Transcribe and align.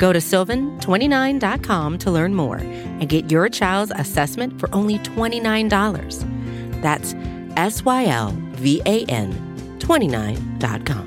Go 0.00 0.12
to 0.14 0.18
sylvan29.com 0.18 1.98
to 1.98 2.10
learn 2.10 2.34
more 2.34 2.56
and 2.56 3.06
get 3.06 3.30
your 3.30 3.50
child's 3.50 3.92
assessment 3.94 4.58
for 4.58 4.74
only 4.74 4.98
$29. 5.00 6.80
That's 6.80 7.14
S 7.56 7.84
Y 7.84 8.06
L 8.06 8.34
V 8.52 8.80
A 8.86 9.04
N 9.04 9.30
29.com. 9.78 11.06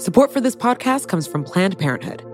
Support 0.00 0.32
for 0.32 0.40
this 0.40 0.56
podcast 0.56 1.08
comes 1.08 1.26
from 1.26 1.44
Planned 1.44 1.78
Parenthood. 1.78 2.24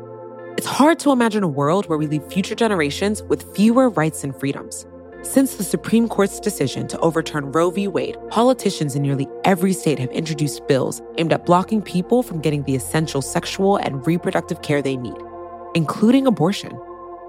It's 0.56 0.68
hard 0.68 1.00
to 1.00 1.10
imagine 1.10 1.42
a 1.42 1.48
world 1.48 1.88
where 1.88 1.98
we 1.98 2.06
leave 2.06 2.24
future 2.32 2.54
generations 2.54 3.24
with 3.24 3.42
fewer 3.56 3.90
rights 3.90 4.22
and 4.22 4.38
freedoms. 4.38 4.86
Since 5.26 5.56
the 5.56 5.64
Supreme 5.64 6.08
Court's 6.08 6.38
decision 6.38 6.86
to 6.86 7.00
overturn 7.00 7.50
Roe 7.50 7.70
v. 7.70 7.88
Wade, 7.88 8.16
politicians 8.30 8.94
in 8.94 9.02
nearly 9.02 9.26
every 9.44 9.72
state 9.72 9.98
have 9.98 10.10
introduced 10.10 10.64
bills 10.68 11.02
aimed 11.18 11.32
at 11.32 11.44
blocking 11.44 11.82
people 11.82 12.22
from 12.22 12.40
getting 12.40 12.62
the 12.62 12.76
essential 12.76 13.20
sexual 13.20 13.76
and 13.76 14.06
reproductive 14.06 14.62
care 14.62 14.80
they 14.80 14.96
need, 14.96 15.16
including 15.74 16.28
abortion. 16.28 16.80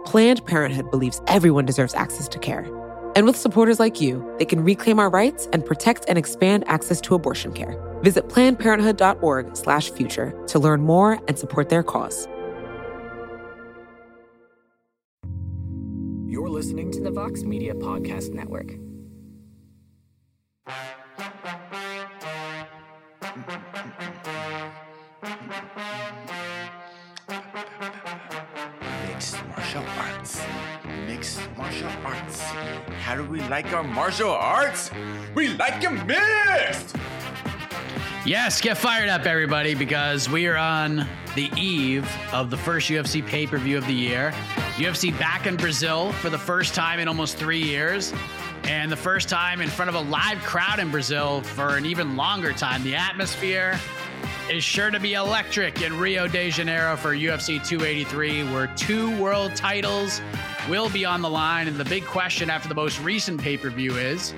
Planned 0.05 0.46
Parenthood 0.46 0.91
believes 0.91 1.24
everyone 1.26 1.66
deserves 1.66 1.96
access 1.96 2.27
to 2.30 2.38
care. 2.38 2.68
And 3.16 3.26
with 3.26 3.36
supporters 3.36 3.80
like 3.80 3.99
you, 3.99 4.24
they 4.38 4.46
can 4.46 4.64
reclaim 4.64 4.99
our 4.99 5.10
rights 5.10 5.49
and 5.52 5.66
protect 5.66 6.05
and 6.08 6.20
expand 6.20 6.66
access 6.68 7.02
to 7.02 7.16
abortion 7.16 7.52
care. 7.52 7.82
Visit 8.04 8.30
plannedparenthood.org/future 8.30 10.46
to 10.48 10.60
learn 10.60 10.82
more 10.82 11.20
and 11.27 11.40
support 11.40 11.70
their 11.70 11.82
cause. 11.82 12.27
You're 16.30 16.50
listening 16.50 16.92
to 16.92 17.00
the 17.00 17.10
Vox 17.10 17.44
Media 17.44 17.74
Podcast 17.74 18.34
Network. 18.34 18.74
Mixed 29.08 29.38
martial 29.48 29.84
arts. 29.98 30.42
Mixed 31.08 31.40
martial 31.58 31.90
arts. 32.04 32.42
How 32.42 33.16
do 33.16 33.24
we 33.24 33.40
like 33.48 33.72
our 33.72 33.84
martial 33.84 34.32
arts? 34.32 34.92
We 35.34 35.54
like 35.54 35.82
them 35.82 36.05
mixed! 36.05 36.98
Yes, 38.26 38.60
get 38.60 38.78
fired 38.78 39.08
up, 39.08 39.26
everybody, 39.26 39.76
because 39.76 40.30
we 40.30 40.46
are 40.48 40.58
on 40.58 41.08
the 41.36 41.50
eve 41.55 42.05
of 42.34 42.50
the 42.50 42.58
first 42.58 42.90
UFC 42.90 43.26
pay 43.26 43.48
per 43.48 43.58
view 43.58 43.78
of 43.78 43.88
the 43.88 43.94
year. 43.94 44.34
UFC 44.78 45.18
back 45.18 45.48
in 45.48 45.56
Brazil 45.56 46.12
for 46.12 46.30
the 46.30 46.38
first 46.38 46.76
time 46.76 47.00
in 47.00 47.08
almost 47.08 47.36
three 47.38 47.64
years, 47.64 48.14
and 48.66 48.92
the 48.92 48.96
first 48.96 49.28
time 49.28 49.60
in 49.60 49.70
front 49.70 49.90
of 49.90 49.96
a 49.96 50.02
live 50.02 50.38
crowd 50.44 50.78
in 50.78 50.92
Brazil 50.92 51.42
for 51.42 51.78
an 51.78 51.86
even 51.88 52.16
longer 52.16 52.54
time. 52.54 52.84
The 52.84 52.94
atmosphere 52.94 53.80
is 54.52 54.64
sure 54.64 54.92
to 54.92 55.00
be 55.00 55.16
electric 55.16 55.82
in 55.82 55.98
Rio 55.98 56.28
de 56.28 56.52
Janeiro 56.52 56.96
for 56.96 57.16
UFC 57.16 57.58
283, 57.68 58.44
where 58.54 58.68
two 58.76 59.20
world 59.20 59.55
titles 59.55 60.22
will 60.70 60.90
be 60.90 61.05
on 61.05 61.24
the 61.24 61.30
line. 61.30 61.68
And 61.68 61.78
the 61.78 61.86
big 61.86 62.05
question 62.05 62.52
after 62.52 62.70
the 62.70 62.76
most 62.76 63.02
recent 63.02 63.42
pay 63.42 63.58
per 63.58 63.72
view 63.72 63.96
is 63.96 64.36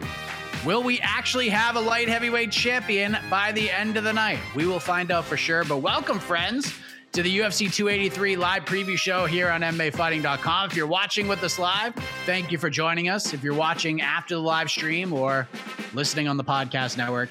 Will 0.66 0.84
we 0.84 1.02
actually 1.02 1.50
have 1.50 1.76
a 1.76 1.82
light 1.82 2.08
heavyweight 2.08 2.52
champion 2.52 3.18
by 3.30 3.52
the 3.52 3.70
end 3.70 3.98
of 3.98 4.06
the 4.06 4.14
night? 4.14 4.40
We 4.56 4.66
will 4.66 4.80
find 4.80 5.12
out 5.12 5.26
for 5.26 5.36
sure. 5.36 5.66
But 5.66 5.78
welcome, 5.78 6.20
friends, 6.20 6.74
to 7.12 7.24
the 7.24 7.40
UFC 7.40 7.74
283 7.74 8.36
live 8.36 8.66
preview 8.66 8.98
show 8.98 9.26
here 9.26 9.50
on 9.50 9.62
MMAfighting.com. 9.62 10.70
If 10.70 10.76
you're 10.76 10.88
watching 10.88 11.28
with 11.28 11.44
us 11.44 11.58
live, 11.58 11.96
thank 12.26 12.52
you 12.52 12.58
for 12.58 12.70
joining 12.70 13.10
us. 13.10 13.34
If 13.34 13.44
you're 13.44 13.56
watching 13.56 14.02
after 14.02 14.36
the 14.36 14.42
live 14.42 14.70
stream 14.70 15.12
or 15.12 15.48
listening 15.94 16.28
on 16.28 16.38
the 16.38 16.44
podcast 16.44 16.98
network, 16.98 17.30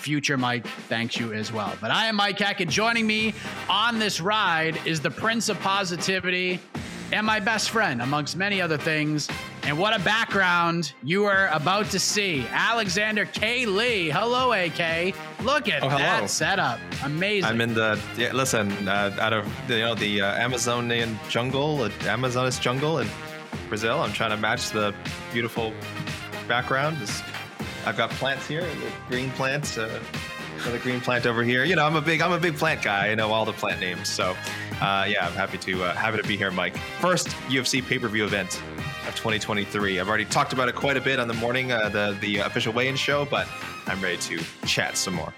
future 0.00 0.36
Mike 0.36 0.66
thanks 0.66 1.16
you 1.18 1.32
as 1.32 1.52
well. 1.52 1.72
But 1.80 1.92
I 1.92 2.06
am 2.06 2.16
Mike 2.16 2.38
Heck, 2.38 2.60
and 2.60 2.70
joining 2.70 3.06
me 3.06 3.32
on 3.68 3.98
this 3.98 4.20
ride 4.20 4.76
is 4.84 5.00
the 5.00 5.10
Prince 5.10 5.48
of 5.48 5.60
Positivity 5.60 6.58
and 7.12 7.26
my 7.26 7.40
best 7.40 7.70
friend, 7.70 8.00
amongst 8.02 8.36
many 8.36 8.60
other 8.60 8.78
things. 8.78 9.28
And 9.64 9.78
what 9.78 9.94
a 9.94 10.02
background 10.02 10.92
you 11.02 11.24
are 11.26 11.48
about 11.48 11.86
to 11.90 11.98
see. 11.98 12.46
Alexander 12.50 13.26
K. 13.26 13.66
Lee. 13.66 14.08
Hello, 14.10 14.52
AK. 14.52 15.14
Look 15.42 15.68
at 15.68 15.82
Oh, 15.82 15.88
that 15.88 16.30
setup. 16.30 16.78
Amazing. 17.04 17.44
I'm 17.50 17.60
in 17.60 17.74
the 17.74 18.00
yeah, 18.16 18.32
listen 18.32 18.70
uh, 18.88 19.16
out 19.20 19.32
of 19.32 19.46
the, 19.68 19.74
you 19.76 19.84
know 19.84 19.94
the 19.94 20.22
uh, 20.22 20.26
Amazonian 20.34 21.18
jungle, 21.28 21.82
uh, 21.82 21.88
Amazonist 22.04 22.60
jungle 22.60 22.98
in 22.98 23.08
Brazil. 23.68 24.00
I'm 24.00 24.12
trying 24.12 24.30
to 24.30 24.36
match 24.36 24.70
the 24.70 24.94
beautiful 25.32 25.72
background. 26.48 26.96
This, 26.98 27.22
I've 27.86 27.96
got 27.96 28.10
plants 28.10 28.46
here, 28.46 28.62
the 28.62 28.92
green 29.08 29.30
plants, 29.32 29.78
uh, 29.78 30.00
another 30.62 30.78
green 30.78 31.00
plant 31.00 31.26
over 31.26 31.42
here. 31.42 31.64
You 31.64 31.76
know, 31.76 31.84
I'm 31.84 31.96
a 31.96 32.00
big 32.00 32.20
I'm 32.20 32.32
a 32.32 32.38
big 32.38 32.56
plant 32.56 32.82
guy. 32.82 33.08
I 33.08 33.14
know 33.14 33.32
all 33.32 33.44
the 33.44 33.52
plant 33.52 33.80
names. 33.80 34.08
So 34.08 34.36
uh, 34.80 35.06
yeah, 35.08 35.26
I'm 35.26 35.32
happy 35.32 35.58
to 35.58 35.84
uh, 35.84 35.94
happy 35.94 36.20
to 36.20 36.26
be 36.26 36.36
here, 36.36 36.50
Mike. 36.50 36.76
First 37.00 37.28
UFC 37.48 37.84
pay 37.84 37.98
per 37.98 38.08
view 38.08 38.24
event 38.24 38.62
of 39.06 39.14
2023. 39.16 40.00
I've 40.00 40.08
already 40.08 40.24
talked 40.24 40.52
about 40.52 40.68
it 40.68 40.74
quite 40.74 40.96
a 40.96 41.00
bit 41.00 41.18
on 41.18 41.28
the 41.28 41.34
morning 41.34 41.72
uh, 41.72 41.88
the 41.88 42.16
the 42.20 42.38
official 42.38 42.72
weigh-in 42.72 42.96
show, 42.96 43.24
but 43.24 43.48
I'm 43.86 44.00
ready 44.00 44.18
to 44.18 44.40
chat 44.66 44.96
some 44.96 45.14
more. 45.14 45.32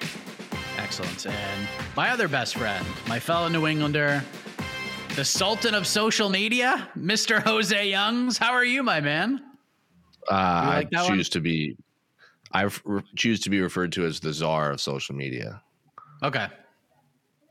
Excellent. 0.78 1.26
And 1.26 1.68
my 1.96 2.10
other 2.10 2.28
best 2.28 2.56
friend, 2.56 2.84
my 3.08 3.18
fellow 3.20 3.48
New 3.48 3.66
Englander, 3.66 4.22
the 5.14 5.24
Sultan 5.24 5.74
of 5.74 5.86
social 5.86 6.28
media, 6.28 6.88
Mr. 6.96 7.42
Jose 7.42 7.88
Youngs. 7.88 8.38
How 8.38 8.52
are 8.52 8.64
you, 8.64 8.82
my 8.82 9.00
man? 9.00 9.40
Uh, 10.30 10.34
like 10.34 10.86
I 10.86 10.88
that 10.92 11.02
one? 11.04 11.16
choose 11.18 11.28
to 11.30 11.40
be. 11.40 11.76
I 12.52 12.68
re- 12.84 13.02
choose 13.16 13.40
to 13.40 13.50
be 13.50 13.60
referred 13.60 13.92
to 13.92 14.04
as 14.04 14.20
the 14.20 14.32
czar 14.32 14.70
of 14.70 14.80
social 14.80 15.14
media. 15.14 15.62
Okay. 16.22 16.46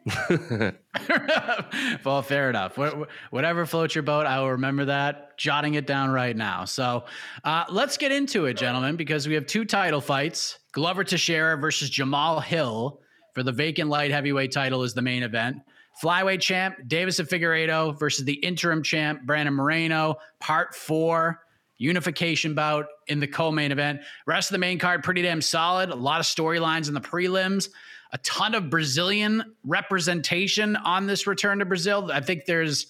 well, 2.06 2.22
fair 2.22 2.50
enough. 2.50 2.76
Wh- 2.76 3.02
wh- 3.02 3.34
Whatever 3.34 3.66
floats 3.66 3.96
your 3.96 4.04
boat, 4.04 4.26
I 4.26 4.40
will 4.40 4.52
remember 4.52 4.86
that, 4.86 5.38
jotting 5.38 5.76
it 5.76 5.86
down 5.86 6.10
right 6.10 6.36
now. 6.36 6.66
So 6.66 7.06
uh, 7.44 7.66
let's 7.70 7.98
get 7.98 8.12
into 8.12 8.46
it, 8.46 8.56
gentlemen, 8.56 8.96
because 8.96 9.28
we 9.28 9.34
have 9.36 9.46
two 9.46 9.66
title 9.66 10.02
fights 10.02 10.60
Glover 10.72 11.04
Teixeira 11.04 11.58
versus 11.58 11.90
Jamahal 11.92 12.44
Hill 12.44 13.00
for 13.34 13.44
the 13.44 13.52
vacant 13.52 13.90
light 13.90 14.12
heavyweight 14.12 14.52
title 14.52 14.84
is 14.84 14.94
the 14.94 15.02
main 15.02 15.24
event. 15.24 15.58
Flyweight 16.02 16.40
champ 16.42 16.76
Deiveson 16.88 17.28
Figueiredo 17.28 17.98
versus 18.00 18.26
the 18.26 18.34
interim 18.36 18.82
champ 18.82 19.22
Brandon 19.24 19.54
Moreno, 19.54 20.16
part 20.40 20.74
four 20.74 21.42
unification 21.82 22.54
bout 22.54 22.86
in 23.08 23.20
the 23.20 23.28
co-main 23.28 23.72
event. 23.72 24.02
Rest 24.28 24.50
of 24.50 24.54
the 24.54 24.60
main 24.60 24.78
card 24.80 25.04
pretty 25.04 25.22
damn 25.22 25.42
solid. 25.42 25.90
A 25.90 25.96
lot 25.96 26.20
of 26.20 26.26
storylines 26.26 26.88
in 26.88 26.94
the 26.94 27.02
prelims. 27.02 27.70
A 28.14 28.18
ton 28.20 28.54
of 28.56 28.70
Brazilian 28.70 29.56
representation 29.66 30.76
on 30.76 31.08
this 31.08 31.28
return 31.28 31.60
to 31.60 31.66
Brazil. 31.66 32.12
I 32.14 32.20
think 32.22 32.46
there's 32.46 32.88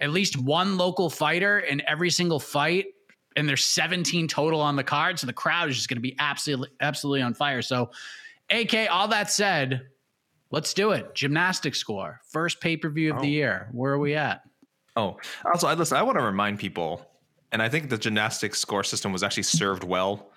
at 0.00 0.10
least 0.10 0.36
one 0.36 0.76
local 0.76 1.08
fighter 1.08 1.58
in 1.60 1.80
every 1.88 2.10
single 2.10 2.40
fight, 2.40 2.86
and 3.36 3.48
there's 3.48 3.64
17 3.64 4.28
total 4.28 4.60
on 4.60 4.76
the 4.76 4.84
card. 4.84 5.18
So 5.18 5.26
the 5.26 5.32
crowd 5.32 5.68
is 5.68 5.76
just 5.76 5.88
going 5.88 5.96
to 5.96 6.02
be 6.02 6.16
absolutely, 6.18 6.68
absolutely 6.80 7.22
on 7.22 7.34
fire. 7.34 7.62
So, 7.62 7.90
AK, 8.50 8.88
all 8.90 9.08
that 9.08 9.30
said, 9.30 9.86
let's 10.50 10.74
do 10.74 10.90
it. 10.90 11.14
Gymnastic 11.14 11.74
score, 11.74 12.20
first 12.30 12.60
pay 12.60 12.76
per 12.76 12.88
view 12.90 13.14
of 13.14 13.20
the 13.22 13.28
Oh. 13.28 13.30
year. 13.30 13.68
Where 13.72 13.92
are 13.92 13.98
we 13.98 14.14
at? 14.16 14.42
Oh, 14.96 15.16
also, 15.44 15.66
I 15.68 15.74
listen. 15.74 15.96
I 15.96 16.02
want 16.02 16.18
to 16.18 16.24
remind 16.24 16.58
people, 16.58 17.04
and 17.54 17.62
I 17.62 17.68
think 17.68 17.88
the 17.88 17.96
gymnastics 17.96 18.58
score 18.58 18.82
system 18.82 19.12
was 19.12 19.22
actually 19.22 19.44
served 19.44 19.84
well 19.84 20.32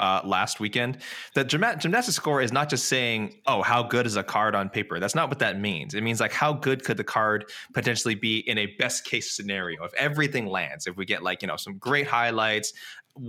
uh, 0.00 0.20
last 0.24 0.58
weekend. 0.58 0.98
The 1.34 1.44
gymna- 1.44 1.78
gymnastics 1.78 2.16
score 2.16 2.42
is 2.42 2.52
not 2.52 2.68
just 2.68 2.86
saying, 2.86 3.36
"Oh, 3.46 3.62
how 3.62 3.84
good 3.84 4.04
is 4.04 4.16
a 4.16 4.24
card 4.24 4.56
on 4.56 4.68
paper." 4.68 4.98
That's 4.98 5.14
not 5.14 5.28
what 5.28 5.38
that 5.38 5.60
means. 5.60 5.94
It 5.94 6.02
means 6.02 6.20
like 6.20 6.32
how 6.32 6.52
good 6.52 6.84
could 6.84 6.96
the 6.96 7.04
card 7.04 7.44
potentially 7.72 8.16
be 8.16 8.38
in 8.40 8.58
a 8.58 8.66
best 8.78 9.04
case 9.04 9.34
scenario 9.34 9.84
if 9.84 9.94
everything 9.94 10.46
lands. 10.46 10.88
If 10.88 10.96
we 10.96 11.06
get 11.06 11.22
like 11.22 11.40
you 11.40 11.48
know 11.48 11.56
some 11.56 11.78
great 11.78 12.08
highlights, 12.08 12.72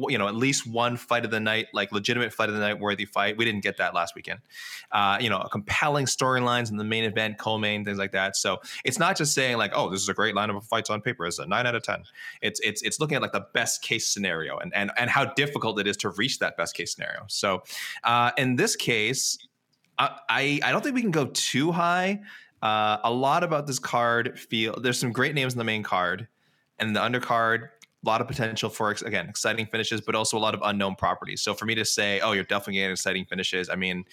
you 0.10 0.18
know 0.18 0.28
at 0.28 0.36
least 0.36 0.68
one 0.68 0.98
fight 0.98 1.26
of 1.26 1.32
the 1.32 1.40
night, 1.40 1.68
like 1.74 1.92
legitimate 1.92 2.34
fight 2.34 2.50
of 2.50 2.56
the 2.56 2.62
night, 2.62 2.80
worthy 2.80 3.06
fight. 3.06 3.38
We 3.38 3.46
didn't 3.46 3.62
get 3.62 3.78
that 3.78 3.94
last 3.94 4.16
weekend. 4.16 4.40
Uh, 4.92 5.18
you 5.20 5.30
know, 5.30 5.40
compelling 5.52 6.06
storylines 6.06 6.72
in 6.72 6.78
the 6.78 6.84
main 6.84 7.04
event, 7.04 7.38
co-main, 7.38 7.86
things 7.86 7.98
like 7.98 8.12
that. 8.12 8.36
So 8.36 8.58
it's 8.84 9.00
not 9.00 9.18
just 9.18 9.34
saying 9.34 9.58
like, 9.58 9.72
oh, 9.76 9.90
this 9.90 10.02
is 10.02 10.10
a 10.10 10.14
great 10.14 10.36
lineup 10.36 10.58
of 10.58 10.66
fights 10.66 10.90
on 10.90 11.02
paper. 11.02 11.26
It's 11.26 11.40
a 11.40 11.46
nine 11.46 11.66
out 11.66 11.76
of 11.76 11.84
ten. 11.84 12.04
It's 12.42 12.60
it's 12.62 12.82
it's 12.82 13.00
looking 13.00 13.16
at 13.16 13.22
like 13.22 13.32
the 13.32 13.46
best 13.54 13.82
case 13.82 14.08
scenario 14.08 14.58
and 14.58 14.74
and 14.76 14.92
and 14.98 15.10
how 15.10 15.26
difficult 15.26 15.80
it 15.80 15.88
is 15.88 15.98
to 15.98 16.10
reach 16.10 16.40
that 16.40 16.58
best 16.58 16.76
case 16.76 16.94
scenario. 16.94 17.26
So 17.28 17.64
uh, 18.04 18.32
in 18.38 18.56
this 18.56 18.76
case, 18.76 19.38
I 19.98 20.18
I 20.30 20.60
I 20.64 20.72
don't 20.72 20.84
think 20.84 20.96
we 20.96 21.02
can 21.02 21.12
go 21.12 21.26
too 21.26 21.72
high. 21.72 22.22
Uh, 22.62 22.98
a 23.04 23.12
lot 23.12 23.44
about 23.44 23.68
this 23.68 23.80
card 23.80 24.40
feel 24.40 24.80
there's 24.82 25.00
some 25.00 25.12
great 25.12 25.36
names 25.36 25.54
in 25.54 25.60
the 25.60 25.64
main 25.64 25.84
card, 25.84 26.28
and 26.80 26.96
the 26.96 27.00
undercard 27.00 27.70
a 28.08 28.10
lot 28.10 28.22
of 28.22 28.28
potential 28.28 28.70
for 28.70 28.90
again 28.92 29.28
exciting 29.28 29.66
finishes, 29.66 30.00
but 30.00 30.16
also 30.16 30.38
a 30.38 30.40
lot 30.40 30.54
of 30.54 30.62
unknown 30.64 30.96
properties. 30.96 31.42
So 31.42 31.54
for 31.54 31.66
me 31.66 31.76
to 31.76 31.84
say, 31.84 32.22
oh, 32.22 32.32
you're 32.32 32.46
definitely 32.46 32.76
getting 32.76 32.92
exciting 32.92 33.26
finishes, 33.26 33.70
I 33.70 33.76
mean, 33.76 34.06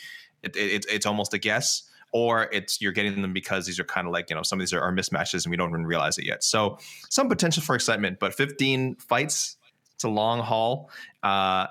it, 0.43 0.57
it, 0.57 0.85
it's 0.91 1.07
almost 1.07 1.33
a 1.33 1.39
guess, 1.39 1.89
or 2.13 2.49
it's 2.53 2.81
you're 2.81 2.93
getting 2.93 3.23
them 3.23 3.33
because 3.33 3.67
these 3.67 3.79
are 3.79 3.85
kind 3.85 4.07
of 4.07 4.13
like 4.13 4.31
you 4.31 4.37
know 4.37 4.43
some 4.43 4.59
of 4.59 4.61
these 4.61 4.73
are, 4.73 4.81
are 4.81 4.93
mismatches 4.93 5.45
and 5.45 5.51
we 5.51 5.57
don't 5.57 5.71
even 5.71 5.87
realize 5.87 6.19
it 6.19 6.25
yet. 6.25 6.43
So 6.43 6.79
some 7.09 7.29
potential 7.29 7.63
for 7.63 7.77
excitement, 7.77 8.19
but 8.19 8.35
15 8.35 8.97
fights, 8.97 9.57
it's 9.95 10.05
a 10.05 10.09
long 10.09 10.41
haul. 10.41 10.91
Uh, 11.23 11.69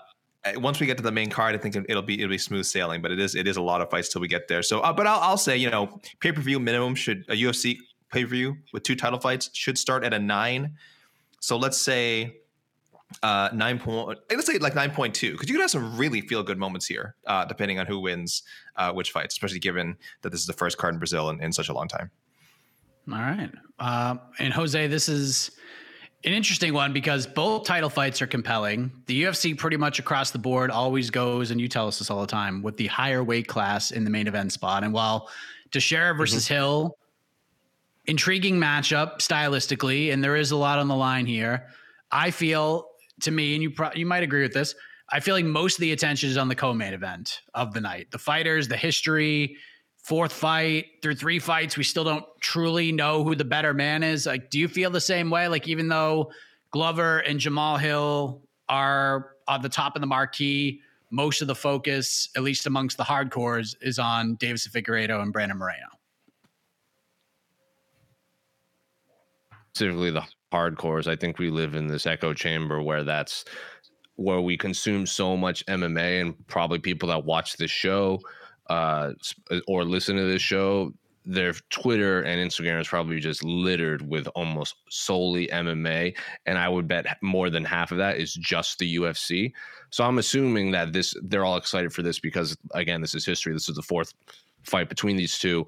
once 0.56 0.80
we 0.80 0.86
get 0.86 0.98
to 0.98 1.04
the 1.04 1.12
main 1.12 1.30
card, 1.30 1.56
I 1.56 1.58
think 1.58 1.76
it'll 1.76 2.02
be 2.02 2.16
it'll 2.16 2.30
be 2.30 2.38
smooth 2.38 2.66
sailing. 2.66 3.02
But 3.02 3.12
it 3.12 3.20
is 3.20 3.36
it 3.36 3.48
is 3.48 3.58
a 3.58 3.62
lot 3.62 3.82
of 3.82 3.90
fights 3.90 4.10
till 4.10 4.22
we 4.22 4.30
get 4.30 4.48
there. 4.48 4.64
So, 4.64 4.80
uh, 4.80 4.94
but 4.94 5.08
I'll, 5.08 5.20
I'll 5.20 5.38
say 5.38 5.58
you 5.58 5.70
know 5.70 6.00
pay 6.22 6.32
per 6.32 6.42
view 6.42 6.60
minimum 6.60 6.96
should 6.96 7.26
a 7.28 7.34
UFC 7.34 7.80
pay 8.12 8.24
per 8.24 8.30
view 8.30 8.58
with 8.72 8.84
two 8.84 8.96
title 8.96 9.20
fights 9.20 9.50
should 9.54 9.78
start 9.78 10.04
at 10.04 10.14
a 10.14 10.20
nine. 10.20 10.76
So 11.44 11.58
let's 11.58 11.78
say 11.78 12.38
uh, 13.22 13.50
nine 13.52 13.78
point. 13.78 14.18
Let's 14.32 14.48
say 14.48 14.58
like 14.60 14.76
nine 14.76 14.92
point 14.92 15.14
two, 15.14 15.34
because 15.34 15.50
you 15.50 15.56
could 15.56 15.62
have 15.62 15.72
some 15.72 15.98
really 15.98 16.22
feel 16.22 16.42
good 16.42 16.58
moments 16.58 16.86
here, 16.86 17.16
uh, 17.28 17.44
depending 17.44 17.80
on 17.80 17.86
who 17.86 18.00
wins 18.00 18.44
uh, 18.78 18.94
which 18.94 19.12
fight, 19.12 19.28
especially 19.28 19.60
given 19.60 19.98
that 20.22 20.30
this 20.30 20.40
is 20.40 20.48
the 20.48 20.54
first 20.54 20.78
card 20.78 20.94
in 20.94 21.00
Brazil 21.00 21.30
in, 21.32 21.44
in 21.44 21.52
such 21.52 21.68
a 21.68 21.74
long 21.74 21.90
time. 21.90 22.10
All 23.12 23.20
right, 23.20 23.52
uh, 23.78 24.16
and 24.40 24.54
Jose, 24.54 24.88
this 24.88 25.10
is 25.10 25.52
an 26.24 26.32
interesting 26.32 26.74
one 26.74 26.94
because 26.94 27.28
both 27.28 27.66
title 27.66 27.90
fights 27.90 28.22
are 28.22 28.28
compelling. 28.28 28.90
The 29.08 29.24
UFC 29.24 29.58
pretty 29.58 29.76
much 29.76 30.00
across 30.00 30.32
the 30.32 30.40
board 30.40 30.72
always 30.72 31.10
goes, 31.10 31.52
and 31.52 31.60
you 31.60 31.68
tell 31.68 31.90
us 31.90 32.00
this 32.00 32.10
all 32.10 32.22
the 32.22 32.28
time, 32.28 32.62
with 32.62 32.78
the 32.78 32.88
higher 32.88 33.22
weight 33.22 33.50
class 33.50 33.92
in 33.92 34.06
the 34.06 34.10
main 34.10 34.28
event 34.28 34.54
spot. 34.54 34.86
And 34.86 34.94
while 34.94 35.28
Teixeira 35.72 36.16
versus 36.16 36.46
mm-hmm. 36.46 36.54
Hill, 36.54 36.98
intriguing 38.06 38.60
matchup 38.60 39.20
stylistically, 39.20 40.12
and 40.12 40.24
there 40.24 40.36
is 40.36 40.52
a 40.52 40.58
lot 40.58 40.80
on 40.80 40.88
the 40.88 40.96
line 40.96 41.26
here. 41.26 41.68
I 42.12 42.32
feel 42.32 42.88
to 43.22 43.32
me, 43.32 43.54
and 43.54 43.64
you 43.64 43.72
pro- 43.72 43.94
you 43.96 44.06
might 44.06 44.24
agree 44.24 44.42
with 44.42 44.54
this. 44.54 44.76
I 45.10 45.20
feel 45.20 45.36
like 45.36 45.46
most 45.46 45.76
of 45.76 45.82
the 45.82 45.92
attention 45.92 46.30
is 46.30 46.38
on 46.38 46.48
the 46.48 46.56
co-main 46.56 46.94
event 46.94 47.42
of 47.54 47.74
the 47.74 47.82
night. 47.82 48.10
The 48.12 48.18
fighters, 48.18 48.68
the 48.68 48.78
history, 48.78 49.58
fourth 50.04 50.34
fight 50.34 50.86
through 51.02 51.16
three 51.16 51.40
fights, 51.40 51.78
we 51.78 51.84
still 51.84 52.04
don't 52.04 52.26
truly 52.40 52.92
know 52.92 53.24
who 53.24 53.36
the 53.36 53.46
better 53.46 53.74
man 53.74 54.04
is. 54.04 54.26
Like, 54.26 54.50
do 54.50 54.60
you 54.60 54.68
feel 54.68 54.90
the 54.90 55.02
same 55.02 55.30
way? 55.30 55.48
Like, 55.48 55.68
even 55.68 55.88
though 55.88 56.32
Glover 56.72 57.20
and 57.20 57.40
Jamahal 57.40 57.80
Hill 57.80 58.42
are 58.68 59.32
at 59.48 59.62
the 59.62 59.70
top 59.70 59.96
of 59.96 60.02
the 60.02 60.08
marquee, 60.08 60.82
most 61.12 61.42
of 61.42 61.48
the 61.48 61.56
focus, 61.56 62.30
at 62.36 62.42
least 62.42 62.66
amongst 62.66 62.98
the 62.98 63.04
hardcores, 63.04 63.76
is 63.82 64.00
on 64.00 64.36
Deiveson 64.38 64.72
Figueiredo 64.72 65.22
and 65.22 65.32
Brandon 65.32 65.58
Moreno. 65.58 65.88
Specifically, 69.76 70.12
the 70.12 70.24
hardcores. 70.52 71.08
I 71.08 71.16
think 71.16 71.40
we 71.40 71.50
live 71.50 71.74
in 71.74 71.88
this 71.88 72.06
echo 72.06 72.34
chamber 72.34 72.82
where 72.82 73.04
that's 73.04 73.46
where 74.16 74.42
we 74.42 74.56
consume 74.56 75.08
so 75.08 75.36
much 75.36 75.66
MMA, 75.66 76.22
and 76.22 76.48
probably 76.48 76.78
people 76.78 77.10
that 77.10 77.26
watch 77.26 77.58
this 77.58 77.72
show 77.72 78.20
uh, 78.70 79.12
or 79.68 79.84
listen 79.84 80.16
to 80.16 80.26
this 80.26 80.42
show, 80.42 80.94
their 81.26 81.54
Twitter 81.70 82.22
and 82.22 82.40
Instagram 82.40 82.82
is 82.82 82.88
probably 82.88 83.20
just 83.20 83.44
littered 83.44 84.08
with 84.08 84.28
almost 84.36 84.76
solely 84.90 85.48
MMA. 85.48 86.16
And 86.46 86.58
I 86.58 86.68
would 86.70 86.88
bet 86.88 87.18
more 87.22 87.50
than 87.50 87.64
half 87.64 87.92
of 87.92 87.98
that 87.98 88.18
is 88.18 88.34
just 88.34 88.80
the 88.80 88.98
UFC. 88.98 89.54
So 89.90 90.04
I'm 90.04 90.18
assuming 90.18 90.72
that 90.72 90.92
this 90.92 91.14
they're 91.24 91.46
all 91.46 91.58
excited 91.58 91.94
for 91.94 92.02
this 92.02 92.20
because 92.20 92.58
again, 92.74 93.02
this 93.02 93.16
is 93.16 93.26
history. 93.26 93.54
This 93.54 93.70
is 93.70 93.76
the 93.76 93.82
fourth 93.82 94.14
fight 94.64 94.90
between 94.90 95.16
these 95.16 95.38
two. 95.38 95.66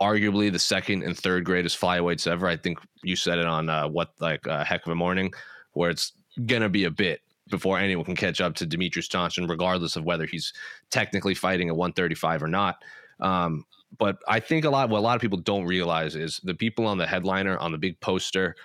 Arguably 0.00 0.52
the 0.52 0.58
second 0.58 1.02
and 1.02 1.16
third 1.16 1.44
greatest 1.44 1.80
flyweights 1.80 2.26
ever. 2.26 2.46
I 2.46 2.56
think 2.56 2.78
you 3.02 3.16
said 3.16 3.38
it 3.38 3.46
on 3.46 3.70
uh, 3.70 3.88
what 3.88 4.10
like 4.20 4.46
uh, 4.46 4.64
heck 4.64 4.84
of 4.84 4.92
a 4.92 4.94
morning, 4.94 5.32
where 5.72 5.90
it's 5.90 6.12
gonna 6.44 6.68
be 6.68 6.84
a 6.84 6.90
bit 6.90 7.20
before 7.48 7.78
anyone 7.78 8.04
can 8.04 8.16
catch 8.16 8.40
up 8.40 8.54
to 8.56 8.66
Demetrious 8.66 9.08
Johnson, 9.08 9.46
regardless 9.46 9.96
of 9.96 10.04
whether 10.04 10.26
he's 10.26 10.52
technically 10.90 11.34
fighting 11.34 11.68
at 11.68 11.76
135 11.76 12.42
or 12.42 12.48
not. 12.48 12.82
Um, 13.20 13.64
but 13.98 14.18
I 14.28 14.40
think 14.40 14.64
a 14.64 14.70
lot 14.70 14.90
what 14.90 14.98
a 14.98 15.00
lot 15.00 15.16
of 15.16 15.22
people 15.22 15.38
don't 15.38 15.64
realize 15.64 16.16
is 16.16 16.40
the 16.42 16.54
people 16.54 16.86
on 16.86 16.98
the 16.98 17.06
headliner 17.06 17.56
on 17.58 17.72
the 17.72 17.78
big 17.78 17.98
poster, 18.00 18.56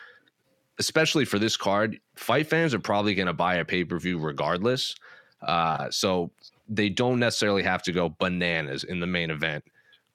especially 0.80 1.26
for 1.26 1.40
this 1.40 1.56
card, 1.56 2.00
fight 2.16 2.48
fans 2.48 2.74
are 2.74 2.80
probably 2.80 3.16
to 3.28 3.34
buy 3.34 3.56
a 3.56 3.66
pay 3.66 3.84
per 3.84 4.00
view 4.00 4.18
regardless. 4.18 4.96
Uh, 5.42 5.90
so 5.90 6.32
they 6.68 6.90
don't 6.90 7.20
necessarily 7.20 7.64
have 7.64 7.84
to 7.84 7.92
go 7.92 8.16
bananas 8.20 8.84
in 8.84 9.00
the 9.00 9.08
main 9.08 9.32
event 9.32 9.64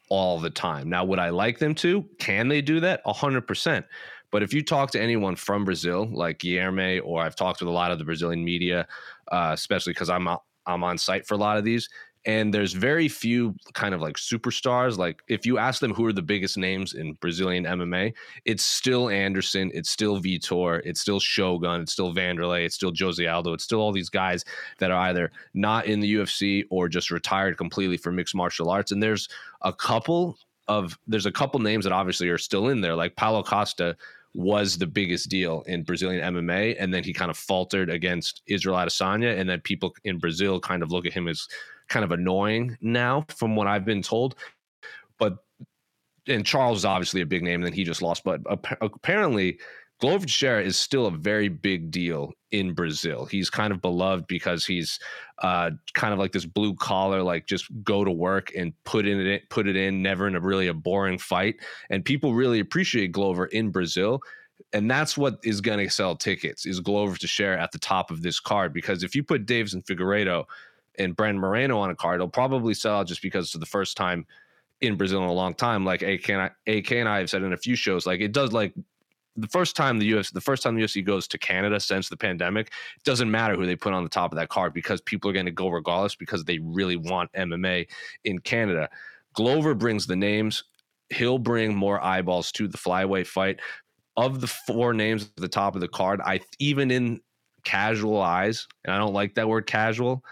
all 0.08 0.38
the 0.38 0.50
time. 0.50 0.88
Now, 0.88 1.04
would 1.04 1.18
I 1.18 1.30
like 1.30 1.58
them 1.58 1.74
to? 1.76 2.04
Can 2.18 2.48
they 2.48 2.62
do 2.62 2.80
that? 2.80 3.00
hundred 3.06 3.42
percent. 3.42 3.86
But 4.30 4.42
if 4.42 4.52
you 4.52 4.62
talk 4.62 4.90
to 4.90 5.00
anyone 5.00 5.36
from 5.36 5.64
Brazil, 5.64 6.08
like 6.12 6.38
Guilherme, 6.38 7.00
or 7.04 7.22
I've 7.22 7.36
talked 7.36 7.60
with 7.60 7.68
a 7.68 7.72
lot 7.72 7.92
of 7.92 7.98
the 7.98 8.04
Brazilian 8.04 8.44
media, 8.44 8.86
uh, 9.30 9.50
especially 9.54 9.92
because 9.92 10.10
I'm 10.10 10.28
I'm 10.66 10.84
on 10.84 10.98
site 10.98 11.26
for 11.26 11.34
a 11.34 11.38
lot 11.38 11.56
of 11.56 11.64
these, 11.64 11.88
and 12.26 12.52
there's 12.52 12.72
very 12.72 13.08
few 13.08 13.54
kind 13.72 13.94
of 13.94 14.00
like 14.00 14.16
superstars. 14.16 14.98
Like 14.98 15.22
if 15.28 15.46
you 15.46 15.58
ask 15.58 15.80
them 15.80 15.94
who 15.94 16.04
are 16.06 16.12
the 16.12 16.22
biggest 16.22 16.58
names 16.58 16.94
in 16.94 17.12
Brazilian 17.14 17.64
MMA, 17.64 18.12
it's 18.44 18.64
still 18.64 19.08
Anderson, 19.08 19.70
it's 19.72 19.90
still 19.90 20.20
Vitor, 20.20 20.82
it's 20.84 21.00
still 21.00 21.20
Shogun, 21.20 21.82
it's 21.82 21.92
still 21.92 22.12
Vanderlei, 22.12 22.64
it's 22.64 22.74
still 22.74 22.92
Jose 22.98 23.24
Aldo, 23.24 23.52
it's 23.52 23.64
still 23.64 23.80
all 23.80 23.92
these 23.92 24.10
guys 24.10 24.44
that 24.78 24.90
are 24.90 25.02
either 25.08 25.30
not 25.54 25.86
in 25.86 26.00
the 26.00 26.16
UFC 26.16 26.64
or 26.68 26.88
just 26.88 27.12
retired 27.12 27.56
completely 27.56 27.96
from 27.96 28.16
mixed 28.16 28.34
martial 28.34 28.70
arts. 28.70 28.90
And 28.90 29.00
there's 29.00 29.28
a 29.62 29.72
couple 29.72 30.36
of 30.68 30.98
there's 31.06 31.26
a 31.26 31.32
couple 31.32 31.60
names 31.60 31.84
that 31.84 31.92
obviously 31.92 32.28
are 32.28 32.38
still 32.38 32.68
in 32.68 32.80
there, 32.80 32.96
like 32.96 33.14
Paulo 33.14 33.44
Costa 33.44 33.96
was 34.34 34.76
the 34.76 34.86
biggest 34.86 35.30
deal 35.30 35.62
in 35.66 35.82
Brazilian 35.82 36.34
MMA, 36.34 36.76
and 36.78 36.92
then 36.92 37.02
he 37.02 37.12
kind 37.12 37.30
of 37.30 37.38
faltered 37.38 37.88
against 37.88 38.42
Israel 38.46 38.76
Adesanya, 38.76 39.38
and 39.38 39.48
then 39.48 39.60
people 39.60 39.94
in 40.04 40.18
Brazil 40.18 40.60
kind 40.60 40.82
of 40.82 40.90
look 40.90 41.06
at 41.06 41.12
him 41.12 41.26
as 41.26 41.46
kind 41.88 42.04
of 42.04 42.12
annoying 42.12 42.76
now, 42.80 43.24
from 43.28 43.56
what 43.56 43.66
I've 43.66 43.84
been 43.84 44.02
told. 44.02 44.36
But 45.18 45.38
and 46.28 46.44
Charles 46.44 46.78
is 46.78 46.84
obviously 46.84 47.20
a 47.20 47.26
big 47.26 47.42
name, 47.42 47.56
and 47.56 47.64
then 47.64 47.72
he 47.72 47.84
just 47.84 48.02
lost. 48.02 48.24
But 48.24 48.40
apparently, 48.80 49.58
Glover 50.00 50.26
Teixeira 50.26 50.62
is 50.62 50.78
still 50.78 51.06
a 51.06 51.10
very 51.10 51.48
big 51.48 51.90
deal 51.90 52.32
in 52.50 52.74
Brazil. 52.74 53.24
He's 53.24 53.48
kind 53.48 53.72
of 53.72 53.80
beloved 53.80 54.26
because 54.26 54.66
he's 54.66 54.98
uh, 55.38 55.70
kind 55.94 56.12
of 56.12 56.18
like 56.18 56.32
this 56.32 56.44
blue 56.44 56.74
collar, 56.74 57.22
like 57.22 57.46
just 57.46 57.66
go 57.82 58.04
to 58.04 58.10
work 58.10 58.52
and 58.54 58.72
put 58.84 59.06
in 59.06 59.26
it, 59.26 59.48
put 59.48 59.66
it 59.66 59.76
in, 59.76 60.02
never 60.02 60.28
in 60.28 60.36
a 60.36 60.40
really 60.40 60.66
a 60.66 60.74
boring 60.74 61.18
fight. 61.18 61.56
And 61.88 62.04
people 62.04 62.34
really 62.34 62.60
appreciate 62.60 63.12
Glover 63.12 63.46
in 63.46 63.70
Brazil. 63.70 64.20
And 64.72 64.90
that's 64.90 65.16
what 65.16 65.38
is 65.44 65.60
going 65.62 65.78
to 65.78 65.90
sell 65.90 66.14
tickets 66.14 66.66
is 66.66 66.80
Glover 66.80 67.16
Teixeira 67.16 67.60
at 67.60 67.72
the 67.72 67.78
top 67.78 68.10
of 68.10 68.22
this 68.22 68.38
card. 68.38 68.74
Because 68.74 69.02
if 69.02 69.14
you 69.14 69.22
put 69.22 69.46
Deiveson 69.46 69.84
Figueiredo 69.84 70.44
and 70.98 71.16
Brandon 71.16 71.40
Moreno 71.40 71.78
on 71.78 71.90
a 71.90 71.94
card, 71.94 72.16
it'll 72.16 72.28
probably 72.28 72.74
sell 72.74 73.04
just 73.04 73.22
because 73.22 73.46
it's 73.46 73.58
the 73.58 73.66
first 73.66 73.96
time 73.96 74.26
in 74.80 74.96
Brazil 74.96 75.22
in 75.22 75.28
a 75.28 75.32
long 75.32 75.54
time. 75.54 75.84
Like 75.84 76.02
AK 76.02 76.28
and 76.30 76.42
I, 76.42 76.50
AK 76.66 76.92
and 76.92 77.08
I 77.08 77.18
have 77.18 77.30
said 77.30 77.42
in 77.42 77.52
a 77.52 77.56
few 77.58 77.76
shows, 77.76 78.06
like 78.06 78.20
it 78.20 78.32
does 78.32 78.52
like 78.52 78.74
the 79.36 79.48
first 79.48 79.76
time 79.76 79.98
the 79.98 80.10
UFC, 80.10 80.32
the 80.32 80.40
first 80.40 80.62
time 80.62 80.76
the 80.76 80.82
UFC 80.82 81.04
goes 81.04 81.28
to 81.28 81.38
Canada 81.38 81.78
since 81.78 82.08
the 82.08 82.16
pandemic, 82.16 82.68
it 82.96 83.04
doesn't 83.04 83.30
matter 83.30 83.54
who 83.54 83.66
they 83.66 83.76
put 83.76 83.92
on 83.92 84.02
the 84.02 84.08
top 84.08 84.32
of 84.32 84.36
that 84.36 84.48
card 84.48 84.72
because 84.72 85.00
people 85.02 85.30
are 85.30 85.34
going 85.34 85.46
to 85.46 85.52
go 85.52 85.68
regardless 85.68 86.14
because 86.14 86.44
they 86.44 86.58
really 86.58 86.96
want 86.96 87.32
MMA 87.32 87.86
in 88.24 88.38
Canada. 88.38 88.88
Glover 89.34 89.74
brings 89.74 90.06
the 90.06 90.16
names. 90.16 90.64
He'll 91.10 91.38
bring 91.38 91.74
more 91.74 92.02
eyeballs 92.02 92.50
to 92.52 92.66
the 92.66 92.78
flyweight 92.78 93.26
fight. 93.26 93.60
Of 94.16 94.40
the 94.40 94.46
four 94.46 94.94
names 94.94 95.24
at 95.24 95.36
the 95.36 95.48
top 95.48 95.74
of 95.74 95.82
the 95.82 95.88
card, 95.88 96.22
I 96.24 96.40
even 96.58 96.90
in 96.90 97.20
casual 97.64 98.22
eyes, 98.22 98.66
and 98.84 98.94
I 98.94 98.98
don't 98.98 99.12
like 99.12 99.34
that 99.34 99.46
word 99.46 99.66
casual 99.66 100.24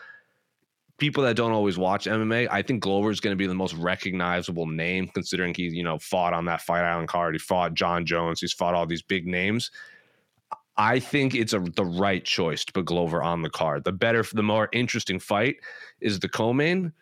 people 0.99 1.25
that 1.25 1.37
don't 1.37 1.53
always 1.53 1.77
watch 1.77 2.07
MMA, 2.07 2.49
I 2.51 2.63
think 2.63 2.83
Glover 2.83 3.11
is 3.11 3.21
going 3.21 3.33
to 3.33 3.37
be 3.37 3.47
the 3.47 3.55
most 3.55 3.75
recognizable 3.75 4.67
name 4.67 5.09
considering 5.09 5.55
he, 5.55 5.65
you 5.65 5.83
know, 5.83 5.99
fought 5.99 6.33
on 6.33 6.45
that 6.47 6.63
Fight 6.63 6.83
Island 6.83 7.09
card. 7.09 7.35
He 7.35 7.39
fought 7.39 7.75
Jon 7.75 8.07
Jones. 8.07 8.41
He's 8.41 8.53
fought 8.53 8.75
all 8.75 8.87
these 8.87 9.03
big 9.03 9.27
names. 9.27 9.71
I 10.77 10.99
think 10.99 11.35
it's 11.35 11.53
a, 11.53 11.61
the 11.61 11.85
right 11.85 12.25
choice 12.25 12.65
to 12.65 12.73
put 12.73 12.87
Glover 12.87 13.23
on 13.23 13.43
the 13.43 13.51
card. 13.51 13.85
The 13.85 13.93
better, 13.93 14.25
the 14.33 14.43
more 14.43 14.69
interesting 14.73 15.21
fight 15.21 15.57
is 16.01 16.19
the 16.19 16.29
co-main, 16.29 16.93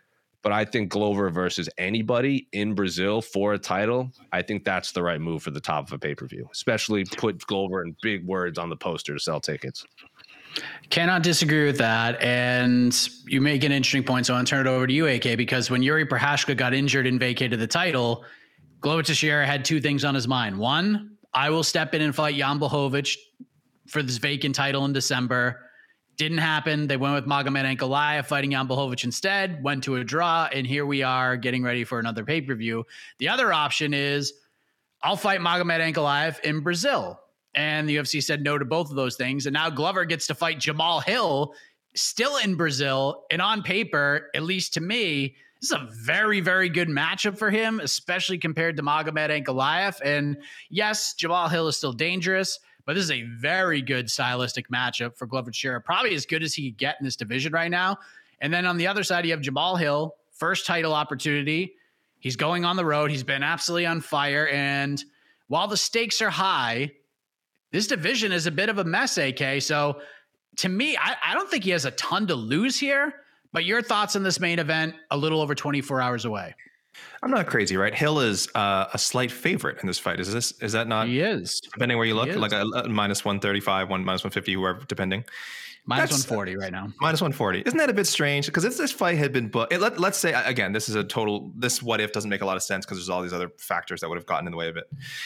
but 0.43 0.53
I 0.53 0.65
think 0.65 0.91
Glover 0.91 1.31
versus 1.31 1.71
anybody 1.79 2.49
in 2.53 2.75
Brazil 2.75 3.23
for 3.23 3.55
a 3.55 3.59
title, 3.59 4.11
I 4.33 4.43
think 4.43 4.65
that's 4.65 4.93
the 4.93 5.03
right 5.03 5.21
move 5.21 5.43
for 5.43 5.53
the 5.53 5.61
top 5.61 5.87
of 5.87 5.93
a 5.93 5.99
pay-per-view. 5.99 6.49
Especially 6.53 7.05
put 7.05 7.47
Glover 7.47 7.83
in 7.83 7.97
big 8.03 8.27
words 8.27 8.59
on 8.59 8.69
the 8.69 8.77
poster 8.77 9.15
to 9.15 9.21
sell 9.21 9.41
tickets. 9.41 9.87
Cannot 10.91 11.23
disagree 11.23 11.65
with 11.65 11.79
that. 11.79 12.21
And 12.21 13.09
you 13.27 13.41
make 13.41 13.65
an 13.65 13.73
interesting 13.73 14.05
point. 14.05 14.27
So 14.27 14.35
I'll 14.35 14.45
turn 14.45 14.67
it 14.67 14.71
over 14.71 14.87
to 14.87 14.93
you, 14.93 15.07
AK, 15.07 15.37
because 15.37 15.71
when 15.71 15.83
Yuri 15.83 16.05
Prochazka 16.05 16.57
got 16.57 16.75
injured 16.75 17.07
and 17.07 17.19
vacated 17.19 17.59
the 17.59 17.67
title, 17.67 18.25
Glover 18.81 19.03
Teixeira 19.03 19.47
had 19.47 19.65
two 19.65 19.81
things 19.81 20.05
on 20.05 20.15
his 20.15 20.29
mind. 20.29 20.59
One, 20.59 21.17
I 21.33 21.51
will 21.51 21.63
step 21.63 21.95
in 21.95 22.03
and 22.03 22.15
fight 22.15 22.35
Jan 22.35 22.59
Blachowicz 22.59 23.17
for 23.89 24.03
this 24.03 24.19
vacant 24.19 24.55
title 24.55 24.85
in 24.85 24.93
December. 24.93 25.61
Didn't 26.19 26.39
happen. 26.39 26.89
They 26.89 26.99
went 26.99 27.15
with 27.15 27.27
Magomed 27.27 27.77
Ankalaev 27.77 28.27
fighting 28.27 28.51
Jan 28.51 28.69
Blachowicz 28.69 29.05
instead, 29.05 29.63
went 29.63 29.85
to 29.85 29.97
a 29.97 30.05
draw, 30.05 30.49
and 30.53 30.67
here 30.67 30.85
we 30.85 31.03
are 31.03 31.37
getting 31.37 31.63
ready 31.63 31.85
for 31.85 32.01
another 32.01 32.25
pay 32.25 32.43
per 32.43 32.55
view. 32.55 32.85
The 33.19 33.29
other 33.29 33.53
option 33.53 33.95
is 33.95 34.35
I'll 35.03 35.17
fight 35.17 35.41
Magomed 35.41 35.81
Ankalaev 35.81 36.41
in 36.41 36.61
Brazil. 36.61 37.19
And 37.55 37.89
the 37.89 37.97
UFC 37.97 38.23
said 38.23 38.43
no 38.43 38.59
to 38.59 38.65
both 38.65 38.91
of 38.91 38.97
those 38.97 39.17
things. 39.17 39.47
And 39.47 39.55
now 39.55 39.69
Glover 39.71 40.05
gets 40.05 40.27
to 40.29 40.35
fight 40.35 40.59
Jamahal 40.59 41.05
Hill 41.05 41.55
still 41.95 42.37
in 42.39 42.55
Brazil. 42.55 43.25
And 43.31 43.43
on 43.43 43.63
paper, 43.63 44.31
at 44.35 44.43
least 44.43 44.75
to 44.75 44.81
me, 44.81 45.37
this 45.61 45.71
is 45.71 45.77
a 45.77 45.89
very, 46.05 46.41
very 46.41 46.69
good 46.69 46.89
matchup 46.89 47.39
for 47.39 47.51
him, 47.51 47.79
especially 47.79 48.39
compared 48.39 48.77
to 48.79 48.83
Magomed 48.83 49.45
Ankalaev. 49.45 50.01
And 50.05 50.39
yes, 50.71 51.15
Jamahal 51.15 51.51
Hill 51.51 51.69
is 51.69 51.77
still 51.77 51.93
dangerous, 51.93 52.59
but 52.85 52.95
this 52.95 53.05
is 53.05 53.13
a 53.13 53.23
very 53.23 53.81
good 53.81 54.11
stylistic 54.11 54.69
matchup 54.71 55.17
for 55.17 55.27
Glover 55.27 55.51
Teixeira. 55.51 55.81
Probably 55.81 56.15
as 56.15 56.27
good 56.27 56.43
as 56.43 56.55
he 56.55 56.71
could 56.71 56.79
get 56.79 56.97
in 56.99 57.05
this 57.05 57.17
division 57.17 57.53
right 57.53 57.71
now. 57.71 57.99
And 58.41 58.53
then 58.53 58.67
on 58.67 58.77
the 58.77 58.89
other 58.89 59.05
side, 59.05 59.25
you 59.25 59.31
have 59.31 59.41
Jamahal 59.41 59.79
Hill, 59.79 60.17
first 60.33 60.67
title 60.67 60.95
opportunity. 60.95 61.75
He's 62.19 62.35
going 62.35 62.65
on 62.65 62.75
the 62.75 62.85
road. 62.85 63.13
He's 63.13 63.23
been 63.23 63.45
absolutely 63.45 63.87
on 63.87 64.01
fire. 64.01 64.49
And 64.49 65.03
while 65.47 65.69
the 65.69 65.77
stakes 65.77 66.21
are 66.23 66.31
high, 66.31 66.91
this 67.73 67.87
division 67.87 68.33
is 68.33 68.47
a 68.47 68.51
bit 68.51 68.69
of 68.69 68.79
a 68.79 68.85
mess, 68.85 69.19
AK. 69.19 69.61
So 69.61 70.01
to 70.59 70.69
me, 70.69 70.97
I, 70.97 71.17
I 71.25 71.35
don't 71.35 71.51
think 71.51 71.65
he 71.65 71.71
has 71.71 71.85
a 71.85 71.91
ton 71.93 72.27
to 72.29 72.35
lose 72.35 72.79
here. 72.79 73.15
But 73.53 73.67
your 73.67 73.83
thoughts 73.83 74.17
on 74.17 74.23
this 74.23 74.41
main 74.41 74.59
event, 74.59 74.95
a 75.11 75.17
little 75.17 75.41
over 75.43 75.55
24 75.55 76.01
hours 76.01 76.25
away. 76.25 76.55
I'm 77.23 77.31
not 77.31 77.47
crazy, 77.47 77.77
right? 77.77 77.95
Hill 77.95 78.21
is 78.21 78.49
uh, 78.55 78.87
a 78.93 78.99
slight 78.99 79.31
favorite 79.31 79.79
in 79.81 79.87
this 79.87 79.99
fight. 79.99 80.21
Is 80.21 80.33
this 80.33 80.53
is 80.61 80.73
that 80.73 80.89
not? 80.89 81.07
He 81.07 81.21
is. 81.21 81.61
Depending 81.61 81.99
where 81.99 82.07
you 82.07 82.15
look, 82.15 82.35
like 82.35 82.53
a, 82.53 82.63
a 82.63 82.89
minus 82.89 83.25
135, 83.25 83.89
one 83.89 84.05
minus 84.05 84.23
150, 84.23 84.55
whoever, 84.55 84.81
depending. 84.87 85.25
Minus 85.85 86.11
140 86.11 86.57
right 86.57 86.71
now. 86.71 86.93
Minus 87.01 87.21
140. 87.21 87.63
Isn't 87.67 87.77
that 87.79 87.91
a 87.91 87.93
bit 87.93 88.07
strange? 88.07 88.47
Because 88.47 88.65
if 88.65 88.77
this 88.77 88.93
fight 88.93 89.19
had 89.19 89.33
been 89.33 89.49
booked, 89.49 89.77
let, 89.77 89.99
let's 89.99 90.17
say, 90.17 90.33
again, 90.33 90.73
this 90.73 90.89
is 90.89 90.95
a 90.95 91.03
total, 91.03 91.51
this 91.57 91.83
what 91.83 92.01
if 92.01 92.13
doesn't 92.13 92.31
make 92.31 92.41
a 92.41 92.47
lot 92.47 92.57
of 92.57 92.63
sense 92.63 92.87
because 92.87 92.99
there's 92.99 93.09
all 93.09 93.21
these 93.21 93.33
other 93.33 93.51
factors 93.59 94.01
that 94.01 94.09
would 94.09 94.17
have 94.17 94.27
gotten 94.27 94.47
in 94.47 94.53
the 94.53 94.57
way 94.57 94.69
of 94.69 94.77
it. 94.77 94.85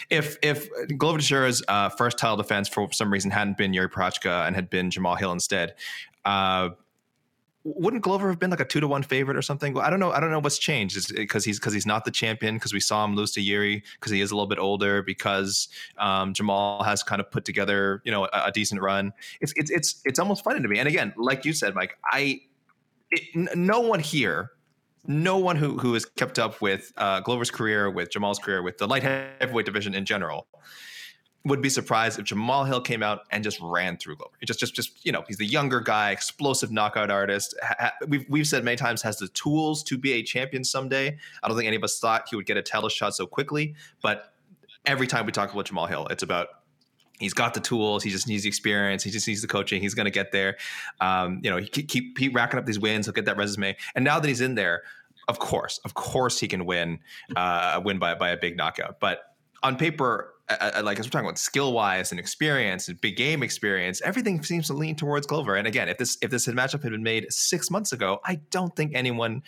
If 0.08 0.38
if 0.40 0.68
Glover 0.96 1.18
Teixeira's 1.18 1.62
uh, 1.68 1.90
first 1.90 2.16
title 2.16 2.36
defense 2.36 2.68
for 2.68 2.90
some 2.92 3.12
reason 3.12 3.30
hadn't 3.30 3.58
been 3.58 3.74
Yuri 3.74 3.90
Prochazka 3.90 4.46
and 4.46 4.56
had 4.56 4.70
been 4.70 4.88
Jamahal 4.88 5.18
Hill 5.18 5.32
instead, 5.32 5.74
uh, 6.24 6.70
wouldn't 7.66 8.04
Glover 8.04 8.28
have 8.28 8.38
been 8.38 8.50
like 8.50 8.60
a 8.60 8.64
two 8.64 8.78
to 8.78 8.86
one 8.86 9.02
favorite 9.02 9.36
or 9.36 9.42
something? 9.42 9.76
I 9.76 9.90
don't 9.90 9.98
know. 9.98 10.12
I 10.12 10.20
don't 10.20 10.30
know 10.30 10.38
what's 10.38 10.58
changed. 10.58 11.14
because 11.14 11.44
he's 11.44 11.58
because 11.58 11.72
he's 11.72 11.86
not 11.86 12.04
the 12.04 12.12
champion 12.12 12.54
because 12.54 12.72
we 12.72 12.78
saw 12.78 13.04
him 13.04 13.16
lose 13.16 13.32
to 13.32 13.40
Yuri 13.40 13.82
because 13.94 14.12
he 14.12 14.20
is 14.20 14.30
a 14.30 14.36
little 14.36 14.46
bit 14.46 14.60
older 14.60 15.02
because 15.02 15.68
um, 15.98 16.32
Jamahal 16.32 16.84
has 16.84 17.02
kind 17.02 17.20
of 17.20 17.28
put 17.30 17.44
together 17.44 18.02
you 18.04 18.12
know 18.12 18.26
a, 18.26 18.44
a, 18.46 18.52
decent 18.52 18.80
run. 18.80 19.12
It's 19.40 19.52
it's 19.56 19.70
it's 19.70 20.00
it's 20.04 20.20
almost 20.20 20.44
funny 20.44 20.62
to 20.62 20.68
me. 20.68 20.78
And 20.78 20.86
again, 20.86 21.12
like 21.16 21.44
you 21.44 21.52
said, 21.52 21.74
Mike, 21.74 21.98
I 22.04 22.42
it, 23.10 23.56
no 23.56 23.80
one 23.80 24.00
here. 24.00 24.52
No 25.08 25.38
one 25.38 25.56
who 25.56 25.76
who 25.78 25.94
has 25.94 26.04
kept 26.04 26.38
up 26.38 26.60
with 26.60 26.92
uh, 26.96 27.20
Glover's 27.20 27.50
career, 27.50 27.90
with 27.90 28.10
Jamahal's 28.10 28.38
career, 28.38 28.62
with 28.62 28.78
the 28.78 28.86
light 28.86 29.02
heavyweight 29.02 29.66
division 29.66 29.94
in 29.94 30.04
general, 30.04 30.46
would 31.46 31.62
be 31.62 31.68
surprised 31.68 32.18
if 32.18 32.24
Jamahal 32.24 32.66
Hill 32.66 32.80
came 32.80 33.02
out 33.02 33.20
and 33.30 33.44
just 33.44 33.60
ran 33.60 33.96
through 33.96 34.16
Glover. 34.16 34.34
Just, 34.44 34.58
just, 34.58 34.74
just 34.74 35.06
you 35.06 35.12
know, 35.12 35.24
he's 35.26 35.38
the 35.38 35.46
younger 35.46 35.80
guy, 35.80 36.10
explosive 36.10 36.70
knockout 36.72 37.10
artist. 37.10 37.54
Ha- 37.62 37.92
we've 38.08 38.26
we've 38.28 38.46
said 38.46 38.64
many 38.64 38.76
times 38.76 39.00
has 39.02 39.18
the 39.18 39.28
tools 39.28 39.82
to 39.84 39.96
be 39.96 40.14
a 40.14 40.22
champion 40.22 40.64
someday. 40.64 41.16
I 41.42 41.48
don't 41.48 41.56
think 41.56 41.68
any 41.68 41.76
of 41.76 41.84
us 41.84 41.98
thought 41.98 42.28
he 42.28 42.36
would 42.36 42.46
get 42.46 42.56
a 42.56 42.62
title 42.62 42.88
shot 42.88 43.14
so 43.14 43.26
quickly, 43.26 43.74
but 44.02 44.32
every 44.84 45.06
time 45.06 45.24
we 45.24 45.32
talk 45.32 45.52
about 45.52 45.66
Jamahal 45.66 45.88
Hill, 45.88 46.06
it's 46.10 46.22
about 46.22 46.48
he's 47.18 47.34
got 47.34 47.54
the 47.54 47.60
tools. 47.60 48.02
He 48.02 48.10
just 48.10 48.28
needs 48.28 48.42
the 48.42 48.48
experience. 48.48 49.02
He 49.02 49.10
just 49.10 49.26
needs 49.26 49.40
the 49.40 49.48
coaching. 49.48 49.80
He's 49.80 49.94
going 49.94 50.04
to 50.04 50.10
get 50.10 50.32
there. 50.32 50.56
Um, 51.00 51.40
you 51.42 51.50
know, 51.50 51.58
he 51.58 51.66
keep, 51.66 52.16
keep 52.16 52.34
racking 52.34 52.58
up 52.58 52.66
these 52.66 52.78
wins. 52.78 53.06
He'll 53.06 53.14
get 53.14 53.24
that 53.24 53.36
resume. 53.36 53.76
And 53.94 54.04
now 54.04 54.20
that 54.20 54.28
he's 54.28 54.40
in 54.40 54.54
there, 54.54 54.82
of 55.28 55.38
course, 55.38 55.80
of 55.84 55.94
course, 55.94 56.38
he 56.38 56.46
can 56.46 56.66
win, 56.66 57.00
uh, 57.34 57.80
win 57.84 57.98
by 57.98 58.14
by 58.14 58.30
a 58.30 58.36
big 58.36 58.56
knockout. 58.56 59.00
But 59.00 59.34
on 59.62 59.76
paper, 59.76 60.34
like 60.82 60.98
as 60.98 61.06
we're 61.06 61.10
talking 61.10 61.26
about 61.26 61.38
skill 61.38 61.72
wise 61.72 62.10
and 62.12 62.20
experience 62.20 62.88
and 62.88 63.00
big 63.00 63.16
game 63.16 63.42
experience, 63.42 64.00
everything 64.02 64.42
seems 64.42 64.68
to 64.68 64.74
lean 64.74 64.94
towards 64.94 65.26
Glover. 65.26 65.56
And 65.56 65.66
again, 65.66 65.88
if 65.88 65.98
this 65.98 66.18
if 66.22 66.30
this 66.30 66.46
matchup 66.46 66.82
had 66.82 66.92
been 66.92 67.02
made 67.02 67.26
six 67.30 67.70
months 67.70 67.92
ago, 67.92 68.20
I 68.24 68.36
don't 68.50 68.74
think 68.76 68.92
anyone. 68.94 69.42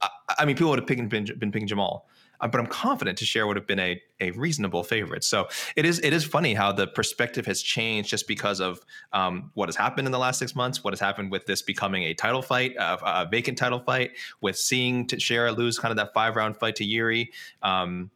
I, 0.00 0.08
I 0.38 0.44
mean, 0.44 0.56
people 0.56 0.70
would 0.70 0.78
have 0.80 0.88
picked, 0.88 1.08
been, 1.08 1.24
been 1.38 1.52
picking 1.52 1.68
Jamahal. 1.68 2.02
Uh, 2.42 2.48
but 2.48 2.58
I'm 2.58 2.66
confident 2.66 3.18
Teixeira 3.18 3.46
would 3.46 3.56
have 3.56 3.68
been 3.68 3.78
a, 3.78 4.02
a 4.20 4.32
reasonable 4.32 4.82
favorite. 4.82 5.22
So 5.22 5.48
it 5.76 5.86
is 5.86 6.00
it 6.00 6.12
is 6.12 6.24
funny 6.24 6.54
how 6.54 6.72
the 6.72 6.88
perspective 6.88 7.46
has 7.46 7.62
changed 7.62 8.10
just 8.10 8.26
because 8.26 8.60
of 8.60 8.84
um, 9.12 9.52
what 9.54 9.68
has 9.68 9.76
happened 9.76 10.08
in 10.08 10.12
the 10.12 10.18
last 10.18 10.40
six 10.40 10.56
months, 10.56 10.82
what 10.82 10.92
has 10.92 11.00
happened 11.00 11.30
with 11.30 11.46
this 11.46 11.62
becoming 11.62 12.02
a 12.02 12.14
title 12.14 12.42
fight, 12.42 12.76
uh, 12.76 12.98
a 13.02 13.28
vacant 13.30 13.56
title 13.56 13.78
fight, 13.78 14.10
with 14.40 14.58
seeing 14.58 15.06
Teixeira 15.06 15.52
lose 15.52 15.78
kind 15.78 15.92
of 15.92 15.96
that 15.96 16.12
five 16.12 16.34
round 16.34 16.56
fight 16.56 16.76
to 16.76 16.84
Yuri. 16.84 17.30
Um, 17.62 18.10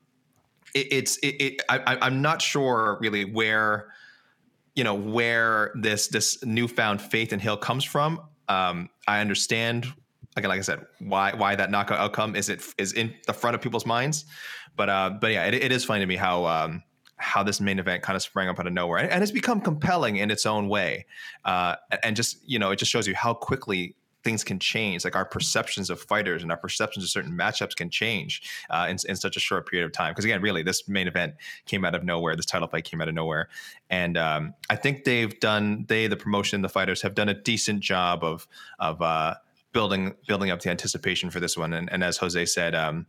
it, 0.76 0.92
it's 0.92 1.16
it, 1.18 1.40
it 1.40 1.62
I, 1.68 1.98
I'm 2.00 2.22
not 2.22 2.42
sure 2.42 2.98
really 3.00 3.24
where 3.24 3.88
you 4.74 4.84
know 4.84 4.94
where 4.94 5.72
this 5.74 6.08
this 6.08 6.44
newfound 6.44 7.00
faith 7.00 7.32
in 7.32 7.40
Hill 7.40 7.56
comes 7.56 7.84
from. 7.84 8.20
Um, 8.48 8.90
I 9.08 9.20
understand 9.20 9.92
again, 10.36 10.50
like 10.50 10.58
I 10.58 10.62
said, 10.62 10.86
why 11.00 11.32
why 11.34 11.56
that 11.56 11.70
knockout 11.70 11.98
outcome 11.98 12.36
is 12.36 12.48
it 12.48 12.62
is 12.78 12.92
in 12.92 13.14
the 13.26 13.32
front 13.32 13.54
of 13.54 13.62
people's 13.62 13.86
minds, 13.86 14.26
but 14.76 14.88
uh, 14.88 15.10
but 15.20 15.32
yeah, 15.32 15.46
it, 15.46 15.54
it 15.54 15.72
is 15.72 15.84
funny 15.84 16.00
to 16.00 16.06
me 16.06 16.16
how 16.16 16.44
um, 16.44 16.82
how 17.16 17.42
this 17.42 17.60
main 17.60 17.78
event 17.78 18.02
kind 18.02 18.16
of 18.16 18.22
sprang 18.22 18.48
up 18.48 18.60
out 18.60 18.66
of 18.66 18.72
nowhere. 18.72 18.98
And, 18.98 19.10
and 19.10 19.22
it's 19.22 19.32
become 19.32 19.60
compelling 19.60 20.16
in 20.16 20.30
its 20.30 20.44
own 20.44 20.68
way, 20.68 21.06
uh, 21.44 21.76
and 22.02 22.14
just 22.14 22.38
you 22.46 22.58
know 22.58 22.70
it 22.70 22.76
just 22.76 22.92
shows 22.92 23.06
you 23.06 23.14
how 23.14 23.32
quickly 23.32 23.96
things 24.26 24.42
can 24.42 24.58
change. 24.58 25.04
Like 25.04 25.14
our 25.14 25.24
perceptions 25.24 25.88
of 25.88 26.00
fighters 26.00 26.42
and 26.42 26.50
our 26.50 26.58
perceptions 26.58 27.04
of 27.04 27.10
certain 27.10 27.32
matchups 27.32 27.76
can 27.76 27.90
change 27.90 28.42
uh, 28.68 28.88
in, 28.90 28.96
in 29.08 29.14
such 29.14 29.36
a 29.36 29.40
short 29.40 29.68
period 29.68 29.86
of 29.86 29.92
time. 29.92 30.10
Because 30.10 30.24
again, 30.24 30.42
really, 30.42 30.64
this 30.64 30.88
main 30.88 31.06
event 31.06 31.34
came 31.64 31.84
out 31.84 31.94
of 31.94 32.02
nowhere. 32.02 32.34
This 32.34 32.44
title 32.44 32.66
fight 32.66 32.82
came 32.82 33.00
out 33.00 33.08
of 33.08 33.14
nowhere, 33.14 33.48
and 33.88 34.18
um, 34.18 34.54
I 34.68 34.74
think 34.74 35.04
they've 35.04 35.38
done 35.38 35.86
they 35.88 36.08
the 36.08 36.16
promotion 36.16 36.60
the 36.62 36.68
fighters 36.68 37.02
have 37.02 37.14
done 37.14 37.28
a 37.28 37.34
decent 37.34 37.80
job 37.80 38.24
of 38.24 38.48
of 38.80 39.00
uh, 39.00 39.34
building 39.72 40.16
building 40.26 40.50
up 40.50 40.60
the 40.60 40.70
anticipation 40.70 41.30
for 41.30 41.38
this 41.38 41.56
one. 41.56 41.72
And, 41.72 41.90
and 41.92 42.02
as 42.02 42.18
Jose 42.18 42.44
said. 42.46 42.74
Um, 42.74 43.06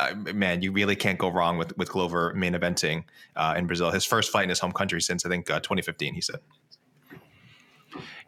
uh, 0.00 0.14
man, 0.32 0.62
you 0.62 0.70
really 0.70 0.94
can't 0.94 1.18
go 1.18 1.28
wrong 1.28 1.58
with 1.58 1.76
with 1.76 1.90
Glover 1.90 2.32
main 2.32 2.54
eventing 2.54 3.02
uh, 3.34 3.54
in 3.56 3.66
Brazil. 3.66 3.90
His 3.90 4.04
first 4.04 4.30
fight 4.30 4.44
in 4.44 4.48
his 4.48 4.60
home 4.60 4.70
country 4.70 5.00
since 5.00 5.26
I 5.26 5.28
think 5.28 5.50
uh, 5.50 5.58
2015. 5.58 6.14
He 6.14 6.20
said. 6.20 6.38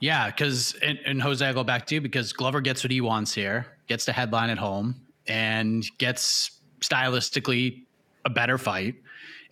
Yeah, 0.00 0.26
because 0.28 0.74
and, 0.82 0.98
and 1.04 1.22
Jose, 1.22 1.46
I 1.46 1.52
go 1.52 1.62
back 1.62 1.86
to 1.86 1.94
you 1.94 2.00
because 2.00 2.32
Glover 2.32 2.60
gets 2.62 2.82
what 2.82 2.90
he 2.90 3.02
wants 3.02 3.34
here, 3.34 3.66
gets 3.86 4.06
the 4.06 4.12
headline 4.12 4.48
at 4.48 4.58
home, 4.58 4.96
and 5.26 5.86
gets 5.98 6.58
stylistically 6.80 7.84
a 8.24 8.30
better 8.30 8.56
fight, 8.56 8.94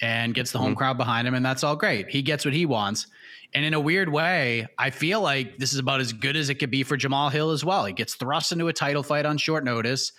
and 0.00 0.35
gets 0.35 0.50
the 0.50 0.59
home 0.59 0.69
mm-hmm. 0.69 0.78
crowd 0.78 0.97
behind 0.97 1.28
him, 1.28 1.35
and 1.35 1.45
that's 1.45 1.62
all 1.62 1.76
great. 1.76 2.09
He 2.09 2.23
gets 2.23 2.47
what 2.47 2.55
he 2.55 2.64
wants. 2.64 3.07
And 3.55 3.64
in 3.64 3.75
a 3.75 3.81
weird 3.81 4.11
way, 4.11 4.67
I 4.78 4.90
feel 4.90 5.21
like 5.21 5.59
this 5.59 5.73
is 5.73 5.78
about 5.78 6.00
as 6.00 6.12
good 6.12 6.37
as 6.37 6.50
it 6.50 6.57
could 6.57 6.71
be 6.71 6.83
for 6.83 6.97
Jamahal 6.97 7.31
Hill 7.31 7.50
as 7.50 7.64
well. 7.64 7.85
He 7.85 7.93
gets 7.93 8.14
thrust 8.14 8.52
into 8.52 8.69
a 8.69 8.73
title 8.73 9.02
fight 9.02 9.26
on 9.26 9.38
short 9.38 9.64
notice. 9.64 10.12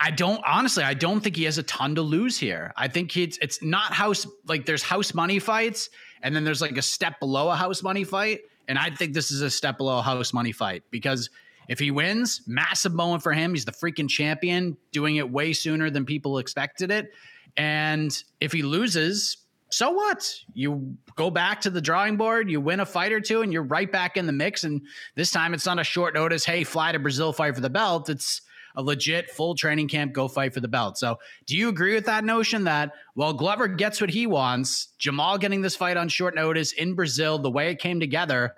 I 0.00 0.10
don't 0.10 0.42
honestly, 0.44 0.82
I 0.82 0.94
don't 0.94 1.20
think 1.20 1.36
he 1.36 1.44
has 1.44 1.58
a 1.58 1.62
ton 1.64 1.94
to 1.96 2.02
lose 2.02 2.38
here. 2.38 2.72
I 2.76 2.88
think 2.88 3.16
it's 3.16 3.38
it's 3.38 3.62
not 3.62 3.92
house 3.92 4.26
like 4.46 4.66
there's 4.66 4.82
house 4.82 5.14
money 5.14 5.38
fights, 5.38 5.90
and 6.22 6.34
then 6.34 6.42
there's 6.42 6.60
like 6.60 6.76
a 6.76 6.82
step 6.82 7.20
below 7.20 7.50
a 7.50 7.54
house 7.54 7.84
money 7.84 8.02
fight. 8.02 8.40
And 8.68 8.78
I 8.78 8.90
think 8.90 9.14
this 9.14 9.30
is 9.30 9.42
a 9.42 9.50
step 9.50 9.78
below 9.78 10.00
house 10.00 10.32
money 10.32 10.52
fight 10.52 10.84
because 10.90 11.30
if 11.68 11.78
he 11.78 11.90
wins, 11.90 12.42
massive 12.46 12.92
moment 12.92 13.22
for 13.22 13.32
him. 13.32 13.54
He's 13.54 13.64
the 13.64 13.72
freaking 13.72 14.08
champion, 14.08 14.76
doing 14.90 15.16
it 15.16 15.30
way 15.30 15.52
sooner 15.52 15.90
than 15.90 16.04
people 16.04 16.38
expected 16.38 16.90
it. 16.90 17.12
And 17.56 18.22
if 18.40 18.52
he 18.52 18.62
loses, 18.62 19.38
so 19.70 19.90
what? 19.90 20.34
You 20.54 20.96
go 21.16 21.30
back 21.30 21.62
to 21.62 21.70
the 21.70 21.80
drawing 21.80 22.16
board, 22.16 22.50
you 22.50 22.60
win 22.60 22.80
a 22.80 22.86
fight 22.86 23.12
or 23.12 23.20
two, 23.20 23.42
and 23.42 23.52
you're 23.52 23.62
right 23.62 23.90
back 23.90 24.16
in 24.16 24.26
the 24.26 24.32
mix. 24.32 24.64
And 24.64 24.82
this 25.14 25.30
time 25.30 25.54
it's 25.54 25.66
not 25.66 25.78
a 25.78 25.84
short 25.84 26.14
notice, 26.14 26.44
hey, 26.44 26.64
fly 26.64 26.92
to 26.92 26.98
Brazil, 26.98 27.32
fight 27.32 27.54
for 27.54 27.60
the 27.60 27.70
belt. 27.70 28.08
It's 28.08 28.42
a 28.76 28.82
legit 28.82 29.30
full 29.30 29.54
training 29.54 29.88
camp, 29.88 30.12
go 30.12 30.28
fight 30.28 30.54
for 30.54 30.60
the 30.60 30.68
belt. 30.68 30.98
So, 30.98 31.18
do 31.46 31.56
you 31.56 31.68
agree 31.68 31.94
with 31.94 32.06
that 32.06 32.24
notion 32.24 32.64
that 32.64 32.92
while 33.14 33.32
Glover 33.32 33.68
gets 33.68 34.00
what 34.00 34.10
he 34.10 34.26
wants, 34.26 34.88
Jamahal 34.98 35.40
getting 35.40 35.62
this 35.62 35.76
fight 35.76 35.96
on 35.96 36.08
short 36.08 36.34
notice 36.34 36.72
in 36.72 36.94
Brazil, 36.94 37.38
the 37.38 37.50
way 37.50 37.70
it 37.70 37.78
came 37.78 38.00
together, 38.00 38.54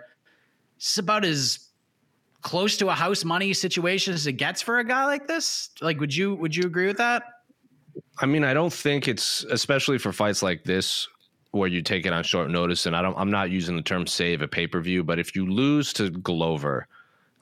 it's 0.76 0.98
about 0.98 1.24
as 1.24 1.70
close 2.42 2.76
to 2.76 2.88
a 2.88 2.94
house 2.94 3.24
money 3.24 3.52
situation 3.52 4.14
as 4.14 4.26
it 4.26 4.34
gets 4.34 4.62
for 4.62 4.78
a 4.78 4.84
guy 4.84 5.06
like 5.06 5.26
this? 5.26 5.70
Like, 5.80 5.98
would 6.00 6.14
you 6.14 6.34
would 6.34 6.54
you 6.54 6.64
agree 6.64 6.86
with 6.86 6.98
that? 6.98 7.24
I 8.20 8.26
mean, 8.26 8.44
I 8.44 8.54
don't 8.54 8.72
think 8.72 9.08
it's 9.08 9.44
especially 9.44 9.98
for 9.98 10.12
fights 10.12 10.42
like 10.42 10.64
this 10.64 11.08
where 11.54 11.68
you 11.68 11.82
take 11.82 12.04
it 12.04 12.12
on 12.12 12.22
short 12.24 12.50
notice. 12.50 12.86
And 12.86 12.96
I 12.96 13.02
don't, 13.02 13.16
I'm 13.16 13.30
not 13.30 13.50
using 13.50 13.76
the 13.76 13.82
term 13.82 14.06
save 14.06 14.42
a 14.42 14.48
pay 14.48 14.66
per 14.66 14.80
view, 14.80 15.04
but 15.04 15.18
if 15.18 15.36
you 15.36 15.46
lose 15.46 15.92
to 15.94 16.10
Glover, 16.10 16.88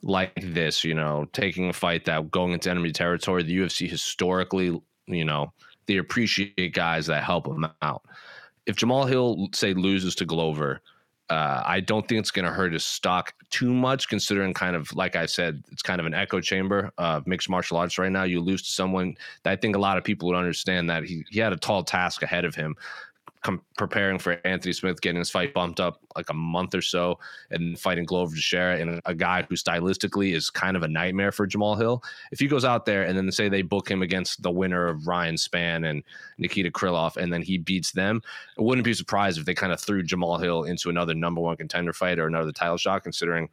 like 0.03 0.33
this, 0.41 0.83
you 0.83 0.93
know, 0.93 1.25
taking 1.33 1.69
a 1.69 1.73
fight 1.73 2.05
that 2.05 2.29
going 2.31 2.53
into 2.53 2.69
enemy 2.69 2.91
territory, 2.91 3.43
the 3.43 3.57
UFC 3.57 3.89
historically, 3.89 4.81
you 5.07 5.25
know, 5.25 5.51
they 5.87 5.97
appreciate 5.97 6.73
guys 6.73 7.07
that 7.07 7.23
help 7.23 7.45
them 7.45 7.67
out. 7.81 8.03
If 8.65 8.75
Jamahal 8.75 9.09
Hill 9.09 9.49
say 9.53 9.73
loses 9.73 10.15
to 10.15 10.25
Glover, 10.25 10.81
Uh, 11.29 11.63
I 11.65 11.79
don't 11.79 12.05
think 12.07 12.19
it's 12.19 12.31
going 12.31 12.45
to 12.45 12.51
hurt 12.51 12.73
his 12.73 12.85
stock 12.85 13.33
too 13.49 13.73
much, 13.73 14.09
considering 14.09 14.53
kind 14.53 14.75
of 14.75 14.93
like 14.93 15.15
I 15.15 15.25
said, 15.25 15.63
it's 15.71 15.81
kind 15.81 15.99
of 16.01 16.05
an 16.05 16.13
echo 16.13 16.41
chamber 16.41 16.91
of 16.97 17.25
mixed 17.25 17.49
martial 17.49 17.77
arts 17.77 17.97
right 17.97 18.11
now. 18.11 18.23
You 18.23 18.41
lose 18.41 18.61
to 18.63 18.71
someone 18.71 19.15
that 19.43 19.51
I 19.51 19.55
think 19.55 19.75
a 19.75 19.79
lot 19.79 19.97
of 19.97 20.03
people 20.03 20.27
would 20.27 20.37
understand 20.37 20.89
that 20.89 21.05
he, 21.05 21.23
he 21.29 21.39
had 21.39 21.53
a 21.53 21.57
tall 21.57 21.83
task 21.83 22.23
ahead 22.23 22.45
of 22.45 22.55
him 22.55 22.75
com- 23.43 23.61
preparing 23.77 24.17
for 24.17 24.39
Anthony 24.45 24.73
Smith, 24.73 25.01
getting 25.01 25.19
his 25.19 25.29
fight 25.29 25.53
bumped 25.53 25.79
up 25.79 25.99
like 26.15 26.29
a 26.29 26.33
month 26.33 26.73
or 26.73 26.81
so, 26.81 27.19
and 27.51 27.77
fighting 27.79 28.05
Glover 28.05 28.35
Teixeira, 28.35 28.77
and 28.77 29.01
a 29.05 29.13
guy 29.13 29.43
who 29.43 29.55
stylistically 29.55 30.33
is 30.33 30.49
kind 30.49 30.75
of 30.75 30.83
a 30.83 30.87
nightmare 30.87 31.31
for 31.31 31.47
Jamahal 31.47 31.77
Hill. 31.77 32.03
If 32.31 32.39
he 32.39 32.47
goes 32.47 32.65
out 32.65 32.85
there 32.85 33.03
and 33.03 33.15
then 33.15 33.31
say 33.31 33.49
they 33.49 33.61
book 33.61 33.89
him 33.89 34.01
against 34.01 34.41
the 34.41 34.51
winner 34.51 34.87
of 34.87 35.07
Ryan 35.07 35.35
Spann 35.35 35.89
and 35.89 36.03
Nikita 36.37 36.71
Krylov, 36.71 37.17
and 37.17 37.31
then 37.31 37.41
he 37.41 37.57
beats 37.57 37.91
them, 37.91 38.21
I 38.57 38.61
wouldn't 38.61 38.85
be 38.85 38.93
surprised 38.93 39.37
if 39.37 39.45
they 39.45 39.53
kind 39.53 39.73
of 39.73 39.79
threw 39.79 40.03
Jamahal 40.03 40.41
Hill 40.41 40.63
into 40.63 40.89
another 40.89 41.13
number 41.13 41.41
one 41.41 41.57
contender 41.57 41.93
fight 41.93 42.19
or 42.19 42.27
another 42.27 42.51
title 42.51 42.77
shot, 42.77 43.03
considering, 43.03 43.49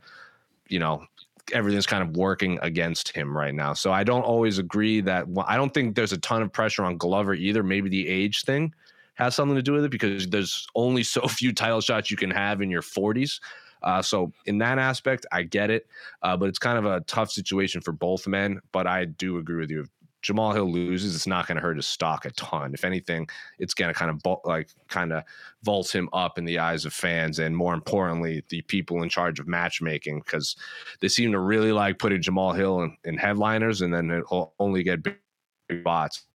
you 0.69 0.79
know, 0.79 1.05
everything's 1.53 1.87
kind 1.87 2.03
of 2.03 2.17
working 2.17 2.61
against 2.63 3.09
him 3.09 3.37
right 3.37 3.55
now. 3.55 3.73
So 3.73 3.93
I 3.93 4.05
don't 4.05 4.23
always 4.23 4.59
agree 4.59 5.01
that 5.01 5.27
I 5.47 5.57
don't 5.57 5.75
think 5.75 5.97
there's 5.97 6.13
a 6.13 6.19
ton 6.19 6.43
of 6.43 6.53
pressure 6.53 6.85
on 6.85 6.97
Glover 6.97 7.35
either. 7.35 7.65
Maybe 7.65 7.89
the 7.89 8.07
age 8.07 8.45
thing 8.45 8.73
has 9.21 9.35
something 9.35 9.57
to 9.57 9.63
do 9.63 9.73
with 9.73 9.85
it 9.85 9.91
because 9.91 10.27
there's 10.29 10.67
only 10.75 11.03
so 11.03 11.21
few 11.29 11.53
title 11.53 11.81
shots 11.81 12.11
you 12.11 12.17
can 12.17 12.31
have 12.31 12.63
in 12.63 12.71
your 12.71 12.83
40s. 12.83 13.41
Uh, 13.83 14.03
so 14.03 14.33
in 14.47 14.59
that 14.59 14.79
aspect, 14.79 15.25
I 15.33 15.43
get 15.43 15.71
it, 15.71 15.87
uh, 16.23 16.37
but 16.37 16.49
it's 16.49 16.59
kind 16.59 16.79
of 16.79 16.85
a 16.85 17.01
tough 17.03 17.31
situation 17.31 17.81
for 17.81 17.93
both 17.93 18.27
men. 18.27 18.61
But 18.73 18.87
I 18.87 19.07
do 19.07 19.39
agree 19.39 19.57
with 19.57 19.71
you. 19.71 19.81
If 19.83 19.89
Jamahal 20.23 20.55
Hill 20.55 20.71
loses, 20.71 21.15
it's 21.15 21.27
not 21.27 21.47
going 21.47 21.57
to 21.57 21.63
hurt 21.63 21.77
his 21.77 21.87
stock 21.87 22.27
a 22.27 22.31
ton. 22.33 22.75
If 22.75 22.85
anything, 22.85 23.27
it's 23.59 23.73
going 23.73 23.93
to 23.93 23.99
kind 23.99 24.11
of 24.11 24.39
like 24.45 24.69
kind 24.89 25.13
of 25.13 25.25
vault 25.63 25.95
him 25.95 26.11
up 26.13 26.37
in 26.37 26.45
the 26.45 26.59
eyes 26.59 26.85
of 26.85 26.93
fans, 26.93 27.39
and 27.39 27.57
more 27.57 27.73
importantly, 27.73 28.45
the 28.51 28.61
people 28.63 29.03
in 29.03 29.09
charge 29.09 29.41
of 29.41 29.49
matchmaking 29.49 30.21
because 30.21 30.57
they 31.01 31.09
seem 31.09 31.33
to 31.33 31.39
really 31.39 31.73
like 31.73 31.99
putting 31.99 32.21
Jamahal 32.21 32.57
Hill 32.57 32.83
in, 32.83 32.97
in 33.05 33.17
headliners, 33.17 33.81
and 33.81 33.95
then 33.95 34.11
it'll 34.11 34.53
only 34.59 34.83
get 34.83 35.03
big 35.03 35.85
bots 35.85 36.27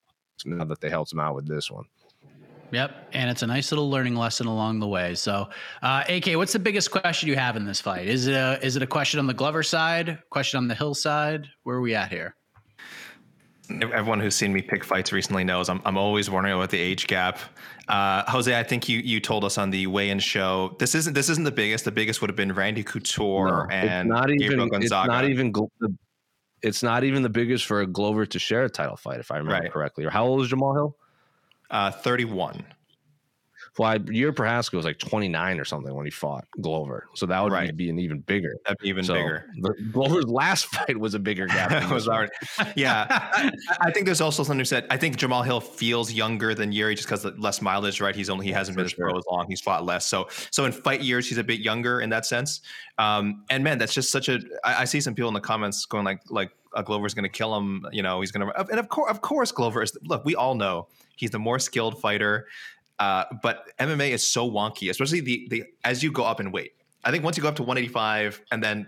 now 0.45 0.65
that 0.65 0.81
they 0.81 0.89
helped 0.89 1.13
him 1.13 1.19
out 1.19 1.35
with 1.35 1.47
this 1.47 1.69
one. 1.69 1.85
Yep, 2.75 3.07
and 3.13 3.29
it's 3.29 3.41
a 3.41 3.47
nice 3.47 3.71
little 3.71 3.89
learning 3.89 4.17
lesson 4.17 4.47
along 4.47 4.81
the 4.81 4.87
way. 4.87 5.15
So, 5.15 5.47
uh, 5.81 6.03
AK, 6.09 6.35
what's 6.35 6.51
the 6.51 6.59
biggest 6.59 6.91
question 6.91 7.29
you 7.29 7.37
have 7.37 7.55
in 7.55 7.63
this 7.63 7.79
fight? 7.79 8.05
Is 8.05 8.27
it 8.27 8.33
a 8.33 8.59
is 8.61 8.75
it 8.75 8.83
a 8.83 8.87
question 8.87 9.17
on 9.17 9.27
the 9.27 9.33
Glover 9.33 9.63
side? 9.63 10.19
Question 10.29 10.57
on 10.57 10.67
the 10.67 10.75
Hill 10.75 10.93
side? 10.93 11.47
Where 11.63 11.77
are 11.77 11.81
we 11.81 11.95
at 11.95 12.11
here? 12.11 12.35
Everyone 13.69 14.19
who's 14.19 14.35
seen 14.35 14.51
me 14.51 14.61
pick 14.61 14.83
fights 14.83 15.13
recently 15.13 15.45
knows 15.45 15.69
I'm, 15.69 15.81
I'm 15.85 15.97
always 15.97 16.29
wondering 16.29 16.53
about 16.53 16.69
the 16.69 16.77
age 16.77 17.07
gap. 17.07 17.39
Uh, 17.87 18.29
Jose, 18.29 18.53
I 18.53 18.61
think 18.61 18.89
you 18.89 18.99
you 18.99 19.21
told 19.21 19.45
us 19.45 19.57
on 19.57 19.69
the 19.69 19.87
weigh-in 19.87 20.19
show 20.19 20.75
this 20.77 20.95
isn't 20.95 21.13
this 21.13 21.29
isn't 21.29 21.45
the 21.45 21.51
biggest. 21.51 21.85
The 21.85 21.93
biggest 21.93 22.19
would 22.19 22.29
have 22.29 22.35
been 22.35 22.51
Randy 22.51 22.83
Couture 22.83 23.67
no, 23.69 23.73
and 23.73 24.09
not 24.09 24.29
even, 24.29 24.69
It's 24.73 24.91
not 24.91 25.23
even 25.23 25.53
it's 26.61 26.83
not 26.83 27.05
even 27.05 27.23
the 27.23 27.29
biggest 27.29 27.67
for 27.67 27.79
a 27.79 27.87
Glover 27.87 28.25
Teixeira 28.25 28.65
a 28.65 28.69
title 28.69 28.97
fight, 28.97 29.21
if 29.21 29.31
I 29.31 29.37
remember 29.37 29.63
right. 29.63 29.71
correctly. 29.71 30.03
Or 30.03 30.09
how 30.09 30.25
old 30.25 30.41
is 30.41 30.51
Jamahal 30.51 30.75
Hill? 30.75 30.97
Uh, 31.69 31.91
31. 31.91 32.65
Well, 33.77 33.89
I, 33.89 33.97
Jiri 33.97 34.31
Prochazka 34.31 34.73
was 34.73 34.85
like 34.85 34.99
29 34.99 35.59
or 35.59 35.65
something 35.65 35.93
when 35.93 36.05
he 36.05 36.11
fought 36.11 36.45
Glover. 36.61 37.07
So 37.13 37.25
that 37.25 37.43
would 37.43 37.51
right. 37.51 37.75
be 37.75 37.89
an 37.89 37.99
even 37.99 38.19
bigger. 38.21 38.55
That'd 38.63 38.77
be 38.77 38.87
even 38.87 39.03
so 39.03 39.15
bigger. 39.15 39.47
The, 39.59 39.73
Glover's 39.91 40.27
last 40.27 40.65
fight 40.73 40.97
was 40.97 41.13
a 41.13 41.19
bigger 41.19 41.45
gap. 41.45 41.91
was 41.91 42.07
already, 42.07 42.31
yeah. 42.75 43.05
I, 43.09 43.51
I, 43.81 43.91
think 43.91 44.05
there's 44.05 44.21
also 44.21 44.43
something 44.43 44.63
said. 44.63 44.87
I 44.89 44.95
think 44.95 45.17
Jamahal 45.17 45.43
Hill 45.43 45.59
feels 45.59 46.13
younger 46.13 46.55
than 46.55 46.71
Yuri 46.71 46.95
just 46.95 47.09
because 47.09 47.25
less 47.37 47.61
mileage, 47.61 47.99
right? 47.99 48.15
He's 48.15 48.29
only, 48.29 48.45
he 48.45 48.53
hasn't 48.53 48.77
been 48.77 48.87
sure. 48.87 49.09
pro 49.09 49.17
as 49.17 49.25
long. 49.29 49.45
He's 49.49 49.59
fought 49.59 49.83
less. 49.83 50.05
So, 50.05 50.29
so 50.51 50.63
in 50.63 50.71
fight 50.71 51.01
years, 51.01 51.27
he's 51.27 51.37
a 51.37 51.43
bit 51.43 51.59
younger 51.59 51.99
in 51.99 52.09
that 52.11 52.25
sense. 52.25 52.61
Um, 52.97 53.43
and 53.49 53.61
man, 53.61 53.77
that's 53.77 53.93
just 53.93 54.09
such 54.09 54.29
a, 54.29 54.39
I, 54.63 54.83
I 54.83 54.85
see 54.85 55.01
some 55.01 55.15
people 55.15 55.27
in 55.27 55.33
the 55.33 55.41
comments 55.41 55.85
going 55.85 56.05
like, 56.05 56.21
like, 56.29 56.51
uh, 56.73 56.81
Glover's 56.81 57.13
going 57.13 57.23
to 57.23 57.29
kill 57.29 57.55
him. 57.55 57.85
You 57.91 58.03
know, 58.03 58.21
he's 58.21 58.31
going 58.31 58.47
to, 58.47 58.59
and 58.69 58.79
of 58.79 58.89
course, 58.89 59.09
of 59.09 59.21
course, 59.21 59.51
Glover 59.51 59.81
is. 59.81 59.97
Look, 60.03 60.25
we 60.25 60.35
all 60.35 60.55
know 60.55 60.87
he's 61.15 61.31
the 61.31 61.39
more 61.39 61.59
skilled 61.59 61.99
fighter. 61.99 62.47
Uh, 62.99 63.25
but 63.41 63.65
MMA 63.79 64.11
is 64.11 64.27
so 64.27 64.49
wonky, 64.49 64.89
especially 64.89 65.19
the 65.19 65.47
the 65.49 65.63
as 65.83 66.01
you 66.01 66.11
go 66.11 66.23
up 66.23 66.39
in 66.39 66.51
weight. 66.51 66.73
I 67.03 67.11
think 67.11 67.23
once 67.23 67.37
you 67.37 67.43
go 67.43 67.49
up 67.49 67.55
to 67.57 67.63
185, 67.63 68.41
and 68.51 68.63
then 68.63 68.87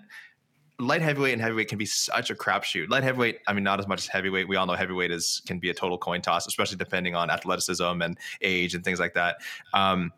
light 0.79 1.01
heavyweight 1.01 1.33
and 1.33 1.41
heavyweight 1.41 1.67
can 1.67 1.77
be 1.77 1.85
such 1.85 2.29
a 2.29 2.35
crapshoot. 2.35 2.89
Light 2.89 3.03
heavyweight, 3.03 3.39
I 3.47 3.53
mean, 3.53 3.63
not 3.63 3.79
as 3.79 3.87
much 3.87 3.99
as 3.99 4.07
heavyweight. 4.07 4.47
We 4.47 4.55
all 4.55 4.65
know 4.65 4.73
heavyweight 4.73 5.11
is 5.11 5.41
can 5.45 5.59
be 5.59 5.69
a 5.69 5.73
total 5.73 5.97
coin 5.97 6.21
toss, 6.21 6.47
especially 6.47 6.77
depending 6.77 7.15
on 7.15 7.29
athleticism 7.29 8.01
and 8.01 8.17
age 8.41 8.75
and 8.75 8.83
things 8.83 8.99
like 8.99 9.13
that. 9.15 9.37
Um, 9.73 10.11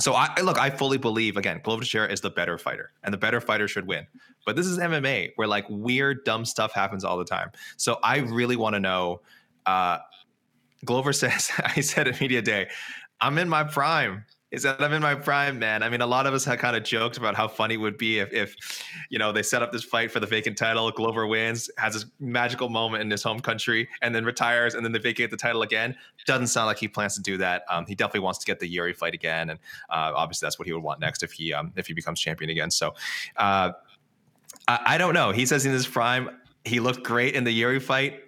so 0.00 0.14
I 0.14 0.40
look, 0.40 0.58
I 0.58 0.70
fully 0.70 0.98
believe 0.98 1.36
again, 1.36 1.60
Glover 1.62 1.82
Teixeira 1.82 2.10
is 2.10 2.20
the 2.22 2.30
better 2.30 2.56
fighter, 2.56 2.92
and 3.04 3.12
the 3.12 3.18
better 3.18 3.40
fighter 3.40 3.68
should 3.68 3.86
win. 3.86 4.06
But 4.46 4.56
this 4.56 4.66
is 4.66 4.78
MMA, 4.78 5.32
where 5.36 5.46
like 5.46 5.66
weird, 5.68 6.24
dumb 6.24 6.44
stuff 6.44 6.72
happens 6.72 7.04
all 7.04 7.18
the 7.18 7.24
time. 7.24 7.50
So 7.76 7.98
I 8.02 8.18
really 8.18 8.56
want 8.56 8.74
to 8.74 8.80
know. 8.80 9.20
Uh, 9.66 9.98
Glover 10.84 11.12
says, 11.12 11.50
I 11.64 11.80
said 11.80 12.08
at 12.08 12.20
media 12.20 12.42
day, 12.42 12.68
I'm 13.20 13.38
in 13.38 13.48
my 13.48 13.64
prime. 13.64 14.24
He 14.52 14.58
said, 14.58 14.82
I'm 14.82 14.92
in 14.92 15.00
my 15.00 15.14
prime, 15.14 15.58
man. 15.58 15.82
I 15.82 15.88
mean, 15.88 16.02
a 16.02 16.06
lot 16.06 16.26
of 16.26 16.34
us 16.34 16.44
had 16.44 16.58
kind 16.58 16.76
of 16.76 16.84
joked 16.84 17.16
about 17.16 17.34
how 17.34 17.48
funny 17.48 17.74
it 17.74 17.78
would 17.78 17.96
be 17.96 18.18
if, 18.18 18.30
if, 18.34 18.84
you 19.08 19.18
know, 19.18 19.32
they 19.32 19.42
set 19.42 19.62
up 19.62 19.72
this 19.72 19.82
fight 19.82 20.10
for 20.10 20.20
the 20.20 20.26
vacant 20.26 20.58
title. 20.58 20.90
Glover 20.90 21.26
wins, 21.26 21.70
has 21.78 21.94
this 21.94 22.04
magical 22.20 22.68
moment 22.68 23.02
in 23.02 23.10
his 23.10 23.22
home 23.22 23.40
country, 23.40 23.88
and 24.02 24.14
then 24.14 24.26
retires, 24.26 24.74
and 24.74 24.84
then 24.84 24.92
they 24.92 24.98
vacate 24.98 25.30
the 25.30 25.38
title 25.38 25.62
again. 25.62 25.96
Doesn't 26.26 26.48
sound 26.48 26.66
like 26.66 26.76
he 26.76 26.86
plans 26.86 27.14
to 27.14 27.22
do 27.22 27.38
that. 27.38 27.62
Um, 27.70 27.86
he 27.86 27.94
definitely 27.94 28.20
wants 28.20 28.40
to 28.40 28.46
get 28.46 28.60
the 28.60 28.68
Yuri 28.68 28.92
fight 28.92 29.14
again, 29.14 29.48
and 29.48 29.58
uh, 29.88 30.12
obviously 30.14 30.44
that's 30.44 30.58
what 30.58 30.68
he 30.68 30.74
would 30.74 30.82
want 30.82 31.00
next 31.00 31.22
if 31.22 31.32
he 31.32 31.54
um, 31.54 31.72
if 31.76 31.86
he 31.86 31.94
becomes 31.94 32.20
champion 32.20 32.50
again. 32.50 32.70
So, 32.70 32.94
uh, 33.38 33.72
I, 34.68 34.80
I 34.84 34.98
don't 34.98 35.14
know. 35.14 35.30
He 35.30 35.46
says 35.46 35.64
in 35.64 35.72
his 35.72 35.86
prime, 35.86 36.28
he 36.66 36.78
looked 36.78 37.04
great 37.04 37.34
in 37.34 37.44
the 37.44 37.52
Yuri 37.52 37.80
fight 37.80 38.21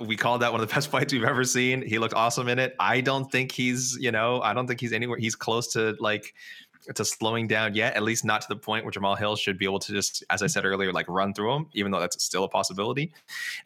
we 0.00 0.16
called 0.16 0.42
that 0.42 0.52
one 0.52 0.60
of 0.60 0.68
the 0.68 0.74
best 0.74 0.88
fights 0.88 1.12
we've 1.12 1.24
ever 1.24 1.44
seen. 1.44 1.82
He 1.82 1.98
looked 1.98 2.14
awesome 2.14 2.48
in 2.48 2.58
it. 2.58 2.74
I 2.78 3.00
don't 3.00 3.30
think 3.30 3.52
he's, 3.52 3.96
you 4.00 4.10
know, 4.10 4.40
I 4.40 4.54
don't 4.54 4.66
think 4.66 4.80
he's 4.80 4.92
anywhere. 4.92 5.18
He's 5.18 5.34
close 5.34 5.68
to 5.74 5.96
like 6.00 6.34
to 6.94 7.04
slowing 7.04 7.46
down 7.46 7.74
yet. 7.74 7.94
At 7.94 8.02
least 8.02 8.24
not 8.24 8.40
to 8.42 8.48
the 8.48 8.56
point 8.56 8.84
where 8.84 8.92
Jamahal 8.92 9.18
Hill 9.18 9.36
should 9.36 9.58
be 9.58 9.64
able 9.64 9.78
to 9.80 9.92
just, 9.92 10.24
as 10.30 10.42
I 10.42 10.46
said 10.46 10.64
earlier, 10.64 10.92
like 10.92 11.08
run 11.08 11.34
through 11.34 11.54
him. 11.54 11.66
Even 11.74 11.92
though 11.92 12.00
that's 12.00 12.22
still 12.22 12.44
a 12.44 12.48
possibility. 12.48 13.12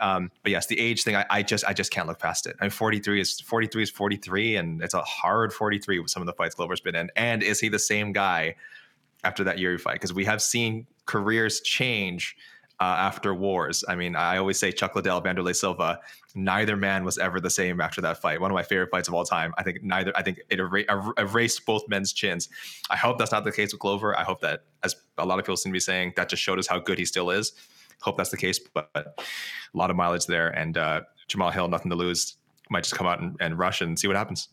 Um, 0.01 0.31
but 0.43 0.51
yes, 0.51 0.67
the 0.67 0.79
age 0.79 1.05
thing, 1.05 1.17
I, 1.17 1.25
I, 1.31 1.43
just, 1.43 1.65
I 1.65 1.73
just 1.73 1.91
can't 1.91 2.09
look 2.09 2.19
past 2.19 2.47
it. 2.47 2.57
I 2.61 2.65
mean, 2.65 2.71
43 2.71 3.21
is 3.21 3.41
43 3.41 3.83
is 3.85 3.91
43, 3.91 4.57
and 4.57 4.83
it's 4.83 4.95
a 4.95 5.03
hard 5.03 5.53
43 5.53 6.01
with 6.01 6.11
some 6.11 6.23
of 6.23 6.27
the 6.27 6.33
fights 6.33 6.55
Glover's 6.55 6.81
been 6.81 6.97
in. 6.97 7.11
And 7.17 7.43
is 7.43 7.61
he 7.61 7.69
the 7.69 7.79
same 7.79 8.13
guy 8.13 8.57
after 9.25 9.45
that 9.45 9.59
Jiri 9.59 9.81
fight? 9.81 9.95
Because 9.95 10.13
we 10.13 10.25
have 10.25 10.43
seen 10.43 10.87
careers 11.07 11.61
change 11.61 12.37
uh, 12.83 12.97
after 12.99 13.33
wars. 13.33 13.85
I 13.87 13.95
mean, 13.95 14.17
I 14.17 14.39
always 14.39 14.59
say 14.59 14.73
Chuck 14.73 14.97
Liddell, 14.97 15.23
Wanderlei 15.23 15.55
Silva. 15.55 16.01
Neither 16.35 16.77
man 16.77 17.05
was 17.05 17.17
ever 17.17 17.39
the 17.39 17.49
same 17.49 17.81
after 17.81 18.01
that 18.01 18.21
fight. 18.21 18.41
One 18.41 18.51
of 18.51 18.57
my 18.57 18.65
favorite 18.65 18.91
fights 18.91 19.07
of 19.07 19.15
all 19.15 19.25
time. 19.25 19.55
I 19.57 19.63
think 19.63 19.85
neither. 19.85 20.13
I 20.17 20.23
think 20.23 20.41
it 20.51 20.59
er- 20.59 21.15
erased 21.17 21.65
both 21.65 21.87
men's 21.87 22.13
chins. 22.13 22.49
I 22.91 22.97
hope 22.97 23.19
that's 23.19 23.31
not 23.31 23.45
the 23.45 23.53
case 23.53 23.73
with 23.73 23.79
Glover. 23.79 24.19
I 24.19 24.25
hope 24.25 24.41
that, 24.41 24.65
as 24.83 24.97
a 25.17 25.25
lot 25.25 25.39
of 25.39 25.45
people 25.45 25.57
seem 25.57 25.71
to 25.71 25.77
be 25.77 25.81
saying, 25.81 26.15
that 26.17 26.29
just 26.29 26.43
showed 26.43 26.59
us 26.59 26.67
how 26.67 26.81
good 26.81 26.99
he 26.99 27.05
still 27.05 27.31
is. 27.31 27.53
Hope 28.01 28.17
that's 28.17 28.31
the 28.31 28.37
case, 28.37 28.59
but, 28.59 28.93
but 28.93 29.15
a 29.17 29.79
lot 29.79 29.91
of 29.91 29.95
mileage 29.95 30.27
there. 30.27 30.49
And 30.49 30.77
uh, 30.77 31.03
Jamahal 31.29 31.53
Hill, 31.53 31.69
nothing 31.69 31.91
to 31.91 31.97
lose. 31.97 32.35
Might 32.69 32.83
just 32.83 32.97
come 32.97 33.07
out 33.07 33.21
and, 33.21 33.37
and 33.39 33.57
rush 33.57 33.81
and 33.81 33.97
see 33.97 34.09
what 34.09 34.17
happens. 34.17 34.49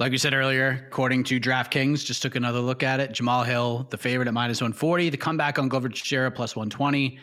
Like 0.00 0.10
we 0.10 0.18
said 0.18 0.34
earlier, 0.34 0.84
according 0.88 1.22
to 1.24 1.38
DraftKings, 1.38 2.04
just 2.04 2.20
took 2.20 2.34
another 2.34 2.58
look 2.58 2.82
at 2.82 2.98
it. 2.98 3.12
Jamahal 3.12 3.46
Hill, 3.46 3.86
the 3.90 3.98
favorite 3.98 4.26
at 4.26 4.34
minus 4.34 4.60
140. 4.60 5.10
The 5.10 5.16
comeback 5.16 5.56
on 5.56 5.68
Glover 5.68 5.88
Teixeira 5.88 6.32
plus 6.32 6.56
120. 6.56 7.18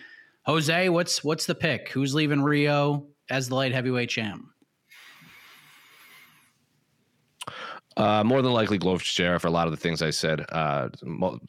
Jose, 0.45 0.89
what's 0.89 1.21
what's 1.21 1.45
the 1.45 1.53
pick? 1.53 1.89
Who's 1.89 2.15
leaving 2.15 2.41
Rio 2.41 3.07
as 3.29 3.49
the 3.49 3.55
light 3.55 3.73
heavyweight 3.73 4.09
champ? 4.09 4.45
Uh, 7.97 8.23
more 8.23 8.41
than 8.41 8.53
likely, 8.53 8.77
Glover 8.77 9.03
Teixeira 9.03 9.37
for 9.37 9.47
a 9.47 9.51
lot 9.51 9.67
of 9.67 9.71
the 9.71 9.77
things 9.77 10.01
I 10.01 10.09
said. 10.09 10.45
Uh, 10.49 10.87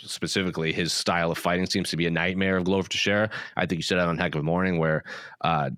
specifically, 0.01 0.73
his 0.73 0.93
style 0.93 1.31
of 1.31 1.39
fighting 1.39 1.67
seems 1.67 1.89
to 1.91 1.97
be 1.97 2.07
a 2.07 2.11
nightmare 2.11 2.57
of 2.57 2.65
Glover 2.65 2.89
Teixeira. 2.89 3.31
I 3.57 3.65
think 3.65 3.79
you 3.79 3.85
said 3.85 3.99
that 3.99 4.09
on 4.09 4.19
Heck 4.19 4.35
of 4.35 4.41
a 4.41 4.45
Morning, 4.45 4.79
where, 4.79 5.05
uh, 5.43 5.71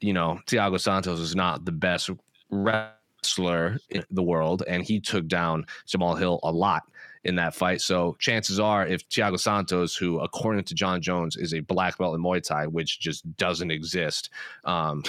you 0.00 0.12
know, 0.12 0.38
Thiago 0.46 0.78
Santos 0.78 1.18
is 1.18 1.34
not 1.34 1.64
the 1.64 1.72
best 1.72 2.10
wrestler 3.22 3.78
in 3.90 4.04
the 4.10 4.22
world, 4.22 4.62
and 4.66 4.82
he 4.82 5.00
took 5.00 5.26
down 5.26 5.64
Jamahal 5.86 6.18
Hill 6.18 6.40
a 6.42 6.50
lot 6.50 6.82
in 7.24 7.36
that 7.36 7.54
fight. 7.54 7.80
So 7.80 8.16
chances 8.18 8.58
are, 8.58 8.86
if 8.86 9.08
Thiago 9.08 9.38
Santos, 9.38 9.94
who 9.94 10.18
according 10.20 10.64
to 10.64 10.74
Jon 10.74 11.00
Jones 11.00 11.36
is 11.36 11.54
a 11.54 11.60
black 11.60 11.98
belt 11.98 12.16
in 12.16 12.22
Muay 12.22 12.42
Thai, 12.42 12.66
which 12.66 12.98
just 12.98 13.36
doesn't 13.36 13.70
exist, 13.70 14.30
um, 14.64 15.04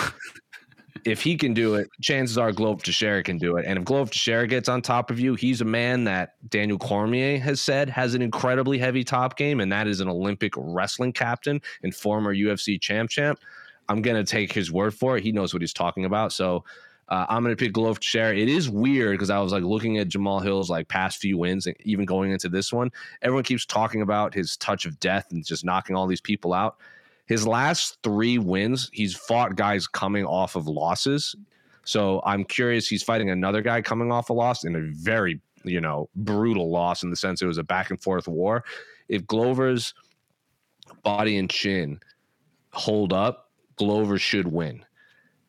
if 1.05 1.23
he 1.23 1.35
can 1.35 1.55
do 1.55 1.73
it, 1.73 1.89
chances 2.01 2.37
are 2.37 2.51
Glover 2.51 2.83
Teixeira 2.83 3.23
can 3.23 3.39
do 3.39 3.57
it. 3.57 3.65
And 3.67 3.79
if 3.79 3.85
Glover 3.85 4.11
Teixeira 4.11 4.47
gets 4.47 4.69
on 4.69 4.83
top 4.83 5.09
of 5.09 5.19
you, 5.19 5.33
he's 5.33 5.61
a 5.61 5.65
man 5.65 6.03
that 6.03 6.35
Daniel 6.49 6.77
Cormier 6.77 7.39
has 7.39 7.59
said 7.59 7.89
has 7.89 8.13
an 8.13 8.21
incredibly 8.21 8.77
heavy 8.77 9.03
top 9.03 9.35
game, 9.35 9.59
and 9.59 9.71
that 9.71 9.87
is 9.87 9.99
an 9.99 10.07
Olympic 10.07 10.53
wrestling 10.55 11.13
captain 11.13 11.59
and 11.81 11.95
former 11.95 12.33
UFC 12.33 12.79
champ 12.79 13.09
champ. 13.09 13.39
I'm 13.89 14.03
gonna 14.03 14.23
take 14.23 14.53
his 14.53 14.71
word 14.71 14.93
for 14.93 15.17
it. 15.17 15.23
He 15.23 15.31
knows 15.31 15.51
what 15.51 15.61
he's 15.61 15.73
talking 15.73 16.05
about. 16.05 16.31
So 16.31 16.63
Uh, 17.09 17.25
I'm 17.29 17.43
going 17.43 17.55
to 17.55 17.61
pick 17.61 17.73
Glover 17.73 17.99
Teixeira. 17.99 18.35
It 18.35 18.49
is 18.49 18.69
weird 18.69 19.13
because 19.15 19.29
I 19.29 19.39
was 19.39 19.51
like 19.51 19.63
looking 19.63 19.97
at 19.97 20.07
Jamahal 20.07 20.43
Hill's 20.43 20.69
like 20.69 20.87
past 20.87 21.19
few 21.19 21.37
wins, 21.37 21.67
and 21.67 21.75
even 21.81 22.05
going 22.05 22.31
into 22.31 22.49
this 22.49 22.71
one, 22.71 22.91
everyone 23.21 23.43
keeps 23.43 23.65
talking 23.65 24.01
about 24.01 24.33
his 24.33 24.57
touch 24.57 24.85
of 24.85 24.99
death 24.99 25.27
and 25.31 25.45
just 25.45 25.65
knocking 25.65 25.95
all 25.95 26.07
these 26.07 26.21
people 26.21 26.53
out. 26.53 26.77
His 27.25 27.47
last 27.47 27.97
three 28.03 28.37
wins, 28.37 28.89
he's 28.93 29.15
fought 29.15 29.55
guys 29.55 29.87
coming 29.87 30.25
off 30.25 30.55
of 30.55 30.67
losses. 30.67 31.35
So 31.85 32.21
I'm 32.25 32.43
curious. 32.43 32.87
He's 32.87 33.03
fighting 33.03 33.29
another 33.29 33.61
guy 33.61 33.81
coming 33.81 34.11
off 34.11 34.29
a 34.29 34.33
loss 34.33 34.63
in 34.63 34.75
a 34.75 34.81
very 34.81 35.39
you 35.63 35.79
know 35.79 36.09
brutal 36.15 36.69
loss 36.69 37.03
in 37.03 37.09
the 37.09 37.15
sense 37.15 37.41
it 37.41 37.45
was 37.45 37.57
a 37.57 37.63
back 37.63 37.89
and 37.89 38.01
forth 38.01 38.27
war. 38.27 38.63
If 39.09 39.27
Glover's 39.27 39.93
body 41.03 41.37
and 41.37 41.49
chin 41.49 41.99
hold 42.71 43.13
up, 43.13 43.51
Glover 43.75 44.17
should 44.17 44.47
win. 44.47 44.85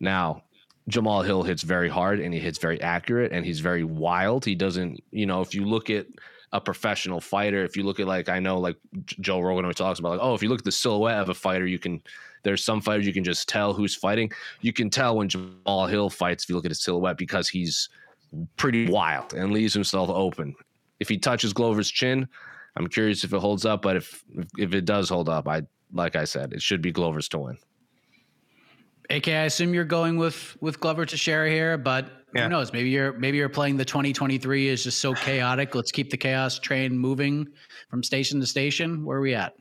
Now, 0.01 0.43
Jamahal 0.91 1.25
Hill 1.25 1.43
hits 1.43 1.63
very 1.63 1.89
hard 1.89 2.21
and 2.21 2.35
he 2.35 2.41
hits 2.41 2.59
very 2.59 2.81
accurate 2.81 3.33
and 3.33 3.45
he's 3.45 3.61
very 3.61 3.85
wild. 3.85 4.45
He 4.45 4.55
doesn't, 4.55 5.03
you 5.11 5.27
know, 5.27 5.41
if 5.41 5.55
you 5.55 5.65
look 5.65 5.89
at 5.89 6.07
a 6.53 6.61
professional 6.61 7.21
fighter, 7.21 7.65
if 7.65 7.77
you 7.77 7.83
look 7.83 8.01
at 8.01 8.07
like 8.07 8.29
I 8.29 8.39
know 8.39 8.59
like 8.59 8.77
Joe 9.05 9.41
Rogan 9.41 9.65
always 9.65 9.77
talks 9.77 9.99
about 9.99 10.11
like, 10.11 10.21
oh, 10.23 10.35
if 10.35 10.43
you 10.43 10.49
look 10.49 10.61
at 10.61 10.65
the 10.65 10.73
silhouette 10.73 11.21
of 11.21 11.29
a 11.31 11.35
fighter, 11.35 11.67
you 11.67 11.79
can 11.79 12.03
there's 12.43 12.63
some 12.63 12.81
fighters 12.81 13.07
you 13.07 13.13
can 13.13 13.25
just 13.25 13.49
tell 13.49 13.73
who's 13.73 13.95
fighting. 13.95 14.31
You 14.61 14.73
can 14.73 14.91
tell 14.91 15.17
when 15.17 15.29
Jamahal 15.29 15.89
Hill 15.89 16.11
fights 16.11 16.45
if 16.45 16.51
you 16.51 16.55
look 16.55 16.67
at 16.67 16.71
his 16.71 16.83
silhouette 16.83 17.17
because 17.17 17.49
he's 17.49 17.89
pretty 18.57 18.89
wild 18.91 19.33
and 19.33 19.53
leaves 19.53 19.73
himself 19.73 20.11
open. 20.11 20.55
If 21.01 21.09
he 21.09 21.17
touches 21.19 21.53
Glover's 21.53 21.91
chin, 21.91 22.29
I'm 22.77 22.89
curious 22.89 23.25
if 23.25 23.33
it 23.33 23.39
holds 23.41 23.65
up, 23.65 23.83
but 23.83 23.97
if 23.97 24.23
if 24.59 24.75
it 24.75 24.85
does 24.85 25.09
hold 25.09 25.29
up, 25.29 25.49
I 25.49 25.63
like 25.93 26.15
I 26.15 26.25
said, 26.25 26.53
it 26.53 26.61
should 26.63 26.83
be 26.83 26.93
Glover's 26.93 27.29
to 27.31 27.39
win. 27.39 27.59
AK, 29.11 29.29
I 29.29 29.45
assume 29.45 29.75
you're 29.75 29.85
going 29.85 30.17
with 30.17 30.57
with 30.61 30.81
Glover 30.81 31.05
Teixeira 31.05 31.51
here, 31.51 31.77
but 31.77 32.11
yeah. 32.35 32.45
who 32.45 32.49
knows? 32.49 32.73
Maybe 32.73 32.91
you're 32.91 33.13
maybe 33.13 33.37
you're 33.37 33.49
playing 33.49 33.77
the 33.77 33.85
2023 33.85 34.69
is 34.69 34.85
just 34.85 35.01
so 35.01 35.15
chaotic. 35.15 35.75
Let's 35.75 35.93
keep 35.93 36.11
the 36.11 36.17
chaos 36.17 36.59
train 36.59 36.97
moving 36.97 37.47
from 37.91 38.03
station 38.03 38.41
to 38.41 38.47
station. 38.47 39.05
Where 39.05 39.19
are 39.19 39.21
we 39.21 39.35
at? 39.35 39.55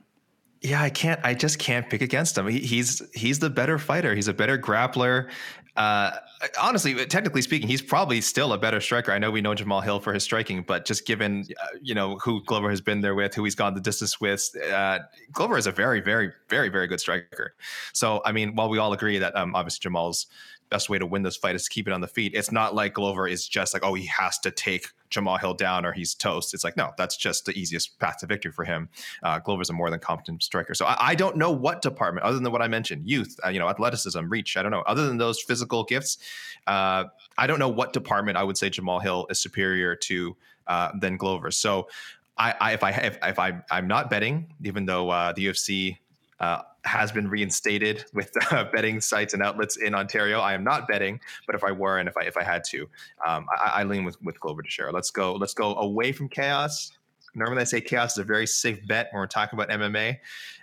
Yeah, 0.62 0.82
I 0.82 0.88
can't. 0.88 1.20
I 1.22 1.34
just 1.34 1.58
can't 1.58 1.88
pick 1.90 2.00
against 2.00 2.38
him. 2.38 2.46
He, 2.46 2.60
he's 2.60 3.02
he's 3.14 3.38
the 3.38 3.50
better 3.50 3.78
fighter. 3.78 4.14
He's 4.14 4.28
a 4.28 4.34
better 4.34 4.58
grappler. 4.58 5.30
Uh, 5.76 6.12
honestly, 6.60 6.94
technically 7.06 7.42
speaking, 7.42 7.68
he's 7.68 7.82
probably 7.82 8.20
still 8.20 8.52
a 8.52 8.58
better 8.58 8.80
striker. 8.80 9.10
I 9.10 9.18
know 9.18 9.30
we 9.30 9.40
know 9.40 9.54
Jamahal 9.54 9.82
Hill 9.82 9.98
for 9.98 10.12
his 10.12 10.22
striking, 10.22 10.62
but 10.62 10.84
just 10.84 11.06
given 11.06 11.46
uh, 11.60 11.66
you 11.82 11.94
know 11.94 12.16
who 12.18 12.42
Glover 12.44 12.70
has 12.70 12.80
been 12.80 13.00
there 13.00 13.14
with, 13.14 13.34
who 13.34 13.42
he's 13.44 13.56
gone 13.56 13.74
the 13.74 13.80
distance 13.80 14.20
with, 14.20 14.50
uh, 14.72 15.00
Glover 15.32 15.58
is 15.58 15.66
a 15.66 15.72
very, 15.72 16.00
very, 16.00 16.32
very, 16.48 16.68
very 16.68 16.86
good 16.86 17.00
striker. 17.00 17.54
So, 17.92 18.22
I 18.24 18.32
mean, 18.32 18.54
while 18.54 18.68
we 18.68 18.78
all 18.78 18.92
agree 18.92 19.18
that 19.18 19.34
um, 19.36 19.54
obviously 19.54 19.90
Jamahal's 19.90 20.26
best 20.70 20.88
way 20.88 20.98
to 20.98 21.06
win 21.06 21.22
this 21.22 21.36
fight 21.36 21.54
is 21.54 21.64
to 21.64 21.70
keep 21.70 21.86
it 21.86 21.92
on 21.92 22.00
the 22.00 22.08
feet. 22.08 22.34
It's 22.34 22.50
not 22.50 22.74
like 22.74 22.94
Glover 22.94 23.28
is 23.28 23.46
just 23.46 23.74
like, 23.74 23.84
oh, 23.84 23.94
he 23.94 24.06
has 24.06 24.38
to 24.40 24.50
take 24.50 24.88
Jamahal 25.14 25.40
Hill 25.40 25.54
down 25.54 25.86
or 25.86 25.92
he's 25.92 26.14
toast. 26.14 26.54
It's 26.54 26.64
like, 26.64 26.76
no, 26.76 26.92
that's 26.96 27.16
just 27.16 27.46
the 27.46 27.52
easiest 27.52 27.98
path 27.98 28.18
to 28.18 28.26
victory 28.26 28.52
for 28.52 28.64
him. 28.64 28.88
Uh, 29.22 29.38
Glover's 29.38 29.70
a 29.70 29.72
more 29.72 29.90
than 29.90 30.00
competent 30.00 30.42
striker. 30.42 30.74
So 30.74 30.86
I, 30.86 30.96
I, 30.98 31.14
don't 31.14 31.36
know 31.36 31.50
what 31.50 31.82
department, 31.82 32.26
other 32.26 32.38
than 32.38 32.50
what 32.52 32.62
I 32.62 32.68
mentioned, 32.68 33.08
youth, 33.08 33.38
uh, 33.44 33.48
you 33.48 33.58
know, 33.58 33.68
athleticism, 33.68 34.28
reach. 34.28 34.56
I 34.56 34.62
don't 34.62 34.72
know. 34.72 34.82
Other 34.86 35.06
than 35.06 35.18
those 35.18 35.40
physical 35.40 35.84
gifts, 35.84 36.18
uh, 36.66 37.04
I 37.38 37.46
don't 37.46 37.58
know 37.58 37.68
what 37.68 37.92
department 37.92 38.36
I 38.36 38.42
would 38.42 38.56
say 38.56 38.70
Jamahal 38.70 39.02
Hill 39.02 39.26
is 39.30 39.40
superior 39.40 39.94
to 39.96 40.36
uh, 40.66 40.90
than 40.98 41.16
Glover. 41.16 41.50
So 41.50 41.88
I, 42.36 42.54
I 42.60 42.72
if 42.72 42.82
I 42.82 42.90
if, 42.90 43.18
if 43.22 43.38
I 43.38 43.62
I'm 43.70 43.86
not 43.86 44.10
betting, 44.10 44.52
even 44.64 44.86
though 44.86 45.10
uh, 45.10 45.32
the 45.32 45.46
UFC 45.46 45.98
uh, 46.40 46.62
has 46.84 47.12
been 47.12 47.28
reinstated 47.28 48.04
with 48.12 48.32
uh, 48.52 48.64
betting 48.72 49.00
sites 49.00 49.34
and 49.34 49.42
outlets 49.42 49.76
in 49.76 49.94
Ontario. 49.94 50.40
I 50.40 50.54
am 50.54 50.64
not 50.64 50.86
betting, 50.88 51.20
but 51.46 51.54
if 51.54 51.64
I 51.64 51.72
were 51.72 51.98
and 51.98 52.08
if 52.08 52.16
I 52.16 52.22
if 52.22 52.36
I 52.36 52.42
had 52.42 52.64
to, 52.64 52.88
um, 53.26 53.46
I, 53.50 53.80
I, 53.80 53.84
lean 53.84 54.04
with 54.04 54.20
with 54.22 54.38
Glover 54.40 54.62
Teixeira. 54.62 54.92
Let's 54.92 55.10
go. 55.10 55.34
Let's 55.34 55.54
go 55.54 55.74
away 55.76 56.12
from 56.12 56.28
chaos. 56.28 56.92
Normally, 57.34 57.62
I 57.62 57.64
say 57.64 57.80
chaos 57.80 58.12
is 58.12 58.18
a 58.18 58.24
very 58.24 58.46
safe 58.46 58.86
bet 58.86 59.08
when 59.12 59.20
we're 59.20 59.26
talking 59.26 59.58
about 59.58 59.70
MMA. 59.70 60.18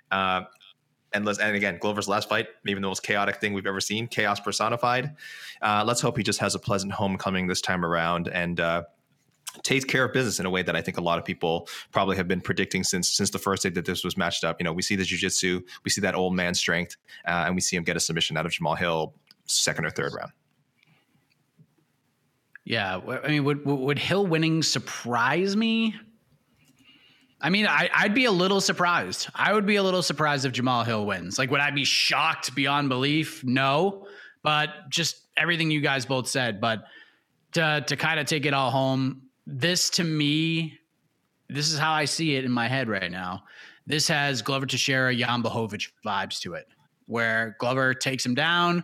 Uh, 0.10 0.42
and 1.14 1.26
let's 1.26 1.40
and 1.40 1.56
again, 1.56 1.78
Glover's 1.80 2.08
last 2.08 2.30
fight, 2.30 2.48
maybe 2.64 2.80
the 2.80 2.88
most 2.88 3.04
chaotic 3.04 3.38
thing 3.38 3.54
we've 3.54 3.68
ever 3.68 3.82
seen, 3.82 4.08
chaos 4.08 4.40
personified. 4.40 5.16
Uh, 5.62 5.84
let's 5.86 6.02
hope 6.02 6.18
he 6.18 6.24
just 6.24 6.40
has 6.40 6.56
a 6.56 6.60
pleasant 6.60 6.94
homecoming 6.94 7.48
this 7.48 7.62
time 7.62 7.84
around 7.84 8.30
and 8.30 8.60
uh, 8.60 8.84
takes 9.64 9.86
care 9.86 10.06
of 10.06 10.14
business 10.14 10.40
in 10.40 10.46
a 10.46 10.50
way 10.50 10.64
that 10.64 10.76
I 10.76 10.82
think 10.82 10.98
a 10.98 11.02
lot 11.02 11.20
of 11.20 11.26
people 11.26 11.68
probably 11.92 12.16
have 12.18 12.28
been 12.28 12.42
predicting 12.42 12.84
since 12.84 13.10
since 13.10 13.30
the 13.30 13.40
first 13.40 13.64
day 13.64 13.70
that 13.70 13.86
this 13.86 14.04
was 14.04 14.18
matched 14.18 14.44
up. 14.44 14.58
You 14.60 14.64
know, 14.64 14.74
we 14.74 14.82
see 14.82 14.96
the 14.96 15.04
jujitsu, 15.04 15.62
we 15.84 15.92
see 15.92 16.02
that 16.02 16.16
old 16.16 16.36
man 16.36 16.54
strength, 16.54 16.98
uh, 17.28 17.44
and 17.46 17.56
we 17.56 17.62
see 17.62 17.76
him 17.76 17.84
get 17.84 17.98
a 17.98 18.00
submission 18.00 18.38
out 18.38 18.46
of 18.46 18.52
Jamahal 18.52 18.78
Hill 18.78 19.14
second 19.46 19.86
or 19.86 19.90
third 19.90 20.14
round. 20.14 20.32
Yeah, 22.64 23.00
I 23.24 23.28
mean, 23.28 23.44
would 23.44 23.66
would 23.66 24.00
Hill 24.00 24.26
winning 24.26 24.64
surprise 24.64 25.56
me? 25.56 25.96
I 27.44 27.50
mean, 27.50 27.66
I, 27.68 27.90
would 28.04 28.14
be 28.14 28.26
a 28.26 28.32
little 28.32 28.62
surprised. 28.62 29.28
I 29.34 29.52
would 29.52 29.66
be 29.66 29.78
a 29.78 29.84
little 29.84 30.04
surprised 30.04 30.46
if 30.46 30.52
Jamahal 30.52 30.86
Hill 30.86 31.08
wins. 31.08 31.40
Like, 31.40 31.50
would 31.50 31.60
I 31.60 31.72
be 31.72 31.86
shocked 31.86 32.54
beyond 32.54 32.90
belief? 32.90 33.44
No, 33.44 34.06
but 34.44 34.70
just 34.90 35.26
everything 35.36 35.72
you 35.72 35.82
guys 35.82 36.06
both 36.06 36.28
said. 36.28 36.62
But 36.62 36.84
to 37.54 37.84
to 37.88 37.96
kind 37.96 38.20
of 38.20 38.28
take 38.28 38.46
it 38.46 38.54
all 38.54 38.70
home, 38.70 39.24
this 39.46 39.90
to 39.92 40.04
me, 40.04 40.78
this 41.50 41.72
is 41.72 41.78
how 41.78 41.92
I 41.92 42.06
see 42.06 42.36
it 42.36 42.46
in 42.46 42.52
my 42.52 42.68
head 42.68 42.88
right 42.88 43.12
now. 43.12 43.44
This 43.88 44.08
has 44.08 44.42
Glover 44.42 44.66
Teixeira, 44.66 45.16
Jan 45.16 45.44
Blachowicz 45.44 45.90
vibes 46.06 46.40
to 46.42 46.54
it, 46.54 46.68
where 47.08 47.56
Glover 47.60 47.94
takes 47.94 48.26
him 48.26 48.36
down, 48.36 48.84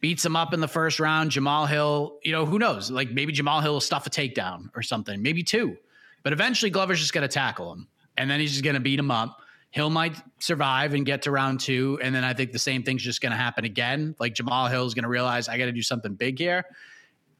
beats 0.00 0.24
him 0.24 0.36
up 0.36 0.54
in 0.54 0.60
the 0.60 0.68
first 0.68 1.00
round. 1.00 1.30
Jamahal 1.30 1.68
Hill, 1.68 2.18
you 2.22 2.32
know, 2.32 2.46
who 2.46 2.58
knows? 2.58 2.90
Like 2.90 3.10
maybe 3.10 3.32
Jamahal 3.32 3.62
Hill 3.62 3.74
will 3.74 3.80
stuff 3.80 4.06
a 4.06 4.10
takedown 4.10 4.70
or 4.74 4.82
something, 4.82 5.20
maybe 5.20 5.42
two. 5.42 5.76
But 6.22 6.32
eventually 6.32 6.70
Glover's 6.70 7.00
just 7.00 7.12
going 7.12 7.22
to 7.22 7.32
tackle 7.32 7.72
him 7.72 7.88
and 8.16 8.30
then 8.30 8.40
he's 8.40 8.52
just 8.52 8.64
going 8.64 8.74
to 8.74 8.80
beat 8.80 8.98
him 8.98 9.10
up. 9.10 9.40
Hill 9.70 9.90
might 9.90 10.16
survive 10.40 10.94
and 10.94 11.06
get 11.06 11.22
to 11.22 11.30
round 11.30 11.60
two. 11.60 11.98
And 12.02 12.14
then 12.14 12.24
I 12.24 12.34
think 12.34 12.52
the 12.52 12.58
same 12.58 12.82
thing's 12.82 13.02
just 13.02 13.20
going 13.20 13.30
to 13.30 13.38
happen 13.38 13.64
again. 13.64 14.16
Like 14.18 14.34
Jamahal 14.34 14.68
Hill's 14.68 14.94
going 14.94 15.04
to 15.04 15.08
realize 15.08 15.48
I 15.48 15.56
got 15.58 15.66
to 15.66 15.72
do 15.72 15.82
something 15.82 16.14
big 16.14 16.38
here. 16.38 16.64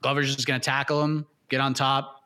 Glover's 0.00 0.34
just 0.34 0.46
going 0.46 0.60
to 0.60 0.64
tackle 0.64 1.02
him, 1.02 1.26
get 1.48 1.60
on 1.60 1.74
top, 1.74 2.19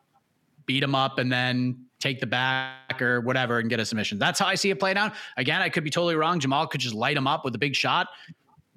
beat 0.65 0.83
him 0.83 0.95
up, 0.95 1.19
and 1.19 1.31
then 1.31 1.85
take 1.99 2.19
the 2.19 2.27
back 2.27 3.01
or 3.01 3.21
whatever 3.21 3.59
and 3.59 3.69
get 3.69 3.79
a 3.79 3.85
submission. 3.85 4.19
That's 4.19 4.39
how 4.39 4.45
I 4.45 4.55
see 4.55 4.69
it 4.69 4.79
playing 4.79 4.97
out. 4.97 5.13
Again, 5.37 5.61
I 5.61 5.69
could 5.69 5.83
be 5.83 5.89
totally 5.89 6.15
wrong. 6.15 6.39
Jamahal 6.39 6.69
could 6.69 6.81
just 6.81 6.93
light 6.93 7.17
him 7.17 7.27
up 7.27 7.43
with 7.43 7.55
a 7.55 7.57
big 7.57 7.75
shot. 7.75 8.07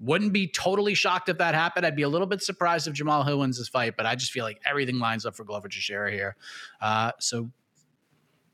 Wouldn't 0.01 0.33
be 0.33 0.46
totally 0.46 0.94
shocked 0.94 1.29
if 1.29 1.38
that 1.38 1.55
happened. 1.55 1.85
I'd 1.85 1.96
be 1.96 2.03
a 2.03 2.09
little 2.09 2.27
bit 2.27 2.42
surprised 2.42 2.87
if 2.87 2.94
Jamahal 2.94 3.27
Hill 3.27 3.40
wins 3.40 3.59
this 3.59 3.68
fight, 3.68 3.94
but 3.96 4.07
I 4.07 4.14
just 4.14 4.31
feel 4.31 4.44
like 4.44 4.61
everything 4.64 4.98
lines 4.98 5.27
up 5.27 5.35
for 5.35 5.44
Glover 5.44 5.68
Teixeira 5.68 6.11
here. 6.11 6.37
Uh, 6.81 7.12
so, 7.18 7.51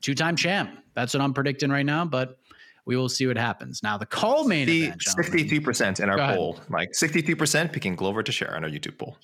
two 0.01 0.15
time 0.15 0.35
champ. 0.35 0.79
That's 0.95 1.13
what 1.13 1.21
I'm 1.21 1.33
predicting 1.33 1.69
right 1.69 1.85
now, 1.85 2.03
but 2.03 2.37
we 2.85 2.95
will 2.95 3.09
see 3.09 3.27
what 3.27 3.37
happens. 3.37 3.83
Now, 3.83 3.97
the 3.97 4.05
co-main 4.05 4.67
event. 4.67 5.01
63% 5.01 5.99
in 5.99 6.09
our 6.09 6.33
poll, 6.33 6.59
Mike. 6.69 6.91
63% 6.91 7.71
picking 7.71 7.95
Glover 7.95 8.23
Teixeira 8.23 8.55
on 8.55 8.63
our 8.63 8.69
YouTube 8.69 8.97
poll. 8.97 9.17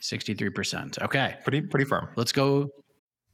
63%. 0.00 1.02
Okay. 1.02 1.36
Pretty, 1.42 1.60
pretty 1.60 1.84
firm. 1.84 2.08
Let's 2.16 2.32
go 2.32 2.70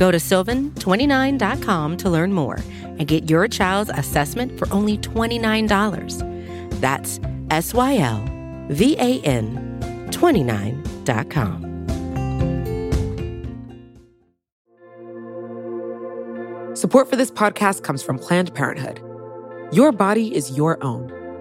Go 0.00 0.10
to 0.10 0.16
sylvan29.com 0.16 1.98
to 1.98 2.08
learn 2.08 2.32
more 2.32 2.58
and 2.82 3.06
get 3.06 3.28
your 3.28 3.46
child's 3.46 3.90
assessment 3.90 4.58
for 4.58 4.66
only 4.72 4.96
$29. 4.96 6.80
That's 6.80 7.20
S 7.50 7.74
Y 7.74 7.98
L 7.98 8.24
V 8.70 8.96
A 8.98 9.20
N 9.20 10.08
29.com. 10.10 11.66
Support 16.74 17.10
for 17.10 17.16
this 17.16 17.30
podcast 17.30 17.82
comes 17.82 18.02
from 18.02 18.18
Planned 18.18 18.54
Parenthood. 18.54 19.02
Your 19.70 19.92
body 19.92 20.34
is 20.34 20.56
your 20.56 20.82
own 20.82 21.19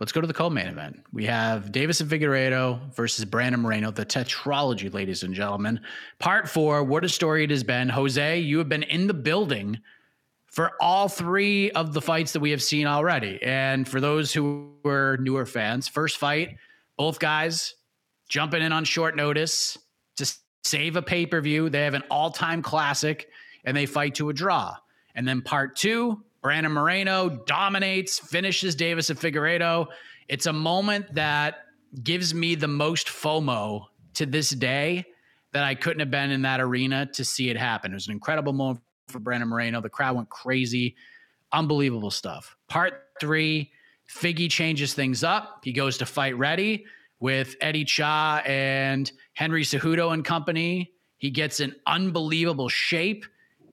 Let's 0.00 0.12
go 0.12 0.20
to 0.20 0.26
the 0.26 0.34
co-main 0.34 0.68
event. 0.68 1.02
We 1.12 1.24
have 1.26 1.72
Deiveson 1.72 2.06
Figueiredo 2.06 2.94
versus 2.94 3.24
Brandon 3.24 3.60
Moreno, 3.60 3.90
the 3.90 4.06
tetralogy, 4.06 4.92
ladies 4.92 5.24
and 5.24 5.34
gentlemen. 5.34 5.80
Part 6.20 6.48
four. 6.48 6.84
What 6.84 7.04
a 7.04 7.08
story 7.08 7.42
it 7.42 7.50
has 7.50 7.64
been. 7.64 7.88
Jose, 7.88 8.38
you 8.38 8.58
have 8.58 8.68
been 8.68 8.84
in 8.84 9.08
the 9.08 9.14
building 9.14 9.80
for 10.46 10.72
all 10.80 11.08
three 11.08 11.72
of 11.72 11.94
the 11.94 12.00
fights 12.00 12.32
that 12.32 12.40
we 12.40 12.50
have 12.52 12.62
seen 12.62 12.86
already. 12.86 13.42
And 13.42 13.88
for 13.88 14.00
those 14.00 14.32
who 14.32 14.72
were 14.84 15.18
newer 15.20 15.44
fans, 15.44 15.88
first 15.88 16.16
fight, 16.16 16.56
both 16.96 17.18
guys 17.18 17.74
jumping 18.28 18.62
in 18.62 18.72
on 18.72 18.84
short 18.84 19.16
notice 19.16 19.78
to 20.16 20.32
save 20.64 20.96
a 20.96 21.02
pay-per-view. 21.02 21.70
They 21.70 21.82
have 21.82 21.94
an 21.94 22.04
all-time 22.10 22.62
classic, 22.62 23.28
and 23.64 23.76
they 23.76 23.86
fight 23.86 24.14
to 24.16 24.28
a 24.28 24.32
draw. 24.32 24.76
And 25.14 25.26
then 25.26 25.42
part 25.42 25.74
two, 25.76 26.22
Brandon 26.42 26.72
Moreno 26.72 27.28
dominates, 27.46 28.18
finishes 28.18 28.76
Deiveson 28.76 29.18
Figueiredo. 29.18 29.86
It's 30.28 30.46
a 30.46 30.52
moment 30.52 31.14
that 31.14 31.64
gives 32.02 32.34
me 32.34 32.54
the 32.54 32.68
most 32.68 33.08
FOMO 33.08 33.86
to 34.14 34.26
this 34.26 34.50
day 34.50 35.04
that 35.52 35.64
I 35.64 35.74
couldn't 35.74 36.00
have 36.00 36.10
been 36.10 36.30
in 36.30 36.42
that 36.42 36.60
arena 36.60 37.06
to 37.14 37.24
see 37.24 37.50
it 37.50 37.56
happen. 37.56 37.92
It 37.92 37.94
was 37.94 38.06
an 38.06 38.12
incredible 38.12 38.52
moment 38.52 38.84
for 39.08 39.18
Brandon 39.18 39.48
Moreno. 39.48 39.80
The 39.80 39.88
crowd 39.88 40.16
went 40.16 40.28
crazy. 40.28 40.94
Unbelievable 41.52 42.10
stuff. 42.10 42.56
Part 42.68 43.04
three, 43.20 43.72
Figgy 44.08 44.50
changes 44.50 44.94
things 44.94 45.24
up. 45.24 45.60
He 45.64 45.72
goes 45.72 45.98
to 45.98 46.06
fight 46.06 46.36
ready 46.36 46.84
with 47.20 47.56
Eddie 47.60 47.84
Cha 47.84 48.42
and 48.46 49.10
Henry 49.34 49.64
Cejudo 49.64 50.12
and 50.12 50.24
company. 50.24 50.92
He 51.16 51.30
gets 51.30 51.60
in 51.60 51.74
unbelievable 51.86 52.68
shape 52.68 53.24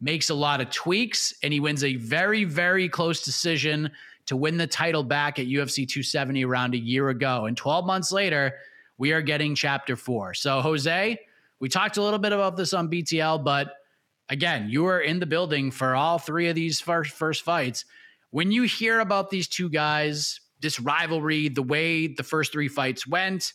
makes 0.01 0.29
a 0.29 0.35
lot 0.35 0.61
of 0.61 0.69
tweaks, 0.69 1.33
and 1.43 1.53
he 1.53 1.59
wins 1.59 1.83
a 1.83 1.95
very, 1.95 2.43
very 2.43 2.89
close 2.89 3.23
decision 3.23 3.91
to 4.25 4.35
win 4.35 4.57
the 4.57 4.67
title 4.67 5.03
back 5.03 5.39
at 5.39 5.45
UFC 5.45 5.87
270 5.87 6.45
around 6.45 6.73
a 6.73 6.77
year 6.77 7.09
ago. 7.09 7.45
And 7.45 7.55
12 7.55 7.85
months 7.85 8.11
later, 8.11 8.55
we 8.97 9.11
are 9.11 9.21
getting 9.21 9.55
chapter 9.55 9.95
four. 9.95 10.33
So, 10.33 10.61
Jose, 10.61 11.19
we 11.59 11.69
talked 11.69 11.97
a 11.97 12.03
little 12.03 12.19
bit 12.19 12.33
about 12.33 12.57
this 12.57 12.73
on 12.73 12.89
BTL, 12.89 13.43
but 13.43 13.73
again, 14.29 14.69
you 14.69 14.83
were 14.83 14.99
in 14.99 15.19
the 15.19 15.25
building 15.25 15.71
for 15.71 15.95
all 15.95 16.17
three 16.17 16.47
of 16.49 16.55
these 16.55 16.79
first, 16.79 17.11
first 17.11 17.43
fights. 17.43 17.85
When 18.31 18.51
you 18.51 18.63
hear 18.63 18.99
about 18.99 19.29
these 19.29 19.47
two 19.47 19.69
guys, 19.69 20.39
this 20.61 20.79
rivalry, 20.79 21.49
the 21.49 21.63
way 21.63 22.07
the 22.07 22.23
first 22.23 22.51
three 22.51 22.67
fights 22.67 23.05
went, 23.05 23.53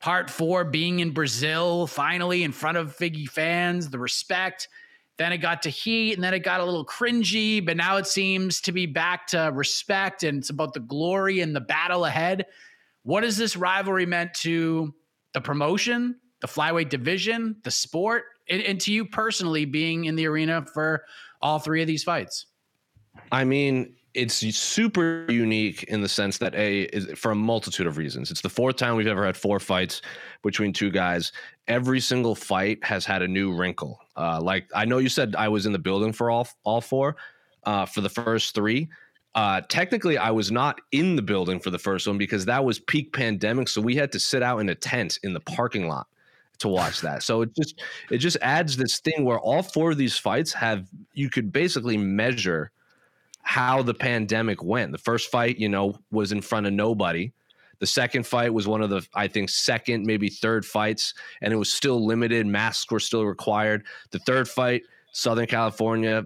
part 0.00 0.30
four 0.30 0.64
being 0.64 1.00
in 1.00 1.10
Brazil, 1.10 1.86
finally 1.86 2.44
in 2.44 2.52
front 2.52 2.76
of 2.76 2.96
Figgy 2.96 3.28
fans, 3.28 3.90
the 3.90 3.98
respect, 3.98 4.68
then 5.16 5.32
it 5.32 5.38
got 5.38 5.62
to 5.62 5.70
heat, 5.70 6.14
and 6.14 6.24
then 6.24 6.34
it 6.34 6.40
got 6.40 6.60
a 6.60 6.64
little 6.64 6.84
cringy, 6.84 7.64
but 7.64 7.76
now 7.76 7.96
it 7.96 8.06
seems 8.06 8.60
to 8.62 8.72
be 8.72 8.86
back 8.86 9.26
to 9.28 9.50
respect, 9.54 10.22
and 10.24 10.38
it's 10.38 10.50
about 10.50 10.74
the 10.74 10.80
glory 10.80 11.40
and 11.40 11.54
the 11.54 11.60
battle 11.60 12.04
ahead. 12.04 12.46
What 13.02 13.22
has 13.22 13.36
this 13.36 13.56
rivalry 13.56 14.06
meant 14.06 14.34
to 14.34 14.92
the 15.32 15.40
promotion, 15.40 16.16
the 16.40 16.48
flyweight 16.48 16.88
division, 16.88 17.56
the 17.62 17.70
sport, 17.70 18.24
and, 18.48 18.62
and 18.62 18.80
to 18.80 18.92
you 18.92 19.04
personally 19.04 19.64
being 19.64 20.06
in 20.06 20.16
the 20.16 20.26
arena 20.26 20.66
for 20.72 21.04
all 21.40 21.58
three 21.58 21.80
of 21.80 21.86
these 21.86 22.02
fights? 22.02 22.46
I 23.30 23.44
mean, 23.44 23.94
it's 24.14 24.36
super 24.56 25.26
unique 25.28 25.82
in 25.84 26.00
the 26.00 26.08
sense 26.08 26.38
that 26.38 26.54
a 26.54 26.82
is 26.82 27.18
for 27.18 27.32
a 27.32 27.34
multitude 27.34 27.86
of 27.86 27.96
reasons. 27.98 28.30
It's 28.30 28.40
the 28.40 28.48
fourth 28.48 28.76
time 28.76 28.94
we've 28.96 29.08
ever 29.08 29.26
had 29.26 29.36
four 29.36 29.58
fights 29.58 30.02
between 30.42 30.72
two 30.72 30.90
guys. 30.90 31.32
Every 31.66 32.00
single 32.00 32.34
fight 32.34 32.84
has 32.84 33.06
had 33.06 33.22
a 33.22 33.28
new 33.28 33.54
wrinkle. 33.54 34.00
Uh, 34.16 34.40
like 34.40 34.68
I 34.74 34.84
know 34.84 34.98
you 34.98 35.08
said 35.08 35.34
I 35.36 35.48
was 35.48 35.66
in 35.66 35.72
the 35.72 35.78
building 35.78 36.12
for 36.12 36.30
all 36.30 36.48
all 36.64 36.80
four, 36.80 37.16
uh, 37.64 37.86
for 37.86 38.00
the 38.00 38.08
first 38.08 38.54
three. 38.54 38.88
Uh, 39.34 39.60
technically, 39.68 40.16
I 40.16 40.30
was 40.30 40.52
not 40.52 40.80
in 40.92 41.16
the 41.16 41.22
building 41.22 41.58
for 41.58 41.70
the 41.70 41.78
first 41.78 42.06
one 42.06 42.18
because 42.18 42.44
that 42.44 42.64
was 42.64 42.78
peak 42.78 43.12
pandemic, 43.12 43.68
so 43.68 43.80
we 43.80 43.96
had 43.96 44.12
to 44.12 44.20
sit 44.20 44.42
out 44.42 44.58
in 44.58 44.68
a 44.68 44.74
tent 44.74 45.18
in 45.24 45.32
the 45.32 45.40
parking 45.40 45.88
lot 45.88 46.06
to 46.58 46.68
watch 46.68 47.00
that. 47.00 47.22
So 47.22 47.42
it 47.42 47.54
just 47.54 47.82
it 48.10 48.18
just 48.18 48.36
adds 48.42 48.76
this 48.76 49.00
thing 49.00 49.24
where 49.24 49.40
all 49.40 49.62
four 49.62 49.90
of 49.90 49.98
these 49.98 50.16
fights 50.16 50.52
have 50.52 50.86
you 51.12 51.28
could 51.30 51.52
basically 51.52 51.96
measure 51.96 52.70
how 53.42 53.82
the 53.82 53.94
pandemic 53.94 54.62
went. 54.62 54.92
The 54.92 54.98
first 54.98 55.30
fight, 55.30 55.58
you 55.58 55.68
know, 55.68 55.98
was 56.10 56.32
in 56.32 56.40
front 56.40 56.66
of 56.66 56.72
nobody. 56.72 57.32
The 57.84 57.88
second 57.88 58.26
fight 58.26 58.54
was 58.54 58.66
one 58.66 58.80
of 58.80 58.88
the, 58.88 59.06
I 59.14 59.28
think, 59.28 59.50
second, 59.50 60.06
maybe 60.06 60.30
third 60.30 60.64
fights, 60.64 61.12
and 61.42 61.52
it 61.52 61.56
was 61.56 61.70
still 61.70 62.02
limited. 62.02 62.46
Masks 62.46 62.90
were 62.90 62.98
still 62.98 63.26
required. 63.26 63.84
The 64.10 64.20
third 64.20 64.48
fight, 64.48 64.84
Southern 65.12 65.44
California, 65.44 66.24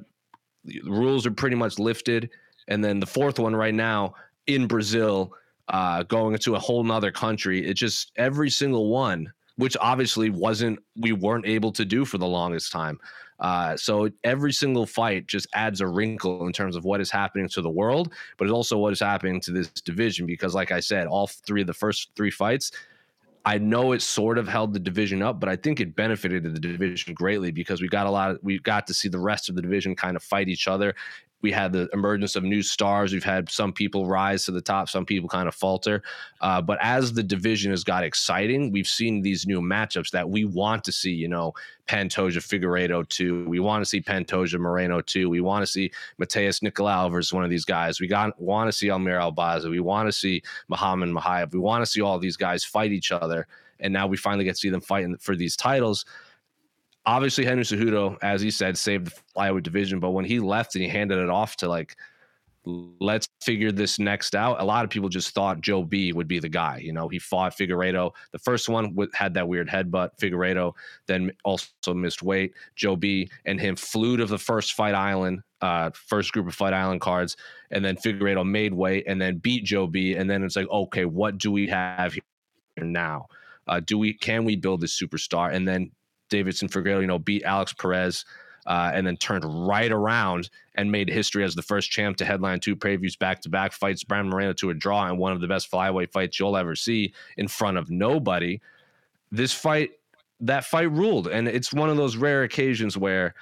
rules 0.85 1.27
are 1.27 1.33
pretty 1.33 1.57
much 1.57 1.81
lifted. 1.81 2.31
And 2.69 2.85
then 2.85 3.01
the 3.01 3.09
fourth 3.09 3.41
one 3.41 3.57
right 3.57 3.75
now 3.75 4.15
in 4.47 4.69
Brazil, 4.69 5.33
uh, 5.67 6.05
going 6.05 6.35
into 6.35 6.55
a 6.55 6.61
whole 6.61 6.85
nother 6.85 7.11
country. 7.11 7.67
It 7.67 7.75
just 7.75 8.13
every 8.15 8.51
single 8.51 8.89
one, 8.89 9.27
which 9.57 9.77
obviously 9.81 10.31
wasn't, 10.31 10.79
we 10.97 11.11
weren't 11.11 11.45
able 11.45 11.73
to 11.73 11.85
do 11.85 12.05
for 12.05 12.19
the 12.19 12.27
longest 12.29 12.71
time. 12.71 13.01
Uh, 13.41 13.77
so 13.77 14.09
every 14.25 14.53
single 14.53 14.87
fight 14.87 15.27
just 15.27 15.47
adds 15.53 15.81
a 15.81 15.87
wrinkle 15.87 16.47
in 16.47 16.53
terms 16.53 16.77
of 16.77 16.85
what 16.85 17.01
is 17.01 17.11
happening 17.11 17.49
to 17.49 17.63
the 17.63 17.71
world, 17.71 18.13
but 18.37 18.45
it's 18.45 18.53
also 18.53 18.79
what 18.79 18.93
is 18.93 19.01
happening 19.01 19.41
to 19.41 19.53
this 19.53 19.69
division. 19.69 20.27
Because, 20.27 20.55
like 20.55 20.73
I 20.73 20.81
said, 20.81 21.07
all 21.07 21.27
three 21.27 21.61
of 21.61 21.67
the 21.67 21.75
first 21.75 22.11
three 22.17 22.31
fights, 22.31 22.73
I 23.45 23.57
know 23.57 23.93
it 23.93 24.03
sort 24.03 24.37
of 24.37 24.49
held 24.49 24.75
the 24.75 24.81
division 24.81 25.23
up, 25.23 25.41
but 25.41 25.49
I 25.49 25.57
think 25.57 25.81
it 25.81 25.97
benefited 25.97 26.43
the 26.43 26.61
division 26.61 27.15
greatly 27.15 27.51
because 27.51 27.81
we 27.81 27.89
got 27.89 28.07
a 28.07 28.11
lot 28.11 28.33
of, 28.33 28.39
we 28.43 28.59
got 28.59 28.87
to 28.89 28.95
see 28.95 29.09
the 29.09 29.19
rest 29.19 29.49
of 29.49 29.55
the 29.55 29.63
division 29.63 29.95
kind 29.95 30.17
of 30.17 30.23
fight 30.23 30.49
each 30.49 30.69
other 30.69 30.95
we 31.41 31.53
had 31.53 31.73
the 31.73 31.89
emergence 31.93 32.37
of 32.37 32.43
new 32.43 32.63
stars. 32.63 33.13
We've 33.13 33.23
had 33.23 33.49
some 33.49 33.73
people 33.73 34.07
rise 34.07 34.45
to 34.47 34.53
the 34.53 34.61
top, 34.61 34.89
some 34.89 35.07
people 35.07 35.29
kind 35.29 35.47
of 35.47 35.55
falter. 35.55 36.03
Uh, 36.41 36.61
but 36.61 36.79
as 36.81 37.13
the 37.13 37.23
division 37.23 37.71
has 37.71 37.85
got 37.85 38.05
exciting, 38.05 38.73
we've 38.73 38.87
seen 38.87 39.23
these 39.23 39.47
new 39.47 39.61
matchups 39.61 40.11
that 40.11 40.29
we 40.29 40.45
want 40.45 40.85
to 40.85 40.93
see. 40.93 41.13
You 41.13 41.29
know, 41.29 41.53
Pantoja 41.87 42.39
Figueiredo 42.39 43.09
two. 43.09 43.49
We 43.49 43.61
want 43.61 43.83
to 43.83 43.87
see 43.89 44.01
Pantoja 44.01 44.59
Moreno 44.59 45.01
two. 45.01 45.29
We 45.29 45.41
want 45.41 45.63
to 45.63 45.67
see 45.67 45.91
Matheus 46.21 46.61
Nicolau 46.61 47.11
versus 47.11 47.33
one 47.33 47.45
of 47.45 47.51
these 47.51 47.65
guys. 47.65 48.01
We 48.01 48.09
got 48.09 48.41
want 48.41 48.69
to 48.69 48.73
see 48.73 48.91
Amir 48.91 49.19
Albazi. 49.19 49.71
We 49.71 49.81
want 49.81 50.09
to 50.09 50.13
see 50.13 50.43
Muhammad 50.69 51.11
Mokaev. 51.11 51.53
We 51.53 51.61
want 51.61 51.83
to 51.83 51.91
see 51.91 52.01
all 52.01 52.19
these 52.19 52.37
guys 52.37 52.65
fight 52.65 52.93
each 52.93 53.13
other. 53.13 53.47
And 53.81 53.93
now 53.93 54.09
we 54.09 54.17
finally 54.17 54.45
get 54.45 54.57
to 54.57 54.61
see 54.61 54.71
them 54.71 54.81
fighting 54.81 55.17
for 55.19 55.37
these 55.37 55.57
titles 55.57 56.05
obviously 57.09 57.45
Henry 57.45 57.65
Cejudo, 57.65 58.19
as 58.21 58.43
he 58.43 58.51
said, 58.51 58.77
saved 58.77 59.07
the 59.07 59.13
flyweight 59.35 59.63
division. 59.63 59.99
But 59.99 60.11
when 60.11 60.27
he 60.27 60.39
left 60.41 60.75
and 60.75 60.85
he 60.85 60.91
handed 60.91 61.19
it 61.19 61.31
off 61.31 61.57
to 61.57 61.69
like, 61.69 61.97
let's 63.01 63.27
figure 63.41 63.73
this 63.73 63.99
next 63.99 64.35
out. 64.35 64.61
A 64.61 64.65
lot 64.65 64.85
of 64.85 64.91
people 64.91 65.09
just 65.09 65.31
thought 65.31 65.63
Joe 65.63 65.83
B 65.83 66.13
would 66.13 66.29
be 66.29 66.39
the 66.39 66.51
guy. 66.51 66.79
You 66.85 66.93
know, 66.93 67.09
he 67.09 67.19
fought 67.19 67.57
Figueiredo. 67.57 68.13
The 68.33 68.39
first 68.39 68.69
one 68.69 68.95
had 69.15 69.33
that 69.35 69.49
weird 69.49 69.69
headbutt. 69.69 70.19
Figueiredo 70.21 70.75
then 71.07 71.33
also 71.47 71.95
missed 71.95 72.23
weight. 72.23 72.53
Joe 72.77 72.95
B 72.95 73.31
and 73.47 73.59
him 73.59 73.75
flew 73.75 74.19
to 74.19 74.27
the 74.27 74.37
first 74.37 74.75
fight 74.75 74.95
island, 74.95 75.41
uh, 75.63 75.91
first 75.95 76.33
group 76.33 76.47
of 76.47 76.55
fight 76.55 76.75
island 76.75 77.01
cards, 77.01 77.39
and 77.71 77.83
then 77.83 77.97
Figueiredo 77.97 78.47
made 78.47 78.75
weight 78.75 79.05
and 79.07 79.19
then 79.19 79.39
beat 79.39 79.65
Joe 79.65 79.87
B. 79.87 80.15
And 80.15 80.29
then 80.29 80.45
it's 80.45 80.57
like, 80.57 80.69
okay, 80.69 81.07
what 81.07 81.39
do 81.39 81.51
we 81.51 81.69
have 81.69 82.13
here 82.13 82.23
now? 82.83 83.29
Uh, 83.67 83.81
do 83.81 83.97
we 83.97 84.13
can 84.13 84.45
we 84.45 84.57
build 84.57 84.83
this 84.83 85.01
superstar? 85.01 85.55
And 85.55 85.67
then 85.67 85.91
Deiveson 86.29 86.71
Figueiredo, 86.71 87.01
you 87.01 87.07
know, 87.07 87.19
beat 87.19 87.43
Alex 87.45 87.73
Perez 87.73 88.25
uh, 88.69 88.91
and 88.95 89.07
then 89.07 89.17
turned 89.17 89.45
right 89.67 89.91
around 89.91 90.51
and 90.75 90.93
made 90.93 91.09
history 91.09 91.43
as 91.43 91.55
the 91.55 91.63
first 91.63 91.91
champ 91.91 92.17
to 92.19 92.25
headline 92.25 92.61
two 92.61 92.77
previews 92.77 93.19
back 93.19 93.41
to 93.41 93.49
back 93.49 93.73
fights 93.73 94.05
Brandon 94.05 94.31
Moreno 94.31 94.53
to 94.53 94.71
a 94.71 94.75
draw 94.75 95.07
and 95.07 95.19
one 95.19 95.33
of 95.33 95.41
the 95.41 95.49
best 95.49 95.71
flyweight 95.71 96.13
fights 96.13 96.39
you'll 96.39 96.57
ever 96.57 96.77
see 96.77 97.13
in 97.39 97.49
front 97.49 97.79
of 97.79 97.91
nobody. 97.91 98.61
This 99.33 99.55
fight, 99.55 99.93
that 100.41 100.65
fight 100.65 100.91
ruled, 100.93 101.29
and 101.29 101.49
it's 101.49 101.73
one 101.73 101.89
of 101.89 101.97
those 101.97 102.17
rare 102.17 102.43
occasions 102.43 102.97
where 102.97 103.35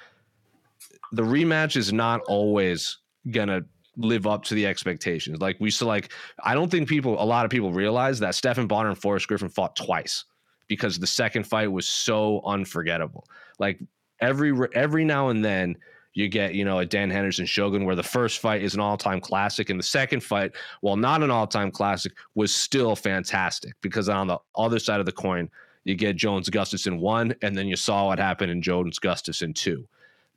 the 1.11 1.23
rematch 1.23 1.75
is 1.75 1.91
not 1.91 2.21
always 2.27 2.97
gonna 3.29 3.61
live 3.97 4.25
up 4.25 4.43
to 4.45 4.55
the 4.55 4.65
expectations. 4.65 5.41
Like 5.41 5.57
we 5.59 5.71
saw, 5.71 5.87
like 5.87 6.13
I 6.41 6.53
don't 6.53 6.71
think 6.71 6.87
people, 6.87 7.21
a 7.21 7.25
lot 7.25 7.43
of 7.43 7.51
people 7.51 7.73
realize 7.73 8.19
that 8.19 8.33
Stephan 8.33 8.67
Bonner 8.67 8.89
and 8.89 8.97
Forrest 8.97 9.27
Griffin 9.27 9.49
fought 9.49 9.75
twice 9.75 10.23
because 10.67 10.99
the 10.99 11.07
second 11.07 11.45
fight 11.45 11.71
was 11.71 11.87
so 11.87 12.41
unforgettable. 12.45 13.27
Like 13.59 13.79
every 14.19 14.53
every 14.73 15.05
now 15.05 15.29
and 15.29 15.43
then 15.43 15.77
you 16.13 16.27
get 16.27 16.55
you 16.55 16.65
know 16.65 16.79
a 16.79 16.85
Dan 16.85 17.09
Henderson 17.09 17.45
Shogun 17.45 17.85
where 17.85 17.95
the 17.95 18.03
first 18.03 18.39
fight 18.39 18.61
is 18.61 18.73
an 18.73 18.79
all 18.79 18.97
time 18.97 19.21
classic 19.21 19.69
and 19.69 19.79
the 19.79 19.83
second 19.83 20.23
fight, 20.23 20.53
while 20.81 20.95
not 20.95 21.23
an 21.23 21.31
all 21.31 21.47
time 21.47 21.71
classic, 21.71 22.13
was 22.35 22.53
still 22.53 22.95
fantastic 22.95 23.73
because 23.81 24.09
on 24.09 24.27
the 24.27 24.37
other 24.55 24.79
side 24.79 24.99
of 24.99 25.05
the 25.05 25.11
coin 25.11 25.49
you 25.83 25.95
get 25.95 26.17
Jones 26.17 26.49
Gustafsson 26.49 26.99
one, 26.99 27.33
and 27.41 27.57
then 27.57 27.67
you 27.67 27.77
saw 27.77 28.07
what 28.07 28.19
happened 28.19 28.51
in 28.51 28.61
Jones 28.61 28.99
Gustafsson 28.99 29.55
two 29.55 29.87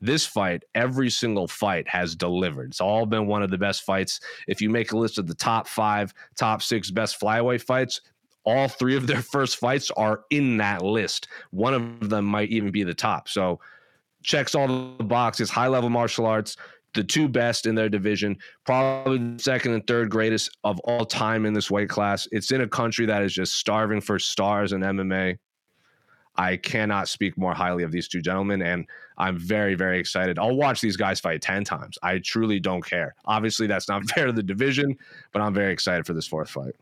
this 0.01 0.25
fight, 0.25 0.65
every 0.75 1.11
single 1.11 1.47
fight 1.47 1.87
has 1.89 2.15
delivered. 2.15 2.71
It's 2.71 2.81
all 2.81 3.07
been 3.07 3.27
one 3.27 3.43
of 3.43 3.51
the 3.51 3.59
best 3.59 3.83
fights. 3.83 4.21
If 4.47 4.61
you 4.63 4.71
make 4.71 4.93
a 4.93 4.97
list 4.97 5.19
of 5.19 5.27
the 5.27 5.35
top 5.35 5.69
five, 5.69 6.15
top 6.37 6.63
six 6.63 6.91
best 6.91 7.21
flyweight 7.21 7.63
fights, 7.63 8.01
all 8.45 8.69
three 8.69 8.97
of 8.97 9.07
their 9.07 9.23
first 9.33 9.57
fights 9.57 9.91
are 9.93 10.23
in 10.31 10.57
that 10.59 10.83
list. 10.83 11.29
One 11.51 11.75
of 11.75 12.11
them 12.11 12.25
might 12.25 12.51
even 12.51 12.71
be 12.71 12.85
the 12.85 12.95
top. 12.95 13.29
So 13.29 13.61
checks 14.23 14.55
all 14.55 14.97
the 14.97 15.05
boxes, 15.05 15.51
high 15.51 15.69
level 15.69 15.91
martial 15.91 16.27
arts, 16.27 16.57
the 16.95 17.05
two 17.05 17.29
best 17.29 17.67
in 17.67 17.75
their 17.75 17.89
division, 17.89 18.37
probably 18.65 19.19
the 19.19 19.43
second 19.43 19.73
and 19.73 19.87
third 19.87 20.11
greatest 20.11 20.57
of 20.65 20.79
all 20.81 21.05
time 21.05 21.47
in 21.47 21.53
this 21.53 21.71
weight 21.71 21.89
class. 21.89 22.27
It's 22.33 22.51
in 22.51 22.63
a 22.63 22.69
country 22.69 23.07
that 23.07 23.23
is 23.23 23.33
just 23.33 23.55
starving 23.55 24.01
for 24.01 24.19
stars 24.19 24.73
in 24.73 24.81
MMA. 24.81 25.39
I 26.37 26.57
cannot 26.57 27.09
speak 27.09 27.37
more 27.37 27.55
highly 27.55 27.83
of 27.83 27.93
these 27.93 28.09
two 28.09 28.23
gentlemen, 28.23 28.63
and 28.63 28.87
I'm 29.19 29.37
very, 29.39 29.75
very 29.75 29.99
excited. 29.99 30.39
I'll 30.39 30.57
watch 30.57 30.81
these 30.81 30.97
guys 30.97 31.21
fight 31.21 31.43
10 31.43 31.65
times. 31.65 31.99
I 32.03 32.19
truly 32.19 32.61
don't 32.61 32.85
care. 32.85 33.15
Obviously, 33.27 33.67
that's 33.67 33.89
not 33.89 34.05
fair 34.11 34.27
to 34.27 34.33
the 34.33 34.43
division, 34.43 34.97
but 35.33 35.43
I'm 35.43 35.55
very 35.55 35.73
excited 35.73 36.07
for 36.07 36.15
this 36.15 36.27
fourth 36.27 36.49
fight. 36.49 36.75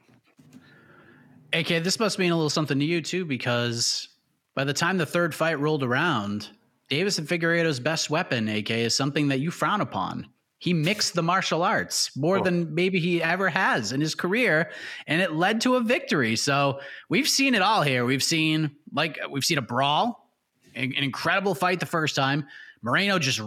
AK, 1.52 1.82
this 1.82 1.98
must 1.98 2.18
mean 2.18 2.32
a 2.32 2.36
little 2.36 2.50
something 2.50 2.78
to 2.78 2.84
you 2.84 3.00
too, 3.00 3.24
because 3.24 4.08
by 4.54 4.64
the 4.64 4.72
time 4.72 4.98
the 4.98 5.06
third 5.06 5.34
fight 5.34 5.58
rolled 5.58 5.82
around, 5.82 6.48
Deiveson 6.90 7.26
Figueiredo's 7.26 7.80
best 7.80 8.10
weapon, 8.10 8.48
AK, 8.48 8.70
is 8.70 8.94
something 8.94 9.28
that 9.28 9.40
you 9.40 9.50
frown 9.50 9.80
upon. 9.80 10.28
He 10.58 10.74
mixed 10.74 11.14
the 11.14 11.22
martial 11.22 11.62
arts 11.62 12.10
more 12.16 12.38
oh. 12.38 12.42
than 12.42 12.74
maybe 12.74 12.98
he 12.98 13.22
ever 13.22 13.48
has 13.48 13.92
in 13.92 14.00
his 14.00 14.14
career 14.14 14.70
and 15.06 15.22
it 15.22 15.32
led 15.32 15.60
to 15.60 15.76
a 15.76 15.80
victory. 15.80 16.34
So 16.34 16.80
we've 17.08 17.28
seen 17.28 17.54
it 17.54 17.62
all 17.62 17.82
here. 17.82 18.04
We've 18.04 18.22
seen 18.22 18.72
like 18.92 19.18
we've 19.30 19.44
seen 19.44 19.58
a 19.58 19.62
brawl 19.62 20.28
an, 20.74 20.92
incredible 20.94 21.54
fight 21.54 21.78
the 21.78 21.86
first 21.86 22.16
time. 22.16 22.46
Moreno 22.82 23.20
just 23.20 23.40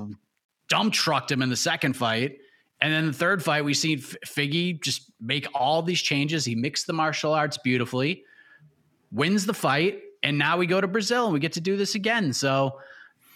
dump 0.69 0.93
trucked 0.93 1.29
him 1.29 1.41
in 1.41 1.49
the 1.49 1.57
second 1.57 1.97
fight 1.97 2.37
and 2.81 2.91
then 2.91 3.07
the 3.07 3.13
third 3.13 3.43
fight 3.43 3.63
we 3.63 3.73
see 3.73 3.97
figgy 3.97 4.81
just 4.81 5.11
make 5.19 5.47
all 5.53 5.81
these 5.81 6.01
changes 6.01 6.45
he 6.45 6.55
mixed 6.55 6.87
the 6.87 6.93
martial 6.93 7.33
arts 7.33 7.57
beautifully 7.57 8.23
wins 9.11 9.45
the 9.45 9.53
fight 9.53 10.01
and 10.23 10.37
now 10.37 10.57
we 10.57 10.65
go 10.65 10.81
to 10.81 10.87
brazil 10.87 11.25
and 11.25 11.33
we 11.33 11.39
get 11.39 11.53
to 11.53 11.61
do 11.61 11.77
this 11.77 11.95
again 11.95 12.33
so 12.33 12.75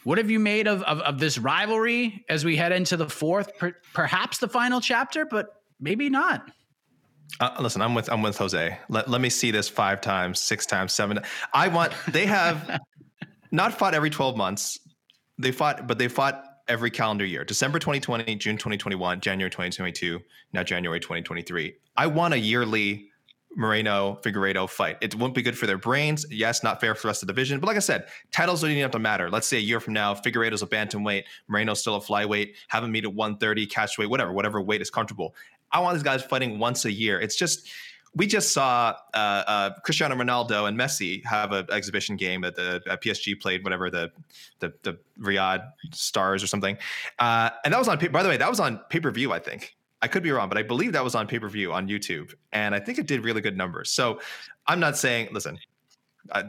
what 0.06 0.20
have 0.20 0.30
you 0.30 0.40
made 0.40 0.68
of, 0.68 0.84
of, 0.84 1.00
of 1.00 1.20
this 1.20 1.40
rivalry 1.40 2.24
as 2.30 2.46
we 2.46 2.56
head 2.56 2.72
into 2.72 2.96
the 2.96 3.10
fourth, 3.10 3.58
per, 3.58 3.76
perhaps 3.92 4.38
the 4.38 4.48
final 4.48 4.80
chapter, 4.80 5.26
but 5.26 5.48
maybe 5.80 6.12
not? 6.12 6.52
Uh, 7.40 7.56
listen, 7.60 7.82
I'm 7.82 7.96
with 7.96 8.08
I'm 8.12 8.22
with 8.22 8.38
Jose. 8.38 8.78
Let, 8.88 9.10
let 9.10 9.20
me 9.20 9.32
see 9.32 9.50
this 9.50 9.68
five 9.68 10.00
times, 10.00 10.40
six 10.40 10.68
times, 10.68 10.94
seven. 10.94 11.20
I 11.54 11.70
want 11.70 11.92
they 12.08 12.28
have 12.28 12.80
not 13.52 13.74
fought 13.74 13.96
every 13.96 14.12
12 14.12 14.38
months. 14.38 14.80
They 15.40 15.52
fought, 15.52 15.88
but 15.88 15.98
they 15.98 16.08
fought 16.08 16.44
every 16.68 16.92
calendar 16.92 17.26
year. 17.26 17.44
December 17.44 17.80
2020, 17.80 18.36
June 18.36 18.58
2021, 18.58 19.20
January 19.22 19.50
2022, 19.50 20.20
now 20.54 20.64
January 20.64 21.00
2023. 21.00 21.76
I 21.96 22.08
want 22.08 22.34
a 22.34 22.40
yearly 22.40 23.10
Moreno 23.56 24.20
Figueiredo 24.22 24.70
fight. 24.70 24.98
It 25.02 25.16
won't 25.16 25.34
be 25.34 25.42
good 25.42 25.58
for 25.58 25.66
their 25.66 25.78
brains. 25.78 26.26
Yes, 26.30 26.62
not 26.62 26.82
fair 26.82 26.94
for 26.94 27.04
the 27.04 27.08
rest 27.08 27.24
of 27.24 27.28
the 27.28 27.34
division. 27.34 27.60
But 27.60 27.68
like 27.68 27.78
I 27.78 27.80
said, 27.80 28.08
titles 28.32 28.62
don't 28.62 28.72
even 28.72 28.82
have 28.82 28.92
to 28.92 29.00
matter. 29.00 29.30
Let's 29.30 29.48
say 29.48 29.58
a 29.58 29.62
year 29.62 29.80
from 29.80 29.94
now, 29.94 30.14
Figueiredo's 30.14 30.62
a 30.62 30.68
bantamweight, 30.68 31.24
Moreno's 31.48 31.80
still 31.80 31.96
a 31.96 32.02
flyweight, 32.02 32.56
have 32.68 32.84
them 32.84 32.92
meet 32.92 33.06
at 33.06 33.14
130, 33.14 33.66
catch 33.68 33.98
weight, 33.98 34.10
whatever, 34.10 34.34
whatever 34.34 34.62
weight 34.62 34.82
is 34.82 34.90
comfortable. 34.90 35.36
I 35.72 35.80
want 35.80 35.96
these 35.96 36.04
guys 36.04 36.24
fighting 36.24 36.60
once 36.60 36.86
a 36.86 36.92
year. 36.92 37.20
It's 37.20 37.36
just 37.36 37.68
we 38.16 38.28
just 38.28 38.54
saw 38.54 38.96
uh, 39.14 39.18
uh, 39.18 39.70
Cristiano 39.84 40.16
Ronaldo 40.16 40.68
and 40.68 40.78
Messi 40.80 41.24
have 41.26 41.52
an 41.52 41.68
exhibition 41.70 42.16
game 42.16 42.42
that 42.42 42.56
the 42.56 42.82
PSG 42.86 43.40
played, 43.40 43.64
whatever 43.64 43.90
the 43.90 44.12
the, 44.60 44.74
the 44.84 44.98
Riyadh 45.20 45.70
Stars 45.94 46.44
or 46.44 46.48
something, 46.48 46.78
uh, 47.20 47.50
and 47.64 47.74
that 47.74 47.78
was 47.78 47.88
on. 47.88 48.00
By 48.12 48.24
the 48.24 48.30
way, 48.30 48.38
that 48.38 48.50
was 48.50 48.60
on 48.60 48.80
pay 48.90 49.00
per 49.00 49.12
view. 49.12 49.34
I 49.34 49.40
think 49.40 49.76
I 50.02 50.08
could 50.08 50.24
be 50.24 50.32
wrong, 50.32 50.50
but 50.50 50.58
I 50.58 50.64
believe 50.64 50.94
that 50.94 51.04
was 51.04 51.16
on 51.16 51.28
pay 51.28 51.40
per 51.40 51.50
view 51.50 51.74
on 51.74 51.88
YouTube, 51.88 52.34
and 52.54 52.74
I 52.74 52.80
think 52.80 52.98
it 52.98 53.08
did 53.08 53.24
really 53.24 53.42
good 53.42 53.58
numbers. 53.58 53.92
So 53.92 54.20
I'm 54.68 54.80
not 54.80 54.98
saying, 54.98 55.30
listen, 55.32 55.58
I, 56.32 56.44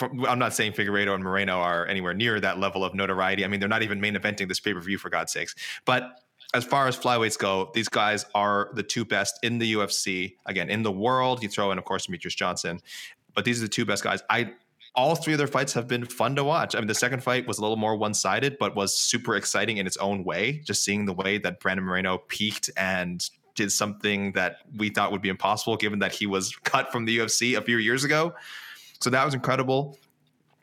am 0.00 0.38
not 0.38 0.54
saying 0.54 0.72
Figueiredo 0.72 1.14
and 1.14 1.24
Moreno 1.24 1.58
are 1.58 1.86
anywhere 1.86 2.14
near 2.14 2.40
that 2.40 2.58
level 2.58 2.84
of 2.84 2.94
notoriety. 2.94 3.44
I 3.44 3.48
mean, 3.48 3.60
they're 3.60 3.68
not 3.68 3.82
even 3.82 4.00
main 4.00 4.14
eventing 4.14 4.48
this 4.48 4.60
pay 4.60 4.74
per 4.74 4.80
view 4.80 4.98
for 4.98 5.10
God's 5.10 5.32
sakes. 5.32 5.54
But 5.84 6.20
as 6.56 6.64
far 6.64 6.88
as 6.88 6.96
flyweights 6.96 7.38
go, 7.38 7.70
these 7.74 7.88
guys 7.88 8.24
are 8.34 8.70
the 8.72 8.82
two 8.82 9.04
best 9.04 9.38
in 9.42 9.58
the 9.58 9.74
UFC. 9.74 10.36
Again, 10.46 10.70
in 10.70 10.82
the 10.82 10.90
world, 10.90 11.42
you 11.42 11.48
throw 11.48 11.70
in, 11.70 11.78
of 11.78 11.84
course, 11.84 12.06
Demetrious 12.06 12.34
Johnson, 12.34 12.80
but 13.34 13.44
these 13.44 13.60
are 13.60 13.66
the 13.66 13.68
two 13.68 13.84
best 13.84 14.02
guys. 14.02 14.22
I 14.30 14.52
all 14.94 15.14
three 15.14 15.34
of 15.34 15.38
their 15.38 15.46
fights 15.46 15.74
have 15.74 15.86
been 15.86 16.06
fun 16.06 16.34
to 16.36 16.42
watch. 16.42 16.74
I 16.74 16.78
mean, 16.78 16.88
the 16.88 16.94
second 16.94 17.22
fight 17.22 17.46
was 17.46 17.58
a 17.58 17.60
little 17.60 17.76
more 17.76 17.94
one 17.94 18.14
sided, 18.14 18.56
but 18.58 18.74
was 18.74 18.96
super 18.96 19.36
exciting 19.36 19.76
in 19.76 19.86
its 19.86 19.98
own 19.98 20.24
way. 20.24 20.62
Just 20.64 20.82
seeing 20.84 21.04
the 21.04 21.12
way 21.12 21.36
that 21.36 21.60
Brandon 21.60 21.84
Moreno 21.84 22.16
peaked 22.28 22.70
and 22.78 23.28
did 23.54 23.70
something 23.70 24.32
that 24.32 24.60
we 24.74 24.88
thought 24.88 25.12
would 25.12 25.20
be 25.20 25.28
impossible, 25.28 25.76
given 25.76 25.98
that 25.98 26.14
he 26.14 26.26
was 26.26 26.56
cut 26.64 26.90
from 26.90 27.04
the 27.04 27.18
UFC 27.18 27.58
a 27.58 27.60
few 27.60 27.76
years 27.76 28.04
ago. 28.04 28.34
So 29.02 29.10
that 29.10 29.22
was 29.22 29.34
incredible. 29.34 29.98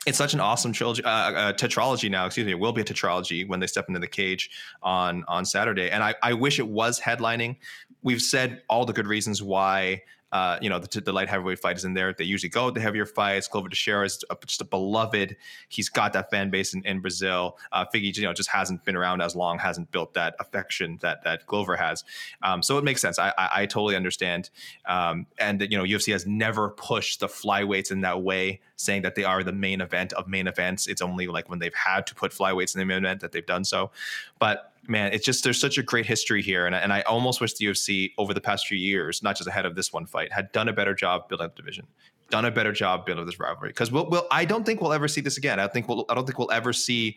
It's 0.06 0.18
such 0.18 0.34
an 0.34 0.40
awesome 0.40 0.72
trilogy, 0.72 1.02
uh, 1.04 1.08
uh, 1.08 1.52
tetralogy 1.54 2.10
now. 2.10 2.26
Excuse 2.26 2.44
me, 2.44 2.52
it 2.52 2.58
will 2.58 2.72
be 2.72 2.82
a 2.82 2.84
tetralogy 2.84 3.48
when 3.48 3.60
they 3.60 3.66
step 3.66 3.86
into 3.88 4.00
the 4.00 4.06
cage 4.06 4.50
on 4.82 5.24
on 5.28 5.44
Saturday. 5.44 5.90
And 5.90 6.02
I, 6.02 6.14
I 6.22 6.34
wish 6.34 6.58
it 6.58 6.68
was 6.68 7.00
headlining. 7.00 7.56
We've 8.02 8.20
said 8.20 8.62
all 8.68 8.84
the 8.84 8.92
good 8.92 9.06
reasons 9.06 9.42
why 9.42 10.02
uh, 10.32 10.58
you 10.60 10.68
know, 10.68 10.80
the, 10.80 11.00
the, 11.00 11.12
light 11.12 11.28
heavyweight 11.28 11.60
fight 11.60 11.76
is 11.76 11.84
in 11.84 11.94
there. 11.94 12.12
They 12.12 12.24
usually 12.24 12.50
go 12.50 12.66
with 12.66 12.74
the 12.74 12.80
heavier 12.80 13.06
fights. 13.06 13.46
Glover 13.46 13.68
Teixeira 13.68 14.04
is 14.04 14.24
just 14.44 14.60
a 14.60 14.64
beloved. 14.64 15.36
He's 15.68 15.88
got 15.88 16.12
that 16.14 16.28
fan 16.28 16.50
base 16.50 16.74
in, 16.74 16.84
in 16.84 17.00
Brazil. 17.00 17.56
Uh, 17.70 17.84
Figgy, 17.94 18.16
you 18.16 18.24
know, 18.24 18.32
just 18.32 18.50
hasn't 18.50 18.84
been 18.84 18.96
around 18.96 19.20
as 19.20 19.36
long, 19.36 19.60
hasn't 19.60 19.92
built 19.92 20.14
that 20.14 20.34
affection 20.40 20.98
that 21.02 21.22
that 21.22 21.46
Glover 21.46 21.76
has. 21.76 22.02
Um, 22.42 22.64
so 22.64 22.78
it 22.78 22.84
makes 22.84 23.00
sense. 23.00 23.16
I, 23.16 23.28
I, 23.38 23.50
I 23.52 23.66
totally 23.66 23.94
understand. 23.94 24.50
Um, 24.86 25.26
and 25.38 25.60
you 25.60 25.78
know, 25.78 25.84
UFC 25.84 26.12
has 26.12 26.26
never 26.26 26.70
pushed 26.70 27.20
the 27.20 27.28
flyweights 27.28 27.92
in 27.92 28.00
that 28.00 28.22
way, 28.22 28.60
saying 28.74 29.02
that 29.02 29.14
they 29.14 29.24
are 29.24 29.44
the 29.44 29.52
main 29.52 29.80
event 29.80 30.12
of 30.14 30.26
main 30.26 30.48
events. 30.48 30.88
It's 30.88 31.00
only 31.00 31.28
like 31.28 31.48
when 31.48 31.60
they've 31.60 31.74
had 31.74 32.08
to 32.08 32.14
put 32.14 32.32
flyweights 32.32 32.74
in 32.74 32.80
the 32.80 32.86
main 32.86 32.98
event 32.98 33.20
that 33.20 33.30
they've 33.30 33.46
done 33.46 33.62
so. 33.62 33.92
But 34.40 34.73
man, 34.88 35.12
it's 35.12 35.24
just 35.24 35.44
there's 35.44 35.60
such 35.60 35.78
a 35.78 35.82
great 35.82 36.06
history 36.06 36.42
here, 36.42 36.66
and 36.66 36.74
and 36.74 36.92
I 36.92 37.02
almost 37.02 37.40
wish 37.40 37.54
the 37.54 37.66
UFC 37.66 38.12
over 38.18 38.34
the 38.34 38.40
past 38.40 38.66
few 38.66 38.78
years, 38.78 39.22
not 39.22 39.36
just 39.36 39.48
ahead 39.48 39.66
of 39.66 39.74
this 39.74 39.92
one 39.92 40.06
fight, 40.06 40.32
had 40.32 40.52
done 40.52 40.68
a 40.68 40.72
better 40.72 40.94
job 40.94 41.28
building 41.28 41.46
up 41.46 41.56
the 41.56 41.62
division, 41.62 41.86
done 42.30 42.44
a 42.44 42.50
better 42.50 42.72
job 42.72 43.06
building 43.06 43.26
this 43.26 43.38
rivalry. 43.38 43.70
Because 43.70 43.90
we'll, 43.90 44.08
we'll, 44.08 44.26
I 44.30 44.44
don't 44.44 44.64
think 44.64 44.80
we'll 44.80 44.92
ever 44.92 45.08
see 45.08 45.20
this 45.20 45.36
again. 45.36 45.60
I 45.60 45.68
think 45.68 45.88
we'll, 45.88 46.04
I 46.08 46.14
don't 46.14 46.26
think 46.26 46.38
we'll 46.38 46.50
ever 46.50 46.72
see 46.72 47.16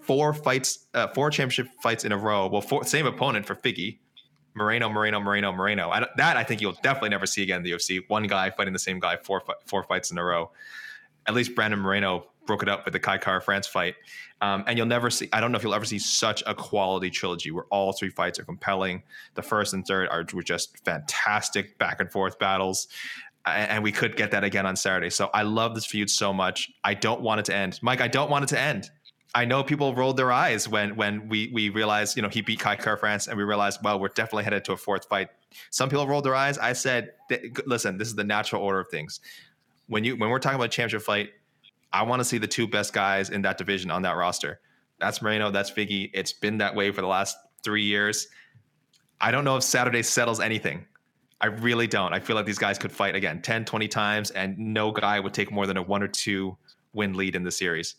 four 0.00 0.32
fights, 0.34 0.86
uh, 0.94 1.08
four 1.08 1.30
championship 1.30 1.68
fights 1.82 2.04
in 2.04 2.12
a 2.12 2.18
row. 2.18 2.48
Well, 2.48 2.60
four, 2.60 2.84
same 2.84 3.06
opponent 3.06 3.46
for 3.46 3.54
Figgy. 3.54 3.98
Moreno, 4.54 4.88
Moreno, 4.88 5.20
Moreno, 5.20 5.52
Moreno. 5.52 5.90
I, 5.90 6.06
that 6.16 6.36
I 6.36 6.42
think 6.42 6.60
you'll 6.60 6.76
definitely 6.82 7.10
never 7.10 7.26
see 7.26 7.42
again 7.42 7.58
in 7.58 7.62
the 7.62 7.70
UFC. 7.70 8.00
One 8.08 8.24
guy 8.26 8.50
fighting 8.50 8.72
the 8.72 8.80
same 8.80 8.98
guy 8.98 9.16
four 9.16 9.42
four 9.66 9.84
fights 9.84 10.10
in 10.10 10.18
a 10.18 10.24
row. 10.24 10.50
At 11.26 11.34
least 11.34 11.54
Brandon 11.54 11.78
Moreno 11.78 12.26
broke 12.50 12.64
it 12.64 12.68
up 12.68 12.84
with 12.84 12.92
the 12.92 12.98
Kai 12.98 13.16
Kara-France 13.16 13.68
fight. 13.68 13.94
Um, 14.40 14.64
and 14.66 14.76
you'll 14.76 14.88
never 14.88 15.08
see, 15.08 15.28
I 15.32 15.40
don't 15.40 15.52
know 15.52 15.56
if 15.56 15.62
you'll 15.62 15.74
ever 15.74 15.84
see 15.84 16.00
such 16.00 16.42
a 16.48 16.52
quality 16.52 17.08
trilogy 17.08 17.52
where 17.52 17.66
all 17.70 17.92
three 17.92 18.10
fights 18.10 18.40
are 18.40 18.44
compelling. 18.44 19.04
The 19.34 19.42
first 19.42 19.72
and 19.72 19.86
third 19.86 20.08
are 20.08 20.26
were 20.34 20.42
just 20.42 20.84
fantastic 20.84 21.78
back 21.78 22.00
and 22.00 22.10
forth 22.10 22.40
battles. 22.40 22.88
And 23.46 23.84
we 23.84 23.92
could 23.92 24.16
get 24.16 24.32
that 24.32 24.42
again 24.42 24.66
on 24.66 24.74
Saturday. 24.74 25.10
So 25.10 25.30
I 25.32 25.42
love 25.42 25.76
this 25.76 25.86
feud 25.86 26.10
so 26.10 26.32
much. 26.32 26.72
I 26.82 26.94
don't 26.94 27.20
want 27.20 27.38
it 27.38 27.44
to 27.46 27.54
end. 27.54 27.78
Mike, 27.82 28.00
I 28.00 28.08
don't 28.08 28.30
want 28.30 28.42
it 28.42 28.48
to 28.48 28.58
end. 28.58 28.90
I 29.32 29.44
know 29.44 29.62
people 29.62 29.94
rolled 29.94 30.16
their 30.16 30.32
eyes 30.32 30.68
when 30.68 30.96
when 30.96 31.28
we 31.28 31.52
we 31.52 31.68
realized, 31.68 32.16
you 32.16 32.22
know, 32.22 32.28
he 32.28 32.40
beat 32.40 32.58
Kai 32.58 32.74
Kara-France 32.74 33.28
and 33.28 33.38
we 33.38 33.44
realized, 33.44 33.78
well, 33.84 34.00
we're 34.00 34.08
definitely 34.08 34.42
headed 34.42 34.64
to 34.64 34.72
a 34.72 34.76
fourth 34.76 35.06
fight. 35.06 35.28
Some 35.70 35.88
people 35.88 36.08
rolled 36.08 36.24
their 36.24 36.34
eyes. 36.34 36.58
I 36.58 36.72
said, 36.72 37.12
listen, 37.64 37.96
this 37.96 38.08
is 38.08 38.16
the 38.16 38.24
natural 38.24 38.60
order 38.60 38.80
of 38.80 38.88
things. 38.88 39.20
When 39.86 40.02
you 40.02 40.16
when 40.16 40.30
we're 40.30 40.40
talking 40.40 40.58
about 40.58 40.72
championship 40.72 41.02
fight, 41.02 41.30
I 41.92 42.02
want 42.02 42.20
to 42.20 42.24
see 42.24 42.38
the 42.38 42.46
two 42.46 42.66
best 42.66 42.92
guys 42.92 43.30
in 43.30 43.42
that 43.42 43.58
division 43.58 43.90
on 43.90 44.02
that 44.02 44.16
roster. 44.16 44.60
That's 44.98 45.22
Moreno. 45.22 45.50
That's 45.50 45.70
Figgy. 45.70 46.10
It's 46.12 46.32
been 46.32 46.58
that 46.58 46.74
way 46.74 46.90
for 46.92 47.00
the 47.00 47.06
last 47.06 47.36
three 47.64 47.84
years. 47.84 48.28
I 49.20 49.30
don't 49.30 49.44
know 49.44 49.56
if 49.56 49.62
Saturday 49.62 50.02
settles 50.02 50.40
anything. 50.40 50.86
I 51.40 51.46
really 51.46 51.86
don't. 51.86 52.12
I 52.12 52.20
feel 52.20 52.36
like 52.36 52.46
these 52.46 52.58
guys 52.58 52.78
could 52.78 52.92
fight 52.92 53.14
again 53.14 53.40
10, 53.40 53.64
20 53.64 53.88
times, 53.88 54.30
and 54.30 54.58
no 54.58 54.92
guy 54.92 55.18
would 55.18 55.32
take 55.32 55.50
more 55.50 55.66
than 55.66 55.78
a 55.78 55.82
one 55.82 56.02
or 56.02 56.08
two 56.08 56.56
win 56.92 57.14
lead 57.14 57.34
in 57.34 57.42
the 57.44 57.50
series. 57.50 57.94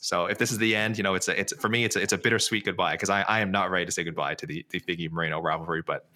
So 0.00 0.26
if 0.26 0.38
this 0.38 0.52
is 0.52 0.58
the 0.58 0.74
end, 0.74 0.96
you 0.96 1.02
know, 1.02 1.14
it's 1.14 1.28
a, 1.28 1.38
it's 1.38 1.52
for 1.56 1.68
me, 1.68 1.84
it's 1.84 1.96
a, 1.96 2.00
it's 2.00 2.12
a 2.12 2.18
bittersweet 2.18 2.64
goodbye 2.64 2.92
because 2.92 3.10
I, 3.10 3.22
I 3.22 3.40
am 3.40 3.50
not 3.50 3.70
ready 3.70 3.84
to 3.86 3.92
say 3.92 4.04
goodbye 4.04 4.34
to 4.36 4.46
the 4.46 4.64
the 4.70 4.80
Figgy 4.80 5.10
Moreno 5.10 5.40
rivalry, 5.40 5.82
but 5.82 6.06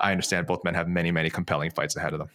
I 0.00 0.12
understand 0.12 0.46
both 0.46 0.64
men 0.64 0.74
have 0.74 0.88
many 0.88 1.10
many 1.10 1.30
compelling 1.30 1.70
fights 1.70 1.96
ahead 1.96 2.12
of 2.12 2.18
them. 2.18 2.30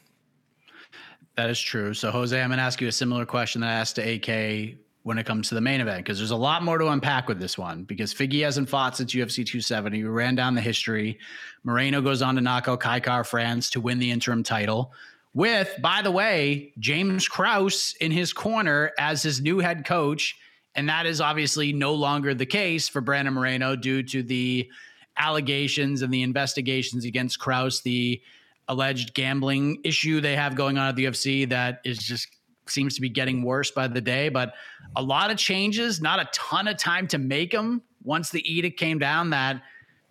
That 1.35 1.49
is 1.49 1.59
true. 1.59 1.93
So 1.93 2.11
Jose, 2.11 2.39
I'm 2.39 2.49
going 2.49 2.57
to 2.57 2.63
ask 2.63 2.79
you 2.79 2.87
a 2.87 2.91
similar 2.91 3.25
question 3.25 3.61
that 3.61 3.69
I 3.69 3.73
asked 3.73 3.95
to 3.95 4.01
AK 4.01 4.77
when 5.01 5.17
it 5.17 5.25
comes 5.25 5.49
to 5.49 5.55
the 5.55 5.61
main 5.61 5.81
event 5.81 5.97
because 5.97 6.17
there's 6.17 6.31
a 6.31 6.35
lot 6.35 6.63
more 6.63 6.77
to 6.77 6.87
unpack 6.87 7.27
with 7.27 7.39
this 7.39 7.57
one 7.57 7.83
because 7.83 8.13
Figgy 8.13 8.43
hasn't 8.43 8.69
fought 8.69 8.95
since 8.95 9.13
UFC 9.13 9.37
270. 9.37 10.03
We 10.03 10.09
ran 10.09 10.35
down 10.35 10.55
the 10.55 10.61
history. 10.61 11.19
Moreno 11.63 12.01
goes 12.01 12.21
on 12.21 12.35
to 12.35 12.41
knock 12.41 12.67
out 12.67 12.79
Kai 12.79 12.99
Kara-France 12.99 13.69
to 13.71 13.81
win 13.81 13.99
the 13.99 14.11
interim 14.11 14.43
title 14.43 14.93
with, 15.33 15.75
by 15.81 16.01
the 16.01 16.11
way, 16.11 16.71
James 16.79 17.27
Krause 17.27 17.95
in 17.99 18.11
his 18.11 18.31
corner 18.31 18.91
as 18.99 19.23
his 19.23 19.41
new 19.41 19.59
head 19.59 19.85
coach. 19.85 20.37
And 20.75 20.87
that 20.89 21.05
is 21.05 21.19
obviously 21.21 21.73
no 21.73 21.93
longer 21.93 22.33
the 22.33 22.45
case 22.45 22.87
for 22.87 23.01
Brandon 23.01 23.33
Moreno 23.33 23.75
due 23.75 24.03
to 24.03 24.23
the 24.23 24.69
allegations 25.17 26.01
and 26.01 26.13
the 26.13 26.23
investigations 26.23 27.05
against 27.05 27.39
Krause, 27.39 27.81
the 27.81 28.21
alleged 28.67 29.13
gambling 29.13 29.79
issue 29.83 30.21
they 30.21 30.35
have 30.35 30.55
going 30.55 30.77
on 30.77 30.87
at 30.87 30.95
the 30.95 31.05
UFC 31.05 31.49
that 31.49 31.81
is 31.83 31.97
just 31.97 32.27
seems 32.67 32.95
to 32.95 33.01
be 33.01 33.09
getting 33.09 33.43
worse 33.43 33.71
by 33.71 33.87
the 33.87 34.01
day. 34.01 34.29
But 34.29 34.53
a 34.95 35.01
lot 35.01 35.31
of 35.31 35.37
changes, 35.37 36.01
not 36.01 36.19
a 36.19 36.29
ton 36.33 36.67
of 36.67 36.77
time 36.77 37.07
to 37.07 37.17
make 37.17 37.51
them 37.51 37.81
once 38.03 38.29
the 38.29 38.41
edict 38.51 38.79
came 38.79 38.99
down 38.99 39.31
that 39.31 39.61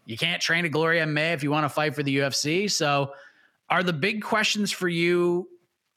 you 0.07 0.17
can't 0.17 0.43
train 0.43 0.65
at 0.65 0.73
Glory 0.73 0.99
MMA 0.99 1.35
if 1.35 1.43
you 1.43 1.51
want 1.51 1.65
to 1.65 1.69
fight 1.69 1.95
for 1.95 2.03
the 2.03 2.19
UFC. 2.19 2.71
So, 2.71 3.13
are 3.71 3.83
the 3.83 3.93
big 3.93 4.23
questions 4.23 4.71
for 4.71 4.89
you, 4.89 5.49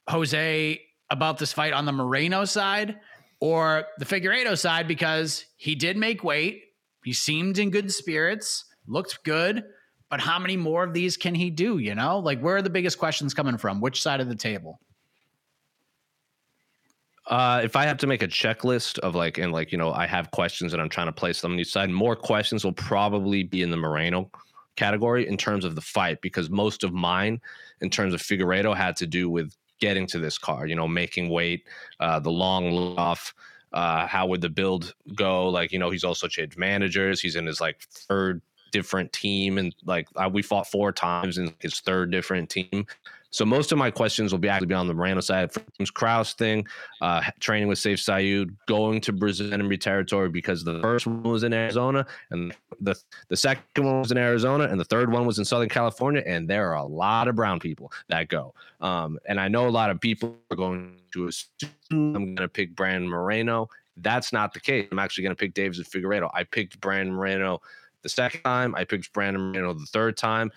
Jose, 0.07 0.81
about 1.09 1.37
this 1.37 1.51
fight 1.51 1.73
on 1.73 1.85
the 1.85 1.91
Moreno 1.91 2.45
side 2.45 2.99
or 3.39 3.85
the 3.97 4.05
Figueiredo 4.05 4.57
side? 4.57 4.87
Because 4.87 5.45
he 5.57 5.75
did 5.75 5.97
make 5.97 6.23
weight, 6.23 6.61
he 7.03 7.13
seemed 7.13 7.57
in 7.57 7.71
good 7.71 7.91
spirits, 7.91 8.65
looked 8.87 9.23
good. 9.23 9.63
But 10.09 10.21
how 10.21 10.39
many 10.39 10.55
more 10.55 10.83
of 10.83 10.93
these 10.93 11.17
can 11.17 11.35
he 11.35 11.49
do? 11.49 11.77
You 11.79 11.95
know, 11.95 12.19
like 12.19 12.39
where 12.39 12.57
are 12.57 12.61
the 12.61 12.69
biggest 12.69 12.97
questions 12.97 13.33
coming 13.33 13.57
from? 13.57 13.81
Which 13.81 14.01
side 14.01 14.21
of 14.21 14.29
the 14.29 14.35
table? 14.35 14.79
Uh, 17.27 17.61
if 17.63 17.75
I 17.75 17.85
have 17.85 17.97
to 17.97 18.07
make 18.07 18.21
a 18.21 18.27
checklist 18.27 18.99
of 18.99 19.15
like, 19.15 19.39
and 19.39 19.51
like, 19.51 19.71
you 19.71 19.79
know, 19.79 19.91
I 19.91 20.05
have 20.05 20.29
questions 20.29 20.73
and 20.73 20.81
I'm 20.81 20.89
trying 20.89 21.07
to 21.07 21.11
place 21.11 21.41
them 21.41 21.53
on 21.53 21.59
each 21.59 21.71
side, 21.71 21.89
more 21.89 22.15
questions 22.15 22.63
will 22.63 22.73
probably 22.73 23.41
be 23.43 23.63
in 23.63 23.71
the 23.71 23.77
Moreno 23.77 24.29
category 24.75 25.27
in 25.27 25.37
terms 25.37 25.65
of 25.65 25.73
the 25.73 25.81
fight, 25.81 26.21
because 26.21 26.51
most 26.51 26.83
of 26.83 26.93
mine 26.93 27.41
in 27.81 27.89
terms 27.89 28.13
of 28.13 28.21
Figueiredo 28.21 28.75
had 28.75 28.95
to 28.97 29.07
do 29.07 29.27
with 29.27 29.55
getting 29.79 30.05
to 30.07 30.19
this 30.19 30.37
car, 30.37 30.67
you 30.67 30.75
know, 30.75 30.87
making 30.87 31.29
weight, 31.29 31.63
uh, 31.99 32.19
the 32.19 32.29
long 32.29 32.95
off, 32.97 33.33
uh, 33.73 34.05
how 34.05 34.27
would 34.27 34.41
the 34.41 34.49
build 34.49 34.93
go? 35.15 35.49
Like, 35.49 35.71
you 35.71 35.79
know, 35.79 35.89
he's 35.89 36.03
also 36.03 36.27
changed 36.27 36.57
managers. 36.57 37.19
He's 37.19 37.35
in 37.35 37.45
his 37.45 37.59
like 37.59 37.81
third 37.89 38.41
different 38.71 39.11
team. 39.13 39.57
And 39.57 39.75
like, 39.85 40.07
I, 40.15 40.27
we 40.27 40.41
fought 40.41 40.67
four 40.67 40.91
times 40.91 41.37
in 41.37 41.53
his 41.59 41.79
third 41.79 42.11
different 42.11 42.49
team. 42.49 42.85
So 43.35 43.43
most 43.43 43.73
of 43.73 43.77
my 43.77 43.91
questions 43.91 44.31
will 44.31 44.39
be 44.39 44.47
actually 44.47 44.67
be 44.67 44.75
on 44.75 44.87
the 44.87 44.93
Moreno 44.93 45.19
side. 45.19 45.51
James 45.77 45.91
Krause 45.91 46.31
thing, 46.31 46.65
uh, 47.01 47.21
training 47.41 47.67
with 47.67 47.77
Sayif 47.77 47.97
Saud, 47.97 48.55
going 48.65 49.01
to 49.01 49.11
Brazil 49.11 49.53
enemy 49.53 49.75
territory 49.75 50.29
because 50.29 50.63
the 50.63 50.79
first 50.79 51.05
one 51.05 51.21
was 51.23 51.43
in 51.43 51.51
Arizona 51.51 52.07
and 52.29 52.55
the 52.79 52.95
the 53.27 53.35
second 53.35 53.83
one 53.83 53.99
was 53.99 54.11
in 54.13 54.17
Arizona 54.17 54.69
and 54.69 54.79
the 54.79 54.85
third 54.85 55.11
one 55.11 55.25
was 55.25 55.37
in 55.37 55.43
Southern 55.43 55.67
California. 55.67 56.23
And 56.25 56.49
there 56.49 56.69
are 56.69 56.77
a 56.77 56.85
lot 56.85 57.27
of 57.27 57.35
brown 57.35 57.59
people 57.59 57.91
that 58.07 58.29
go. 58.29 58.53
Um, 58.79 59.19
and 59.27 59.37
I 59.37 59.49
know 59.49 59.67
a 59.67 59.69
lot 59.69 59.89
of 59.89 59.99
people 59.99 60.37
are 60.49 60.55
going 60.55 61.01
to 61.11 61.27
assume 61.27 61.69
I'm 61.91 62.13
going 62.13 62.35
to 62.37 62.47
pick 62.47 62.73
Brand 62.73 63.09
Moreno. 63.09 63.67
That's 63.97 64.31
not 64.31 64.53
the 64.53 64.61
case. 64.61 64.87
I'm 64.93 64.99
actually 64.99 65.23
going 65.25 65.35
to 65.35 65.39
pick 65.39 65.53
Deiveson 65.53 65.85
Figueiredo. 65.85 66.29
I 66.33 66.45
picked 66.45 66.79
Brand 66.79 67.13
Moreno 67.13 67.61
the 68.05 68.09
second 68.09 68.41
time. 68.41 68.75
I 68.75 68.85
picked 68.85 69.11
Brandon 69.11 69.41
Moreno 69.41 69.73
the 69.73 69.87
third 69.87 70.15
time. 70.15 70.51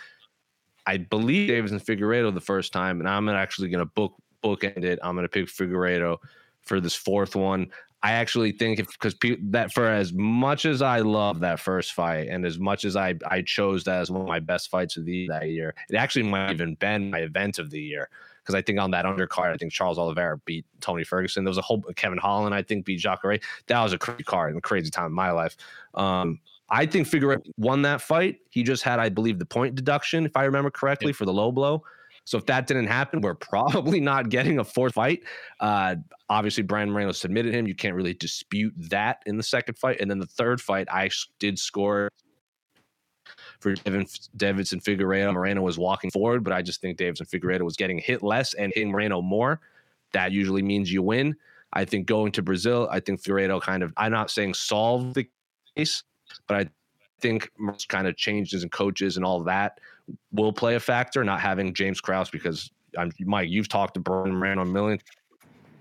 I 0.86 0.98
believe 0.98 1.50
Deiveson 1.50 1.82
Figueiredo 1.82 2.32
the 2.32 2.40
first 2.40 2.72
time, 2.72 3.00
and 3.00 3.08
I'm 3.08 3.28
actually 3.28 3.70
going 3.70 3.84
to 3.84 3.90
book 3.90 4.14
bookend 4.44 4.84
it. 4.84 4.98
I'm 5.02 5.14
going 5.14 5.24
to 5.24 5.28
pick 5.28 5.46
Figueiredo 5.46 6.18
for 6.62 6.80
this 6.80 6.94
fourth 6.94 7.34
one. 7.34 7.70
I 8.02 8.12
actually 8.12 8.52
think 8.52 8.78
because 8.78 9.16
that 9.50 9.72
for 9.72 9.88
as 9.88 10.12
much 10.12 10.64
as 10.66 10.82
I 10.82 11.00
love 11.00 11.40
that 11.40 11.58
first 11.58 11.94
fight 11.94 12.28
and 12.28 12.44
as 12.44 12.58
much 12.58 12.84
as 12.84 12.94
I 12.94 13.14
I 13.26 13.42
chose 13.42 13.84
that 13.84 14.00
as 14.00 14.10
one 14.10 14.22
of 14.22 14.28
my 14.28 14.38
best 14.38 14.70
fights 14.70 14.96
of 14.96 15.04
the 15.04 15.26
that 15.28 15.48
year, 15.48 15.74
it 15.90 15.96
actually 15.96 16.22
might 16.24 16.52
even 16.52 16.74
been 16.74 17.10
my 17.10 17.20
event 17.20 17.58
of 17.58 17.70
the 17.70 17.80
year 17.80 18.08
because 18.48 18.54
I 18.54 18.62
think 18.62 18.78
on 18.78 18.92
that 18.92 19.04
undercard, 19.04 19.52
I 19.52 19.56
think 19.56 19.72
Charles 19.72 19.98
Oliveira 19.98 20.38
beat 20.38 20.64
Tony 20.80 21.04
Ferguson. 21.04 21.44
There 21.44 21.50
was 21.50 21.58
a 21.58 21.62
whole 21.62 21.82
Kevin 21.96 22.18
Holland, 22.18 22.54
I 22.54 22.62
think, 22.62 22.86
beat 22.86 23.00
Jacare. 23.00 23.40
That 23.66 23.82
was 23.82 23.92
a 23.92 23.98
crazy 23.98 24.22
card 24.22 24.50
and 24.50 24.58
a 24.58 24.62
crazy 24.62 24.90
time 24.90 25.06
in 25.06 25.12
my 25.12 25.32
life. 25.32 25.54
Um, 25.92 26.40
I 26.70 26.86
think 26.86 27.06
Figueroa 27.06 27.38
won 27.56 27.82
that 27.82 28.02
fight. 28.02 28.40
He 28.50 28.62
just 28.62 28.82
had, 28.82 28.98
I 28.98 29.08
believe, 29.08 29.38
the 29.38 29.46
point 29.46 29.74
deduction, 29.74 30.26
if 30.26 30.36
I 30.36 30.44
remember 30.44 30.70
correctly, 30.70 31.12
for 31.12 31.24
the 31.24 31.32
low 31.32 31.50
blow. 31.50 31.82
So 32.24 32.36
if 32.36 32.44
that 32.46 32.66
didn't 32.66 32.88
happen, 32.88 33.22
we're 33.22 33.34
probably 33.52 34.00
not 34.00 34.28
getting 34.28 34.58
a 34.58 34.64
fourth 34.64 34.94
fight. 34.94 35.22
Uh, 35.60 35.96
obviously, 36.28 36.62
Brian 36.62 36.90
Moreno 36.90 37.12
submitted 37.12 37.54
him. 37.54 37.66
You 37.66 37.74
can't 37.74 37.94
really 37.94 38.14
dispute 38.14 38.74
that 38.90 39.22
in 39.24 39.38
the 39.38 39.42
second 39.42 39.78
fight. 39.78 40.00
And 40.00 40.10
then 40.10 40.18
the 40.18 40.26
third 40.26 40.60
fight, 40.60 40.88
I 40.90 41.08
did 41.38 41.58
score 41.58 42.10
for 43.60 43.74
Devin, 43.74 44.04
Deiveson 44.36 44.82
Figueiredo. 44.82 45.32
Moreno 45.32 45.62
was 45.62 45.78
walking 45.78 46.10
forward, 46.10 46.44
but 46.44 46.52
I 46.52 46.60
just 46.60 46.80
think 46.80 46.98
Deiveson 46.98 47.28
Figueiredo 47.28 47.62
was 47.62 47.76
getting 47.76 47.98
hit 47.98 48.22
less 48.22 48.54
and 48.54 48.72
hitting 48.74 48.90
Moreno 48.90 49.22
more. 49.22 49.60
That 50.12 50.32
usually 50.32 50.62
means 50.62 50.92
you 50.92 51.02
win. 51.02 51.34
I 51.72 51.84
think 51.84 52.06
going 52.06 52.32
to 52.32 52.42
Brazil, 52.42 52.88
I 52.90 53.00
think 53.00 53.22
Figueiredo 53.22 53.60
kind 53.60 53.82
of, 53.82 53.92
I'm 53.96 54.12
not 54.12 54.30
saying 54.30 54.54
solve 54.54 55.14
the 55.14 55.28
case, 55.76 56.02
but 56.46 56.56
I 56.56 56.70
think 57.20 57.50
kind 57.88 58.06
of 58.06 58.16
changes 58.16 58.62
and 58.62 58.72
coaches 58.72 59.16
and 59.16 59.24
all 59.24 59.42
that 59.44 59.78
will 60.32 60.52
play 60.52 60.76
a 60.76 60.80
factor. 60.80 61.24
Not 61.24 61.40
having 61.40 61.74
James 61.74 62.00
Krause 62.00 62.30
because 62.30 62.70
I'm 62.96 63.12
Mike, 63.20 63.48
you've 63.48 63.68
talked 63.68 63.94
to 63.94 64.00
Brandon 64.00 64.34
Moreno 64.34 64.62
a 64.62 64.66
million. 64.66 64.98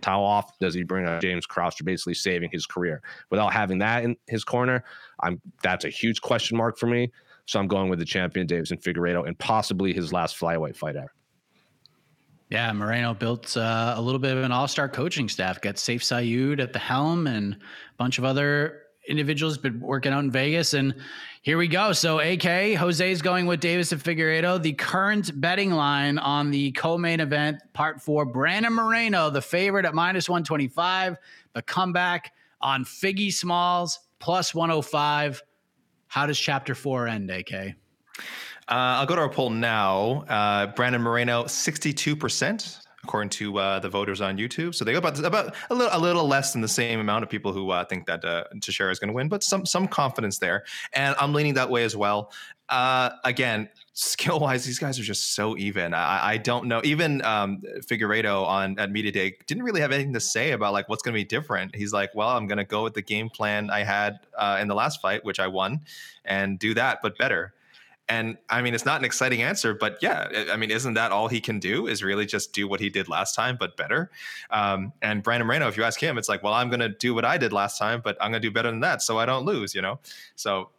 How 0.04 0.24
often 0.24 0.56
does 0.62 0.74
he 0.74 0.84
bring 0.84 1.06
up 1.06 1.22
James 1.22 1.46
Krause 1.46 1.76
to 1.76 1.84
basically 1.84 2.14
saving 2.14 2.50
his 2.52 2.66
career? 2.66 3.02
Without 3.30 3.52
having 3.52 3.80
that 3.80 4.04
in 4.04 4.16
his 4.28 4.44
corner, 4.44 4.84
I'm 5.22 5.42
that's 5.64 5.86
a 5.86 5.90
huge 5.90 6.22
question 6.22 6.58
mark 6.58 6.78
for 6.78 6.88
me. 6.88 7.12
So 7.46 7.60
I'm 7.60 7.68
going 7.68 7.90
with 7.90 8.00
the 8.00 8.06
champion 8.06 8.46
Deiveson 8.46 8.82
Figueiredo 8.82 9.26
and 9.28 9.38
possibly 9.40 9.94
his 9.94 10.14
last 10.14 10.38
flyweight 10.38 10.76
fight 10.76 10.96
ever. 10.96 11.14
Yeah, 12.50 12.72
Moreno 12.72 13.14
built 13.14 13.58
uh, 13.58 13.96
a 13.98 14.02
little 14.02 14.20
bit 14.20 14.38
of 14.38 14.44
an 14.44 14.54
all-star 14.54 14.88
coaching 14.88 15.28
staff. 15.28 15.60
Got 15.60 15.76
Sayif 15.76 16.02
Saud 16.02 16.62
at 16.62 16.72
the 16.72 16.80
helm 16.80 17.28
and 17.28 17.56
a 17.56 17.58
bunch 17.98 18.18
of 18.18 18.24
other 18.24 18.84
individuals 19.08 19.58
been 19.58 19.80
working 19.80 20.14
out 20.14 20.24
in 20.24 20.32
Vegas. 20.32 20.74
And 20.74 20.96
here 21.42 21.58
we 21.58 21.68
go. 21.68 21.94
So 21.94 22.20
AK, 22.20 22.76
Jose 22.76 23.12
is 23.12 23.22
going 23.22 23.46
with 23.46 23.62
Deiveson 23.62 24.02
Figueiredo. 24.02 24.62
The 24.62 24.74
current 24.74 25.40
betting 25.40 25.72
line 25.72 26.18
on 26.18 26.52
the 26.52 26.72
co-main 26.74 27.20
event, 27.20 27.62
part 27.74 28.02
four, 28.02 28.26
Brandon 28.26 28.74
Moreno, 28.74 29.30
the 29.30 29.42
favorite 29.42 29.86
at 29.86 29.94
minus 29.94 30.30
125. 30.30 31.18
The 31.54 31.62
comeback 31.62 32.34
on 32.62 32.84
Figgy 32.84 33.34
Smalls 33.34 34.00
plus 34.20 34.54
105. 34.54 35.42
How 36.08 36.26
does 36.26 36.40
chapter 36.40 36.76
four 36.76 37.08
end, 37.08 37.30
AK? 37.30 37.54
Uh, 37.54 37.72
I'll 38.70 39.06
go 39.06 39.16
to 39.16 39.22
our 39.22 39.30
poll 39.30 39.50
now. 39.50 40.26
Uh, 40.28 40.68
Brandon 40.68 41.02
Moreno, 41.02 41.44
62% 41.46 42.87
according 43.04 43.30
to 43.30 43.58
uh, 43.58 43.80
the 43.80 43.90
voters 43.90 44.22
on 44.22 44.38
YouTube. 44.38 44.76
So 44.76 44.84
they 44.84 44.92
go 44.92 44.98
about 44.98 45.20
about 45.24 45.56
a 45.70 45.76
little 45.76 45.98
a 45.98 46.00
little 46.00 46.28
less 46.28 46.54
than 46.54 46.62
the 46.62 46.68
same 46.68 47.00
amount 47.00 47.24
of 47.24 47.30
people 47.30 47.54
who 47.54 47.70
uh, 47.72 47.86
think 47.86 48.06
that 48.08 48.26
uh, 48.26 48.46
Teixeira 48.62 48.92
is 48.92 49.00
going 49.00 49.10
to 49.10 49.14
win, 49.14 49.30
but 49.30 49.44
some 49.44 49.66
some 49.66 49.88
confidence 49.88 50.40
there, 50.40 50.64
and 50.94 51.16
I'm 51.20 51.34
leaning 51.34 51.54
that 51.56 51.70
way 51.70 51.84
as 51.84 51.96
well. 51.96 52.32
Uh, 52.70 53.12
again, 53.24 53.70
skill 53.94 54.40
wise, 54.40 54.66
these 54.66 54.80
guys 54.80 55.00
are 55.00 55.04
just 55.04 55.36
so 55.36 55.58
even. 55.58 55.94
I, 55.94 56.32
I 56.32 56.38
don't 56.38 56.68
know. 56.68 56.82
Even 56.84 57.24
um, 57.24 57.62
Figueiredo 57.80 58.44
on 58.46 58.78
at 58.78 58.92
media 58.92 59.12
day 59.12 59.38
didn't 59.48 59.64
really 59.64 59.82
have 59.82 59.92
anything 59.92 60.14
to 60.14 60.20
say 60.20 60.52
about 60.52 60.74
like 60.74 60.90
what's 60.90 61.02
going 61.02 61.14
to 61.14 61.20
be 61.20 61.26
different. 61.26 61.76
He's 61.76 61.94
like, 61.94 62.14
well, 62.14 62.30
I'm 62.30 62.46
going 62.48 62.58
to 62.58 62.66
go 62.66 62.84
with 62.84 62.94
the 62.94 63.02
game 63.02 63.30
plan 63.30 63.70
I 63.70 63.84
had 63.84 64.20
uh, 64.38 64.58
in 64.60 64.68
the 64.68 64.76
last 64.76 65.02
fight, 65.02 65.24
which 65.24 65.40
I 65.40 65.48
won, 65.48 65.82
and 66.26 66.60
do 66.60 66.74
that, 66.74 67.00
but 67.02 67.18
better. 67.18 67.54
And 68.10 68.38
I 68.50 68.62
mean, 68.62 68.74
it's 68.74 68.86
not 68.86 69.00
an 69.00 69.06
exciting 69.06 69.42
answer, 69.42 69.74
but 69.74 69.98
yeah, 70.02 70.28
I 70.52 70.56
mean, 70.56 70.72
isn't 70.72 70.94
that 70.94 71.12
all 71.12 71.28
he 71.28 71.42
can 71.42 71.60
do? 71.60 71.88
Is 71.88 72.04
really 72.04 72.26
just 72.26 72.54
do 72.54 72.68
what 72.68 72.80
he 72.80 72.90
did 72.90 73.10
last 73.10 73.36
time, 73.36 73.58
but 73.60 73.76
better. 73.76 74.10
Um, 74.50 74.94
and 75.02 75.22
Brandon 75.22 75.46
Moreno, 75.46 75.68
if 75.68 75.76
you 75.76 75.84
ask 75.84 76.02
him, 76.02 76.18
it's 76.18 76.30
like, 76.30 76.42
well, 76.42 76.54
I'm 76.54 76.70
going 76.70 76.80
to 76.80 76.90
do 76.90 77.14
what 77.14 77.26
I 77.26 77.38
did 77.38 77.52
last 77.52 77.78
time, 77.78 78.02
but 78.02 78.16
I'm 78.22 78.32
going 78.32 78.42
to 78.42 78.48
do 78.48 78.54
better 78.54 78.70
than 78.72 78.80
that, 78.80 79.02
so 79.02 79.20
I 79.20 79.26
don't 79.26 79.46
lose. 79.46 79.76
You 79.76 79.82
know, 79.82 80.00
so 80.36 80.70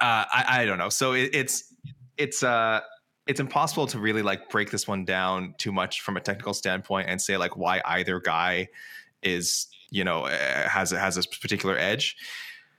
uh, 0.00 0.24
I, 0.30 0.44
I 0.48 0.64
don't 0.66 0.78
know. 0.78 0.90
So 0.90 1.12
it, 1.12 1.30
it's 1.32 1.72
it's 2.18 2.42
uh 2.42 2.80
it's 3.26 3.40
impossible 3.40 3.86
to 3.88 3.98
really 3.98 4.22
like 4.22 4.50
break 4.50 4.70
this 4.70 4.86
one 4.86 5.04
down 5.04 5.54
too 5.58 5.72
much 5.72 6.02
from 6.02 6.16
a 6.16 6.20
technical 6.20 6.54
standpoint 6.54 7.08
and 7.08 7.20
say 7.20 7.36
like 7.36 7.56
why 7.56 7.80
either 7.86 8.20
guy 8.20 8.68
is 9.22 9.68
you 9.90 10.04
know 10.04 10.26
eh, 10.26 10.68
has 10.68 10.90
has 10.90 11.16
this 11.16 11.26
particular 11.26 11.76
edge 11.76 12.16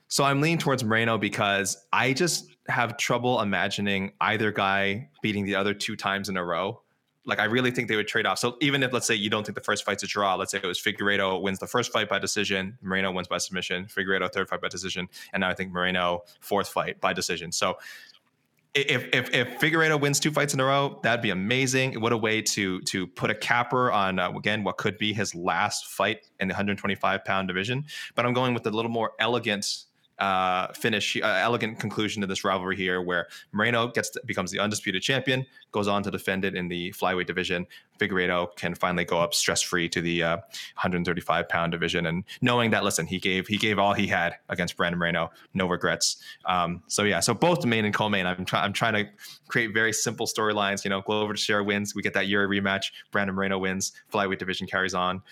So 0.08 0.24
I'm 0.24 0.40
leaning 0.40 0.58
towards 0.58 0.82
Moreno 0.82 1.18
because 1.18 1.76
I 1.92 2.12
just 2.14 2.56
have 2.68 2.96
trouble 2.96 3.40
imagining 3.40 4.12
either 4.20 4.52
guy 4.52 5.08
beating 5.22 5.44
the 5.44 5.54
other 5.54 5.74
two 5.74 5.96
times 5.96 6.28
in 6.28 6.36
a 6.36 6.44
row. 6.44 6.82
Like 7.24 7.40
I 7.40 7.44
really 7.44 7.70
think 7.70 7.88
they 7.88 7.96
would 7.96 8.08
trade 8.08 8.26
off. 8.26 8.38
So 8.38 8.56
even 8.60 8.82
if 8.82 8.92
let's 8.92 9.06
say 9.06 9.14
you 9.14 9.28
don't 9.28 9.44
think 9.44 9.54
the 9.54 9.64
first 9.64 9.84
fight's 9.84 10.02
a 10.02 10.06
draw, 10.06 10.34
let's 10.34 10.50
say 10.50 10.60
it 10.62 10.66
was 10.66 10.80
Figueiredo 10.80 11.42
wins 11.42 11.58
the 11.58 11.66
first 11.66 11.92
fight 11.92 12.08
by 12.08 12.18
decision, 12.18 12.78
Moreno 12.80 13.12
wins 13.12 13.28
by 13.28 13.38
submission, 13.38 13.84
Figueiredo 13.84 14.32
third 14.32 14.48
fight 14.48 14.62
by 14.62 14.68
decision, 14.68 15.08
and 15.32 15.42
now 15.42 15.50
I 15.50 15.54
think 15.54 15.72
Moreno 15.72 16.22
fourth 16.40 16.68
fight 16.68 17.00
by 17.00 17.12
decision. 17.12 17.52
So 17.52 17.76
if 18.74 19.08
if 19.12 19.34
if 19.34 19.58
Figueiredo 19.58 20.00
wins 20.00 20.20
two 20.20 20.30
fights 20.30 20.54
in 20.54 20.60
a 20.60 20.64
row, 20.64 21.00
that'd 21.02 21.22
be 21.22 21.30
amazing. 21.30 22.00
What 22.00 22.12
a 22.12 22.16
way 22.16 22.42
to 22.42 22.80
to 22.82 23.06
put 23.06 23.30
a 23.30 23.34
capper 23.34 23.90
on 23.90 24.18
uh, 24.18 24.30
again 24.30 24.64
what 24.64 24.76
could 24.76 24.98
be 24.98 25.12
his 25.12 25.34
last 25.34 25.86
fight 25.86 26.26
in 26.40 26.48
the 26.48 26.52
125 26.52 27.24
pound 27.24 27.48
division. 27.48 27.84
But 28.14 28.26
I'm 28.26 28.32
going 28.32 28.54
with 28.54 28.66
a 28.66 28.70
little 28.70 28.90
more 28.90 29.12
elegant 29.18 29.84
uh, 30.18 30.68
finish, 30.72 31.16
uh, 31.16 31.26
elegant 31.26 31.78
conclusion 31.78 32.20
to 32.20 32.26
this 32.26 32.44
rivalry 32.44 32.76
here, 32.76 33.00
where 33.00 33.28
Moreno 33.52 33.88
gets 33.88 34.10
to, 34.10 34.20
becomes 34.26 34.50
the 34.50 34.58
undisputed 34.58 35.02
champion, 35.02 35.46
goes 35.72 35.86
on 35.86 36.02
to 36.02 36.10
defend 36.10 36.44
it 36.44 36.54
in 36.54 36.68
the 36.68 36.90
flyweight 36.92 37.26
division. 37.26 37.66
Figueiredo 37.98 38.54
can 38.56 38.74
finally 38.74 39.04
go 39.04 39.20
up 39.20 39.34
stress 39.34 39.62
free 39.62 39.88
to 39.88 40.00
the 40.00 40.22
uh, 40.22 40.36
135 40.36 41.48
pound 41.48 41.72
division, 41.72 42.06
and 42.06 42.24
knowing 42.40 42.70
that, 42.70 42.84
listen, 42.84 43.06
he 43.06 43.18
gave 43.18 43.46
he 43.46 43.56
gave 43.56 43.78
all 43.78 43.94
he 43.94 44.06
had 44.06 44.34
against 44.48 44.76
Brandon 44.76 44.98
Moreno, 44.98 45.30
no 45.54 45.66
regrets. 45.66 46.16
Um, 46.44 46.82
so 46.88 47.04
yeah, 47.04 47.20
so 47.20 47.34
both 47.34 47.64
main 47.64 47.84
and 47.84 47.94
co-main, 47.94 48.26
I'm 48.26 48.44
trying 48.44 48.64
I'm 48.64 48.72
trying 48.72 48.94
to 48.94 49.10
create 49.48 49.72
very 49.72 49.92
simple 49.92 50.26
storylines. 50.26 50.84
You 50.84 50.90
know, 50.90 51.00
Glover 51.00 51.34
Teixeira 51.34 51.62
wins, 51.62 51.94
we 51.94 52.02
get 52.02 52.14
that 52.14 52.26
Jiri 52.26 52.48
rematch. 52.48 52.86
Brandon 53.10 53.34
Moreno 53.34 53.58
wins, 53.58 53.92
flyweight 54.12 54.38
division 54.38 54.66
carries 54.66 54.94
on. 54.94 55.22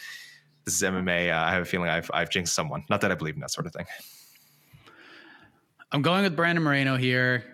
This 0.65 0.75
is 0.75 0.83
MMA. 0.83 1.33
Uh, 1.33 1.47
I 1.47 1.53
have 1.53 1.63
a 1.63 1.67
feeling 1.67 1.89
I've 1.89 2.11
I've 2.13 2.31
jinxed 2.31 2.55
someone. 2.55 2.85
Not 2.91 3.01
that 3.01 3.13
I 3.13 3.15
believe 3.15 3.35
in 3.35 3.41
that 3.41 3.51
sort 3.51 3.67
of 3.67 3.73
thing. 3.73 3.87
I'm 5.93 6.03
going 6.03 6.25
with 6.25 6.37
Brandon 6.37 6.65
Moreno 6.65 6.97
here. 6.97 7.45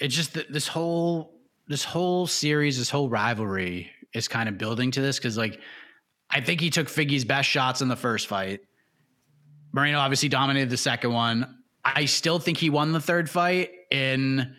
It's 0.00 0.14
just 0.14 0.34
that 0.34 0.52
this 0.52 0.68
whole 0.68 1.40
this 1.66 1.84
whole 1.84 2.26
series, 2.26 2.78
this 2.78 2.90
whole 2.90 3.08
rivalry 3.08 3.90
is 4.12 4.28
kind 4.28 4.48
of 4.48 4.58
building 4.58 4.90
to 4.90 5.00
this 5.00 5.18
because 5.18 5.36
like 5.36 5.60
I 6.30 6.40
think 6.40 6.60
he 6.60 6.70
took 6.70 6.88
Figgy's 6.88 7.24
best 7.24 7.48
shots 7.48 7.80
in 7.80 7.88
the 7.88 7.96
first 7.96 8.26
fight. 8.26 8.60
Moreno 9.72 9.98
obviously 9.98 10.28
dominated 10.28 10.68
the 10.68 10.76
second 10.76 11.12
one. 11.12 11.62
I 11.84 12.04
still 12.04 12.38
think 12.38 12.58
he 12.58 12.70
won 12.70 12.92
the 12.92 13.00
third 13.00 13.30
fight 13.30 13.70
in 13.90 14.56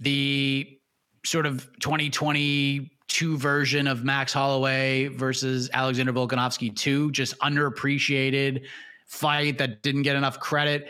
the 0.00 0.78
sort 1.24 1.46
of 1.46 1.68
2022 1.80 3.38
version 3.38 3.86
of 3.86 4.02
Max 4.02 4.32
Holloway 4.32 5.08
versus 5.08 5.70
Alexander 5.72 6.12
Volkanovski 6.12 6.74
2, 6.74 7.12
just 7.12 7.38
underappreciated 7.38 8.64
fight 9.06 9.58
that 9.58 9.82
didn't 9.82 10.02
get 10.02 10.16
enough 10.16 10.40
credit 10.40 10.88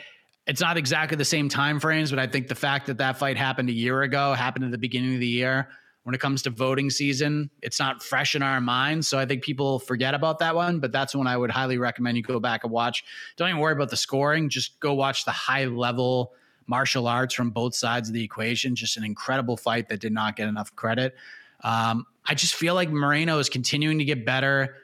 it's 0.50 0.60
not 0.60 0.76
exactly 0.76 1.16
the 1.16 1.24
same 1.24 1.48
time 1.48 1.78
frames, 1.78 2.10
but 2.10 2.18
I 2.18 2.26
think 2.26 2.48
the 2.48 2.56
fact 2.56 2.88
that 2.88 2.98
that 2.98 3.16
fight 3.16 3.36
happened 3.36 3.68
a 3.68 3.72
year 3.72 4.02
ago, 4.02 4.32
happened 4.32 4.64
at 4.64 4.72
the 4.72 4.78
beginning 4.78 5.14
of 5.14 5.20
the 5.20 5.26
year, 5.28 5.68
when 6.02 6.12
it 6.12 6.20
comes 6.20 6.42
to 6.42 6.50
voting 6.50 6.90
season, 6.90 7.50
it's 7.62 7.78
not 7.78 8.02
fresh 8.02 8.34
in 8.34 8.42
our 8.42 8.60
minds. 8.60 9.06
So 9.06 9.16
I 9.16 9.26
think 9.26 9.44
people 9.44 9.78
forget 9.78 10.12
about 10.12 10.40
that 10.40 10.56
one, 10.56 10.80
but 10.80 10.90
that's 10.90 11.14
one 11.14 11.28
I 11.28 11.36
would 11.36 11.52
highly 11.52 11.78
recommend 11.78 12.16
you 12.16 12.24
go 12.24 12.40
back 12.40 12.64
and 12.64 12.72
watch. 12.72 13.04
Don't 13.36 13.48
even 13.48 13.60
worry 13.60 13.74
about 13.74 13.90
the 13.90 13.96
scoring, 13.96 14.48
just 14.48 14.80
go 14.80 14.92
watch 14.92 15.24
the 15.24 15.30
high 15.30 15.66
level 15.66 16.32
martial 16.66 17.06
arts 17.06 17.32
from 17.32 17.50
both 17.50 17.76
sides 17.76 18.08
of 18.08 18.14
the 18.14 18.24
equation. 18.24 18.74
Just 18.74 18.96
an 18.96 19.04
incredible 19.04 19.56
fight 19.56 19.88
that 19.88 20.00
did 20.00 20.12
not 20.12 20.34
get 20.34 20.48
enough 20.48 20.74
credit. 20.74 21.14
Um, 21.62 22.06
I 22.26 22.34
just 22.34 22.54
feel 22.54 22.74
like 22.74 22.90
Moreno 22.90 23.38
is 23.38 23.48
continuing 23.48 23.98
to 23.98 24.04
get 24.04 24.26
better 24.26 24.74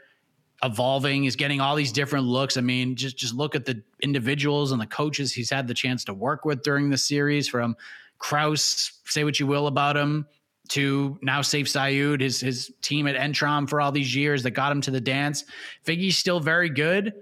evolving. 0.62 1.24
He's 1.24 1.36
getting 1.36 1.60
all 1.60 1.76
these 1.76 1.92
different 1.92 2.26
looks. 2.26 2.56
I 2.56 2.60
mean, 2.60 2.96
just 2.96 3.16
just 3.16 3.34
look 3.34 3.54
at 3.54 3.64
the 3.64 3.82
individuals 4.00 4.72
and 4.72 4.80
the 4.80 4.86
coaches 4.86 5.32
he's 5.32 5.50
had 5.50 5.68
the 5.68 5.74
chance 5.74 6.04
to 6.04 6.14
work 6.14 6.44
with 6.44 6.62
during 6.62 6.90
the 6.90 6.98
series. 6.98 7.48
From 7.48 7.76
Krause, 8.18 8.92
say 9.04 9.24
what 9.24 9.38
you 9.38 9.46
will 9.46 9.66
about 9.66 9.96
him, 9.96 10.26
to 10.68 11.18
now 11.22 11.40
Sayif 11.40 11.66
Saud, 11.66 12.20
his 12.20 12.40
his 12.40 12.72
team 12.82 13.06
at 13.06 13.16
Entram 13.16 13.68
for 13.68 13.80
all 13.80 13.92
these 13.92 14.14
years 14.14 14.42
that 14.42 14.52
got 14.52 14.72
him 14.72 14.80
to 14.82 14.90
the 14.90 15.00
dance. 15.00 15.44
Figgy's 15.84 16.16
still 16.16 16.40
very 16.40 16.70
good, 16.70 17.12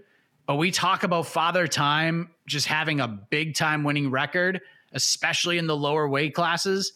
but 0.47 0.57
we 0.57 0.71
talk 0.71 1.03
about 1.03 1.27
Father 1.27 1.67
Time 1.67 2.31
just 2.47 2.67
having 2.67 3.01
a 3.01 3.09
big 3.09 3.55
time 3.55 3.85
winning 3.85 4.11
record, 4.11 4.61
especially 4.93 5.59
in 5.59 5.67
the 5.67 5.77
lower 5.77 6.09
weight 6.09 6.35
classes. 6.35 6.93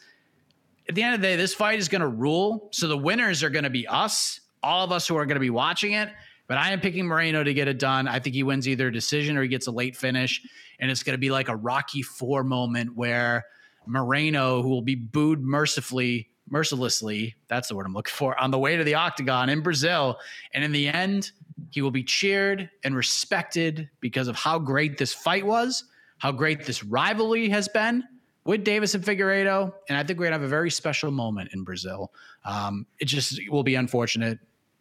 At 0.88 0.94
the 0.94 1.02
end 1.02 1.14
of 1.14 1.20
the 1.20 1.26
day, 1.26 1.36
this 1.36 1.54
fight 1.54 1.78
is 1.78 1.88
going 1.88 2.00
to 2.00 2.08
rule. 2.08 2.68
So 2.72 2.88
the 2.88 2.96
winners 2.96 3.42
are 3.42 3.50
going 3.50 3.64
to 3.64 3.70
be 3.70 3.86
us, 3.86 4.40
all 4.62 4.84
of 4.84 4.92
us 4.92 5.06
who 5.06 5.16
are 5.16 5.26
going 5.26 5.36
to 5.36 5.40
be 5.40 5.50
watching 5.50 5.92
it. 5.92 6.08
But 6.48 6.56
I 6.56 6.72
am 6.72 6.80
picking 6.80 7.06
Moreno 7.06 7.44
to 7.44 7.54
get 7.54 7.68
it 7.68 7.78
done. 7.78 8.08
I 8.08 8.18
think 8.18 8.34
he 8.34 8.42
wins 8.42 8.66
either 8.66 8.88
a 8.88 8.92
decision 8.92 9.36
or 9.36 9.42
he 9.42 9.48
gets 9.48 9.66
a 9.66 9.70
late 9.70 9.94
finish. 9.94 10.42
And 10.80 10.90
it's 10.90 11.02
going 11.02 11.14
to 11.14 11.18
be 11.18 11.30
like 11.30 11.48
a 11.48 11.56
Rocky 11.56 12.02
Four 12.02 12.42
moment 12.42 12.96
where 12.96 13.44
Moreno, 13.86 14.62
who 14.62 14.70
will 14.70 14.82
be 14.82 14.94
booed 14.94 15.42
mercifully, 15.42 16.30
mercilessly, 16.48 17.36
that's 17.48 17.68
the 17.68 17.76
word 17.76 17.84
I'm 17.86 17.92
looking 17.92 18.12
for, 18.12 18.38
on 18.40 18.50
the 18.50 18.58
way 18.58 18.76
to 18.76 18.84
the 18.84 18.94
octagon 18.94 19.50
in 19.50 19.60
Brazil. 19.60 20.18
And 20.54 20.64
in 20.64 20.72
the 20.72 20.88
end, 20.88 21.32
he 21.70 21.82
will 21.82 21.90
be 21.90 22.02
cheered 22.02 22.70
and 22.82 22.96
respected 22.96 23.90
because 24.00 24.28
of 24.28 24.36
how 24.36 24.58
great 24.58 24.96
this 24.96 25.12
fight 25.12 25.44
was, 25.44 25.84
how 26.16 26.32
great 26.32 26.64
this 26.64 26.82
rivalry 26.82 27.50
has 27.50 27.68
been 27.68 28.04
with 28.44 28.64
Deiveson 28.64 29.04
Figueiredo. 29.04 29.74
And 29.88 29.98
I 29.98 30.02
think 30.02 30.18
we're 30.18 30.26
going 30.26 30.32
to 30.32 30.38
have 30.38 30.42
a 30.42 30.48
very 30.48 30.70
special 30.70 31.10
moment 31.10 31.50
in 31.52 31.62
Brazil. 31.64 32.12
Um, 32.46 32.86
it 32.98 33.04
just 33.04 33.38
will 33.50 33.64
be 33.64 33.74
unfortunate 33.74 34.38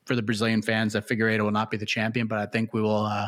for 0.08 0.16
the 0.16 0.22
Brazilian 0.22 0.62
fans 0.62 0.94
that 0.94 1.08
Figueiredo 1.08 1.42
will 1.42 1.52
not 1.52 1.70
be 1.70 1.78
the 1.78 1.86
champion, 1.86 2.28
but 2.28 2.40
I 2.40 2.46
think 2.46 2.74
we 2.74 2.82
will 2.82 3.06
uh, 3.06 3.28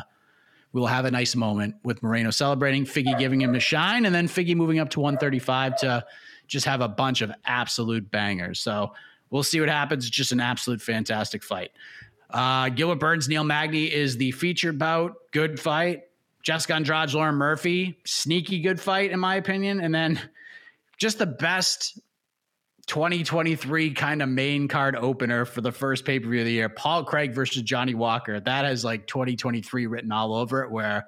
we 0.72 0.80
will 0.80 0.88
have 0.88 1.04
a 1.04 1.10
nice 1.10 1.34
moment 1.34 1.74
with 1.82 2.02
Moreno 2.02 2.30
celebrating, 2.30 2.84
Figgy 2.84 3.18
giving 3.18 3.40
him 3.40 3.54
a 3.54 3.60
shine, 3.60 4.06
and 4.06 4.14
then 4.14 4.28
Figgy 4.28 4.54
moving 4.54 4.78
up 4.78 4.88
to 4.90 5.00
135 5.00 5.76
to 5.78 6.04
just 6.46 6.66
have 6.66 6.80
a 6.80 6.88
bunch 6.88 7.22
of 7.22 7.32
absolute 7.44 8.10
bangers. 8.10 8.60
So 8.60 8.92
we'll 9.30 9.42
see 9.42 9.60
what 9.60 9.68
happens. 9.68 10.08
Just 10.08 10.32
an 10.32 10.40
absolute 10.40 10.80
fantastic 10.80 11.42
fight. 11.42 11.70
Uh, 12.30 12.68
Gilbert 12.68 13.00
Burns, 13.00 13.28
Neil 13.28 13.42
Magny 13.42 13.86
is 13.86 14.16
the 14.16 14.30
featured 14.32 14.78
bout. 14.78 15.16
Good 15.32 15.58
fight. 15.58 16.04
Jessica 16.42 16.74
Andrade, 16.74 17.12
Lauren 17.12 17.34
Murphy, 17.34 17.98
sneaky 18.04 18.60
good 18.60 18.80
fight 18.80 19.10
in 19.10 19.20
my 19.20 19.34
opinion, 19.34 19.80
and 19.80 19.94
then 19.94 20.20
just 20.96 21.18
the 21.18 21.26
best 21.26 22.00
2023 22.90 23.92
kind 23.92 24.20
of 24.20 24.28
main 24.28 24.66
card 24.66 24.96
opener 24.96 25.44
for 25.44 25.60
the 25.60 25.70
first 25.70 26.04
pay 26.04 26.18
per 26.18 26.28
view 26.28 26.40
of 26.40 26.44
the 26.44 26.50
year. 26.50 26.68
Paul 26.68 27.04
Craig 27.04 27.32
versus 27.32 27.62
Johnny 27.62 27.94
Walker. 27.94 28.40
That 28.40 28.64
has 28.64 28.84
like 28.84 29.06
2023 29.06 29.86
written 29.86 30.10
all 30.10 30.34
over 30.34 30.64
it. 30.64 30.72
Where 30.72 31.06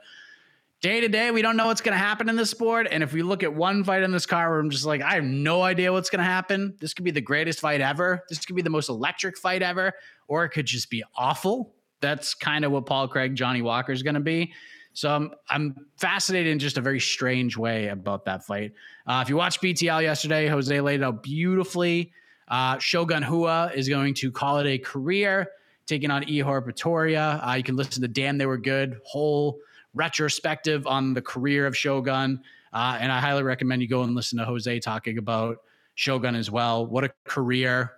day 0.81 1.01
to 1.01 1.09
day, 1.09 1.33
we 1.33 1.43
don't 1.43 1.57
know 1.57 1.67
what's 1.67 1.81
going 1.81 1.95
to 1.95 1.99
happen 1.99 2.29
in 2.29 2.37
this 2.37 2.51
sport. 2.51 2.87
And 2.89 3.03
if 3.03 3.13
we 3.13 3.25
look 3.25 3.43
at 3.43 3.53
one 3.53 3.83
fight 3.83 4.05
in 4.05 4.13
this 4.13 4.27
car 4.27 4.51
where 4.51 4.61
I'm 4.61 4.71
just 4.71 4.87
like, 4.87 5.03
I 5.03 5.15
have 5.15 5.25
no 5.25 5.63
idea 5.63 5.93
what's 5.93 6.09
going 6.09 6.21
to 6.21 6.25
happen. 6.25 6.77
This 6.79 6.95
could 6.95 7.05
be 7.05 7.11
the 7.11 7.21
greatest 7.21 7.59
fight 7.59 7.81
ever. 7.81 8.23
This 8.29 8.47
could 8.47 8.55
be 8.55 8.63
the 8.63 8.71
most 8.71 8.89
electric 8.89 9.37
fight 9.37 9.63
ever, 9.63 9.93
or 10.29 10.45
it 10.45 10.51
could 10.51 10.67
just 10.67 10.89
be 10.89 11.03
awful. 11.17 11.75
That's 12.01 12.33
kind 12.33 12.65
of 12.65 12.71
what 12.71 12.87
Paul 12.87 13.09
Craig, 13.09 13.35
Johnny 13.35 13.61
Walker 13.61 13.91
is 13.91 14.05
going 14.05 14.15
to 14.15 14.21
be. 14.21 14.53
So 14.95 15.11
I'm 15.11 15.33
I'm 15.49 15.87
fascinated 15.97 16.53
in 16.53 16.59
just 16.59 16.79
a 16.79 16.81
very 16.81 17.01
strange 17.01 17.57
way 17.57 17.89
about 17.89 18.25
that 18.27 18.45
fight. 18.45 18.73
Uh, 19.07 19.21
if 19.23 19.29
you 19.29 19.37
watched 19.37 19.63
BTL 19.63 20.03
yesterday, 20.03 20.47
Jose 20.47 20.81
laid 20.81 21.01
it 21.01 21.05
out 21.05 21.23
beautifully. 21.23 22.13
Uh, 22.49 22.79
Shogun 22.79 23.25
Rua 23.25 23.73
is 23.75 23.89
going 23.89 24.15
to 24.15 24.31
call 24.31 24.59
it 24.59 24.67
a 24.67 24.79
career, 24.79 25.49
taking 25.87 26.11
on 26.11 26.23
Ihor 26.25 26.63
Potieria. 26.63 27.47
Uh, 27.47 27.55
you 27.55 27.63
can 27.63 27.77
listen 27.77 28.03
to 28.03 28.09
Damn 28.09 28.37
They 28.37 28.47
Were 28.47 28.59
Good, 28.59 29.01
whole 29.05 29.59
retrospective 29.95 30.87
on 30.87 31.15
the 31.15 31.23
career 31.23 31.67
of 31.67 31.77
Shogun. 31.77 32.43
Uh, 32.73 32.99
and 33.01 33.13
I 33.13 33.21
highly 33.21 33.43
recommend 33.43 33.83
you 33.83 33.89
go 33.89 34.03
and 34.03 34.15
listen 34.15 34.39
to 34.39 34.45
Jose 34.45 34.81
talking 34.81 35.19
about 35.19 35.59
Shogun 35.95 36.35
as 36.35 36.51
well. 36.51 36.87
What 36.87 37.05
a 37.05 37.11
career. 37.25 37.93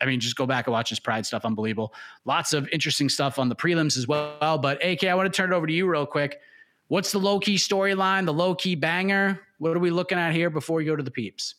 I 0.00 0.06
mean, 0.06 0.20
just 0.20 0.36
go 0.36 0.46
back 0.46 0.66
and 0.66 0.72
watch 0.72 0.88
his 0.88 1.00
pride 1.00 1.26
stuff. 1.26 1.44
Unbelievable. 1.44 1.92
Lots 2.24 2.52
of 2.52 2.68
interesting 2.72 3.08
stuff 3.08 3.38
on 3.38 3.48
the 3.48 3.56
prelims 3.56 3.96
as 3.96 4.08
well. 4.08 4.58
But 4.58 4.84
AK, 4.84 5.04
I 5.04 5.14
want 5.14 5.32
to 5.32 5.36
turn 5.36 5.52
it 5.52 5.56
over 5.56 5.66
to 5.66 5.72
you 5.72 5.86
real 5.86 6.06
quick. 6.06 6.40
What's 6.88 7.12
the 7.12 7.20
low 7.20 7.38
key 7.38 7.56
storyline, 7.56 8.26
the 8.26 8.32
low 8.32 8.54
key 8.54 8.74
banger? 8.74 9.40
What 9.58 9.76
are 9.76 9.80
we 9.80 9.90
looking 9.90 10.18
at 10.18 10.32
here 10.32 10.50
before 10.50 10.76
we 10.78 10.84
go 10.84 10.96
to 10.96 11.02
the 11.02 11.10
peeps? 11.10 11.54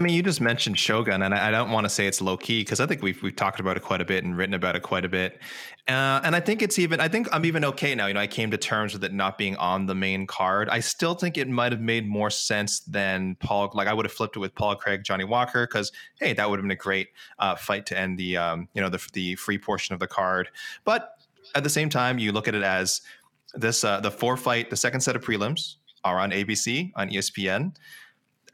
I 0.00 0.02
mean, 0.02 0.14
you 0.14 0.22
just 0.22 0.40
mentioned 0.40 0.78
Shogun, 0.78 1.20
and 1.20 1.34
I, 1.34 1.50
don't 1.50 1.70
want 1.70 1.84
to 1.84 1.90
say 1.90 2.06
it's 2.06 2.22
low 2.22 2.38
key 2.38 2.62
because 2.62 2.80
I 2.80 2.86
think 2.86 3.02
we've 3.02 3.22
we've 3.22 3.36
talked 3.36 3.60
about 3.60 3.76
it 3.76 3.82
quite 3.82 4.00
a 4.00 4.04
bit 4.06 4.24
and 4.24 4.34
written 4.34 4.54
about 4.54 4.74
it 4.74 4.80
quite 4.80 5.04
a 5.04 5.10
bit. 5.10 5.38
Uh, 5.86 6.22
and 6.24 6.34
I 6.34 6.40
think 6.40 6.62
it's 6.62 6.78
even. 6.78 7.00
I 7.00 7.08
think 7.08 7.28
I'm 7.32 7.44
even 7.44 7.66
okay 7.66 7.94
now. 7.94 8.06
You 8.06 8.14
know, 8.14 8.20
I 8.20 8.26
came 8.26 8.50
to 8.50 8.56
terms 8.56 8.94
with 8.94 9.04
it 9.04 9.12
not 9.12 9.36
being 9.36 9.56
on 9.56 9.84
the 9.84 9.94
main 9.94 10.26
card. 10.26 10.70
I 10.70 10.80
still 10.80 11.12
think 11.14 11.36
it 11.36 11.50
might 11.50 11.70
have 11.72 11.82
made 11.82 12.08
more 12.08 12.30
sense 12.30 12.80
than 12.80 13.36
Paul. 13.40 13.70
Like 13.74 13.88
I 13.88 13.92
would 13.92 14.06
have 14.06 14.12
flipped 14.12 14.36
it 14.36 14.38
with 14.38 14.54
Paul 14.54 14.74
Craig, 14.74 15.04
Johnny 15.04 15.24
Walker, 15.24 15.66
because 15.66 15.92
hey, 16.18 16.32
that 16.32 16.48
would 16.48 16.58
have 16.58 16.64
been 16.64 16.70
a 16.70 16.76
great 16.76 17.08
uh, 17.38 17.56
fight 17.56 17.84
to 17.86 17.98
end 17.98 18.18
the 18.18 18.38
um, 18.38 18.68
you 18.72 18.80
know 18.80 18.88
the 18.88 19.06
the 19.12 19.34
free 19.34 19.58
portion 19.58 19.92
of 19.92 20.00
the 20.00 20.08
card. 20.08 20.48
But 20.84 21.10
at 21.54 21.62
the 21.62 21.70
same 21.70 21.90
time, 21.90 22.18
you 22.18 22.32
look 22.32 22.48
at 22.48 22.54
it 22.54 22.62
as 22.62 23.02
this 23.52 23.84
uh, 23.84 24.00
the 24.00 24.10
four 24.10 24.38
fight, 24.38 24.70
the 24.70 24.76
second 24.76 25.02
set 25.02 25.14
of 25.14 25.22
prelims 25.22 25.74
are 26.04 26.18
on 26.18 26.30
ABC 26.30 26.90
on 26.96 27.10
ESPN. 27.10 27.74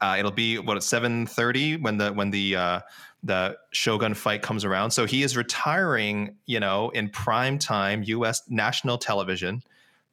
Uh, 0.01 0.15
it'll 0.19 0.31
be 0.31 0.59
what 0.59 0.77
at 0.77 0.83
seven 0.83 1.25
thirty 1.25 1.77
when 1.77 1.97
the 1.97 2.11
when 2.11 2.31
the 2.31 2.55
uh, 2.55 2.79
the 3.23 3.57
Shogun 3.71 4.13
fight 4.13 4.41
comes 4.41 4.63
around. 4.63 4.91
So 4.91 5.05
he 5.05 5.23
is 5.23 5.35
retiring, 5.35 6.35
you 6.45 6.59
know, 6.59 6.89
in 6.89 7.09
prime 7.09 7.59
time 7.59 8.03
U.S. 8.03 8.43
national 8.49 8.97
television 8.97 9.63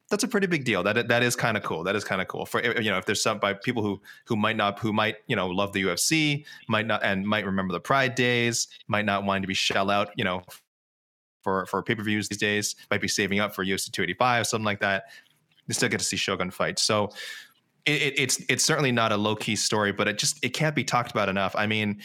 that's 0.09 0.23
a 0.23 0.27
pretty 0.27 0.47
big 0.47 0.65
deal. 0.65 0.83
That 0.83 1.07
that 1.07 1.23
is 1.23 1.35
kind 1.35 1.57
of 1.57 1.63
cool. 1.63 1.83
That 1.83 1.95
is 1.95 2.03
kind 2.03 2.21
of 2.21 2.27
cool 2.27 2.45
for 2.45 2.63
you 2.63 2.91
know 2.91 2.97
if 2.97 3.05
there's 3.05 3.21
some 3.21 3.39
by 3.39 3.53
people 3.53 3.81
who 3.81 4.01
who 4.25 4.35
might 4.35 4.55
not 4.55 4.79
who 4.79 4.93
might 4.93 5.17
you 5.27 5.35
know 5.35 5.47
love 5.47 5.73
the 5.73 5.83
UFC 5.83 6.45
might 6.67 6.85
not 6.85 7.03
and 7.03 7.25
might 7.27 7.45
remember 7.45 7.73
the 7.73 7.79
Pride 7.79 8.15
days 8.15 8.67
might 8.87 9.05
not 9.05 9.23
want 9.23 9.41
to 9.41 9.47
be 9.47 9.53
shell 9.53 9.89
out 9.89 10.09
you 10.15 10.23
know 10.23 10.43
for 11.41 11.65
for 11.65 11.81
pay 11.81 11.95
per 11.95 12.03
views 12.03 12.29
these 12.29 12.37
days 12.37 12.75
might 12.91 13.01
be 13.01 13.07
saving 13.07 13.39
up 13.39 13.55
for 13.55 13.65
UFC 13.65 13.91
285 13.91 14.47
something 14.47 14.65
like 14.65 14.81
that. 14.81 15.05
They 15.67 15.73
still 15.73 15.89
get 15.89 15.99
to 15.99 16.05
see 16.05 16.17
Shogun 16.17 16.51
fight. 16.51 16.77
So 16.77 17.09
it, 17.85 18.01
it, 18.01 18.19
it's 18.19 18.41
it's 18.49 18.63
certainly 18.63 18.91
not 18.91 19.11
a 19.11 19.17
low 19.17 19.35
key 19.35 19.55
story, 19.55 19.91
but 19.91 20.07
it 20.07 20.17
just 20.17 20.43
it 20.43 20.49
can't 20.49 20.75
be 20.75 20.83
talked 20.83 21.11
about 21.11 21.29
enough. 21.29 21.55
I 21.55 21.67
mean, 21.67 22.01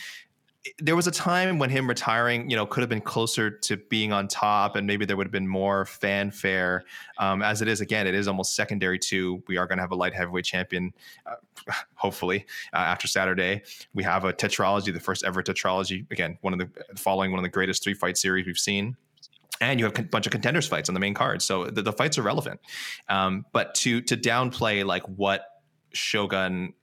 there 0.78 0.94
was 0.94 1.06
a 1.06 1.10
time 1.10 1.58
when 1.58 1.70
him 1.70 1.88
retiring, 1.88 2.50
you 2.50 2.56
know, 2.56 2.66
could 2.66 2.82
have 2.82 2.90
been 2.90 3.00
closer 3.00 3.50
to 3.50 3.78
being 3.78 4.12
on 4.12 4.28
top, 4.28 4.76
and 4.76 4.86
maybe 4.86 5.06
there 5.06 5.16
would 5.16 5.26
have 5.26 5.32
been 5.32 5.48
more 5.48 5.86
fanfare. 5.86 6.84
Um, 7.18 7.40
as 7.40 7.62
it 7.62 7.68
is, 7.68 7.80
again, 7.80 8.06
it 8.06 8.14
is 8.14 8.28
almost 8.28 8.54
secondary 8.54 8.98
to 8.98 9.42
we 9.48 9.56
are 9.56 9.66
going 9.66 9.78
to 9.78 9.82
have 9.82 9.92
a 9.92 9.96
light 9.96 10.12
heavyweight 10.12 10.44
champion, 10.44 10.92
uh, 11.26 11.72
hopefully 11.94 12.44
uh, 12.74 12.76
after 12.76 13.08
Saturday. 13.08 13.62
We 13.94 14.04
have 14.04 14.24
a 14.24 14.34
tetralogy, 14.34 14.92
the 14.92 15.00
first 15.00 15.24
ever 15.24 15.42
tetralogy. 15.42 16.10
Again, 16.10 16.36
one 16.42 16.52
of 16.52 16.58
the 16.58 16.68
following 16.96 17.30
one 17.30 17.38
of 17.38 17.44
the 17.44 17.48
greatest 17.50 17.82
three 17.82 17.94
fight 17.94 18.18
series 18.18 18.46
we've 18.46 18.58
seen. 18.58 18.96
And 19.62 19.78
you 19.78 19.84
have 19.84 19.98
a 19.98 20.02
bunch 20.02 20.26
of 20.26 20.32
contenders 20.32 20.66
fights 20.66 20.88
on 20.88 20.94
the 20.94 21.00
main 21.00 21.12
card, 21.12 21.42
so 21.42 21.66
the, 21.66 21.82
the 21.82 21.92
fights 21.92 22.16
are 22.16 22.22
relevant. 22.22 22.60
Um, 23.08 23.44
but 23.52 23.74
to 23.76 24.00
to 24.02 24.16
downplay 24.16 24.84
like 24.84 25.02
what 25.04 25.44
Shogun 25.92 26.74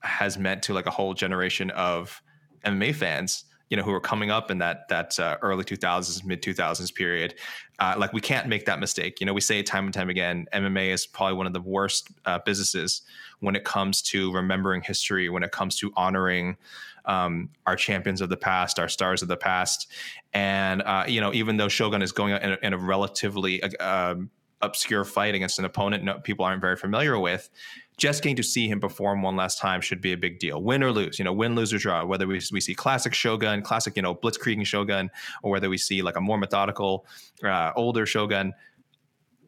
has 0.00 0.38
meant 0.38 0.62
to 0.64 0.74
like 0.74 0.86
a 0.86 0.90
whole 0.90 1.14
generation 1.14 1.70
of 1.70 2.22
MMA 2.64 2.94
fans, 2.94 3.44
you 3.70 3.76
know, 3.76 3.82
who 3.82 3.92
are 3.92 4.00
coming 4.00 4.30
up 4.30 4.50
in 4.50 4.58
that 4.58 4.88
that 4.88 5.18
uh, 5.18 5.36
early 5.42 5.64
2000s, 5.64 6.24
mid 6.24 6.42
2000s 6.42 6.94
period. 6.94 7.34
Uh, 7.78 7.94
like 7.98 8.12
we 8.12 8.20
can't 8.20 8.48
make 8.48 8.64
that 8.66 8.80
mistake. 8.80 9.20
You 9.20 9.26
know, 9.26 9.34
we 9.34 9.40
say 9.40 9.58
it 9.58 9.66
time 9.66 9.84
and 9.84 9.94
time 9.94 10.08
again. 10.08 10.46
MMA 10.52 10.92
is 10.92 11.06
probably 11.06 11.36
one 11.36 11.46
of 11.46 11.52
the 11.52 11.60
worst 11.60 12.08
uh, 12.24 12.38
businesses 12.44 13.02
when 13.40 13.54
it 13.54 13.64
comes 13.64 14.00
to 14.02 14.32
remembering 14.32 14.82
history, 14.82 15.28
when 15.28 15.42
it 15.42 15.52
comes 15.52 15.76
to 15.78 15.92
honoring 15.96 16.56
um, 17.04 17.50
our 17.66 17.76
champions 17.76 18.20
of 18.20 18.28
the 18.28 18.36
past, 18.36 18.78
our 18.78 18.88
stars 18.88 19.22
of 19.22 19.28
the 19.28 19.36
past. 19.36 19.90
And 20.32 20.82
uh, 20.82 21.04
you 21.06 21.20
know, 21.20 21.32
even 21.32 21.56
though 21.56 21.68
Shogun 21.68 22.02
is 22.02 22.12
going 22.12 22.34
in 22.34 22.52
a, 22.52 22.58
in 22.62 22.72
a 22.72 22.78
relatively 22.78 23.62
uh, 23.62 24.12
um, 24.12 24.30
obscure 24.62 25.04
fight 25.04 25.34
against 25.34 25.58
an 25.58 25.64
opponent 25.64 26.02
no, 26.04 26.18
people 26.18 26.44
aren't 26.44 26.60
very 26.60 26.76
familiar 26.76 27.18
with, 27.18 27.48
just 27.96 28.22
getting 28.22 28.36
to 28.36 28.42
see 28.42 28.68
him 28.68 28.78
perform 28.78 29.22
one 29.22 29.36
last 29.36 29.58
time 29.58 29.80
should 29.80 30.00
be 30.00 30.12
a 30.12 30.16
big 30.16 30.38
deal. 30.38 30.62
Win 30.62 30.82
or 30.82 30.92
lose, 30.92 31.18
you 31.18 31.24
know, 31.24 31.32
win, 31.32 31.54
lose 31.54 31.72
or 31.72 31.78
draw. 31.78 32.04
Whether 32.04 32.26
we, 32.26 32.40
we 32.52 32.60
see 32.60 32.74
classic 32.74 33.14
Shogun, 33.14 33.62
classic, 33.62 33.96
you 33.96 34.02
know, 34.02 34.14
blitzkrieging 34.14 34.66
Shogun, 34.66 35.10
or 35.42 35.50
whether 35.50 35.70
we 35.70 35.78
see 35.78 36.02
like 36.02 36.16
a 36.16 36.20
more 36.20 36.36
methodical, 36.36 37.06
uh, 37.42 37.72
older 37.74 38.04
Shogun, 38.04 38.52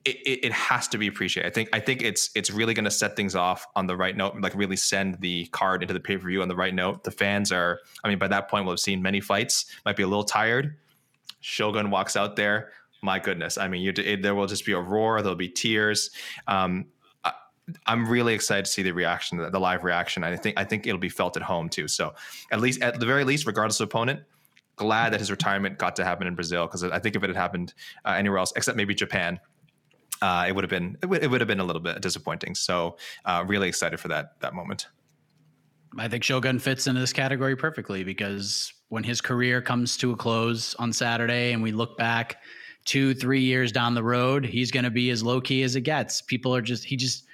it, 0.04 0.16
it, 0.24 0.44
it, 0.46 0.52
has 0.52 0.88
to 0.88 0.98
be 0.98 1.06
appreciated. 1.08 1.48
I 1.48 1.52
think 1.52 1.68
I 1.74 1.80
think 1.80 2.02
it's 2.02 2.30
it's 2.34 2.50
really 2.50 2.72
going 2.72 2.86
to 2.86 2.90
set 2.90 3.16
things 3.16 3.34
off 3.34 3.66
on 3.76 3.86
the 3.86 3.96
right 3.96 4.16
note, 4.16 4.40
like 4.40 4.54
really 4.54 4.76
send 4.76 5.20
the 5.20 5.46
card 5.46 5.82
into 5.82 5.92
the 5.92 6.00
pay 6.00 6.16
per 6.16 6.26
view 6.28 6.40
on 6.40 6.48
the 6.48 6.56
right 6.56 6.72
note. 6.72 7.04
The 7.04 7.10
fans 7.10 7.52
are, 7.52 7.80
I 8.02 8.08
mean, 8.08 8.18
by 8.18 8.28
that 8.28 8.48
point 8.48 8.64
we'll 8.64 8.72
have 8.72 8.80
seen 8.80 9.02
many 9.02 9.20
fights, 9.20 9.66
might 9.84 9.96
be 9.96 10.04
a 10.04 10.06
little 10.06 10.24
tired. 10.24 10.76
Shogun 11.40 11.90
walks 11.90 12.16
out 12.16 12.36
there. 12.36 12.70
My 13.02 13.18
goodness, 13.18 13.58
I 13.58 13.68
mean, 13.68 13.92
it, 13.96 14.22
there 14.22 14.34
will 14.34 14.46
just 14.46 14.64
be 14.64 14.72
a 14.72 14.80
roar. 14.80 15.20
There'll 15.20 15.36
be 15.36 15.48
tears. 15.48 16.10
Um, 16.46 16.86
I'm 17.86 18.08
really 18.08 18.34
excited 18.34 18.64
to 18.64 18.70
see 18.70 18.82
the 18.82 18.92
reaction, 18.92 19.38
the 19.38 19.60
live 19.60 19.84
reaction. 19.84 20.24
I 20.24 20.36
think 20.36 20.58
I 20.58 20.64
think 20.64 20.86
it'll 20.86 20.98
be 20.98 21.08
felt 21.08 21.36
at 21.36 21.42
home 21.42 21.68
too. 21.68 21.88
So 21.88 22.14
at 22.50 22.60
least 22.60 22.82
at 22.82 23.00
the 23.00 23.06
very 23.06 23.24
least, 23.24 23.46
regardless 23.46 23.80
of 23.80 23.88
opponent, 23.88 24.20
glad 24.76 25.12
that 25.12 25.20
his 25.20 25.30
retirement 25.30 25.78
got 25.78 25.96
to 25.96 26.04
happen 26.04 26.26
in 26.26 26.34
Brazil 26.34 26.66
because 26.66 26.84
I 26.84 26.98
think 26.98 27.16
if 27.16 27.22
it 27.22 27.28
had 27.28 27.36
happened 27.36 27.74
uh, 28.04 28.14
anywhere 28.16 28.38
else, 28.38 28.52
except 28.56 28.76
maybe 28.76 28.94
Japan, 28.94 29.38
uh, 30.22 30.46
it 30.48 30.54
would 30.54 30.64
have 30.64 30.70
been 30.70 30.96
it, 31.02 31.02
w- 31.02 31.20
it 31.22 31.28
would 31.28 31.40
have 31.40 31.48
been 31.48 31.60
a 31.60 31.64
little 31.64 31.82
bit 31.82 32.00
disappointing. 32.00 32.54
So 32.54 32.96
uh, 33.24 33.44
really 33.46 33.68
excited 33.68 34.00
for 34.00 34.08
that 34.08 34.40
that 34.40 34.54
moment. 34.54 34.88
I 35.98 36.08
think 36.08 36.22
Shogun 36.22 36.58
fits 36.58 36.86
into 36.86 37.00
this 37.00 37.12
category 37.12 37.56
perfectly 37.56 38.04
because 38.04 38.72
when 38.88 39.04
his 39.04 39.20
career 39.20 39.60
comes 39.62 39.96
to 39.98 40.12
a 40.12 40.16
close 40.16 40.74
on 40.74 40.92
Saturday 40.92 41.52
and 41.52 41.62
we 41.62 41.72
look 41.72 41.96
back 41.96 42.36
two, 42.84 43.14
three 43.14 43.40
years 43.40 43.72
down 43.72 43.94
the 43.94 44.02
road, 44.02 44.44
he's 44.44 44.70
going 44.70 44.84
to 44.84 44.90
be 44.90 45.10
as 45.10 45.22
low 45.22 45.40
key 45.40 45.62
as 45.62 45.76
it 45.76 45.82
gets. 45.82 46.22
People 46.22 46.54
are 46.54 46.62
just, 46.62 46.84
he 46.84 46.96
just, 46.96 47.26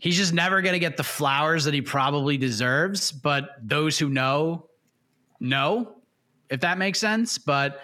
he's 0.00 0.16
just 0.16 0.32
never 0.32 0.62
going 0.62 0.74
to 0.74 0.78
get 0.78 0.96
the 0.96 1.04
flowers 1.04 1.64
that 1.64 1.74
he 1.74 1.82
probably 1.82 2.36
deserves. 2.36 3.12
But 3.12 3.50
those 3.62 3.98
who 3.98 4.08
know, 4.08 4.68
know, 5.40 5.96
if 6.50 6.60
that 6.60 6.78
makes 6.78 6.98
sense. 6.98 7.38
But 7.38 7.80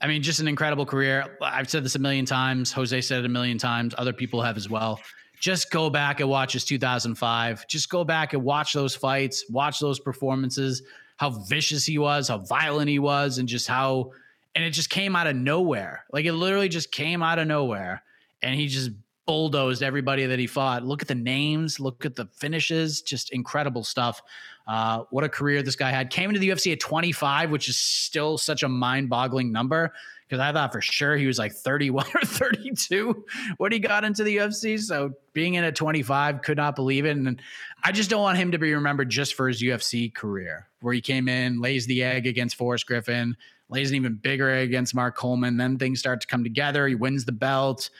I 0.00 0.06
mean, 0.06 0.22
just 0.22 0.40
an 0.40 0.48
incredible 0.48 0.86
career. 0.86 1.36
I've 1.42 1.68
said 1.68 1.84
this 1.84 1.96
a 1.96 1.98
million 1.98 2.24
times. 2.24 2.72
Jose 2.72 3.00
said 3.00 3.20
it 3.20 3.26
a 3.26 3.28
million 3.28 3.58
times. 3.58 3.94
Other 3.98 4.12
people 4.12 4.40
have 4.42 4.56
as 4.56 4.68
well. 4.68 5.00
Just 5.40 5.70
go 5.70 5.88
back 5.88 6.20
and 6.20 6.28
watch 6.28 6.52
his 6.52 6.64
2005. 6.64 7.66
Just 7.68 7.90
go 7.90 8.04
back 8.04 8.32
and 8.32 8.42
watch 8.42 8.72
those 8.72 8.94
fights, 8.94 9.44
watch 9.50 9.78
those 9.78 10.00
performances, 10.00 10.82
how 11.16 11.30
vicious 11.30 11.84
he 11.84 11.98
was, 11.98 12.28
how 12.28 12.38
violent 12.38 12.88
he 12.88 12.98
was, 12.98 13.38
and 13.38 13.48
just 13.48 13.68
how, 13.68 14.10
and 14.54 14.64
it 14.64 14.70
just 14.70 14.90
came 14.90 15.14
out 15.14 15.26
of 15.26 15.36
nowhere. 15.36 16.04
Like 16.12 16.24
it 16.24 16.32
literally 16.32 16.68
just 16.68 16.90
came 16.90 17.22
out 17.22 17.38
of 17.38 17.46
nowhere. 17.46 18.02
And 18.42 18.54
he 18.54 18.68
just 18.68 18.90
bulldozed 19.28 19.82
everybody 19.82 20.24
that 20.24 20.38
he 20.38 20.46
fought. 20.46 20.84
Look 20.84 21.02
at 21.02 21.08
the 21.08 21.14
names, 21.14 21.78
look 21.78 22.06
at 22.06 22.16
the 22.16 22.24
finishes, 22.32 23.02
just 23.02 23.30
incredible 23.30 23.84
stuff. 23.84 24.22
Uh, 24.66 25.04
what 25.10 25.22
a 25.22 25.28
career 25.28 25.62
this 25.62 25.76
guy 25.76 25.90
had. 25.90 26.08
Came 26.08 26.30
into 26.30 26.40
the 26.40 26.48
UFC 26.48 26.72
at 26.72 26.80
25, 26.80 27.50
which 27.50 27.68
is 27.68 27.76
still 27.76 28.38
such 28.38 28.62
a 28.62 28.68
mind 28.68 29.10
boggling 29.10 29.52
number 29.52 29.92
because 30.26 30.40
I 30.40 30.50
thought 30.52 30.72
for 30.72 30.80
sure 30.80 31.14
he 31.14 31.26
was 31.26 31.38
like 31.38 31.52
31 31.52 32.06
or 32.14 32.22
32 32.22 33.26
when 33.58 33.70
he 33.70 33.78
got 33.78 34.02
into 34.02 34.24
the 34.24 34.38
UFC. 34.38 34.80
So 34.80 35.12
being 35.34 35.54
in 35.54 35.64
at 35.64 35.76
25, 35.76 36.40
could 36.40 36.56
not 36.56 36.74
believe 36.74 37.04
it. 37.04 37.14
And 37.14 37.40
I 37.84 37.92
just 37.92 38.08
don't 38.08 38.22
want 38.22 38.38
him 38.38 38.52
to 38.52 38.58
be 38.58 38.72
remembered 38.72 39.10
just 39.10 39.34
for 39.34 39.46
his 39.46 39.62
UFC 39.62 40.12
career, 40.12 40.68
where 40.80 40.94
he 40.94 41.02
came 41.02 41.28
in, 41.28 41.60
lays 41.60 41.86
the 41.86 42.02
egg 42.02 42.26
against 42.26 42.56
Forrest 42.56 42.86
Griffin, 42.86 43.36
lays 43.68 43.90
an 43.90 43.96
even 43.96 44.14
bigger 44.14 44.48
egg 44.48 44.68
against 44.68 44.94
Mark 44.94 45.16
Coleman. 45.16 45.58
Then 45.58 45.76
things 45.76 45.98
start 45.98 46.22
to 46.22 46.26
come 46.26 46.44
together. 46.44 46.88
He 46.88 46.94
wins 46.94 47.26
the 47.26 47.32
belt 47.32 47.90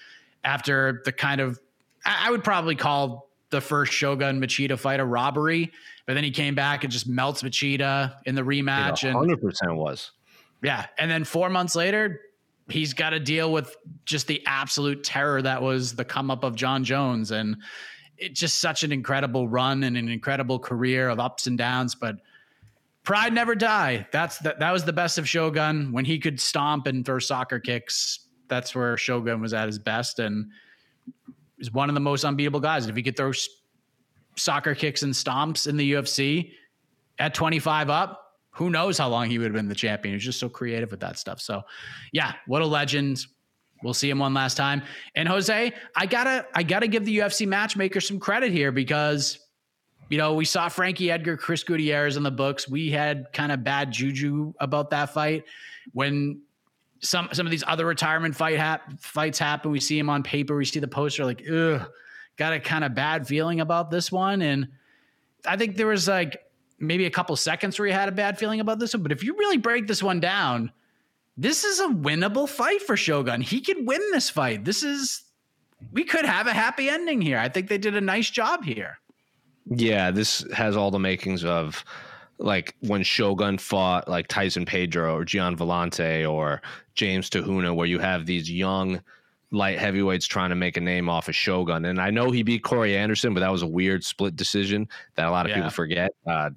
after 0.45 1.03
the 1.05 1.12
kind 1.12 1.41
of 1.41 1.59
I 2.05 2.30
would 2.30 2.45
probably 2.45 2.74
call 2.74 3.28
the 3.51 3.61
first 3.61 3.93
Shogun 3.93 4.41
Machida 4.41 4.78
fight 4.78 5.01
a 5.01 5.05
robbery, 5.05 5.72
but 6.07 6.14
then 6.14 6.24
he 6.24 6.30
came 6.30 6.55
back 6.55 6.84
and 6.84 6.93
just 6.93 7.07
melts 7.07 7.43
Machida 7.43 8.16
in 8.26 8.34
the 8.34 8.43
rematch. 8.43 9.05
It 9.05 9.14
100% 9.14 9.55
and, 9.62 9.76
was. 9.76 10.12
Yeah. 10.62 10.86
And 10.99 11.11
then 11.11 11.24
four 11.24 11.49
months 11.49 11.74
later, 11.74 12.20
he's 12.68 12.93
got 12.93 13.11
to 13.11 13.20
deal 13.20 13.53
with 13.53 13.76
just 14.05 14.26
the 14.26 14.43
absolute 14.47 15.03
terror 15.03 15.41
that 15.43 15.62
was 15.62 15.95
the 15.95 16.05
come 16.05 16.30
up 16.30 16.45
of 16.45 16.57
Jon 16.57 16.84
Jones. 16.84 17.30
And 17.30 17.57
it's 18.18 18.39
just 18.39 18.61
such 18.61 18.82
an 18.82 18.93
incredible 18.93 19.49
run 19.49 19.82
and 19.84 19.97
an 19.97 20.09
incredible 20.09 20.59
career 20.59 21.09
of 21.09 21.18
ups 21.18 21.47
and 21.47 21.57
downs. 21.57 21.95
But 21.95 22.16
pride 23.05 23.32
never 23.32 23.55
die. 23.55 24.07
That's 24.12 24.39
the, 24.39 24.57
that 24.59 24.72
was 24.72 24.84
the 24.84 24.93
best 24.93 25.16
of 25.16 25.28
Shogun 25.28 25.93
when 25.93 26.05
he 26.05 26.18
could 26.18 26.41
stomp 26.41 26.86
and 26.86 27.05
throw 27.05 27.18
soccer 27.18 27.61
kicks 27.61 28.20
that's 28.49 28.75
where 28.75 28.97
Shogun 28.97 29.41
was 29.41 29.55
at 29.55 29.67
his 29.67 29.79
best, 29.79 30.19
and 30.19 30.51
he's 31.59 31.73
one 31.73 31.89
of 31.89 31.95
the 31.95 32.01
most 32.01 32.25
unbeatable 32.25 32.61
guys. 32.61 32.87
If 32.87 32.97
he 32.97 33.03
could 33.03 33.17
throw 33.17 33.33
soccer 34.37 34.75
kicks 34.75 35.03
and 35.03 35.13
stomps 35.13 35.67
in 35.67 35.77
the 35.77 35.93
UFC 35.93 36.53
at 37.19 37.35
25 37.35 37.91
up, 37.91 38.25
who 38.51 38.71
knows 38.71 38.99
how 38.99 39.09
long 39.09 39.31
he 39.31 39.39
would 39.39 39.47
have 39.47 39.55
been 39.55 39.69
the 39.69 39.75
champion? 39.75 40.13
He 40.13 40.17
was 40.17 40.25
just 40.25 40.41
so 40.41 40.49
creative 40.49 40.91
with 40.91 41.01
that 41.01 41.19
stuff. 41.19 41.41
So, 41.41 41.63
yeah, 42.13 42.33
what 42.47 42.63
a 42.63 42.67
legend. 42.67 43.25
We'll 43.85 43.95
see 43.95 44.11
him 44.11 44.19
one 44.19 44.35
last 44.35 44.57
time. 44.57 44.83
And 45.15 45.29
Jose, 45.29 45.73
I 45.95 46.07
gotta, 46.07 46.45
I 46.55 46.65
gotta 46.65 46.89
give 46.89 47.05
the 47.05 47.19
UFC 47.19 47.47
matchmaker 47.47 48.01
some 48.01 48.19
credit 48.19 48.51
here 48.51 48.73
because, 48.73 49.39
you 50.11 50.19
know, 50.19 50.35
we 50.35 50.45
saw 50.45 50.69
Frankie 50.69 51.11
Edgar, 51.11 51.37
Chris 51.37 51.63
Gutierrez 51.63 52.17
in 52.17 52.25
the 52.25 52.33
books. 52.33 52.69
We 52.69 52.91
had 52.91 53.33
kind 53.33 53.53
of 53.53 53.63
bad 53.63 53.93
juju 53.93 54.55
about 54.59 54.91
that 54.91 55.11
fight 55.15 55.45
when 55.93 56.41
some 57.01 57.29
some 57.33 57.47
of 57.47 57.51
these 57.51 57.65
other 57.67 57.87
retirement 57.87 58.35
fight 58.35 58.59
hap- 58.59 59.01
fights 59.01 59.39
happen. 59.39 59.71
We 59.71 59.81
see 59.81 59.99
him 59.99 60.11
on 60.11 60.23
paper. 60.23 60.57
We 60.57 60.65
see 60.65 60.81
the 60.81 60.89
poster. 60.89 61.25
Like, 61.25 61.43
ugh, 61.51 61.89
got 62.37 62.53
a 62.53 62.61
kind 62.61 62.85
of 62.85 62.95
bad 62.95 63.27
feeling 63.27 63.61
about 63.61 63.91
this 63.91 64.11
one. 64.11 64.43
And 64.43 64.69
I 65.47 65.57
think 65.57 65.77
there 65.77 65.87
was 65.87 66.09
like 66.09 66.43
maybe 66.79 67.07
a 67.07 67.11
couple 67.11 67.35
seconds 67.37 67.79
where 67.79 67.87
he 67.87 67.93
had 67.93 68.09
a 68.09 68.13
bad 68.13 68.39
feeling 68.39 68.61
about 68.61 68.79
this 68.79 68.95
one. 68.95 69.03
But 69.03 69.13
if 69.13 69.23
you 69.23 69.35
really 69.37 69.57
break 69.57 69.87
this 69.87 70.03
one 70.03 70.21
down, 70.21 70.73
this 71.37 71.65
is 71.65 71.81
a 71.81 71.89
winnable 71.89 72.49
fight 72.49 72.83
for 72.83 72.97
Shogun. 72.97 73.41
He 73.41 73.61
could 73.61 73.87
win 73.87 74.01
this 74.13 74.29
fight. 74.31 74.65
This 74.65 74.83
is 74.83 75.23
we 75.93 76.05
could 76.05 76.25
have 76.25 76.47
a 76.47 76.53
happy 76.53 76.89
ending 76.89 77.21
here. 77.21 77.39
I 77.39 77.49
think 77.49 77.69
they 77.69 77.79
did 77.79 77.97
a 77.97 78.01
nice 78.01 78.31
job 78.31 78.65
here. 78.65 78.99
Yeah, 79.71 80.11
this 80.11 80.45
has 80.53 80.77
all 80.77 80.91
the 80.91 80.99
makings 80.99 81.45
of 81.45 81.85
like 82.39 82.74
when 82.80 83.03
Shogun 83.03 83.59
fought 83.59 84.09
like 84.09 84.28
Tyson 84.28 84.64
Pedro 84.64 85.16
or 85.16 85.24
Gian 85.24 85.57
Villante 85.57 86.30
or 86.30 86.62
James 86.95 87.28
Te 87.28 87.41
Huna, 87.41 87.74
where 87.74 87.86
you 87.86 87.99
have 87.99 88.26
these 88.26 88.51
young 88.51 89.01
light 89.51 89.78
heavyweights 89.78 90.26
trying 90.26 90.51
to 90.51 90.57
make 90.57 90.76
a 90.76 90.80
name 90.80 91.09
off 91.09 91.28
of 91.28 91.34
Shogun. 91.34 91.86
And 91.86 92.01
I 92.01 92.11
know 92.11 92.30
he 92.30 92.43
beat 92.43 92.62
Corey 92.62 92.97
Anderson, 92.97 93.34
but 93.34 93.41
that 93.41 93.51
was 93.51 93.62
a 93.62 93.66
weird 93.66 94.05
split 94.05 94.36
decision 94.36 94.89
that 95.14 95.26
a 95.26 95.30
lot 95.30 95.47
of 95.47 95.51
yeah. 95.51 95.57
people 95.57 95.70
forget. 95.70 96.11
Uh, 96.26 96.51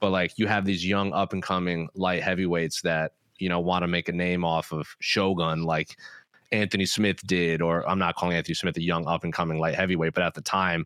but 0.00 0.10
like 0.10 0.32
you 0.36 0.46
have 0.46 0.64
these 0.64 0.86
young 0.86 1.12
up 1.12 1.32
and 1.32 1.42
coming 1.42 1.88
light 1.94 2.22
heavyweights 2.22 2.82
that 2.82 3.12
you 3.38 3.48
know 3.48 3.60
want 3.60 3.82
to 3.82 3.88
make 3.88 4.08
a 4.08 4.12
name 4.12 4.44
off 4.44 4.72
of 4.72 4.86
Shogun, 5.00 5.62
like 5.62 5.96
Anthony 6.52 6.86
Smith 6.86 7.26
did, 7.26 7.62
or 7.62 7.88
I'm 7.88 7.98
not 7.98 8.14
calling 8.16 8.36
Anthony 8.36 8.54
Smith 8.54 8.76
a 8.76 8.82
young 8.82 9.06
up 9.06 9.24
and 9.24 9.32
coming 9.32 9.58
light 9.58 9.74
heavyweight, 9.74 10.14
but 10.14 10.22
at 10.22 10.34
the 10.34 10.40
time, 10.40 10.84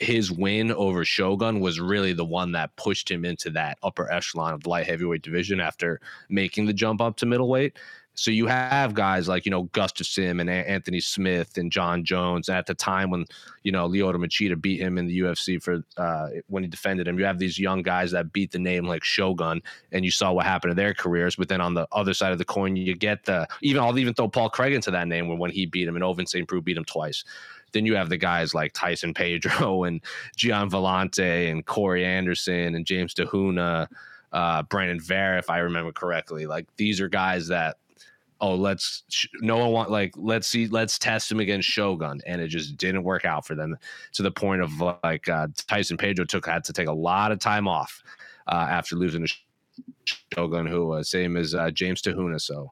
his 0.00 0.32
win 0.32 0.72
over 0.72 1.04
Shogun 1.04 1.60
was 1.60 1.78
really 1.78 2.14
the 2.14 2.24
one 2.24 2.52
that 2.52 2.74
pushed 2.76 3.10
him 3.10 3.24
into 3.24 3.50
that 3.50 3.78
upper 3.82 4.10
echelon 4.10 4.54
of 4.54 4.62
the 4.62 4.70
light 4.70 4.86
heavyweight 4.86 5.22
division 5.22 5.60
after 5.60 6.00
making 6.30 6.66
the 6.66 6.72
jump 6.72 7.02
up 7.02 7.16
to 7.18 7.26
middleweight. 7.26 7.78
So 8.14 8.30
you 8.30 8.46
have 8.48 8.92
guys 8.92 9.28
like, 9.28 9.46
you 9.46 9.50
know, 9.50 9.64
Gustafsson 9.66 10.40
and 10.40 10.50
Anthony 10.50 11.00
Smith 11.00 11.56
and 11.56 11.72
Jon 11.72 12.04
Jones. 12.04 12.48
At 12.48 12.66
the 12.66 12.74
time 12.74 13.10
when, 13.10 13.24
you 13.62 13.72
know, 13.72 13.88
Lyoto 13.88 14.16
Machida 14.16 14.60
beat 14.60 14.80
him 14.80 14.98
in 14.98 15.06
the 15.06 15.20
UFC 15.20 15.62
for 15.62 15.82
uh, 15.96 16.28
when 16.48 16.62
he 16.62 16.68
defended 16.68 17.08
him, 17.08 17.18
you 17.18 17.24
have 17.24 17.38
these 17.38 17.58
young 17.58 17.82
guys 17.82 18.10
that 18.10 18.32
beat 18.32 18.50
the 18.52 18.58
name 18.58 18.84
like 18.84 19.04
Shogun, 19.04 19.62
and 19.92 20.04
you 20.04 20.10
saw 20.10 20.32
what 20.32 20.44
happened 20.44 20.72
to 20.72 20.74
their 20.74 20.92
careers. 20.92 21.36
But 21.36 21.48
then 21.48 21.60
on 21.60 21.72
the 21.72 21.86
other 21.92 22.12
side 22.12 22.32
of 22.32 22.38
the 22.38 22.44
coin, 22.44 22.76
you 22.76 22.94
get 22.94 23.24
the 23.24 23.46
even 23.62 23.80
I'll 23.80 23.96
even 23.98 24.12
throw 24.12 24.28
Paul 24.28 24.50
Craig 24.50 24.74
into 24.74 24.90
that 24.90 25.08
name 25.08 25.28
when 25.28 25.38
when 25.38 25.50
he 25.50 25.64
beat 25.64 25.88
him 25.88 25.96
and 25.96 26.04
Ovince 26.04 26.30
St. 26.30 26.46
Preux 26.46 26.60
beat 26.60 26.76
him 26.76 26.84
twice. 26.84 27.24
Then 27.72 27.86
you 27.86 27.94
have 27.96 28.08
the 28.08 28.16
guys 28.16 28.54
like 28.54 28.72
Tyson 28.72 29.14
Pedro 29.14 29.84
and 29.84 30.00
Gian 30.36 30.70
Villante 30.70 31.50
and 31.50 31.64
Corey 31.64 32.04
Anderson 32.04 32.74
and 32.74 32.86
James 32.86 33.14
Te 33.14 33.24
Huna, 33.24 33.86
uh, 34.32 34.62
Brandon 34.64 35.00
Vera, 35.00 35.38
if 35.38 35.50
I 35.50 35.58
remember 35.58 35.92
correctly. 35.92 36.46
Like 36.46 36.66
these 36.76 37.00
are 37.00 37.08
guys 37.08 37.48
that 37.48 37.76
oh 38.40 38.54
let's 38.54 39.02
no 39.40 39.58
one 39.58 39.70
want 39.70 39.90
like 39.90 40.14
let's 40.16 40.48
see 40.48 40.66
let's 40.68 40.98
test 40.98 41.30
him 41.30 41.40
against 41.40 41.68
Shogun 41.68 42.20
and 42.26 42.40
it 42.40 42.48
just 42.48 42.76
didn't 42.76 43.04
work 43.04 43.24
out 43.24 43.46
for 43.46 43.54
them 43.54 43.76
to 44.12 44.22
the 44.22 44.30
point 44.30 44.62
of 44.62 44.72
like 45.02 45.28
uh, 45.28 45.48
Tyson 45.68 45.96
Pedro 45.96 46.24
took 46.24 46.46
had 46.46 46.64
to 46.64 46.72
take 46.72 46.88
a 46.88 46.92
lot 46.92 47.32
of 47.32 47.38
time 47.38 47.68
off 47.68 48.02
uh, 48.48 48.66
after 48.70 48.96
losing 48.96 49.26
to 49.26 49.34
Shogun 50.34 50.66
who 50.66 50.86
was 50.86 51.10
same 51.10 51.36
as 51.36 51.54
uh, 51.54 51.70
James 51.70 52.00
Te 52.00 52.12
Huna 52.12 52.40
so 52.40 52.70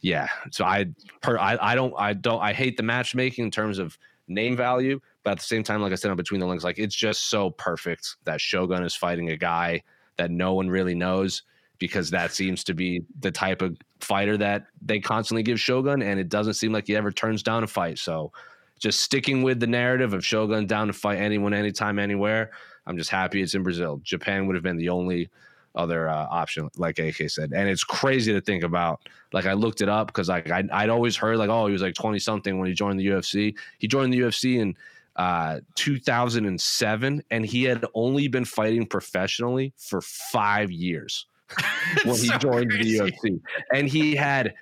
yeah 0.00 0.28
so 0.50 0.64
I 0.64 0.86
per 1.20 1.38
I, 1.38 1.58
I 1.60 1.74
don't 1.74 1.94
I 1.98 2.14
don't 2.14 2.40
I 2.40 2.52
hate 2.52 2.76
the 2.76 2.82
matchmaking 2.82 3.44
in 3.44 3.50
terms 3.50 3.78
of 3.78 3.98
name 4.28 4.56
value 4.56 5.00
but 5.24 5.32
at 5.32 5.38
the 5.38 5.44
same 5.44 5.62
time 5.62 5.82
like 5.82 5.92
I 5.92 5.96
said 5.96 6.10
on 6.10 6.16
between 6.16 6.40
the 6.40 6.46
links 6.46 6.64
like 6.64 6.78
it's 6.78 6.94
just 6.94 7.28
so 7.28 7.50
perfect 7.50 8.16
that 8.24 8.40
Shogun 8.40 8.84
is 8.84 8.94
fighting 8.94 9.30
a 9.30 9.36
guy 9.36 9.82
that 10.16 10.30
no 10.30 10.54
one 10.54 10.68
really 10.68 10.94
knows 10.94 11.42
because 11.82 12.10
that 12.10 12.30
seems 12.30 12.62
to 12.62 12.74
be 12.74 13.02
the 13.18 13.30
type 13.32 13.60
of 13.60 13.76
fighter 14.00 14.36
that 14.36 14.66
they 14.82 15.00
constantly 15.00 15.42
give 15.42 15.58
Shogun, 15.58 16.00
and 16.00 16.20
it 16.20 16.28
doesn't 16.28 16.54
seem 16.54 16.72
like 16.72 16.86
he 16.86 16.94
ever 16.94 17.10
turns 17.10 17.42
down 17.42 17.64
a 17.64 17.66
fight. 17.66 17.98
So, 17.98 18.30
just 18.78 19.00
sticking 19.00 19.42
with 19.42 19.58
the 19.58 19.66
narrative 19.66 20.14
of 20.14 20.24
Shogun 20.24 20.66
down 20.66 20.86
to 20.86 20.92
fight 20.92 21.18
anyone, 21.18 21.52
anytime, 21.52 21.98
anywhere. 21.98 22.52
I'm 22.86 22.96
just 22.96 23.10
happy 23.10 23.42
it's 23.42 23.56
in 23.56 23.64
Brazil. 23.64 24.00
Japan 24.04 24.46
would 24.46 24.54
have 24.54 24.62
been 24.62 24.76
the 24.76 24.90
only 24.90 25.28
other 25.74 26.08
uh, 26.08 26.26
option, 26.30 26.68
like 26.76 26.98
AK 26.98 27.30
said, 27.30 27.52
and 27.52 27.68
it's 27.68 27.84
crazy 27.84 28.32
to 28.32 28.40
think 28.40 28.62
about. 28.62 29.00
Like 29.32 29.46
I 29.46 29.54
looked 29.54 29.80
it 29.80 29.88
up 29.88 30.08
because 30.08 30.28
like 30.28 30.50
I, 30.50 30.64
I'd 30.72 30.90
always 30.90 31.16
heard 31.16 31.38
like 31.38 31.48
oh 31.48 31.66
he 31.66 31.72
was 31.72 31.82
like 31.82 31.94
20 31.94 32.18
something 32.18 32.58
when 32.58 32.68
he 32.68 32.74
joined 32.74 33.00
the 33.00 33.06
UFC. 33.06 33.54
He 33.78 33.88
joined 33.88 34.12
the 34.12 34.20
UFC 34.20 34.58
in 34.58 34.76
uh, 35.16 35.60
2007, 35.74 37.22
and 37.30 37.46
he 37.46 37.64
had 37.64 37.84
only 37.94 38.28
been 38.28 38.44
fighting 38.44 38.86
professionally 38.86 39.72
for 39.76 40.00
five 40.00 40.70
years. 40.70 41.26
when 42.04 42.16
he 42.16 42.28
so 42.28 42.38
joined 42.38 42.70
crazy. 42.70 42.98
the 42.98 43.10
UFC. 43.10 43.40
And 43.74 43.86
he 43.86 44.16
had 44.16 44.54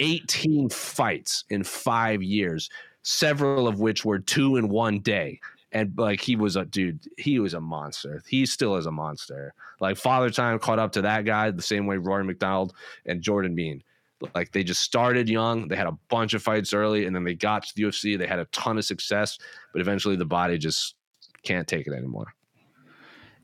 18 0.00 0.70
fights 0.70 1.44
in 1.50 1.62
five 1.62 2.22
years, 2.22 2.70
several 3.02 3.68
of 3.68 3.80
which 3.80 4.04
were 4.04 4.18
two 4.18 4.56
in 4.56 4.68
one 4.68 5.00
day. 5.00 5.38
And 5.76 5.92
like 5.98 6.22
he 6.22 6.36
was 6.36 6.56
a 6.56 6.64
dude, 6.64 7.06
he 7.18 7.38
was 7.38 7.52
a 7.52 7.60
monster. 7.60 8.22
He 8.26 8.46
still 8.46 8.76
is 8.76 8.86
a 8.86 8.90
monster. 8.90 9.52
Like 9.78 9.98
Father 9.98 10.30
Time 10.30 10.58
caught 10.58 10.78
up 10.78 10.92
to 10.92 11.02
that 11.02 11.26
guy 11.26 11.50
the 11.50 11.60
same 11.60 11.86
way 11.86 11.98
Rory 11.98 12.24
MacDonald 12.24 12.72
and 13.04 13.20
Jordan 13.20 13.54
Mein. 13.54 13.82
Like 14.34 14.52
they 14.52 14.64
just 14.64 14.80
started 14.80 15.28
young. 15.28 15.68
They 15.68 15.76
had 15.76 15.86
a 15.86 15.98
bunch 16.08 16.32
of 16.32 16.42
fights 16.42 16.72
early, 16.72 17.04
and 17.04 17.14
then 17.14 17.24
they 17.24 17.34
got 17.34 17.64
to 17.64 17.74
the 17.76 17.82
UFC. 17.82 18.16
They 18.16 18.26
had 18.26 18.38
a 18.38 18.46
ton 18.46 18.78
of 18.78 18.86
success, 18.86 19.36
but 19.72 19.82
eventually 19.82 20.16
the 20.16 20.24
body 20.24 20.56
just 20.56 20.94
can't 21.42 21.68
take 21.68 21.86
it 21.86 21.92
anymore 21.92 22.32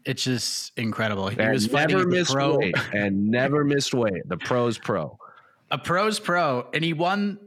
it's 0.05 0.25
just 0.25 0.77
incredible. 0.77 1.29
He 1.29 1.39
and 1.39 1.53
was 1.53 1.71
never 1.71 2.07
missed 2.07 2.33
pro. 2.33 2.59
weight 2.59 2.75
and 2.93 3.29
never 3.29 3.65
missed 3.65 3.95
weight. 3.95 4.29
The 4.29 4.37
pro's 4.37 4.79
pro. 4.79 5.17
A 5.71 5.79
pro's 5.79 6.19
pro, 6.19 6.67
and 6.75 6.85
he 6.85 6.93
won 6.93 7.39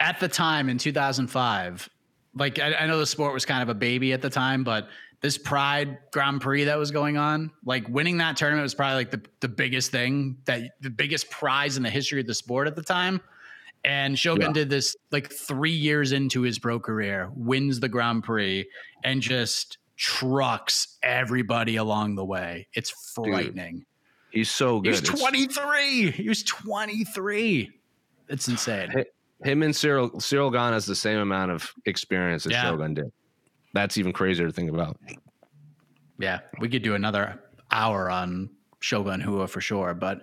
at 0.00 0.20
the 0.20 0.28
time 0.28 0.68
in 0.68 0.78
2005. 0.78 1.88
Like 2.34 2.58
I, 2.58 2.74
I 2.74 2.86
know 2.86 2.98
the 2.98 3.06
sport 3.06 3.34
was 3.34 3.44
kind 3.44 3.62
of 3.62 3.68
a 3.68 3.74
baby 3.74 4.12
at 4.12 4.22
the 4.22 4.30
time, 4.30 4.64
but 4.64 4.88
this 5.20 5.38
Pride 5.38 5.98
Grand 6.10 6.40
Prix 6.40 6.64
that 6.64 6.78
was 6.78 6.90
going 6.90 7.16
on, 7.16 7.50
like 7.64 7.88
winning 7.88 8.18
that 8.18 8.36
tournament 8.36 8.64
was 8.64 8.74
probably 8.74 8.96
like 8.96 9.10
the, 9.10 9.22
the 9.40 9.48
biggest 9.48 9.90
thing 9.90 10.36
that 10.46 10.62
the 10.80 10.90
biggest 10.90 11.30
prize 11.30 11.76
in 11.76 11.82
the 11.82 11.90
history 11.90 12.20
of 12.20 12.26
the 12.26 12.34
sport 12.34 12.66
at 12.66 12.76
the 12.76 12.82
time. 12.82 13.20
And 13.84 14.18
Shogun 14.18 14.48
yeah. 14.48 14.52
did 14.52 14.70
this 14.70 14.96
like 15.10 15.32
three 15.32 15.72
years 15.72 16.12
into 16.12 16.42
his 16.42 16.58
pro 16.58 16.78
career, 16.78 17.30
wins 17.34 17.80
the 17.80 17.88
Grand 17.88 18.24
Prix, 18.24 18.66
and 19.02 19.20
just 19.20 19.78
trucks 19.96 20.98
everybody 21.02 21.76
along 21.76 22.16
the 22.16 22.24
way. 22.24 22.68
It's 22.74 22.90
frightening. 23.14 23.78
Dude, 23.78 23.84
he's 24.30 24.50
so 24.50 24.80
good. 24.80 24.94
He's 24.94 25.02
23. 25.02 26.10
He 26.10 26.28
was 26.28 26.42
23. 26.42 27.70
It's 28.28 28.48
insane. 28.48 29.04
Him 29.44 29.62
and 29.62 29.74
Ciryl 29.74 30.12
Ciryl 30.14 30.52
Gane 30.52 30.72
has 30.72 30.86
the 30.86 30.94
same 30.94 31.18
amount 31.18 31.50
of 31.50 31.72
experience 31.86 32.46
as 32.46 32.52
yeah. 32.52 32.62
Shogun 32.62 32.94
did. 32.94 33.12
That's 33.74 33.96
even 33.98 34.12
crazier 34.12 34.46
to 34.46 34.52
think 34.52 34.70
about. 34.70 34.98
Yeah, 36.18 36.40
we 36.60 36.68
could 36.68 36.82
do 36.82 36.94
another 36.94 37.42
hour 37.70 38.10
on 38.10 38.50
Shogun 38.80 39.22
Rua 39.26 39.48
for 39.48 39.60
sure, 39.60 39.94
but 39.94 40.22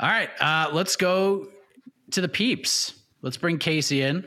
All 0.00 0.08
right, 0.08 0.30
uh, 0.40 0.70
let's 0.72 0.96
go 0.96 1.48
to 2.10 2.20
the 2.20 2.28
peeps. 2.28 2.94
Let's 3.22 3.36
bring 3.36 3.58
Casey 3.58 4.02
in 4.02 4.26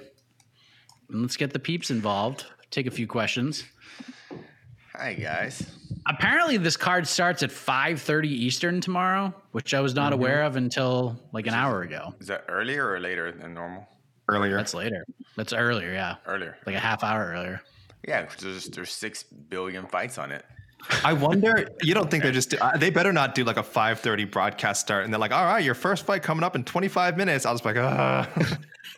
and 1.10 1.22
let's 1.22 1.38
get 1.38 1.54
the 1.54 1.60
peeps 1.60 1.92
involved. 1.92 2.46
Take 2.72 2.88
a 2.88 2.92
few 2.92 3.08
questions. 3.08 3.64
Hi 4.96 5.14
guys. 5.14 5.66
Apparently, 6.08 6.58
this 6.58 6.78
card 6.78 7.08
starts 7.08 7.44
at 7.44 7.52
5:30 7.52 8.28
Eastern 8.28 8.82
tomorrow, 8.82 9.34
which 9.52 9.74
I 9.74 9.82
was 9.82 9.94
not 9.94 10.12
mm-hmm. 10.12 10.22
aware 10.22 10.44
of 10.44 10.56
until 10.56 11.20
like 11.34 11.48
an 11.48 11.54
hour 11.54 11.82
ago. 11.82 12.16
Is 12.20 12.28
that 12.28 12.46
earlier 12.50 12.90
or 12.90 13.00
later 13.00 13.32
than 13.32 13.54
normal? 13.54 13.88
Earlier. 14.28 14.58
That's 14.58 14.74
later. 14.74 15.06
That's 15.36 15.54
earlier. 15.54 15.94
Yeah. 15.94 16.16
Earlier. 16.26 16.58
Like 16.66 16.76
a 16.76 16.80
half 16.80 17.04
hour 17.04 17.32
earlier. 17.34 17.62
Yeah, 18.08 18.28
there's 18.40 18.66
there's 18.70 18.92
six 18.92 19.24
billion 19.24 19.86
fights 19.86 20.18
on 20.18 20.32
it. 20.32 20.44
I 21.04 21.14
wonder. 21.14 21.70
You 21.82 21.94
don't 21.94 22.10
think 22.10 22.24
they're 22.24 22.32
just? 22.32 22.54
Uh, 22.54 22.78
they 22.78 22.90
better 22.90 23.12
not 23.12 23.36
do 23.36 23.44
like 23.44 23.58
a 23.58 23.64
five 23.64 24.00
thirty 24.00 24.26
broadcast 24.26 24.82
start, 24.82 25.04
and 25.04 25.14
they're 25.14 25.20
like, 25.20 25.32
"All 25.32 25.46
right, 25.46 25.64
your 25.64 25.76
first 25.76 26.06
fight 26.06 26.24
coming 26.24 26.44
up 26.44 26.56
in 26.56 26.64
twenty 26.64 26.88
five 26.88 27.18
minutes." 27.18 27.46
I 27.46 27.52
was 27.52 27.64
like, 27.64 27.78
"Ah." 27.78 28.30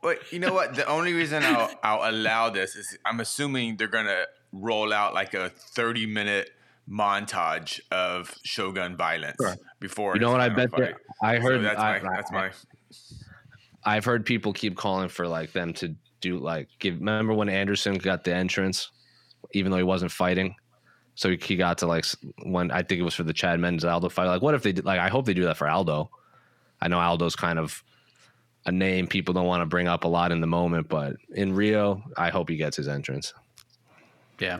But 0.01 0.31
you 0.31 0.39
know 0.39 0.53
what? 0.53 0.75
The 0.75 0.87
only 0.87 1.13
reason 1.13 1.43
I'll, 1.43 1.69
I'll 1.83 2.09
allow 2.09 2.49
this 2.49 2.75
is 2.75 2.97
I'm 3.05 3.19
assuming 3.19 3.77
they're 3.77 3.87
gonna 3.87 4.25
roll 4.51 4.93
out 4.93 5.13
like 5.13 5.33
a 5.33 5.49
thirty 5.49 6.05
minute 6.05 6.51
montage 6.89 7.79
of 7.91 8.33
Shogun 8.43 8.95
violence 8.95 9.35
sure. 9.41 9.57
before. 9.79 10.15
You 10.15 10.21
know 10.21 10.31
what? 10.31 10.41
I 10.41 10.49
bet 10.49 10.69
I 11.21 11.37
heard. 11.37 11.59
So 11.59 11.61
that's, 11.63 11.79
I, 11.79 11.99
my, 11.99 12.15
that's 12.15 12.31
my. 12.31 12.51
I've 13.83 14.05
heard 14.05 14.25
people 14.25 14.53
keep 14.53 14.77
calling 14.77 15.09
for 15.09 15.27
like 15.27 15.51
them 15.51 15.73
to 15.75 15.95
do 16.21 16.37
like 16.37 16.69
give. 16.79 16.95
Remember 16.95 17.33
when 17.33 17.49
Anderson 17.49 17.95
got 17.95 18.23
the 18.23 18.33
entrance, 18.33 18.91
even 19.53 19.71
though 19.71 19.77
he 19.77 19.83
wasn't 19.83 20.11
fighting 20.11 20.55
so 21.20 21.36
he 21.36 21.57
got 21.57 21.80
to 21.80 21.86
like 21.86 22.05
when 22.43 22.72
I 22.72 22.82
think 22.82 23.01
it 23.01 23.03
was 23.03 23.13
for 23.13 23.24
the 23.24 23.34
Chad 23.34 23.59
Mendes 23.59 23.84
Aldo 23.84 24.07
fight. 24.07 24.28
Like, 24.28 24.41
what 24.41 24.55
if 24.55 24.63
they 24.63 24.72
did? 24.72 24.86
Like, 24.86 25.01
I 25.01 25.09
hope 25.09 25.26
they 25.26 25.34
do 25.34 25.43
that 25.43 25.57
for 25.57 25.67
Aldo. 25.67 26.09
I 26.80 26.88
know 26.88 26.97
Aldo's 26.97 27.36
kind 27.36 27.59
of 27.59 27.84
a 28.65 28.72
name 28.72 29.05
people 29.05 29.34
don't 29.34 29.45
want 29.45 29.59
to 29.59 29.65
bring 29.65 29.89
up 29.89 30.05
a 30.05 30.07
lot 30.07 30.32
in 30.32 30.39
the 30.39 30.47
moment, 30.47 30.88
but 30.88 31.17
in 31.36 31.51
Rio, 31.51 32.01
I 32.15 32.30
hope 32.30 32.47
he 32.47 32.55
gets 32.55 32.78
his 32.78 32.88
entrance. 32.88 33.34
Yeah. 34.39 34.59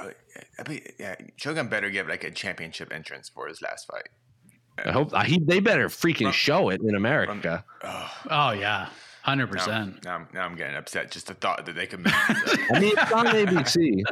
Oh, 0.00 0.10
I 0.58 0.66
mean, 0.66 0.80
yeah, 0.98 1.16
Shogun 1.36 1.68
better 1.68 1.90
get 1.90 2.08
like 2.08 2.24
a 2.24 2.30
championship 2.30 2.90
entrance 2.90 3.28
for 3.28 3.48
his 3.48 3.60
last 3.60 3.86
fight. 3.86 4.08
I 4.82 4.92
hope 4.92 5.12
uh, 5.12 5.24
he, 5.24 5.40
they 5.40 5.60
better 5.60 5.90
freaking 5.90 6.32
show 6.32 6.70
it 6.70 6.80
in 6.80 6.94
America. 6.94 7.62
oh, 7.84 8.10
oh 8.30 8.50
yeah. 8.52 8.88
Hundred 9.28 9.50
percent. 9.50 10.02
Now, 10.06 10.26
now, 10.32 10.46
I'm 10.46 10.56
getting 10.56 10.76
upset 10.76 11.10
just 11.10 11.26
the 11.26 11.34
thought 11.34 11.66
that 11.66 11.74
they 11.74 11.86
could 11.86 12.00
make. 12.00 12.14
I 12.16 12.80
mean, 12.80 12.94
it's 12.96 13.12
on 13.12 13.26
ABC, 13.26 14.02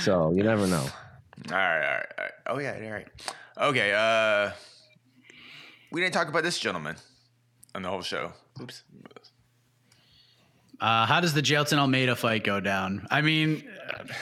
so 0.00 0.32
you 0.32 0.42
never 0.42 0.66
know. 0.66 0.86
All 1.50 1.56
right, 1.56 1.82
all 1.82 1.94
right, 1.94 2.06
all 2.18 2.24
right. 2.24 2.32
Oh 2.48 2.58
yeah, 2.58 2.78
all 2.84 2.92
right. 2.92 3.08
Okay. 3.70 3.94
Uh, 3.94 4.52
we 5.90 6.02
didn't 6.02 6.12
talk 6.12 6.28
about 6.28 6.42
this 6.42 6.58
gentleman 6.58 6.96
on 7.74 7.80
the 7.80 7.88
whole 7.88 8.02
show. 8.02 8.32
Oops. 8.60 8.82
Uh, 10.80 11.04
how 11.04 11.20
does 11.20 11.34
the 11.34 11.42
Jailton 11.42 11.78
Almeida 11.78 12.16
fight 12.16 12.42
go 12.42 12.58
down? 12.58 13.06
I 13.10 13.20
mean, 13.20 13.68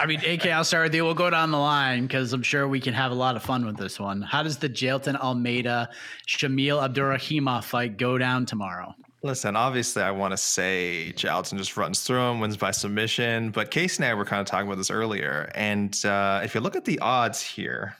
I 0.00 0.06
mean, 0.06 0.20
AK, 0.24 0.46
I'll 0.46 0.64
start 0.64 0.86
with 0.86 0.94
you. 0.94 1.04
We'll 1.04 1.14
go 1.14 1.30
down 1.30 1.52
the 1.52 1.58
line 1.58 2.06
because 2.06 2.32
I'm 2.32 2.42
sure 2.42 2.66
we 2.66 2.80
can 2.80 2.94
have 2.94 3.12
a 3.12 3.14
lot 3.14 3.36
of 3.36 3.42
fun 3.42 3.64
with 3.64 3.76
this 3.76 4.00
one. 4.00 4.22
How 4.22 4.42
does 4.42 4.58
the 4.58 4.68
Jailton 4.68 5.16
Almeida 5.16 5.88
Shamil 6.26 6.82
Abdurakhimov 6.82 7.62
fight 7.64 7.96
go 7.96 8.18
down 8.18 8.44
tomorrow? 8.44 8.94
Listen, 9.22 9.56
obviously, 9.56 10.02
I 10.02 10.12
want 10.12 10.32
to 10.32 10.36
say 10.36 11.12
Jailton 11.16 11.58
just 11.58 11.76
runs 11.76 12.02
through 12.02 12.20
him, 12.20 12.40
wins 12.40 12.56
by 12.56 12.70
submission. 12.70 13.50
But 13.50 13.72
Casey 13.72 14.02
and 14.02 14.10
I 14.10 14.14
were 14.14 14.24
kind 14.24 14.40
of 14.40 14.46
talking 14.46 14.68
about 14.68 14.78
this 14.78 14.90
earlier. 14.90 15.50
And 15.56 16.04
uh, 16.04 16.40
if 16.44 16.54
you 16.54 16.60
look 16.60 16.76
at 16.76 16.84
the 16.84 17.00
odds 17.00 17.42
here, 17.42 17.96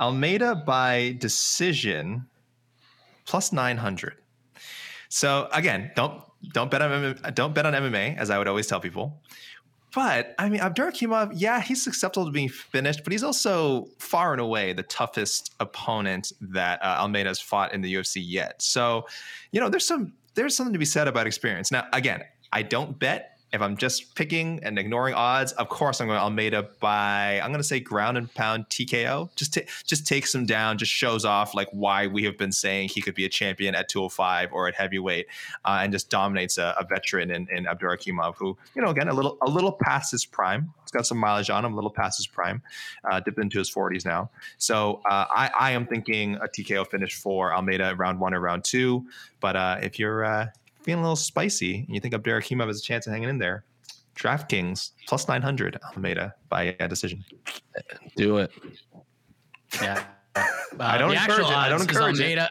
Almeida 0.00 0.54
by 0.54 1.16
decision 1.18 2.26
plus 3.26 3.52
900. 3.52 4.14
So 5.10 5.48
again, 5.52 5.90
don't 5.94 6.22
don't 6.54 6.70
bet 6.70 6.80
on 6.80 7.18
don't 7.34 7.54
bet 7.54 7.66
on 7.66 7.74
MMA, 7.74 8.16
as 8.16 8.30
I 8.30 8.38
would 8.38 8.48
always 8.48 8.66
tell 8.66 8.80
people. 8.80 9.20
But 9.94 10.34
I 10.38 10.48
mean, 10.48 10.60
Abdurakhimov, 10.60 11.32
yeah, 11.34 11.60
he's 11.60 11.82
susceptible 11.82 12.26
to 12.26 12.32
being 12.32 12.48
finished, 12.48 13.04
but 13.04 13.12
he's 13.12 13.22
also 13.22 13.88
far 13.98 14.32
and 14.32 14.40
away 14.40 14.72
the 14.72 14.82
toughest 14.82 15.54
opponent 15.60 16.32
that 16.40 16.82
uh, 16.82 16.96
Almeida 17.00 17.28
has 17.28 17.40
fought 17.40 17.74
in 17.74 17.82
the 17.82 17.94
UFC 17.94 18.22
yet. 18.24 18.62
So, 18.62 19.06
you 19.50 19.60
know, 19.60 19.68
there's 19.68 19.86
some 19.86 20.14
there's 20.34 20.56
something 20.56 20.72
to 20.72 20.78
be 20.78 20.86
said 20.86 21.08
about 21.08 21.26
experience. 21.26 21.70
Now, 21.70 21.86
again, 21.92 22.22
I 22.52 22.62
don't 22.62 22.98
bet 22.98 23.31
if 23.52 23.60
I'm 23.60 23.76
just 23.76 24.14
picking 24.14 24.60
and 24.62 24.78
ignoring 24.78 25.14
odds, 25.14 25.52
of 25.52 25.68
course 25.68 26.00
I'm 26.00 26.06
going 26.06 26.18
Almeida 26.18 26.68
by 26.80 27.40
I'm 27.40 27.50
going 27.50 27.60
to 27.60 27.64
say 27.64 27.80
ground 27.80 28.16
and 28.16 28.32
pound 28.34 28.68
TKO. 28.70 29.34
Just 29.36 29.54
t- 29.54 29.64
just 29.84 30.06
takes 30.06 30.34
him 30.34 30.46
down, 30.46 30.78
just 30.78 30.90
shows 30.90 31.24
off 31.24 31.54
like 31.54 31.68
why 31.70 32.06
we 32.06 32.24
have 32.24 32.38
been 32.38 32.52
saying 32.52 32.88
he 32.88 33.02
could 33.02 33.14
be 33.14 33.26
a 33.26 33.28
champion 33.28 33.74
at 33.74 33.88
205 33.88 34.52
or 34.52 34.68
at 34.68 34.74
heavyweight, 34.74 35.26
uh, 35.64 35.80
and 35.82 35.92
just 35.92 36.08
dominates 36.08 36.56
a, 36.56 36.74
a 36.78 36.84
veteran 36.84 37.30
in, 37.30 37.46
in 37.50 37.66
Abdurakhimov, 37.66 38.36
who 38.36 38.56
you 38.74 38.80
know 38.80 38.88
again 38.88 39.08
a 39.08 39.14
little 39.14 39.36
a 39.42 39.50
little 39.50 39.72
past 39.72 40.12
his 40.12 40.24
prime. 40.24 40.72
He's 40.82 40.90
got 40.90 41.06
some 41.06 41.18
mileage 41.18 41.50
on 41.50 41.64
him, 41.64 41.72
a 41.72 41.76
little 41.76 41.90
past 41.90 42.18
his 42.18 42.26
prime, 42.26 42.62
uh, 43.10 43.20
dipped 43.20 43.38
into 43.38 43.58
his 43.58 43.70
40s 43.70 44.04
now. 44.04 44.30
So 44.58 45.00
uh, 45.08 45.26
I, 45.30 45.50
I 45.58 45.70
am 45.72 45.86
thinking 45.86 46.36
a 46.36 46.48
TKO 46.48 46.86
finish 46.86 47.14
for 47.14 47.54
Almeida 47.54 47.94
round 47.96 48.20
one 48.20 48.34
or 48.34 48.40
round 48.40 48.64
two. 48.64 49.06
But 49.40 49.56
uh, 49.56 49.78
if 49.82 49.98
you're 49.98 50.24
uh, 50.24 50.48
feeling 50.82 51.00
a 51.00 51.02
little 51.02 51.16
spicy 51.16 51.84
and 51.86 51.94
you 51.94 52.00
think 52.00 52.14
Abdurakhimov 52.14 52.66
has 52.66 52.78
a 52.78 52.82
chance 52.82 53.06
of 53.06 53.12
hanging 53.12 53.28
in 53.28 53.38
there, 53.38 53.64
DraftKings 54.16 54.92
plus 55.06 55.28
900 55.28 55.78
Almeida 55.94 56.34
by 56.48 56.76
a 56.80 56.88
decision. 56.88 57.24
Do 58.16 58.38
it. 58.38 58.50
Yeah. 59.80 60.04
Uh, 60.80 60.84
I 60.84 60.96
don't 60.96 61.10
the 61.10 61.16
encourage 61.16 61.40
actual 61.40 61.50
it. 61.50 61.56
I 61.56 61.68
don't 61.68 61.82
odds 61.82 61.82
is 61.82 61.88
encourage 61.90 62.20
it. 62.20 62.22
Almeida, 62.22 62.48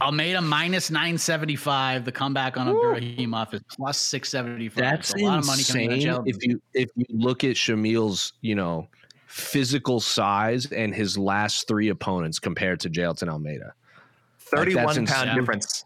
Almeida 0.00 0.40
minus 0.40 0.90
975. 0.90 2.06
The 2.06 2.10
comeback 2.10 2.56
on 2.56 2.68
Abdurakhimov 2.68 3.52
is 3.52 3.60
plus 3.68 3.98
675. 3.98 4.74
That's 4.74 5.08
So 5.10 5.18
a 5.18 5.20
lot 5.20 5.38
of 5.40 5.46
money 5.46 5.62
coming 5.64 5.90
insane. 5.92 6.08
out 6.08 6.20
of 6.20 6.26
If 6.26 6.42
you 6.42 6.62
if 6.72 6.88
you 6.96 7.04
look 7.10 7.44
at 7.44 7.56
Shamil's, 7.58 8.32
you 8.40 8.54
know, 8.54 8.88
physical 9.26 10.00
size 10.00 10.72
and 10.72 10.94
his 10.94 11.18
last 11.18 11.68
three 11.68 11.90
opponents 11.90 12.38
compared 12.38 12.80
to 12.80 12.88
Jailton 12.88 13.28
Almeida. 13.28 13.74
31 14.38 14.74
that's 14.86 14.96
pound 15.12 15.28
insane. 15.28 15.34
difference. 15.38 15.84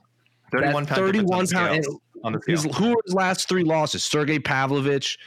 31 0.52 0.84
That 0.84 0.88
pound 0.88 1.06
31 1.06 1.26
pound 1.26 1.38
on 1.40 1.44
the 1.44 1.82
scales- 1.82 2.00
on 2.24 2.32
the 2.32 2.40
His, 2.46 2.64
who 2.76 2.90
were 2.90 3.02
his 3.04 3.14
last 3.14 3.48
three 3.48 3.64
losses? 3.64 4.04
Sergey 4.04 4.38
Pavlovich, 4.38 5.18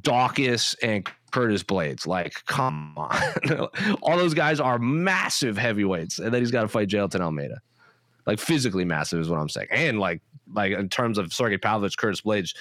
Daukaus, 0.00 0.74
and 0.82 1.08
Curtis 1.30 1.62
Blaydes. 1.62 2.06
Like, 2.06 2.34
come 2.46 2.92
on. 2.98 3.16
All 4.02 4.18
those 4.18 4.34
guys 4.34 4.60
are 4.60 4.78
massive 4.78 5.56
heavyweights. 5.56 6.18
And 6.18 6.32
then 6.34 6.42
he's 6.42 6.50
got 6.50 6.62
to 6.62 6.68
fight 6.68 6.88
Jailton 6.88 7.20
Almeida. 7.20 7.60
Like 8.26 8.38
physically 8.38 8.84
massive 8.84 9.20
is 9.20 9.28
what 9.28 9.38
I'm 9.40 9.48
saying. 9.48 9.68
And 9.70 9.98
like 9.98 10.20
like 10.52 10.72
in 10.72 10.88
terms 10.88 11.18
of 11.18 11.32
Sergey 11.32 11.58
Pavlovich, 11.58 11.96
Curtis 11.96 12.20
Blaydes 12.20 12.54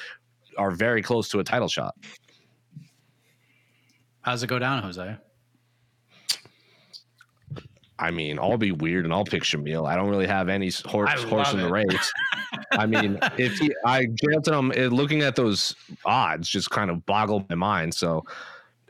are 0.57 0.71
very 0.71 1.01
close 1.01 1.29
to 1.29 1.39
a 1.39 1.43
title 1.43 1.67
shot. 1.67 1.93
How's 4.21 4.43
it 4.43 4.47
go 4.47 4.59
down, 4.59 4.81
Jose? 4.83 5.17
I 8.01 8.09
mean, 8.09 8.39
I'll 8.39 8.57
be 8.57 8.71
weird 8.71 9.05
and 9.05 9.13
I'll 9.13 9.23
pick 9.23 9.43
Shamil. 9.43 9.87
I 9.87 9.95
don't 9.95 10.09
really 10.09 10.25
have 10.25 10.49
any 10.49 10.71
horse, 10.85 11.23
horse 11.23 11.53
love 11.53 11.53
in 11.53 11.59
the 11.61 11.71
race. 11.71 12.13
I 12.71 12.87
mean, 12.87 13.19
if 13.37 13.59
he, 13.59 13.71
I 13.85 14.05
Jailton, 14.05 14.53
um, 14.53 14.73
eh, 14.75 14.87
looking 14.87 15.21
at 15.21 15.35
those 15.35 15.75
odds 16.03 16.49
just 16.49 16.71
kind 16.71 16.89
of 16.89 17.05
boggle 17.05 17.45
my 17.47 17.55
mind. 17.55 17.93
So, 17.93 18.25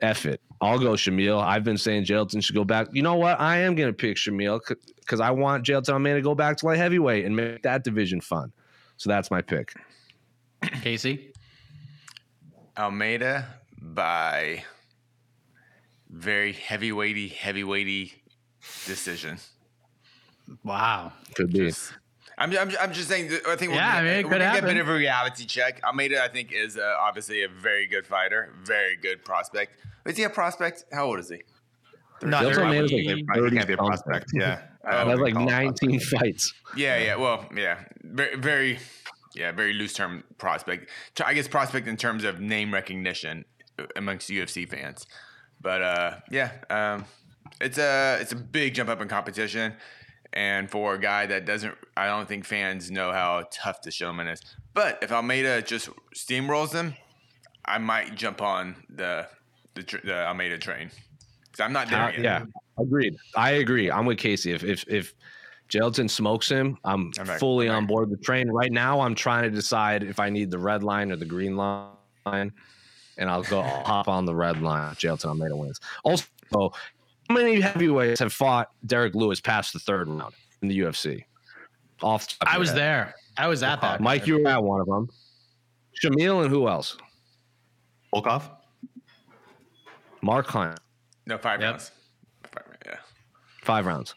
F 0.01 0.26
it. 0.26 0.39
I'll 0.62 0.80
go 0.80 0.91
Shamil. 0.91 1.43
I've 1.43 1.66
been 1.66 1.78
saying 1.78 2.05
Jailton 2.05 2.41
should 2.41 2.55
go 2.55 2.64
back. 2.64 2.88
You 2.93 3.01
know 3.01 3.16
what? 3.16 3.39
I 3.41 3.57
am 3.57 3.76
going 3.76 3.89
to 3.89 3.93
pick 3.93 4.16
Shamil 4.16 4.62
because 4.99 5.20
I 5.20 5.30
want 5.32 5.66
Jailton 5.66 6.01
man 6.01 6.16
to 6.16 6.22
go 6.22 6.34
back 6.34 6.55
to 6.57 6.68
light 6.68 6.78
heavyweight 6.78 7.26
and 7.26 7.36
make 7.36 7.64
that 7.64 7.84
division 7.84 8.22
fun. 8.22 8.53
So 8.95 9.09
that's 9.09 9.30
my 9.30 9.41
pick. 9.41 9.74
Casey? 10.82 11.34
Almeida 12.78 13.47
by 13.82 14.64
very 16.09 16.53
heavyweighty, 16.53 17.30
heavyweighty 17.30 18.20
decision. 18.86 19.38
Wow. 20.64 21.14
Could 21.36 21.51
be. 21.53 21.59
Just- 21.68 21.93
I'm, 22.38 22.57
I'm, 22.57 22.72
I'm 22.80 22.91
just 22.93 23.07
saying. 23.07 23.30
I 23.47 23.55
think 23.55 23.72
we're 23.72 23.78
Yeah, 23.78 23.89
I 23.89 23.95
gonna, 23.97 24.07
mean, 24.09 24.20
it 24.20 24.24
we're 24.26 24.32
gonna 24.32 24.43
get 24.53 24.64
a 24.64 24.68
bit 24.68 24.78
of 24.78 24.89
a 24.89 24.93
reality 24.95 25.45
check. 25.45 25.80
Almeida, 25.84 26.24
I 26.24 26.28
think, 26.28 26.51
is 26.51 26.76
uh, 26.78 26.95
obviously 26.99 27.43
a 27.43 27.47
very 27.49 27.86
good 27.86 28.07
fighter, 28.07 28.53
very 28.64 28.95
good 28.95 29.24
prospect. 29.24 29.74
Is 30.07 30.18
he 30.18 30.24
a 30.24 30.30
prospect? 30.30 30.86
How 30.91 31.05
old 31.05 31.20
is 31.20 31.30
he? 31.30 31.41
Not 32.24 32.43
Jailton 32.43 32.57
Almeida's 32.66 32.91
like 32.91 33.26
30 33.36 33.55
can't 33.55 33.68
be 33.68 33.74
a 33.74 33.78
something. 33.78 33.78
prospect. 33.78 34.32
Yeah. 34.34 34.62
Uh, 34.84 35.05
That's 35.05 35.20
like 35.20 35.36
recall. 35.36 35.45
19 35.45 35.99
fights. 35.99 36.55
Yeah, 36.76 36.97
yeah. 36.97 37.16
Well, 37.16 37.45
yeah. 37.55 37.82
Very, 38.03 38.36
very, 38.36 38.80
yeah, 39.36 39.51
very 39.51 39.74
loose 39.74 39.93
term 39.93 40.24
prospect. 40.39 40.89
I 41.24 41.36
guess 41.36 41.47
prospect 41.47 41.88
in 41.88 41.97
terms 41.97 42.24
of 42.24 42.39
name 42.39 42.74
recognition 42.74 43.45
amongst 43.95 44.28
UFC 44.32 44.68
fans. 44.68 45.05
But 45.62 45.84
uh, 45.84 46.16
yeah, 46.32 46.49
um, 46.72 47.05
it's 47.60 47.78
a 47.78 48.18
it's 48.22 48.32
a 48.32 48.36
big 48.36 48.74
jump 48.74 48.89
up 48.89 49.02
in 49.02 49.08
competition, 49.08 49.74
and 50.34 50.70
for 50.70 50.93
a 50.95 50.99
guy 50.99 51.26
that 51.26 51.45
doesn't, 51.45 51.76
I 51.97 52.08
don't 52.08 52.28
think 52.28 52.45
fans 52.45 52.89
know 52.91 53.12
how 53.12 53.45
tough 53.52 53.82
the 53.82 53.91
showman 53.91 54.28
is. 54.28 54.41
But 54.74 54.99
if 55.02 55.12
Almeida 55.12 55.62
just 55.62 55.89
steamrolls 56.16 56.72
them, 56.72 56.95
I 57.66 57.78
might 57.78 58.16
jump 58.16 58.41
on 58.41 58.76
the 58.89 59.28
the, 59.74 59.84
the 60.04 60.26
Almeida 60.28 60.58
train. 60.58 60.89
'Cause 61.52 61.60
I'm 61.60 61.74
not 61.74 61.89
there 61.89 61.99
Uh, 62.04 62.12
yet. 62.12 62.20
yeah, 62.22 62.43
agreed. 62.78 63.16
I 63.36 63.52
agree. 63.52 63.91
I'm 63.91 64.06
with 64.06 64.18
Casey. 64.18 64.54
If 64.54 64.64
if 64.64 64.86
if 64.88 65.14
Jailton 65.70 66.10
smokes 66.10 66.47
him, 66.49 66.78
I'm 66.86 67.12
fully 67.14 67.68
on 67.70 67.86
board 67.88 68.10
the 68.10 68.18
train. 68.18 68.49
Right 68.49 68.72
now, 68.72 69.02
I'm 69.02 69.16
trying 69.16 69.43
to 69.43 69.49
decide 69.49 70.04
if 70.04 70.20
I 70.20 70.30
need 70.30 70.49
the 70.52 70.58
red 70.60 70.84
line 70.84 71.12
or 71.12 71.16
the 71.18 71.26
green 71.26 71.56
line, 71.58 71.93
and 72.26 73.30
I'll 73.30 73.43
go 73.43 73.60
I'll 73.62 73.84
hop 73.86 74.08
on 74.08 74.26
the 74.26 74.34
red 74.36 74.62
line. 74.62 74.95
Jailton 74.95 75.26
Almeida 75.26 75.56
wins. 75.56 75.80
Also, 76.04 76.26
many 77.32 77.59
heavyweights 77.59 78.19
have 78.19 78.34
fought 78.34 78.69
Derrick 78.86 79.15
Lewis 79.15 79.39
past 79.41 79.73
the 79.73 79.79
third 79.79 80.07
round 80.07 80.34
in 80.61 80.67
the 80.67 80.79
UFC? 80.79 81.23
Off, 82.01 82.27
the 82.39 82.49
I 82.49 82.57
was 82.57 82.69
head. 82.69 82.77
there. 82.77 83.15
I 83.38 83.47
was 83.47 83.63
at 83.63 83.79
uh, 83.79 83.82
that. 83.82 84.01
Mike, 84.01 84.27
you 84.27 84.39
were 84.39 84.47
at 84.47 84.63
one 84.63 84.82
of 84.82 84.88
them. 84.88 85.07
Shamil 86.03 86.41
and 86.43 86.49
who 86.49 86.67
else? 86.67 86.97
Volkov? 88.13 88.49
Mark 90.21 90.47
Hunt. 90.47 90.79
No 91.25 91.38
five 91.38 91.61
Yep. 91.61 91.69
rounds. 91.69 91.91
Five, 92.43 92.63
yeah. 92.86 92.97
Five 93.63 93.86
rounds. 93.86 94.15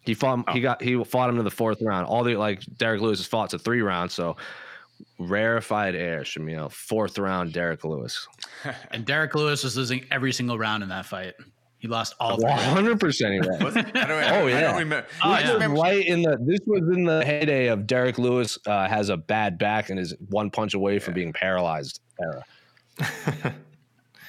He 0.00 0.14
fought. 0.14 0.48
He 0.50 0.60
oh. 0.60 0.62
got. 0.62 0.82
He 0.82 1.02
fought 1.04 1.30
him 1.30 1.36
to 1.36 1.42
the 1.42 1.50
fourth 1.50 1.80
round. 1.82 2.06
All 2.06 2.22
the 2.24 2.36
like 2.36 2.62
Derrick 2.76 3.00
Lewis 3.00 3.18
has 3.18 3.26
fought 3.26 3.50
to 3.50 3.58
three 3.58 3.80
rounds. 3.82 4.14
So 4.14 4.36
rarefied 5.18 5.94
air, 5.94 6.20
Shamil. 6.22 6.70
Fourth 6.70 7.18
round, 7.18 7.52
Derrick 7.52 7.84
Lewis. 7.84 8.26
And 8.92 9.04
Derrick 9.04 9.34
Lewis 9.34 9.62
was 9.62 9.76
losing 9.76 10.06
every 10.10 10.32
single 10.32 10.56
round 10.58 10.82
in 10.82 10.88
that 10.88 11.04
fight. 11.04 11.34
He 11.84 11.88
lost 11.88 12.14
all 12.18 12.38
three. 12.38 12.48
One 12.48 12.58
hundred 12.60 12.98
percent. 12.98 13.46
Was 13.62 13.76
it? 13.76 13.84
I 13.94 14.06
don't, 14.06 14.10
I 14.10 14.24
Oh, 14.24 14.30
don't, 14.40 14.48
I 14.48 14.48
yeah. 14.48 14.60
don't 14.62 14.78
remember. 14.78 15.06
Oh, 15.22 15.30
I 15.32 15.40
yeah. 15.40 15.52
remember- 15.52 15.80
Right 15.82 16.06
in 16.06 16.22
the. 16.22 16.38
This 16.40 16.60
was 16.66 16.80
in 16.96 17.04
the 17.04 17.22
heyday 17.22 17.66
of 17.66 17.86
Derrick 17.86 18.16
Lewis 18.16 18.56
uh, 18.66 18.88
has 18.88 19.10
a 19.10 19.18
bad 19.18 19.58
back 19.58 19.90
and 19.90 20.00
is 20.00 20.14
one 20.30 20.48
punch 20.50 20.72
away 20.72 20.98
from 20.98 21.12
being 21.12 21.34
paralyzed. 21.34 22.00
Era. 22.18 22.42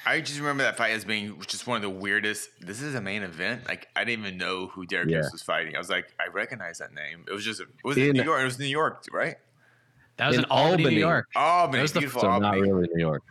I 0.04 0.20
just 0.20 0.38
remember 0.38 0.64
that 0.64 0.76
fight 0.76 0.90
as 0.90 1.06
being 1.06 1.40
just 1.46 1.66
one 1.66 1.76
of 1.76 1.82
the 1.82 1.88
weirdest. 1.88 2.50
This 2.60 2.82
is 2.82 2.94
a 2.94 3.00
main 3.00 3.22
event. 3.22 3.66
Like 3.66 3.88
I 3.96 4.04
didn't 4.04 4.26
even 4.26 4.36
know 4.38 4.66
who 4.66 4.84
Derrick 4.84 5.08
Yeah. 5.08 5.20
Lewis 5.20 5.32
was 5.32 5.42
fighting. 5.42 5.74
I 5.74 5.78
was 5.78 5.88
like, 5.88 6.12
I 6.20 6.28
recognize 6.30 6.76
that 6.78 6.92
name. 6.92 7.24
It 7.26 7.32
was 7.32 7.42
just, 7.42 7.62
it 7.62 7.68
was 7.84 7.96
in 7.96 8.08
In- 8.10 8.16
New 8.18 8.22
York. 8.24 8.40
It 8.42 8.44
was 8.44 8.58
New 8.58 8.66
York, 8.66 9.02
right? 9.12 9.36
That 10.18 10.26
was 10.28 10.36
In 10.36 10.44
in, 10.44 10.50
Albany, 10.50 10.72
Albany. 10.82 10.94
New 10.96 11.00
York. 11.00 11.26
Albany, 11.34 11.78
That 11.78 11.82
was 11.82 11.92
the- 11.92 12.00
beautiful 12.00 12.20
So 12.20 12.38
not 12.38 12.54
really 12.54 12.86
New 12.92 13.00
York. 13.00 13.22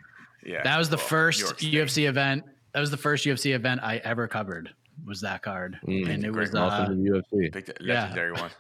Yeah, 0.43 0.63
That 0.63 0.77
was 0.79 0.89
the 0.89 0.97
well, 0.97 1.05
first 1.05 1.39
New 1.61 1.69
York 1.69 1.89
State. 1.89 2.03
UFC 2.05 2.09
event. 2.09 2.43
That 2.75 2.81
was 2.81 2.91
the 2.91 2.97
first 2.97 3.25
UFC 3.25 3.55
event 3.55 3.79
I 3.81 3.97
ever 4.03 4.27
covered. 4.27 4.69
Was 5.07 5.21
that 5.21 5.41
card, 5.41 5.79
Mm, 5.87 6.09
and 6.09 6.25
it 6.25 6.31
great. 6.33 6.51
was 6.51 6.55
uh, 6.55 6.67
Welcome 6.69 6.97
to 6.97 7.01
the 7.01 7.09
UFC. 7.39 7.53
Picked 7.53 7.69
a 7.69 7.75
Yeah. 7.79 8.01
legendary 8.01 8.33
one. 8.33 8.51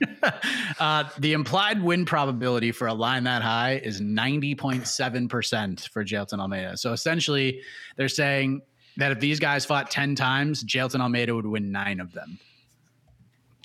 uh, 0.78 1.04
the 1.18 1.32
implied 1.32 1.82
win 1.82 2.04
probability 2.04 2.70
for 2.70 2.86
a 2.88 2.92
line 2.92 3.24
that 3.24 3.40
high 3.40 3.76
is 3.82 3.98
90.7% 4.02 5.88
for 5.88 6.04
Jailton 6.04 6.38
Almeida. 6.38 6.76
So 6.76 6.92
essentially, 6.92 7.62
they're 7.96 8.08
saying 8.10 8.60
that 8.98 9.10
if 9.12 9.20
these 9.20 9.40
guys 9.40 9.64
fought 9.64 9.90
10 9.90 10.16
times, 10.16 10.62
Jailton 10.64 11.00
Almeida 11.00 11.34
would 11.34 11.46
win 11.46 11.72
nine 11.72 11.98
of 12.00 12.12
them. 12.12 12.38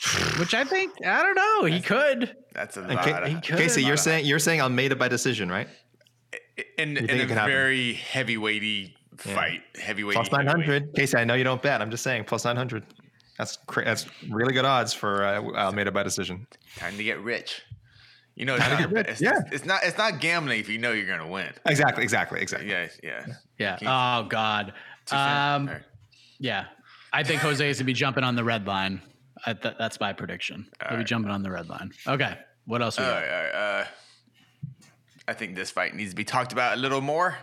which 0.39 0.53
I 0.53 0.63
think 0.63 0.93
I 1.05 1.21
don't 1.21 1.35
know. 1.35 1.65
He 1.65 1.81
could. 1.81 2.33
That's 2.53 2.77
a 2.77 2.81
And 2.83 2.93
lot. 2.95 3.03
Ca- 3.03 3.17
of- 3.23 3.41
could. 3.41 3.57
Casey, 3.57 3.83
you're 3.83 3.97
saying 3.97 4.25
you're 4.25 4.39
saying 4.39 4.61
Almeida 4.61 4.95
by 4.95 5.09
decision, 5.09 5.49
right? 5.49 5.67
in, 6.77 6.95
think 6.95 7.09
in 7.09 7.19
a 7.19 7.25
can 7.25 7.29
happen? 7.37 7.51
very 7.51 7.93
heavyweighty 9.24 9.59
fight, 9.74 9.82
heavyweight 9.82 10.15
Plus 10.15 10.32
nine 10.32 10.47
hundred. 10.47 10.93
Casey, 10.95 11.18
I 11.18 11.24
know 11.24 11.34
you 11.34 11.43
don't 11.43 11.61
bet. 11.61 11.82
I'm 11.82 11.91
just 11.91 12.03
saying 12.03 12.26
plus 12.26 12.45
nine 12.45 12.55
hundred. 12.55 12.84
That's 13.38 13.57
cra- 13.68 13.86
that's 13.86 14.07
really 14.30 14.53
good 14.53 14.65
odds 14.65 14.93
for 14.93 15.24
uh, 15.24 15.41
Almeida 15.55 15.91
by 15.91 16.03
decision. 16.03 16.47
Time 16.78 16.97
to 16.97 17.03
get 17.03 17.20
rich. 17.22 17.61
You 18.36 18.45
know, 18.45 18.55
it's 18.55 18.68
not, 18.68 18.93
get 18.93 19.09
it's, 19.09 19.22
yeah. 19.22 19.39
it's 19.51 19.65
not 19.65 19.82
it's 19.84 19.97
not 19.97 20.20
gambling 20.20 20.59
if 20.59 20.70
you 20.70 20.78
know 20.78 20.91
you're 20.91 21.07
gonna 21.07 21.28
win. 21.28 21.51
Exactly, 21.65 22.03
exactly, 22.03 22.41
exactly. 22.41 22.70
Yeah, 22.70 22.88
yeah. 23.03 23.26
Yeah. 23.57 23.78
Can't- 23.78 23.91
Oh 24.26 24.28
God. 24.28 24.74
Um. 25.11 25.68
All 25.68 25.74
right. 25.74 25.84
Yeah. 26.39 26.65
I 27.13 27.24
think 27.24 27.41
Jose 27.41 27.68
is 27.68 27.78
gonna 27.78 27.86
be 27.86 27.93
jumping 27.93 28.24
on 28.24 28.36
the 28.36 28.43
red 28.43 28.68
line. 28.68 29.01
I 29.45 29.53
th- 29.53 29.76
that's 29.80 29.99
my 29.99 30.13
prediction. 30.13 30.68
He'll 30.89 30.97
be 30.99 31.03
jumping 31.03 31.32
on 31.32 31.41
the 31.41 31.51
red 31.51 31.70
line. 31.70 31.91
Okay. 32.05 32.38
What 32.65 32.82
else? 32.82 32.97
We 32.99 33.05
All 33.05 33.11
got? 33.11 33.18
right, 33.22 33.30
all 33.30 33.41
right, 33.43 33.82
uh, 33.82 33.86
I 35.28 35.34
think 35.34 35.55
this 35.55 35.72
fight 35.72 35.95
needs 35.95 36.09
to 36.11 36.15
be 36.15 36.24
talked 36.26 36.51
about 36.51 36.78
a 36.78 36.80
little 36.82 37.01
more. 37.01 37.38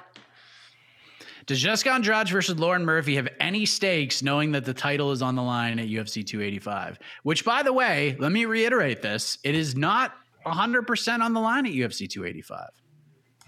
Does 1.47 1.61
Jessica 1.61 1.93
Andrade 1.93 2.29
versus 2.29 2.59
Lauren 2.59 2.85
Murphy 2.85 3.17
have 3.17 3.29
any 3.39 3.67
stakes 3.67 4.23
knowing 4.23 4.53
that 4.53 4.65
the 4.65 4.73
title 4.73 5.13
is 5.13 5.21
on 5.21 5.35
the 5.35 5.43
line 5.43 5.79
at 5.79 5.89
UFC 5.89 6.27
285? 6.27 6.99
Which, 7.23 7.45
by 7.45 7.63
the 7.63 7.73
way, 7.73 8.17
let 8.19 8.33
me 8.33 8.47
reiterate 8.47 9.03
this 9.03 9.39
it 9.45 9.55
is 9.55 9.77
not 9.77 10.15
100% 10.47 11.21
on 11.21 11.33
the 11.35 11.41
line 11.41 11.67
at 11.67 11.73
UFC 11.73 12.09
285. 12.09 12.69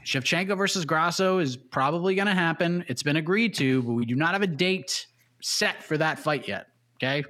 Shevchenko 0.05 0.57
versus 0.57 0.85
Grasso 0.85 1.39
is 1.39 1.57
probably 1.57 2.15
going 2.15 2.29
to 2.29 2.35
happen. 2.35 2.85
It's 2.87 3.03
been 3.03 3.17
agreed 3.17 3.55
to, 3.55 3.83
but 3.83 3.93
we 3.93 4.05
do 4.05 4.15
not 4.15 4.33
have 4.33 4.43
a 4.43 4.47
date 4.47 5.07
set 5.43 5.83
for 5.83 5.99
that 5.99 6.19
fight 6.19 6.47
yet. 6.47 6.67
Okay. 6.97 7.25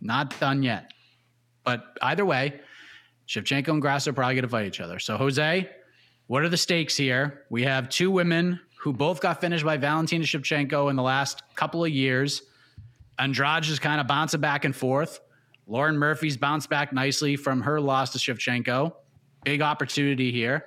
Not 0.00 0.38
done 0.40 0.62
yet. 0.62 0.92
But 1.64 1.84
either 2.00 2.24
way, 2.24 2.60
Shevchenko 3.28 3.68
and 3.68 3.82
Grasso 3.82 4.10
are 4.10 4.14
probably 4.14 4.34
going 4.34 4.42
to 4.42 4.48
fight 4.48 4.66
each 4.66 4.80
other. 4.80 4.98
So, 4.98 5.16
Jose, 5.16 5.68
what 6.26 6.42
are 6.42 6.48
the 6.48 6.56
stakes 6.56 6.96
here? 6.96 7.44
We 7.50 7.62
have 7.64 7.88
two 7.88 8.10
women 8.10 8.58
who 8.82 8.92
both 8.92 9.20
got 9.20 9.40
finished 9.40 9.64
by 9.64 9.76
Valentina 9.76 10.24
Shevchenko 10.24 10.90
in 10.90 10.96
the 10.96 11.04
last 11.04 11.44
couple 11.54 11.84
of 11.84 11.90
years. 11.90 12.42
Andrade 13.16 13.64
is 13.66 13.78
kind 13.78 14.00
of 14.00 14.08
bouncing 14.08 14.40
back 14.40 14.64
and 14.64 14.74
forth. 14.74 15.20
Lauren 15.68 15.96
Murphy's 15.96 16.36
bounced 16.36 16.68
back 16.68 16.92
nicely 16.92 17.36
from 17.36 17.60
her 17.62 17.80
loss 17.80 18.10
to 18.10 18.18
Shevchenko. 18.18 18.92
Big 19.44 19.62
opportunity 19.62 20.32
here. 20.32 20.64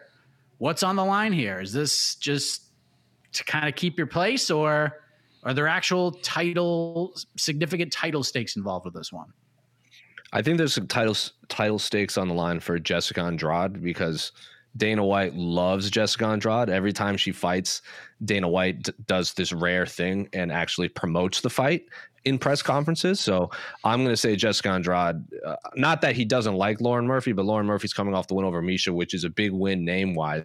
What's 0.59 0.81
on 0.81 0.95
the 0.95 1.03
line 1.03 1.33
here? 1.33 1.59
Is 1.59 1.73
this 1.73 2.15
just 2.15 2.71
to 3.33 3.43
kind 3.43 3.67
of 3.67 3.75
keep 3.75 3.97
your 3.97 4.07
place, 4.07 4.49
or 4.49 5.01
are 5.43 5.53
there 5.53 5.67
actual 5.67 6.13
title, 6.13 7.13
significant 7.35 7.91
title 7.91 8.23
stakes 8.23 8.55
involved 8.55 8.85
with 8.85 8.93
this 8.93 9.11
one? 9.11 9.27
I 10.31 10.41
think 10.41 10.57
there's 10.57 10.73
some 10.73 10.87
title 10.87 11.17
title 11.49 11.79
stakes 11.79 12.17
on 12.17 12.29
the 12.29 12.33
line 12.33 12.61
for 12.61 12.79
Jessica 12.79 13.23
Andrade 13.23 13.83
because 13.83 14.31
Dana 14.77 15.05
White 15.05 15.35
loves 15.35 15.89
Jessica 15.89 16.25
Andrade. 16.25 16.69
Every 16.69 16.93
time 16.93 17.17
she 17.17 17.31
fights, 17.31 17.81
Dana 18.23 18.47
White 18.47 18.83
d- 18.83 18.93
does 19.05 19.33
this 19.33 19.53
rare 19.53 19.85
thing 19.85 20.29
and 20.33 20.51
actually 20.51 20.89
promotes 20.89 21.41
the 21.41 21.49
fight 21.49 21.85
in 22.25 22.39
press 22.39 22.61
conferences. 22.61 23.19
So 23.19 23.51
I'm 23.83 24.03
going 24.03 24.13
to 24.13 24.17
say 24.17 24.35
Jessica 24.35 24.69
Andrade. 24.69 25.23
Uh, 25.45 25.55
not 25.75 26.01
that 26.01 26.15
he 26.15 26.25
doesn't 26.25 26.55
like 26.55 26.81
Lauren 26.81 27.07
Murphy, 27.07 27.31
but 27.31 27.45
Lauren 27.45 27.65
Murphy's 27.65 27.93
coming 27.93 28.13
off 28.13 28.27
the 28.27 28.33
win 28.33 28.45
over 28.45 28.61
Miesha, 28.61 28.93
which 28.93 29.13
is 29.13 29.23
a 29.23 29.29
big 29.29 29.51
win 29.51 29.85
name 29.85 30.13
wise, 30.15 30.43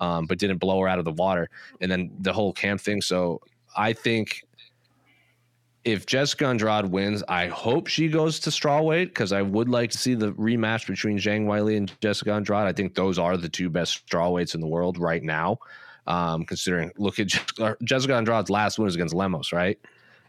um, 0.00 0.26
but 0.26 0.38
didn't 0.38 0.58
blow 0.58 0.80
her 0.80 0.88
out 0.88 0.98
of 0.98 1.04
the 1.04 1.12
water. 1.12 1.50
And 1.80 1.90
then 1.90 2.10
the 2.20 2.32
whole 2.32 2.52
camp 2.52 2.80
thing. 2.80 3.02
So 3.02 3.40
I 3.76 3.92
think 3.92 4.44
if 5.84 6.06
Jessica 6.06 6.46
Andrade 6.46 6.86
wins, 6.86 7.22
I 7.28 7.48
hope 7.48 7.88
she 7.88 8.08
goes 8.08 8.40
to 8.40 8.50
strawweight 8.50 9.06
because 9.06 9.32
I 9.32 9.42
would 9.42 9.68
like 9.68 9.90
to 9.90 9.98
see 9.98 10.14
the 10.14 10.32
rematch 10.32 10.86
between 10.86 11.18
Zhang 11.18 11.44
Weili 11.44 11.76
and 11.76 11.92
Jessica 12.00 12.32
Andrade. 12.32 12.66
I 12.66 12.72
think 12.72 12.94
those 12.94 13.18
are 13.18 13.36
the 13.36 13.48
two 13.48 13.68
best 13.68 14.06
strawweights 14.06 14.54
in 14.54 14.60
the 14.60 14.66
world 14.66 14.98
right 14.98 15.22
now. 15.22 15.58
Um, 16.06 16.44
considering, 16.44 16.90
look 16.96 17.18
at 17.18 17.28
Jessica, 17.28 17.76
Jessica 17.82 18.14
Andrade's 18.14 18.50
last 18.50 18.78
win 18.78 18.88
is 18.88 18.94
against 18.94 19.14
Lemos, 19.14 19.52
right? 19.52 19.78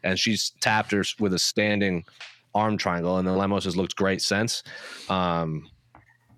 And 0.03 0.20
she's 0.20 0.51
tapped 0.62 0.91
her 0.91 1.03
with 1.20 1.34
a 1.34 1.39
standing 1.39 2.06
arm 2.53 2.78
triangle, 2.78 3.18
and 3.18 3.28
then 3.28 3.38
Lemos 3.38 3.66
has 3.66 3.76
looked 3.76 3.95
great 3.95 4.22
since. 4.22 4.64
Um, 5.10 5.70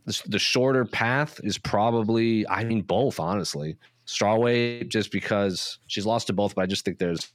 the, 0.06 0.22
the 0.28 0.40
shorter 0.40 0.86
path 0.86 1.40
is 1.44 1.58
probably, 1.58 2.48
I 2.48 2.64
mean, 2.64 2.82
both 2.82 3.20
honestly. 3.20 3.78
Strawweight, 4.08 4.88
just 4.88 5.12
because 5.12 5.80
she's 5.88 6.06
lost 6.06 6.28
to 6.28 6.34
both, 6.34 6.56
but 6.56 6.62
I 6.62 6.66
just 6.66 6.86
think 6.86 6.98
there's 6.98 7.34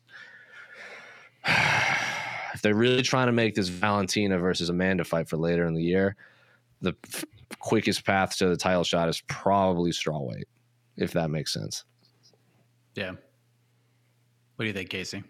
if 2.54 2.62
they're 2.62 2.74
really 2.74 3.02
trying 3.02 3.26
to 3.26 3.32
make 3.32 3.54
this 3.54 3.68
Valentina 3.68 4.38
versus 4.38 4.68
Amanda 4.68 5.04
fight 5.04 5.28
for 5.28 5.36
later 5.36 5.66
in 5.66 5.74
the 5.74 5.82
year, 5.82 6.16
the 6.80 6.94
f- 7.04 7.24
quickest 7.58 8.04
path 8.04 8.36
to 8.38 8.48
the 8.48 8.56
title 8.56 8.84
shot 8.84 9.08
is 9.08 9.20
probably 9.28 9.90
strawweight, 9.90 10.44
if 10.96 11.12
that 11.12 11.30
makes 11.30 11.52
sense. 11.52 11.84
Yeah. 12.94 13.12
What 14.56 14.64
do 14.64 14.66
you 14.66 14.72
think, 14.72 14.90
Casey? 14.90 15.24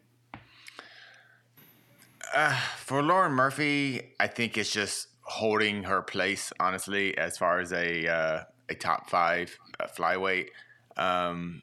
For 2.78 3.02
Lauren 3.02 3.32
Murphy, 3.32 4.14
I 4.18 4.26
think 4.26 4.56
it's 4.56 4.70
just 4.70 5.08
holding 5.22 5.82
her 5.84 6.02
place, 6.02 6.52
honestly, 6.58 7.16
as 7.18 7.36
far 7.36 7.60
as 7.60 7.72
a 7.72 8.08
uh, 8.08 8.42
a 8.68 8.74
top 8.74 9.08
five 9.08 9.56
uh, 9.78 9.86
flyweight. 9.86 10.48
Um, 10.96 11.62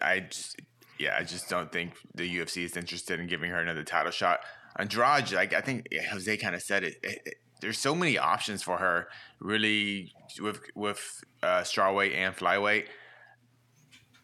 I 0.00 0.20
just, 0.20 0.60
yeah, 0.98 1.16
I 1.18 1.24
just 1.24 1.48
don't 1.48 1.70
think 1.72 1.94
the 2.14 2.38
UFC 2.38 2.64
is 2.64 2.76
interested 2.76 3.20
in 3.20 3.26
giving 3.26 3.50
her 3.50 3.58
another 3.60 3.82
title 3.84 4.12
shot. 4.12 4.40
Andrade, 4.76 5.32
like 5.32 5.52
I 5.52 5.60
think 5.60 5.86
Jose 6.10 6.36
kind 6.38 6.54
of 6.54 6.62
said 6.62 6.84
it, 6.84 6.94
it, 7.02 7.18
it- 7.26 7.34
There's 7.60 7.78
so 7.78 7.94
many 7.94 8.18
options 8.18 8.62
for 8.62 8.76
her, 8.78 9.08
really, 9.40 10.12
with 10.40 10.60
with 10.74 11.00
uh, 11.42 11.62
strawweight 11.62 12.14
and 12.14 12.36
flyweight. 12.36 12.86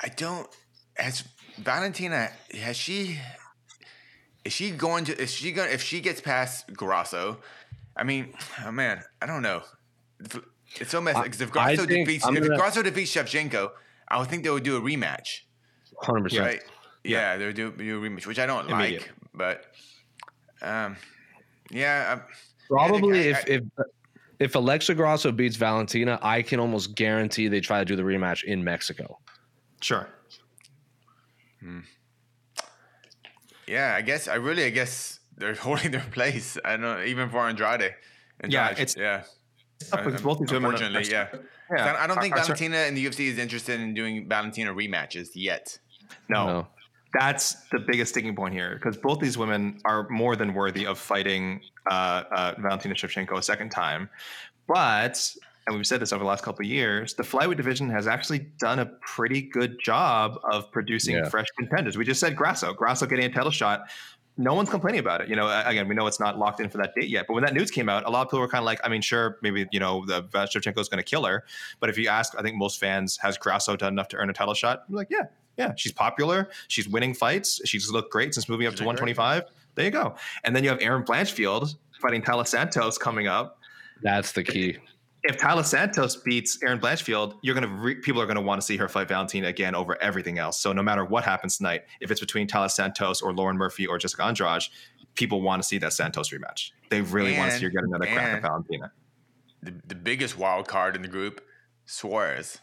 I 0.01 0.09
don't. 0.09 0.47
Has 0.97 1.25
Valentina 1.59 2.29
has 2.61 2.77
she 2.77 3.19
is 4.45 4.53
she 4.53 4.71
going 4.71 5.05
to 5.07 5.13
is 5.23 5.33
she 5.33 5.53
going 5.53 5.71
if 5.73 5.83
she 5.83 6.01
gets 6.01 6.21
past 6.21 6.73
Grasso, 6.75 7.39
I 7.97 8.03
mean, 8.05 8.35
oh 8.67 8.73
man, 8.73 9.03
I 9.23 9.27
don't 9.27 9.43
know. 9.43 9.63
It's 10.81 10.91
so 10.91 11.01
messy 11.01 11.23
because 11.23 11.41
if 11.41 11.51
Grasso 11.51 11.87
defeats 11.87 12.25
I'm 12.27 12.37
if 12.37 12.47
gonna- 12.49 12.83
defeats 12.83 13.15
Shevchenko, 13.15 13.71
I 14.09 14.19
would 14.19 14.29
think 14.29 14.43
they 14.45 14.51
would 14.51 14.63
do 14.65 14.77
a 14.77 14.81
rematch, 14.81 15.29
Hundred 16.03 16.25
percent. 16.25 16.45
right? 16.45 16.63
Yeah, 17.05 17.37
they 17.37 17.53
do, 17.53 17.71
do 17.73 18.03
a 18.05 18.09
rematch, 18.09 18.27
which 18.27 18.39
I 18.39 18.47
don't 18.47 18.71
Immediate. 18.71 19.03
like, 19.03 19.13
but 19.35 19.65
um, 20.63 20.97
yeah, 21.71 22.19
I- 22.19 22.33
Probably 22.69 23.29
I- 23.35 23.39
if 23.39 23.49
if 23.49 23.63
if 24.39 24.55
Alexa 24.55 24.95
Grasso 24.95 25.33
beats 25.33 25.57
Valentina, 25.57 26.19
I 26.23 26.43
can 26.43 26.61
almost 26.61 26.95
guarantee 26.95 27.49
they 27.49 27.61
try 27.61 27.79
to 27.81 27.85
do 27.85 27.97
the 27.97 28.03
rematch 28.03 28.45
in 28.45 28.63
Mexico. 28.65 29.19
Sure. 29.81 30.09
yeah, 33.67 33.95
I 33.97 34.03
guess 34.03 34.29
I 34.29 34.35
really 34.37 34.65
I 34.65 34.71
guess 34.71 35.21
they're 35.37 35.55
holding 35.69 35.91
their 35.91 36.05
place. 36.13 36.59
I 36.65 36.71
don't 36.73 36.83
know, 36.83 37.03
even 37.03 37.29
for 37.31 37.39
Andrade. 37.49 37.95
Andrade 38.41 38.53
Yeah, 38.53 38.71
it's- 38.73 38.97
yeah. 38.97 39.23
tough 39.91 40.05
because 40.05 40.23
both 40.23 40.39
these 40.41 40.53
women 40.53 40.73
Unfortunately, 40.73 41.11
yeah. 41.11 41.29
Yeah, 41.75 41.97
I 42.01 42.07
don't 42.07 42.21
think 42.21 42.35
are- 42.35 42.39
are 42.41 42.45
cer- 42.45 42.55
Valentina 42.55 42.79
and 42.79 42.97
the 42.97 43.07
UFC 43.07 43.27
is 43.29 43.39
interested 43.39 43.81
in 43.81 43.95
doing 43.95 44.29
Valentina 44.29 44.75
rematches 44.75 45.29
yet. 45.35 45.79
No, 46.29 46.47
No. 46.47 46.67
that's 47.13 47.55
the 47.71 47.79
biggest 47.79 48.13
sticking 48.13 48.35
point 48.37 48.55
here 48.55 48.75
because 48.75 48.97
both 48.97 49.21
these 49.21 49.37
women 49.39 49.81
are 49.85 50.09
more 50.09 50.37
than 50.37 50.55
worthy 50.55 50.87
of 50.87 50.99
fighting 50.99 51.61
uh, 51.91 52.23
uh, 52.31 52.55
Valentina 52.59 52.95
Shevchenko 52.95 53.37
a 53.39 53.43
second 53.43 53.71
time. 53.71 54.09
But, 54.67 55.35
and 55.67 55.77
we've 55.77 55.87
said 55.87 56.01
this 56.01 56.13
over 56.13 56.23
the 56.23 56.29
last 56.29 56.45
couple 56.45 56.65
of 56.65 56.71
years, 56.71 57.15
the 57.15 57.23
flyweight 57.23 57.57
division 57.57 57.91
has 57.91 58.07
actually 58.07 58.41
done 58.59 58.79
a 58.79 58.87
pretty 58.87 59.43
good 59.43 59.79
job 59.83 60.39
of 60.45 60.71
producing 60.71 61.17
Yeah. 61.17 61.29
fresh 61.29 61.47
contenders. 61.59 61.97
We 61.97 62.05
just 62.05 62.21
said 62.21 62.37
Grasso, 62.37 62.73
Grasso 62.73 63.07
getting 63.07 63.25
a 63.27 63.33
title 63.33 63.51
shot. 63.51 63.91
No 64.37 64.55
one's 64.55 64.71
complaining 64.71 65.01
about 65.01 65.21
it. 65.21 65.29
You 65.29 65.37
know, 65.37 65.49
again, 65.67 65.87
we 65.89 65.95
know 65.95 66.07
it's 66.07 66.21
not 66.21 66.39
locked 66.39 66.61
in 66.61 66.71
for 66.71 66.79
that 66.79 66.95
date 66.95 67.11
yet. 67.11 67.27
But 67.27 67.35
when 67.35 67.43
that 67.45 67.53
news 67.53 67.71
came 67.71 67.89
out, 67.91 68.07
a 68.07 68.11
lot 68.11 68.23
of 68.23 68.29
people 68.29 68.39
were 68.41 68.49
kind 68.49 68.63
of 68.63 68.67
like, 68.67 68.81
I 68.85 68.89
mean, 68.89 69.03
sure, 69.03 69.39
maybe 69.43 69.67
you 69.73 69.81
know, 69.81 70.07
the 70.07 70.23
Shevchenko 70.23 70.79
is 70.79 70.89
going 70.89 70.99
to 70.99 71.05
kill 71.05 71.25
her. 71.25 71.45
But 71.81 71.91
if 71.91 71.99
you 71.99 72.09
ask, 72.09 72.33
I 72.39 72.43
think 72.43 72.57
most 72.57 72.79
fans, 72.79 73.19
has 73.19 73.37
Grasso 73.37 73.77
done 73.77 73.93
enough 73.93 74.09
to 74.09 74.17
earn 74.17 74.31
a 74.31 74.33
title 74.33 74.55
shot? 74.55 74.85
I'm 74.89 74.95
like, 74.95 75.09
yeah, 75.11 75.25
yeah, 75.61 75.75
she's 75.77 75.93
popular. 75.93 76.49
She's 76.69 76.89
winning 76.89 77.13
fights. 77.13 77.61
She's 77.67 77.91
looked 77.91 78.11
great 78.11 78.33
since 78.33 78.49
moving 78.49 78.67
up 78.67 78.75
to 78.77 78.83
125. 78.83 79.45
There 79.75 79.85
you 79.85 79.91
go. 79.91 80.17
And 80.43 80.57
then 80.57 80.65
you 80.65 80.71
have 80.71 80.81
Erin 80.81 81.05
Blanchfield 81.05 81.75
fighting 82.01 82.23
Taila 82.23 82.47
Santos 82.47 82.97
coming 82.97 83.27
up. 83.27 83.59
That's 84.03 84.33
the 84.33 84.43
key. 84.43 84.79
If 85.23 85.37
Taila 85.37 85.67
Santos 85.67 86.17
beats 86.17 86.59
Erin 86.63 86.81
Blanchfield, 86.81 87.35
you're 87.43 87.55
gonna 87.55 87.69
re- 87.69 87.97
people 87.97 88.23
are 88.23 88.27
gonna 88.27 88.41
want 88.41 88.59
to 88.63 88.67
see 88.67 88.79
her 88.79 88.89
fight 88.89 89.09
Valentina 89.09 89.49
again 89.49 89.75
over 89.75 90.01
everything 90.03 90.39
else. 90.39 90.59
So 90.59 90.73
no 90.73 90.83
matter 90.83 91.05
what 91.05 91.25
happens 91.25 91.59
tonight, 91.59 91.83
if 92.01 92.11
it's 92.11 92.21
between 92.21 92.49
Taila 92.49 92.71
Santos 92.71 93.21
or 93.21 93.35
Lauren 93.35 93.59
Murphy 93.59 93.87
or 93.87 93.99
Jessica 93.99 94.25
Andrade, 94.25 94.63
people 95.17 95.43
want 95.43 95.63
to 95.63 95.69
see 95.69 95.77
that 95.77 95.93
Santos 95.93 96.31
rematch. 96.31 96.71
They 96.89 97.03
really 97.03 97.37
want 97.37 97.51
to 97.51 97.59
see 97.59 97.65
her 97.65 97.71
get 97.71 97.85
another 97.85 98.07
crack 98.07 98.37
at 98.37 98.43
Valentina. 98.43 98.93
The, 99.63 99.75
the 99.89 99.95
biggest 99.95 100.39
wild 100.39 100.67
card 100.67 100.97
in 100.97 101.03
the 101.03 101.09
group, 101.09 101.43
Suarez. 101.85 102.61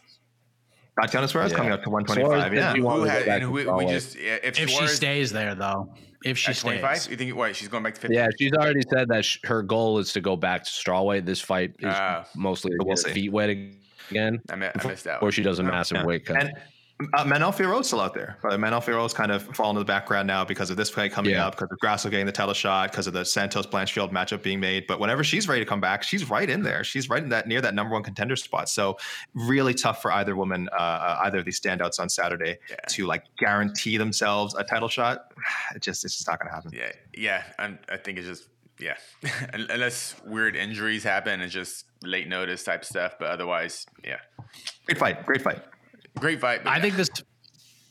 Tatiana 1.00 1.28
Suarez 1.28 1.50
Yeah. 1.52 1.56
coming 1.56 1.72
up 1.72 1.82
to 1.82 1.90
125. 1.90 2.26
Suarez 2.40 2.52
yeah. 2.58 2.68
did 2.72 2.76
you 2.78 2.84
want 2.84 3.00
Who 3.02 3.04
had, 3.08 3.22
and 3.28 3.42
who, 3.42 3.50
we 3.52 3.64
strawweight. 3.64 3.88
just 3.90 4.16
yeah, 4.18 4.36
if, 4.42 4.58
If 4.58 4.70
she 4.70 4.86
stays 4.88 5.30
there, 5.32 5.54
though, 5.54 5.92
if 6.24 6.36
she 6.38 6.50
At 6.50 6.56
stays. 6.56 6.80
25? 6.80 7.10
You 7.10 7.16
think 7.16 7.36
wait, 7.36 7.56
She's 7.56 7.68
going 7.68 7.82
back 7.82 7.94
to 7.94 8.00
50? 8.00 8.14
Yeah, 8.14 8.28
she's 8.38 8.52
already 8.52 8.82
said 8.92 9.08
that 9.08 9.24
sh- 9.24 9.38
her 9.44 9.62
goal 9.62 9.98
is 9.98 10.12
to 10.14 10.20
go 10.20 10.36
back 10.36 10.64
to 10.64 10.70
strawweight. 10.70 11.24
This 11.24 11.40
fight 11.40 11.70
is 11.78 11.86
Ah. 11.94 12.24
mostly 12.34 12.72
We'll 12.78 12.86
get 12.94 13.02
her 13.04 13.08
see. 13.08 13.12
feet 13.22 13.32
wet 13.32 13.50
again, 13.50 14.40
I, 14.50 14.56
mi- 14.56 14.66
I 14.66 14.86
missed 14.86 15.04
that. 15.04 15.22
or 15.22 15.30
she 15.30 15.42
does 15.42 15.58
a 15.58 15.62
massive 15.62 15.98
Yeah. 15.98 16.04
weight 16.06 16.26
cut. 16.26 16.42
And 16.42 16.52
uh, 17.14 17.24
Manon 17.24 17.52
Fiorot's 17.52 17.88
still 17.88 18.00
out 18.00 18.12
there. 18.14 18.36
But 18.42 18.58
Manon 18.58 18.80
Fiorot's 18.80 19.14
kind 19.14 19.30
of 19.30 19.42
fallen 19.54 19.74
to 19.76 19.80
the 19.80 19.84
background 19.84 20.26
now 20.26 20.44
because 20.44 20.70
of 20.70 20.76
this 20.76 20.90
fight 20.90 21.12
coming 21.12 21.32
Yeah. 21.32 21.46
up, 21.46 21.54
because 21.54 21.68
of 21.70 21.78
Grasso 21.78 22.08
getting 22.10 22.26
the 22.26 22.32
title 22.32 22.54
shot, 22.54 22.90
because 22.90 23.06
of 23.06 23.12
the 23.12 23.24
Santos 23.24 23.66
Blanchfield 23.66 24.10
matchup 24.12 24.42
being 24.42 24.58
made. 24.60 24.86
But 24.86 24.98
whenever 24.98 25.22
she's 25.22 25.46
ready 25.48 25.60
to 25.62 25.68
come 25.68 25.80
back, 25.80 26.02
she's 26.02 26.28
right 26.28 26.48
in 26.48 26.62
there. 26.62 26.82
She's 26.82 27.08
right 27.08 27.22
in 27.22 27.28
that 27.28 27.46
near 27.46 27.60
that 27.60 27.74
number 27.74 27.92
one 27.92 28.02
contender 28.02 28.36
spot. 28.36 28.68
So 28.68 28.96
really 29.34 29.74
tough 29.74 30.02
for 30.02 30.12
either 30.12 30.34
woman, 30.34 30.68
uh, 30.72 30.76
uh, 30.82 31.18
either 31.24 31.38
of 31.38 31.44
these 31.44 31.60
standouts 31.60 32.00
on 32.00 32.08
Saturday 32.08 32.58
Yeah. 32.68 32.76
to 32.88 33.06
like 33.06 33.24
guarantee 33.38 33.96
themselves 33.96 34.54
a 34.56 34.64
title 34.64 34.88
shot. 34.88 35.32
It 35.74 35.82
just 35.82 36.04
it's 36.04 36.16
just 36.16 36.26
not 36.28 36.40
going 36.40 36.48
to 36.50 36.54
happen. 36.54 36.72
Yeah, 36.74 36.92
yeah. 37.16 37.42
I'm, 37.58 37.78
I 37.88 37.96
think 37.98 38.18
it's 38.18 38.26
just 38.26 38.48
yeah, 38.80 38.96
unless 39.52 40.14
weird 40.24 40.54
injuries 40.56 41.02
happen, 41.02 41.40
it's 41.40 41.52
just 41.52 41.84
late 42.02 42.28
notice 42.28 42.62
type 42.64 42.84
stuff. 42.84 43.14
But 43.18 43.28
otherwise, 43.28 43.86
yeah, 44.04 44.18
Great 44.86 44.98
fight, 44.98 45.26
great 45.26 45.42
fight. 45.42 45.62
Great 46.18 46.40
fight. 46.40 46.64
but 46.64 46.70
I 46.70 46.76
yeah. 46.76 46.82
think 46.82 46.96
this, 46.96 47.10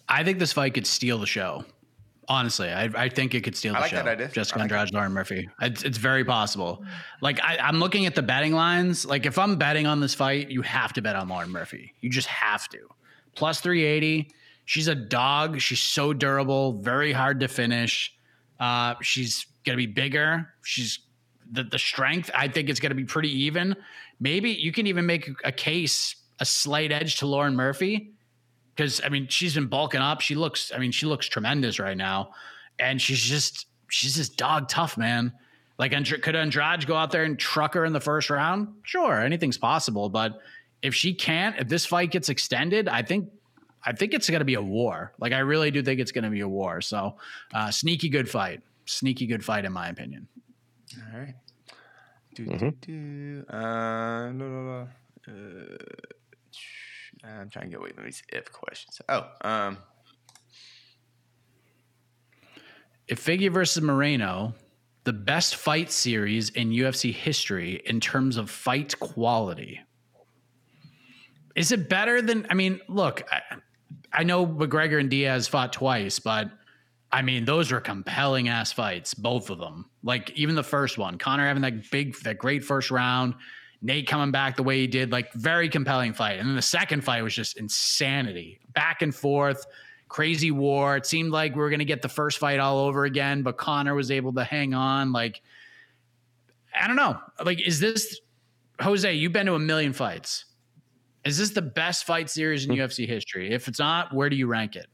I 0.07 0.23
think 0.23 0.39
this 0.39 0.53
fight 0.53 0.73
could 0.73 0.87
steal 0.87 1.17
the 1.19 1.25
show. 1.27 1.65
Honestly, 2.29 2.69
I, 2.69 2.89
I 2.93 3.07
think 3.07 3.33
it 3.35 3.41
could 3.41 3.55
steal 3.55 3.73
I 3.73 3.77
the 3.77 3.81
like 3.81 3.89
show. 3.91 3.95
that 3.97 4.07
idea. 4.07 4.27
Jessica 4.27 4.59
I 4.59 4.63
like 4.63 4.71
Andrade, 4.71 4.93
Lauren 4.93 5.13
Murphy. 5.13 5.49
It's, 5.61 5.83
it's 5.83 5.97
very 5.97 6.25
possible. 6.25 6.83
Like 7.21 7.39
I, 7.41 7.57
I'm 7.57 7.79
looking 7.79 8.05
at 8.05 8.15
the 8.15 8.21
betting 8.21 8.51
lines. 8.51 9.05
Like 9.05 9.25
if 9.25 9.37
I'm 9.39 9.55
betting 9.55 9.87
on 9.87 10.01
this 10.01 10.13
fight, 10.13 10.49
you 10.49 10.61
have 10.61 10.91
to 10.93 11.01
bet 11.01 11.15
on 11.15 11.29
Lauren 11.29 11.49
Murphy. 11.49 11.93
You 12.01 12.09
just 12.09 12.27
have 12.27 12.67
to. 12.69 12.79
Plus 13.35 13.61
380. 13.61 14.29
She's 14.65 14.89
a 14.89 14.95
dog. 14.95 15.61
She's 15.61 15.79
so 15.79 16.11
durable. 16.11 16.73
Very 16.81 17.13
hard 17.13 17.39
to 17.39 17.47
finish. 17.47 18.13
Uh, 18.59 18.95
she's 19.01 19.45
gonna 19.65 19.77
be 19.77 19.85
bigger. 19.85 20.53
She's 20.63 20.99
the 21.49 21.63
the 21.63 21.79
strength. 21.79 22.29
I 22.35 22.49
think 22.49 22.67
it's 22.67 22.81
gonna 22.81 22.95
be 22.95 23.05
pretty 23.05 23.31
even. 23.43 23.77
Maybe 24.19 24.51
you 24.51 24.73
can 24.73 24.87
even 24.87 25.05
make 25.05 25.29
a 25.45 25.51
case 25.51 26.15
a 26.39 26.45
slight 26.45 26.91
edge 26.91 27.17
to 27.19 27.25
Lauren 27.25 27.55
Murphy 27.55 28.11
because 28.77 29.01
I 29.03 29.09
mean 29.09 29.27
she's 29.27 29.55
been 29.55 29.67
bulking 29.67 30.01
up. 30.01 30.21
She 30.21 30.35
looks, 30.35 30.71
I 30.73 30.77
mean, 30.77 30.91
she 30.91 31.07
looks 31.07 31.27
tremendous 31.27 31.79
right 31.79 31.97
now, 31.97 32.31
and 32.79 33.01
she's 33.01 33.21
just 33.21 33.65
she's 33.89 34.15
just 34.15 34.37
dog 34.37 34.69
tough, 34.69 34.97
man. 34.97 35.33
Like, 35.79 35.93
Andr- 35.93 36.17
could 36.17 36.35
Andrade 36.35 36.87
go 36.87 36.95
out 36.95 37.11
there 37.11 37.23
and 37.23 37.37
truck 37.37 37.73
her 37.75 37.85
in 37.85 37.93
the 37.93 37.99
first 37.99 38.29
round? 38.29 38.69
Sure, 38.83 39.19
anything's 39.21 39.57
possible. 39.57 40.09
But 40.09 40.39
if 40.81 40.95
she 40.95 41.13
can't, 41.13 41.57
if 41.59 41.67
this 41.67 41.85
fight 41.85 42.11
gets 42.11 42.29
extended, 42.29 42.87
I 42.87 43.01
think 43.01 43.29
I 43.83 43.93
think 43.93 44.13
it's 44.13 44.29
going 44.29 44.39
to 44.39 44.45
be 44.45 44.55
a 44.55 44.61
war. 44.61 45.13
Like, 45.19 45.33
I 45.33 45.39
really 45.39 45.71
do 45.71 45.81
think 45.81 45.99
it's 45.99 46.11
going 46.11 46.23
to 46.23 46.29
be 46.29 46.41
a 46.41 46.47
war. 46.47 46.81
So, 46.81 47.15
uh, 47.53 47.71
sneaky 47.71 48.09
good 48.09 48.29
fight, 48.29 48.61
sneaky 48.85 49.27
good 49.27 49.43
fight, 49.43 49.65
in 49.65 49.73
my 49.73 49.89
opinion. 49.89 50.27
All 51.13 51.19
right. 51.19 51.35
Do, 52.35 52.45
do, 52.45 52.71
do. 52.81 53.45
Uh, 53.49 54.31
no, 54.31 54.47
no, 54.47 54.61
no. 54.63 54.87
Uh, 55.27 55.77
I'm 57.23 57.49
trying 57.49 57.65
to 57.65 57.71
get 57.71 57.79
away 57.79 57.91
from 57.91 58.05
these 58.05 58.21
if 58.29 58.51
questions. 58.51 59.01
Oh, 59.09 59.27
um, 59.41 59.77
if 63.07 63.19
Figure 63.19 63.51
versus 63.51 63.81
Moreno, 63.81 64.53
the 65.03 65.13
best 65.13 65.55
fight 65.55 65.91
series 65.91 66.49
in 66.49 66.69
UFC 66.69 67.13
history 67.13 67.81
in 67.85 67.99
terms 67.99 68.37
of 68.37 68.49
fight 68.49 68.99
quality. 68.99 69.79
Is 71.55 71.71
it 71.71 71.89
better 71.89 72.21
than? 72.21 72.45
I 72.49 72.53
mean, 72.53 72.81
look, 72.87 73.23
I, 73.31 73.41
I 74.11 74.23
know 74.23 74.45
McGregor 74.45 74.99
and 74.99 75.09
Diaz 75.09 75.47
fought 75.47 75.73
twice, 75.73 76.19
but 76.19 76.51
I 77.11 77.21
mean, 77.21 77.45
those 77.45 77.71
were 77.71 77.79
compelling 77.79 78.49
ass 78.49 78.71
fights, 78.73 79.13
both 79.13 79.49
of 79.49 79.59
them. 79.59 79.89
Like 80.03 80.31
even 80.31 80.55
the 80.55 80.63
first 80.63 80.97
one, 80.97 81.17
Conor 81.17 81.45
having 81.45 81.63
that 81.63 81.89
big, 81.89 82.15
that 82.23 82.37
great 82.37 82.63
first 82.63 82.91
round, 82.91 83.35
Nate 83.81 84.07
coming 84.07 84.31
back 84.31 84.55
the 84.55 84.63
way 84.63 84.79
he 84.79 84.87
did, 84.87 85.11
like 85.11 85.31
very 85.33 85.69
compelling 85.69 86.13
fight. 86.13 86.39
And 86.39 86.47
then 86.47 86.55
the 86.55 86.61
second 86.61 87.03
fight 87.03 87.23
was 87.23 87.35
just 87.35 87.57
insanity, 87.57 88.59
back 88.73 89.01
and 89.01 89.13
forth, 89.13 89.65
crazy 90.09 90.51
war. 90.51 90.97
It 90.97 91.05
seemed 91.05 91.31
like 91.31 91.53
we 91.53 91.61
were 91.61 91.69
going 91.69 91.79
to 91.79 91.85
get 91.85 92.01
the 92.01 92.09
first 92.09 92.39
fight 92.39 92.59
all 92.59 92.79
over 92.79 93.05
again, 93.05 93.43
but 93.43 93.57
Conor 93.57 93.95
was 93.95 94.09
able 94.11 94.33
to 94.33 94.43
hang 94.43 94.73
on. 94.73 95.11
Like, 95.11 95.41
I 96.79 96.87
don't 96.87 96.95
know. 96.95 97.19
Like, 97.43 97.65
is 97.65 97.79
this 97.79 98.19
Jose? 98.81 99.13
You've 99.13 99.33
been 99.33 99.45
to 99.45 99.55
a 99.55 99.59
million 99.59 99.93
fights. 99.93 100.45
Is 101.25 101.37
this 101.37 101.51
the 101.51 101.61
best 101.61 102.05
fight 102.05 102.29
series 102.29 102.65
in 102.65 102.71
hmm. 102.71 102.81
UFC 102.81 103.07
history? 103.07 103.51
If 103.51 103.67
it's 103.67 103.79
not, 103.79 104.13
where 104.13 104.29
do 104.29 104.35
you 104.35 104.47
rank 104.47 104.75
it? 104.75 104.87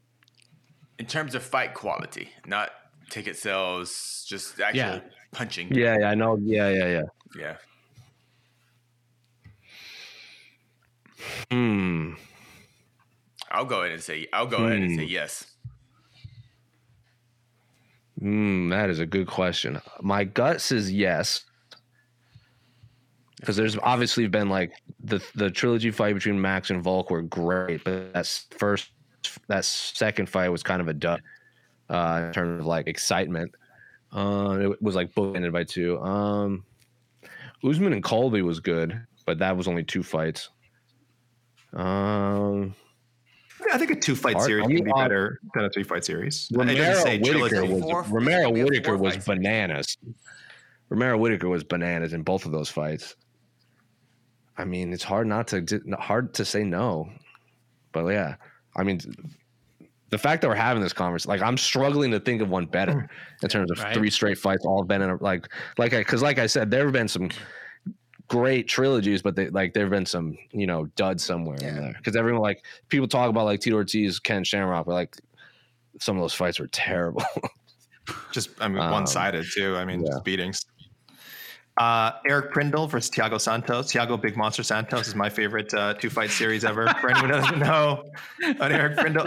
in 1.00 1.06
terms 1.06 1.36
of 1.36 1.44
fight 1.44 1.74
quality, 1.74 2.30
not 2.46 2.72
ticket 3.10 3.36
sales, 3.38 4.26
just 4.28 4.60
actual 4.60 4.80
Yeah. 4.80 5.00
punching. 5.32 5.74
yeah, 5.74 5.98
yeah, 6.00 6.10
I 6.10 6.16
know. 6.16 6.38
Yeah, 6.42 6.70
yeah, 6.70 6.88
yeah. 6.88 7.02
Yeah. 7.38 7.58
Hmm. 11.52 12.14
I'll 13.52 13.66
go 13.66 13.82
ahead 13.82 13.92
and 13.92 14.02
say 14.02 14.28
I'll 14.34 14.48
go 14.48 14.58
ahead 14.58 14.82
and 14.82 14.96
say 14.96 15.06
Hmm. 15.06 15.12
yes. 15.12 15.46
Hmm. 18.20 18.70
That 18.70 18.90
is 18.90 19.00
a 19.00 19.06
good 19.06 19.28
question. 19.28 19.82
My 20.02 20.24
gut 20.24 20.62
says 20.62 20.92
yes. 20.92 21.44
Because 23.40 23.58
there's 23.58 23.78
obviously 23.80 24.28
been 24.28 24.50
like 24.50 24.72
the 25.04 25.22
the 25.36 25.52
trilogy 25.52 25.92
fight 25.92 26.14
between 26.14 26.40
Max 26.40 26.70
and 26.70 26.82
Volk 26.82 27.10
were 27.10 27.22
great, 27.22 27.84
but 27.84 28.14
that's 28.14 28.46
first 28.58 28.92
that 29.48 29.66
second 29.66 30.30
fight 30.30 30.50
was 30.50 30.64
kind 30.64 30.82
of 30.82 30.88
a 30.88 30.94
dud 30.94 31.22
uh, 31.90 32.24
in 32.28 32.34
terms 32.34 32.62
of 32.62 32.66
like 32.66 32.88
excitement. 32.88 33.54
Uh, 34.14 34.60
it 34.62 34.82
was 34.82 34.96
like 34.96 35.14
bookended 35.14 35.52
by 35.52 35.64
two. 35.66 36.00
Um, 36.02 36.64
Usman 37.64 37.92
and 37.94 38.04
Colby 38.04 38.42
was 38.42 38.60
good, 38.62 39.06
but 39.26 39.40
that 39.40 39.58
was 39.58 39.68
only 39.68 39.84
two 39.84 40.04
fights. 40.04 40.50
Um, 41.74 42.76
I 43.72 43.78
think 43.78 43.92
a 43.92 43.96
two 43.96 44.16
fight 44.16 44.36
Are- 44.36 44.46
series 44.46 44.64
would 44.64 44.70
can 44.70 44.78
you 44.78 44.84
be 44.84 44.92
on- 44.92 45.04
better 45.04 45.40
than 45.56 45.66
a 45.66 45.70
three 45.70 45.84
fight 45.84 46.06
series. 46.06 46.50
I 46.58 46.66
didn't 46.66 46.78
Romero 46.80 47.04
say 47.04 47.20
Whitaker 47.20 47.66
was 47.66 47.82
Four- 47.82 48.04
Romero 48.04 48.50
we 48.52 48.64
Whitaker 48.64 48.98
was 48.98 49.18
bananas. 49.18 49.98
Romero 50.90 51.18
Whitaker 51.18 51.50
was 51.50 51.64
bananas 51.64 52.14
in 52.14 52.22
both 52.24 52.46
of 52.46 52.52
those 52.52 52.70
fights. 52.70 53.16
I 54.58 54.66
mean, 54.66 54.94
it's 54.94 55.04
hard 55.04 55.26
not 55.28 55.48
to 55.48 55.66
hard 56.00 56.34
to 56.36 56.46
say 56.46 56.64
no, 56.64 57.10
but 57.92 58.06
yeah, 58.08 58.36
I 58.76 58.84
mean, 58.84 59.00
the 60.12 60.18
fact 60.20 60.44
that 60.44 60.48
we're 60.50 60.54
having 60.56 60.84
this 60.84 60.94
conversation, 60.94 61.30
like 61.30 61.42
I'm 61.42 61.58
struggling 61.58 62.12
to 62.12 62.20
think 62.20 62.42
of 62.44 62.50
one 62.50 62.66
better 62.68 63.10
in 63.42 63.50
terms 63.50 63.72
of 63.72 63.80
Right. 63.80 63.96
three 63.96 64.12
straight 64.12 64.38
fights, 64.38 64.64
all 64.66 64.84
been 64.84 65.02
in 65.02 65.10
a, 65.10 65.16
like 65.24 65.48
like 65.80 65.94
I 65.96 66.00
because 66.00 66.22
like 66.22 66.38
I 66.38 66.46
said, 66.46 66.70
there 66.70 66.84
have 66.84 66.94
been 66.94 67.08
some 67.08 67.30
great 68.28 68.68
trilogies, 68.68 69.22
but 69.22 69.36
they 69.36 69.50
like 69.50 69.74
there 69.74 69.84
have 69.84 69.92
been 69.92 70.06
some 70.06 70.38
you 70.52 70.68
know 70.68 70.86
duds 70.96 71.24
somewhere 71.24 71.58
in 71.58 71.76
there 71.76 71.94
because 71.98 72.16
everyone 72.16 72.42
like 72.42 72.64
people 72.90 73.08
talk 73.08 73.30
about 73.30 73.46
like 73.46 73.60
Tito 73.60 73.76
Ortiz, 73.76 74.20
Ken 74.20 74.44
Shamrock, 74.44 74.86
but 74.86 74.94
like 74.94 75.18
some 76.00 76.18
of 76.18 76.22
those 76.22 76.34
fights 76.34 76.60
were 76.60 76.68
terrible. 76.68 77.24
Just 78.32 78.50
I 78.60 78.68
mean 78.68 78.80
Um, 78.80 78.92
one 78.92 79.08
sided 79.08 79.46
too. 79.54 79.76
I 79.78 79.86
mean 79.86 80.02
yeah. 80.02 80.12
just 80.12 80.24
beatings. 80.26 80.66
Uh, 81.76 82.12
Eric 82.28 82.52
Prindle 82.52 82.88
versus 82.88 83.10
Thiago 83.10 83.42
Santos. 83.42 83.92
Thiago 83.92 84.22
Big 84.22 84.38
Monster 84.38 84.62
Santos 84.62 85.08
is 85.08 85.16
my 85.16 85.30
favorite 85.30 85.74
uh, 85.74 85.96
two 85.96 86.10
fight 86.10 86.30
series 86.30 86.64
ever. 86.64 86.88
For 87.02 87.10
anyone 87.10 87.32
who 87.32 87.36
doesn't 87.36 87.60
know, 87.60 88.04
on 88.60 88.72
Eric 88.72 88.98
Prindle, 88.98 89.26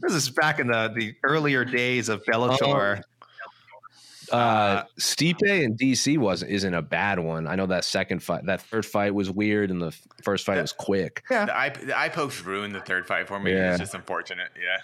this 0.00 0.12
is 0.12 0.28
back 0.28 0.58
in 0.58 0.66
the 0.66 0.92
the 0.94 1.14
earlier 1.22 1.64
days 1.64 2.08
of 2.08 2.22
Bellator. 2.24 3.00
Uh, 4.32 4.84
Stipe 4.98 5.42
and 5.64 5.78
DC 5.78 6.18
wasn't 6.18 6.50
isn't 6.50 6.74
a 6.74 6.82
bad 6.82 7.18
one. 7.18 7.46
I 7.46 7.54
know 7.54 7.66
that 7.66 7.84
second 7.84 8.22
fight, 8.22 8.46
that 8.46 8.62
third 8.62 8.84
fight 8.86 9.14
was 9.14 9.30
weird, 9.30 9.70
and 9.70 9.80
the 9.80 9.96
first 10.22 10.44
fight 10.46 10.60
was 10.60 10.72
quick. 10.72 11.22
yeah, 11.30 11.46
The 11.46 11.56
eye 11.56 11.68
the 11.70 11.98
eye 11.98 12.08
pokes 12.08 12.42
ruined 12.42 12.74
the 12.74 12.80
third 12.80 13.06
fight 13.06 13.28
for 13.28 13.38
me. 13.38 13.52
Yeah. 13.52 13.70
It's 13.70 13.80
just 13.80 13.94
unfortunate. 13.94 14.48
Yeah. 14.56 14.78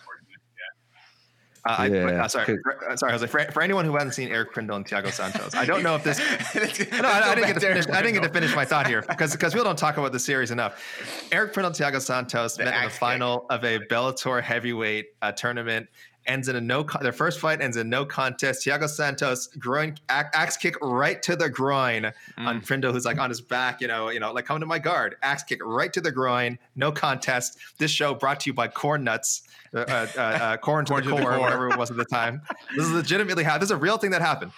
Uh, 1.64 1.76
I, 1.78 1.86
Yeah. 1.86 2.24
uh, 2.24 2.26
sorry, 2.26 2.58
for, 2.60 2.90
uh, 2.90 2.96
sorry, 2.96 3.12
Jose. 3.12 3.24
For, 3.28 3.40
for 3.52 3.62
anyone 3.62 3.84
who 3.84 3.92
hasn't 3.94 4.14
seen 4.14 4.30
Eric 4.30 4.52
Prindle 4.52 4.74
and 4.74 4.84
Thiago 4.84 5.12
Santos, 5.12 5.54
I 5.54 5.64
don't 5.64 5.84
know 5.84 5.94
if 5.94 6.02
this. 6.02 6.18
No, 7.00 7.08
I, 7.08 7.30
I 7.30 7.34
didn't 7.36 7.46
get 7.46 7.54
to 7.54 7.60
finish. 7.60 7.86
I 7.88 8.02
didn't 8.02 8.14
get 8.14 8.24
to 8.24 8.28
finish 8.30 8.52
my 8.56 8.64
thought 8.64 8.88
here 8.88 9.02
because 9.02 9.30
because 9.30 9.52
people 9.52 9.64
don't 9.64 9.78
talk 9.78 9.96
about 9.96 10.10
the 10.10 10.18
series 10.18 10.50
enough. 10.50 10.82
Eric 11.30 11.52
Prindle, 11.52 11.68
and 11.68 11.76
Thiago 11.76 12.00
Santos 12.00 12.58
met 12.58 12.66
in 12.66 12.72
the 12.72 12.76
axe 12.76 12.94
kick. 12.94 12.98
final 12.98 13.46
of 13.48 13.62
a 13.64 13.78
Bellator 13.78 14.42
heavyweight 14.42 15.06
uh, 15.22 15.30
tournament. 15.30 15.86
Ends 16.26 16.48
in 16.48 16.56
a 16.56 16.60
no. 16.60 16.84
Con- 16.84 17.02
their 17.02 17.12
first 17.12 17.40
fight 17.40 17.60
ends 17.60 17.76
in 17.76 17.88
no 17.88 18.04
contest. 18.04 18.64
Thiago 18.64 18.88
Santos 18.88 19.48
groin 19.58 19.96
axe 20.08 20.56
kick 20.56 20.76
right 20.80 21.20
to 21.22 21.34
the 21.34 21.48
groin 21.48 22.12
on 22.38 22.60
Prindle, 22.60 22.92
who's 22.92 23.04
like 23.04 23.18
on 23.18 23.28
his 23.28 23.40
back. 23.40 23.80
You 23.80 23.88
know, 23.88 24.08
you 24.10 24.20
know, 24.20 24.32
like 24.32 24.46
come 24.46 24.60
to 24.60 24.66
my 24.66 24.78
guard. 24.78 25.16
Axe 25.22 25.42
kick 25.42 25.60
right 25.64 25.92
to 25.92 26.00
the 26.00 26.12
groin. 26.12 26.58
No 26.76 26.92
contest. 26.92 27.58
This 27.78 27.90
show 27.90 28.14
brought 28.14 28.40
to 28.40 28.50
you 28.50 28.54
by 28.54 28.68
Corn 28.68 29.04
Nuts. 29.04 29.42
Uh, 29.74 29.78
uh, 29.78 30.06
uh, 30.16 30.20
uh, 30.20 30.56
corn 30.58 30.84
to 30.84 30.92
Corn 30.92 31.04
the 31.04 31.10
to 31.10 31.16
the 31.16 31.22
core, 31.22 31.32
core. 31.32 31.40
whatever 31.40 31.68
it 31.70 31.78
was 31.78 31.90
at 31.90 31.96
the 31.96 32.04
time. 32.04 32.42
This 32.76 32.86
is 32.86 32.92
legitimately 32.92 33.42
happened. 33.42 33.62
This 33.62 33.68
is 33.68 33.72
a 33.72 33.76
real 33.78 33.96
thing 33.98 34.10
that 34.10 34.20
happened. 34.22 34.52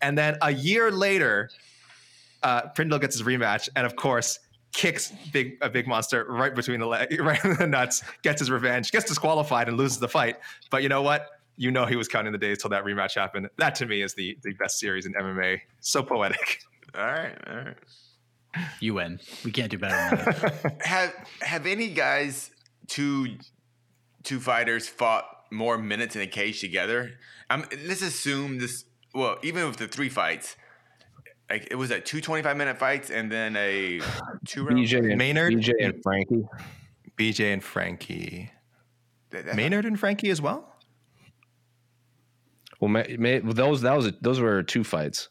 And 0.00 0.16
then 0.16 0.38
a 0.42 0.52
year 0.52 0.90
later, 0.90 1.50
uh, 2.42 2.68
Prindle 2.68 2.98
gets 3.00 3.16
his 3.18 3.26
rematch, 3.26 3.68
and 3.76 3.84
of 3.84 3.96
course, 3.96 4.38
kicks 4.72 5.12
big 5.32 5.58
a 5.60 5.68
big 5.68 5.86
monster 5.86 6.24
right 6.28 6.54
between 6.54 6.80
the 6.80 6.86
leg, 6.86 7.20
right 7.20 7.42
in 7.44 7.56
the 7.56 7.66
nuts, 7.66 8.02
gets 8.22 8.40
his 8.40 8.50
revenge, 8.50 8.92
gets 8.92 9.06
disqualified, 9.06 9.68
and 9.68 9.76
loses 9.76 9.98
the 9.98 10.08
fight. 10.08 10.36
But 10.70 10.82
you 10.82 10.88
know 10.88 11.02
what? 11.02 11.26
You 11.56 11.70
know 11.70 11.86
he 11.86 11.96
was 11.96 12.08
counting 12.08 12.32
the 12.32 12.38
days 12.38 12.58
till 12.58 12.70
that 12.70 12.84
rematch 12.84 13.14
happened. 13.14 13.48
That 13.58 13.74
to 13.76 13.86
me 13.86 14.02
is 14.02 14.14
the 14.14 14.38
the 14.42 14.52
best 14.54 14.78
series 14.78 15.06
in 15.06 15.14
MMA. 15.14 15.60
So 15.80 16.02
poetic. 16.02 16.60
All 16.94 17.04
right, 17.04 17.36
all 17.46 17.56
right. 17.56 17.76
You 18.80 18.94
win. 18.94 19.20
We 19.44 19.52
can't 19.52 19.70
do 19.70 19.78
better 19.78 20.16
than 20.16 20.24
that. 20.24 20.76
Have 20.84 21.14
have 21.40 21.66
any 21.66 21.90
guys 21.90 22.50
two 22.88 23.36
two 24.24 24.40
fighters 24.40 24.88
fought 24.88 25.24
more 25.52 25.78
minutes 25.78 26.16
in 26.16 26.22
a 26.22 26.26
cage 26.26 26.60
together? 26.60 27.12
Um, 27.48 27.64
let's 27.86 28.02
assume 28.02 28.58
this. 28.58 28.86
Well, 29.14 29.38
even 29.44 29.68
with 29.68 29.76
the 29.76 29.86
three 29.86 30.08
fights, 30.08 30.56
like 31.50 31.68
it 31.70 31.74
was 31.74 31.90
at 31.90 32.06
two 32.06 32.20
25 32.20 32.56
minute 32.56 32.78
fights 32.78 33.10
and 33.10 33.30
then 33.30 33.56
a 33.56 34.00
two 34.46 34.64
round. 34.64 34.78
BJ 34.78 34.98
and 35.10 35.18
Maynard? 35.18 35.54
BJ 35.54 35.72
and 35.80 36.02
Frankie. 36.02 36.44
BJ 37.16 37.52
and 37.52 37.62
Frankie. 37.62 38.50
That- 39.30 39.46
that- 39.46 39.56
Maynard 39.56 39.84
and 39.84 39.98
Frankie 39.98 40.30
as 40.30 40.40
well. 40.40 40.76
Well, 42.80 42.88
ma- 42.88 43.04
ma- 43.18 43.40
those 43.42 43.82
that 43.82 43.94
was 43.94 44.06
a, 44.06 44.14
those 44.22 44.40
were 44.40 44.62
two 44.62 44.84
fights 44.84 45.28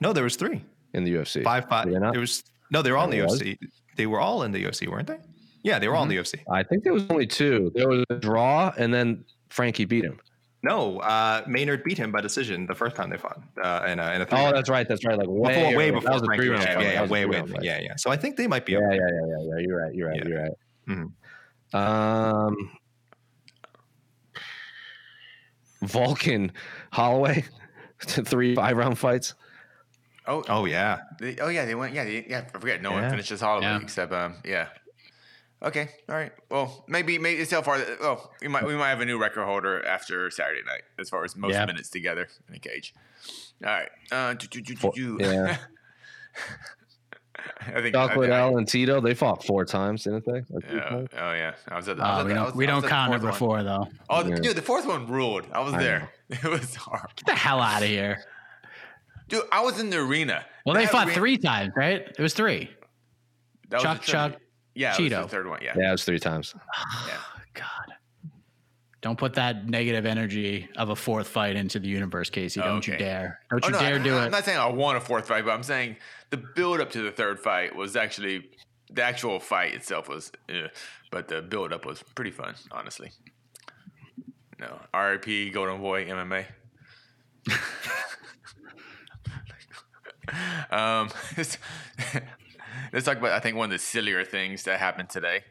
No, 0.00 0.12
there 0.12 0.22
was 0.22 0.36
three. 0.36 0.64
in 0.94 1.02
the 1.02 1.14
UFC. 1.14 1.42
Five 1.42 1.68
five. 1.68 1.86
Were 1.86 1.92
they 1.92 1.98
not? 1.98 2.12
There 2.12 2.20
was 2.20 2.44
no. 2.70 2.82
They 2.82 2.92
were 2.92 2.98
all 2.98 3.04
in 3.04 3.10
the 3.10 3.16
There 3.16 3.26
was? 3.26 3.42
UFC. 3.42 3.58
They 3.96 4.06
were 4.06 4.20
all 4.20 4.42
in 4.44 4.52
the 4.52 4.64
UFC, 4.64 4.88
weren't 4.88 5.08
they? 5.08 5.18
Yeah, 5.64 5.78
they 5.78 5.88
were 5.88 5.94
all 5.96 6.02
in 6.04 6.08
the 6.08 6.16
mm-hmm. 6.16 6.38
UFC. 6.38 6.52
I 6.52 6.62
think 6.62 6.84
there 6.84 6.92
was 6.92 7.04
only 7.10 7.26
two. 7.26 7.72
There 7.74 7.88
was 7.88 8.04
a 8.10 8.16
draw, 8.16 8.72
and 8.78 8.92
then 8.92 9.24
Frankie 9.48 9.84
beat 9.84 10.04
him. 10.04 10.18
No, 10.64 11.00
uh, 11.00 11.42
Maynard 11.48 11.82
beat 11.82 11.98
him 11.98 12.12
by 12.12 12.20
decision 12.20 12.66
the 12.66 12.74
first 12.74 12.94
time 12.94 13.10
they 13.10 13.16
fought 13.16 13.40
uh, 13.62 13.84
in 13.88 13.98
a, 13.98 14.12
in 14.12 14.20
a 14.22 14.26
three. 14.26 14.38
Oh, 14.38 14.52
that's 14.52 14.70
right. 14.70 14.86
That's 14.88 15.04
right. 15.04 15.18
Like 15.18 15.26
way, 15.28 15.54
before, 15.54 15.76
way 15.76 15.88
early. 15.88 15.90
before 15.90 16.02
That 16.10 16.12
was 16.12 16.22
a 16.22 16.34
three 16.36 16.48
round 16.50 16.62
Yeah, 16.62 16.80
yeah, 16.80 16.92
yeah, 16.92 17.06
way, 17.06 17.26
way, 17.26 17.40
three-round 17.40 17.64
yeah, 17.64 17.80
yeah. 17.80 17.96
So 17.96 18.10
I 18.12 18.16
think 18.16 18.36
they 18.36 18.46
might 18.46 18.64
be. 18.64 18.72
Yeah, 18.72 18.78
up 18.78 18.84
yeah, 18.92 18.98
yeah, 19.00 19.26
yeah, 19.26 19.56
yeah. 19.56 19.66
You're 19.66 19.82
right. 19.82 19.94
You're 19.94 20.08
right. 20.08 20.16
Yeah. 20.18 20.28
You're 20.28 20.42
right. 20.42 20.52
Mhm. 20.88 21.12
Um, 21.74 22.70
Volk 25.82 26.28
and 26.28 26.52
Holloway, 26.92 27.44
three 28.00 28.54
five 28.54 28.76
round 28.76 28.98
fights. 28.98 29.34
Oh, 30.28 30.44
Oh 30.48 30.66
yeah. 30.66 31.00
they, 31.18 31.36
oh 31.38 31.48
yeah, 31.48 31.64
they 31.64 31.74
went. 31.74 31.92
Yeah, 31.94 32.04
they, 32.04 32.24
yeah. 32.28 32.44
I 32.54 32.58
forget. 32.58 32.80
No 32.80 32.92
one 32.92 33.02
Yeah. 33.02 33.10
finishes 33.10 33.40
Holloway 33.40 33.66
Yeah. 33.66 33.80
except 33.80 34.12
um, 34.12 34.36
yeah. 34.44 34.68
Okay, 35.62 35.88
all 36.08 36.16
right. 36.16 36.32
Well, 36.50 36.84
maybe 36.88 37.18
maybe 37.18 37.44
so 37.44 37.62
far. 37.62 37.76
Oh, 38.00 38.28
we 38.40 38.48
might 38.48 38.64
we 38.66 38.74
might 38.74 38.88
have 38.88 39.00
a 39.00 39.04
new 39.04 39.16
record 39.18 39.44
holder 39.44 39.84
after 39.86 40.28
Saturday 40.30 40.62
night 40.66 40.82
as 40.98 41.08
far 41.08 41.24
as 41.24 41.36
most 41.36 41.52
Yeah. 41.52 41.66
minutes 41.66 41.88
together 41.88 42.26
in 42.48 42.54
a 42.56 42.58
cage. 42.58 42.92
All 43.64 43.70
right. 43.70 43.88
Uh, 44.10 44.34
do, 44.34 44.48
do, 44.48 44.60
do, 44.60 44.74
do, 44.74 44.90
do. 44.92 45.18
yeah. 45.20 45.56
I 47.60 47.80
think. 47.80 47.92
Doc 47.92 48.10
I- 48.10 48.14
I- 48.14 48.16
Liddell 48.16 48.58
and 48.58 48.68
Tito, 48.68 49.00
they 49.00 49.14
fought 49.14 49.44
four 49.44 49.64
times, 49.64 50.04
didn't 50.04 50.24
they? 50.26 50.42
Or 50.50 50.60
three 50.60 50.76
Yeah. 50.78 51.04
Oh 51.18 51.32
yeah. 51.32 51.54
I 51.68 51.76
was 51.76 51.88
at. 51.88 51.96
The, 51.96 52.02
I 52.04 52.16
was 52.16 52.18
Uh, 52.18 52.20
at 52.20 52.26
we 52.26 52.32
the- 52.32 52.32
I 52.32 52.34
don't 52.34 52.44
was- 52.46 52.54
we 52.54 52.66
I 52.66 52.74
was 52.74 52.82
don't 52.82 52.90
count 52.90 53.10
fourth 53.12 53.22
number 53.22 53.36
four 53.36 53.62
though. 53.62 53.88
Oh, 54.10 54.26
Yeah. 54.26 54.34
dude, 54.36 54.56
the 54.56 54.62
fourth 54.62 54.86
one 54.86 55.06
ruled. 55.06 55.46
I 55.52 55.60
was 55.60 55.74
I 55.74 55.82
there. 55.82 56.10
It 56.30 56.42
was 56.44 56.74
hard. 56.74 57.10
Get 57.16 57.26
the 57.26 57.34
hell 57.34 57.60
out 57.60 57.82
of 57.82 57.88
here. 57.88 58.18
Dude, 59.28 59.42
I 59.52 59.60
was 59.62 59.78
in 59.78 59.90
the 59.90 59.98
arena. 59.98 60.44
Well, 60.66 60.74
they 60.74 60.86
fought 60.86 61.06
arena- 61.06 61.14
three 61.14 61.38
times, 61.38 61.72
right? 61.76 62.00
It 62.00 62.18
was 62.20 62.34
three. 62.34 62.70
that 63.70 63.80
Chuck, 63.80 64.00
the 64.04 64.06
Chuck, 64.12 64.32
Yeah, 64.74 64.94
it 64.96 65.00
was 65.00 65.10
Cheeto. 65.12 65.22
the 65.22 65.28
third 65.28 65.46
one. 65.48 65.60
Yeah. 65.62 65.74
Yeah, 65.76 65.88
it 65.88 65.92
was 65.92 66.04
three 66.04 66.18
times. 66.18 66.54
God. 67.54 67.66
Don't 69.02 69.18
put 69.18 69.34
that 69.34 69.68
negative 69.68 70.06
energy 70.06 70.68
of 70.76 70.90
a 70.90 70.96
fourth 70.96 71.26
fight 71.28 71.56
into 71.56 71.78
the 71.80 71.88
universe, 71.88 72.30
Casey. 72.30 72.60
Don't 72.60 72.86
you 72.86 72.96
dare. 72.96 73.40
Don't 73.50 73.64
Oh, 73.64 73.66
you 73.68 73.72
no, 73.72 73.80
dare 73.80 73.94
I, 73.96 73.98
do 73.98 74.16
I'm 74.16 74.28
it. 74.28 74.30
not 74.30 74.44
saying 74.44 74.58
I 74.58 74.66
won 74.66 74.94
a 74.96 75.00
fourth 75.00 75.26
fight, 75.26 75.44
but 75.44 75.50
I'm 75.50 75.64
saying 75.64 75.96
the 76.30 76.36
build 76.36 76.80
up 76.80 76.90
to 76.92 77.02
the 77.02 77.10
third 77.10 77.40
fight 77.40 77.74
was 77.74 77.96
actually 77.96 78.48
the 78.90 79.02
actual 79.02 79.40
fight 79.40 79.74
itself 79.74 80.08
was, 80.08 80.30
uh, 80.48 80.68
but 81.10 81.26
the 81.28 81.42
build 81.42 81.72
up 81.72 81.84
was 81.84 82.02
pretty 82.14 82.30
fun, 82.30 82.54
honestly. 82.70 83.10
No, 84.60 84.78
RIP 84.94 85.52
Golden 85.52 85.80
Boy 85.80 86.06
MMA. 86.06 86.46
um, 90.70 91.08
let's, 92.92 93.06
let's 93.06 93.06
talk 93.06 93.18
about 93.18 93.32
I 93.32 93.40
think 93.40 93.56
one 93.56 93.66
of 93.66 93.70
the 93.70 93.78
sillier 93.78 94.24
things 94.24 94.64
that 94.64 94.78
happened 94.78 95.10
today. 95.10 95.42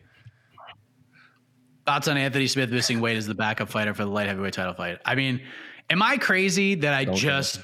Thoughts 1.86 2.08
on 2.08 2.18
Anthony 2.18 2.48
Smith 2.48 2.70
missing 2.70 3.02
weight 3.02 3.18
as 3.18 3.26
the 3.26 3.34
backup 3.34 3.70
fighter 3.70 3.94
for 3.94 4.06
the 4.06 4.12
light 4.12 4.28
heavyweight 4.28 4.54
title 4.54 4.74
fight? 4.74 5.00
I 5.04 5.16
mean, 5.16 5.42
am 5.90 6.02
I 6.02 6.18
crazy 6.18 6.76
that 6.76 6.94
I 6.94 7.06
just 7.06 7.60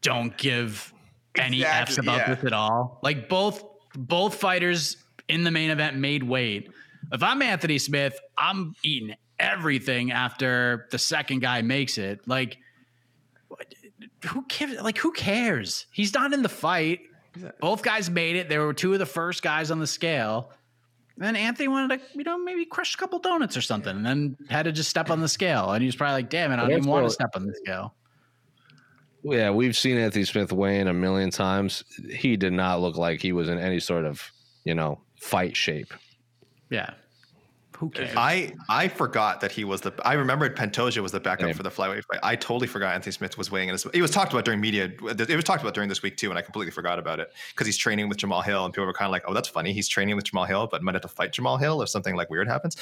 don't 0.00 0.36
give 0.38 0.92
any 1.36 1.60
Exactly, 1.60 1.92
f's 1.92 1.98
about 1.98 2.16
yeah. 2.16 2.34
this 2.34 2.44
at 2.44 2.52
all? 2.52 2.98
Like 3.02 3.28
both 3.28 3.62
both 3.94 4.34
fighters 4.36 4.96
in 5.28 5.44
the 5.44 5.50
main 5.50 5.70
event 5.70 5.96
made 5.96 6.22
weight. 6.22 6.70
If 7.12 7.22
I'm 7.22 7.42
Anthony 7.42 7.78
Smith, 7.78 8.18
I'm 8.36 8.74
eating 8.82 9.14
everything 9.38 10.12
after 10.12 10.88
the 10.90 10.98
second 10.98 11.40
guy 11.40 11.62
makes 11.62 11.98
it. 11.98 12.26
Like, 12.26 12.58
who 14.26 14.42
cares? 14.46 14.80
Like, 14.80 14.98
who 14.98 15.12
cares? 15.12 15.86
He's 15.92 16.12
not 16.14 16.32
in 16.32 16.42
the 16.42 16.48
fight. 16.48 17.00
Both 17.60 17.82
guys 17.82 18.10
made 18.10 18.36
it. 18.36 18.48
They 18.48 18.58
were 18.58 18.72
two 18.72 18.92
of 18.92 18.98
the 18.98 19.06
first 19.06 19.42
guys 19.42 19.70
on 19.70 19.78
the 19.78 19.86
scale. 19.86 20.50
And 21.16 21.24
then 21.26 21.36
Anthony 21.36 21.68
wanted 21.68 21.98
to, 21.98 22.18
you 22.18 22.22
know, 22.22 22.38
maybe 22.38 22.64
crush 22.64 22.94
a 22.94 22.98
couple 22.98 23.18
donuts 23.18 23.56
or 23.56 23.60
something, 23.60 23.96
and 23.96 24.06
then 24.06 24.36
had 24.48 24.64
to 24.64 24.72
just 24.72 24.88
step 24.88 25.10
on 25.10 25.20
the 25.20 25.28
scale. 25.28 25.72
And 25.72 25.82
he 25.82 25.86
was 25.86 25.96
probably 25.96 26.22
like, 26.22 26.30
"Damn 26.30 26.52
it, 26.52 26.54
I 26.54 26.58
don't 26.58 26.70
even 26.70 26.84
want 26.84 27.06
to 27.06 27.10
step 27.10 27.30
on 27.34 27.44
the 27.44 27.54
scale." 27.54 27.94
Yeah, 29.24 29.50
we've 29.50 29.76
seen 29.76 29.98
Anthony 29.98 30.24
Smith 30.24 30.52
weigh 30.52 30.78
in 30.78 30.86
a 30.86 30.94
million 30.94 31.30
times. 31.30 31.82
He 32.08 32.36
did 32.36 32.52
not 32.52 32.80
look 32.80 32.96
like 32.96 33.20
he 33.20 33.32
was 33.32 33.48
in 33.48 33.58
any 33.58 33.80
sort 33.80 34.04
of, 34.04 34.22
you 34.64 34.74
know, 34.76 35.00
fight 35.20 35.56
shape. 35.56 35.92
Yeah, 36.70 36.90
who 37.78 37.90
cares? 37.90 38.10
I 38.16 38.52
I 38.68 38.88
forgot 38.88 39.40
that 39.40 39.52
he 39.52 39.64
was 39.64 39.80
the. 39.80 39.92
I 40.04 40.14
remembered 40.14 40.56
Pantoja 40.56 40.98
was 41.02 41.12
the 41.12 41.20
backup 41.20 41.46
Same. 41.46 41.54
for 41.54 41.62
the 41.62 41.70
flyweight 41.70 42.04
fight. 42.04 42.20
I 42.22 42.36
totally 42.36 42.66
forgot 42.66 42.94
Anthony 42.94 43.12
Smith 43.12 43.38
was 43.38 43.50
weighing 43.50 43.68
in. 43.68 43.74
His, 43.74 43.86
it 43.94 44.02
was 44.02 44.10
talked 44.10 44.32
about 44.32 44.44
during 44.44 44.60
media. 44.60 44.90
It 45.02 45.34
was 45.34 45.44
talked 45.44 45.62
about 45.62 45.74
during 45.74 45.88
this 45.88 46.02
week 46.02 46.16
too, 46.16 46.30
and 46.30 46.38
I 46.38 46.42
completely 46.42 46.72
forgot 46.72 46.98
about 46.98 47.20
it 47.20 47.32
because 47.50 47.66
he's 47.66 47.76
training 47.78 48.08
with 48.08 48.18
Jamahal 48.18 48.44
Hill, 48.44 48.64
and 48.64 48.74
people 48.74 48.86
were 48.86 48.92
kind 48.92 49.06
of 49.08 49.12
like, 49.12 49.22
"Oh, 49.26 49.34
that's 49.34 49.48
funny. 49.48 49.72
He's 49.72 49.88
training 49.88 50.16
with 50.16 50.24
Jamahal 50.26 50.46
Hill, 50.48 50.68
but 50.70 50.82
might 50.82 50.94
have 50.94 51.02
to 51.02 51.08
fight 51.08 51.32
Jamahal 51.32 51.60
Hill 51.60 51.80
if 51.82 51.88
something 51.88 52.16
like 52.16 52.30
weird 52.30 52.48
happens." 52.48 52.76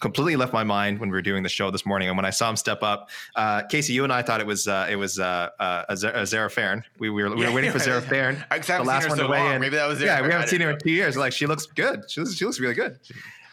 Completely 0.00 0.36
left 0.36 0.52
my 0.52 0.64
mind 0.64 0.98
when 0.98 1.08
we 1.08 1.14
were 1.14 1.22
doing 1.22 1.42
the 1.42 1.48
show 1.48 1.70
this 1.70 1.86
morning, 1.86 2.08
and 2.08 2.16
when 2.18 2.26
I 2.26 2.30
saw 2.30 2.50
him 2.50 2.56
step 2.56 2.82
up, 2.82 3.08
uh, 3.36 3.62
Casey, 3.62 3.94
you 3.94 4.04
and 4.04 4.12
I 4.12 4.20
thought 4.22 4.40
it 4.40 4.46
was 4.46 4.68
uh, 4.68 4.86
it 4.90 4.96
was 4.96 5.18
uh, 5.18 5.48
uh, 5.58 5.84
a, 5.88 5.96
Zer- 5.96 6.10
a 6.14 6.26
Zarah 6.26 6.50
Fairn. 6.50 6.84
We, 6.98 7.08
we 7.08 7.22
were 7.22 7.30
we 7.30 7.36
were 7.36 7.42
Yeah, 7.44 7.54
waiting 7.54 7.70
for 7.70 7.78
yeah. 7.78 7.84
Zara 7.84 8.02
Fairn, 8.12 8.44
the 8.50 8.82
last 8.84 9.08
one 9.08 9.16
so 9.16 9.24
to 9.24 9.28
weigh 9.30 9.38
long. 9.40 9.54
in. 9.54 9.60
Maybe 9.62 9.76
that 9.76 9.86
was 9.86 10.00
Zara 10.00 10.10
yeah, 10.16 10.20
we 10.26 10.30
haven't 10.32 10.48
I 10.48 10.50
seen 10.50 10.60
her 10.60 10.70
in 10.72 10.78
two 10.78 10.90
years. 10.90 11.16
Like 11.16 11.32
she 11.32 11.46
looks 11.46 11.64
good. 11.66 12.02
She 12.10 12.20
looks, 12.20 12.34
she 12.34 12.44
looks 12.44 12.60
really 12.60 12.74
good. 12.74 12.98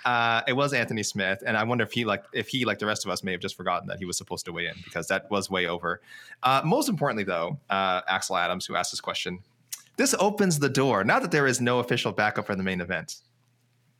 Uh, 0.05 0.41
it 0.47 0.53
was 0.53 0.73
Anthony 0.73 1.03
Smith, 1.03 1.43
and 1.45 1.55
I 1.55 1.63
wonder 1.63 1.83
if 1.83 1.91
he 1.91 2.05
like 2.05 2.23
if 2.33 2.47
he 2.47 2.65
like 2.65 2.79
the 2.79 2.85
rest 2.85 3.05
of 3.05 3.11
us 3.11 3.23
may 3.23 3.31
have 3.31 3.41
just 3.41 3.55
forgotten 3.55 3.87
that 3.89 3.99
he 3.99 4.05
was 4.05 4.17
supposed 4.17 4.45
to 4.45 4.51
weigh 4.51 4.67
in 4.67 4.75
because 4.83 5.07
that 5.07 5.29
was 5.29 5.49
way 5.49 5.67
over. 5.67 6.01
Uh, 6.43 6.61
most 6.65 6.89
importantly, 6.89 7.23
though, 7.23 7.59
uh, 7.69 8.01
Axel 8.07 8.35
Adams, 8.37 8.65
who 8.65 8.75
asked 8.75 8.91
this 8.91 9.01
question, 9.01 9.39
this 9.97 10.15
opens 10.19 10.59
the 10.59 10.69
door. 10.69 11.03
Now 11.03 11.19
that 11.19 11.31
there 11.31 11.45
is 11.47 11.61
no 11.61 11.79
official 11.79 12.11
backup 12.11 12.47
for 12.47 12.55
the 12.55 12.63
main 12.63 12.81
event, 12.81 13.17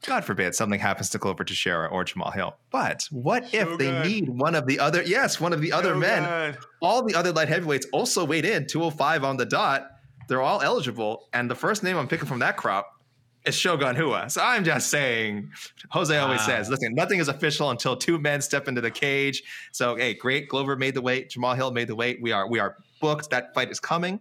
God 0.05 0.25
forbid 0.25 0.55
something 0.55 0.79
happens 0.79 1.09
to 1.11 1.19
Glover 1.19 1.43
Teixeira 1.43 1.87
or 1.87 2.03
Jamahal 2.03 2.33
Hill. 2.33 2.55
But 2.71 3.07
what 3.11 3.53
if 3.53 3.77
they 3.77 3.91
need 4.03 4.27
one 4.29 4.55
of 4.55 4.65
the 4.65 4.79
other? 4.79 5.03
Yes, 5.03 5.39
one 5.39 5.53
of 5.53 5.61
the 5.61 5.71
other 5.71 5.93
Oh, 5.93 5.99
men 5.99 6.23
God. 6.23 6.57
all 6.81 7.03
the 7.03 7.13
other 7.13 7.31
light 7.31 7.49
heavyweights 7.49 7.85
also 7.93 8.25
weighed 8.25 8.45
in 8.45 8.65
205 8.65 9.23
on 9.23 9.37
the 9.37 9.45
dot. 9.45 9.87
They're 10.27 10.41
all 10.41 10.61
eligible. 10.61 11.27
And 11.33 11.51
the 11.51 11.55
first 11.55 11.83
name 11.83 11.97
I'm 11.97 12.07
picking 12.07 12.27
from 12.27 12.39
that 12.39 12.57
crop 12.57 13.00
is 13.45 13.55
Shogun 13.55 13.95
Rua. 13.95 14.29
So 14.29 14.41
I'm 14.41 14.63
just 14.63 14.89
saying, 14.89 15.51
Jose 15.89 16.15
always 16.17 16.39
Wow. 16.41 16.45
says, 16.45 16.69
listen, 16.69 16.93
nothing 16.93 17.19
is 17.19 17.27
official 17.27 17.69
until 17.71 17.95
two 17.95 18.19
men 18.19 18.41
step 18.41 18.67
into 18.67 18.81
the 18.81 18.91
cage. 18.91 19.43
So 19.71 19.95
hey, 19.95 20.13
great. 20.13 20.47
Glover 20.49 20.75
made 20.75 20.93
the 20.93 21.01
weight. 21.01 21.29
Jamahal 21.31 21.55
Hill 21.55 21.71
made 21.71 21.87
the 21.87 21.95
weight. 21.95 22.21
We 22.21 22.31
are 22.31 22.47
we 22.47 22.59
are 22.59 22.77
booked. 22.99 23.29
That 23.31 23.53
fight 23.53 23.71
is 23.71 23.79
coming. 23.79 24.19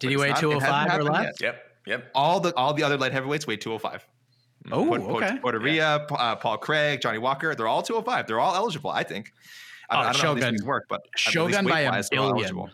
Did 0.00 0.10
he 0.10 0.16
weigh 0.16 0.30
it's 0.30 0.40
two 0.40 0.50
hundred 0.50 0.66
five 0.66 0.90
hasn't 0.90 1.08
or 1.08 1.12
less? 1.12 1.24
yet. 1.40 1.54
Yep. 1.54 1.62
Yep. 1.86 2.10
All 2.14 2.40
the 2.40 2.54
all 2.56 2.74
the 2.74 2.82
other 2.82 2.98
light 2.98 3.12
heavyweights 3.12 3.46
weigh 3.46 3.56
205. 3.56 4.06
Oh, 4.72 4.84
Pot- 4.88 5.00
Pot- 5.00 5.10
okay. 5.22 5.38
Potieria, 5.38 6.08
Pa- 6.08 6.16
uh, 6.16 6.36
Paul 6.36 6.58
Craig, 6.58 7.00
Johnny 7.00 7.18
Walker, 7.18 7.54
they're 7.54 7.68
all 7.68 7.82
205. 7.82 8.26
They're 8.26 8.40
all 8.40 8.56
eligible, 8.56 8.90
I 8.90 9.04
think. 9.04 9.32
I, 9.88 9.94
Oh, 9.94 9.98
I 10.00 10.12
don't 10.12 10.22
know 10.22 10.28
how 10.30 10.34
these 10.34 10.44
things 10.44 10.64
work, 10.64 10.86
but 10.88 11.02
Shogun 11.16 11.64
by 11.66 11.82
a 11.82 11.84
weight-wise, 11.84 12.08
they're 12.10 12.18
all 12.20 12.34
billion. 12.34 12.70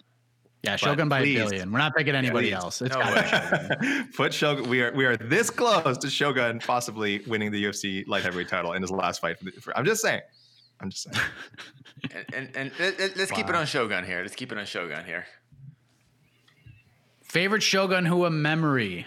Eligible. 0.64 0.70
Yeah, 0.70 0.76
Shogun 0.76 1.08
by 1.08 1.20
please. 1.22 1.40
a 1.40 1.44
billion. 1.44 1.72
We're 1.72 1.78
not 1.78 1.94
picking 1.96 2.14
anybody 2.14 2.48
please. 2.48 2.54
else. 2.54 2.82
It's 2.82 2.94
No 2.94 3.00
way. 3.00 3.26
Shogun. 3.28 4.08
Put 4.16 4.32
Shogun. 4.34 4.68
We 4.68 4.80
are 4.82 4.92
we 4.94 5.04
are 5.04 5.16
this 5.16 5.50
close 5.50 5.98
to 5.98 6.08
Shogun 6.08 6.60
possibly 6.60 7.20
winning 7.26 7.50
the 7.50 7.64
UFC 7.64 8.06
light 8.06 8.22
heavyweight 8.22 8.48
title 8.48 8.72
in 8.74 8.82
his 8.82 8.90
last 8.90 9.20
fight. 9.20 9.38
For 9.38 9.44
the, 9.46 9.52
for, 9.52 9.76
I'm 9.76 9.84
just 9.84 10.02
saying. 10.02 10.20
I'm 10.80 10.90
just 10.90 11.04
saying. 11.12 11.26
And, 12.12 12.26
and, 12.34 12.56
and 12.56 12.72
let, 12.80 12.98
let- 12.98 13.16
let's 13.16 13.30
keep 13.30 13.48
it 13.48 13.54
on 13.54 13.64
Shogun 13.64 14.04
here. 14.04 14.22
Let's 14.22 14.34
keep 14.34 14.50
it 14.50 14.58
on 14.58 14.66
Shogun 14.66 15.04
here. 15.04 15.24
Favorite 17.22 17.62
Shogun 17.62 18.06
Rua 18.10 18.28
memory? 18.28 19.06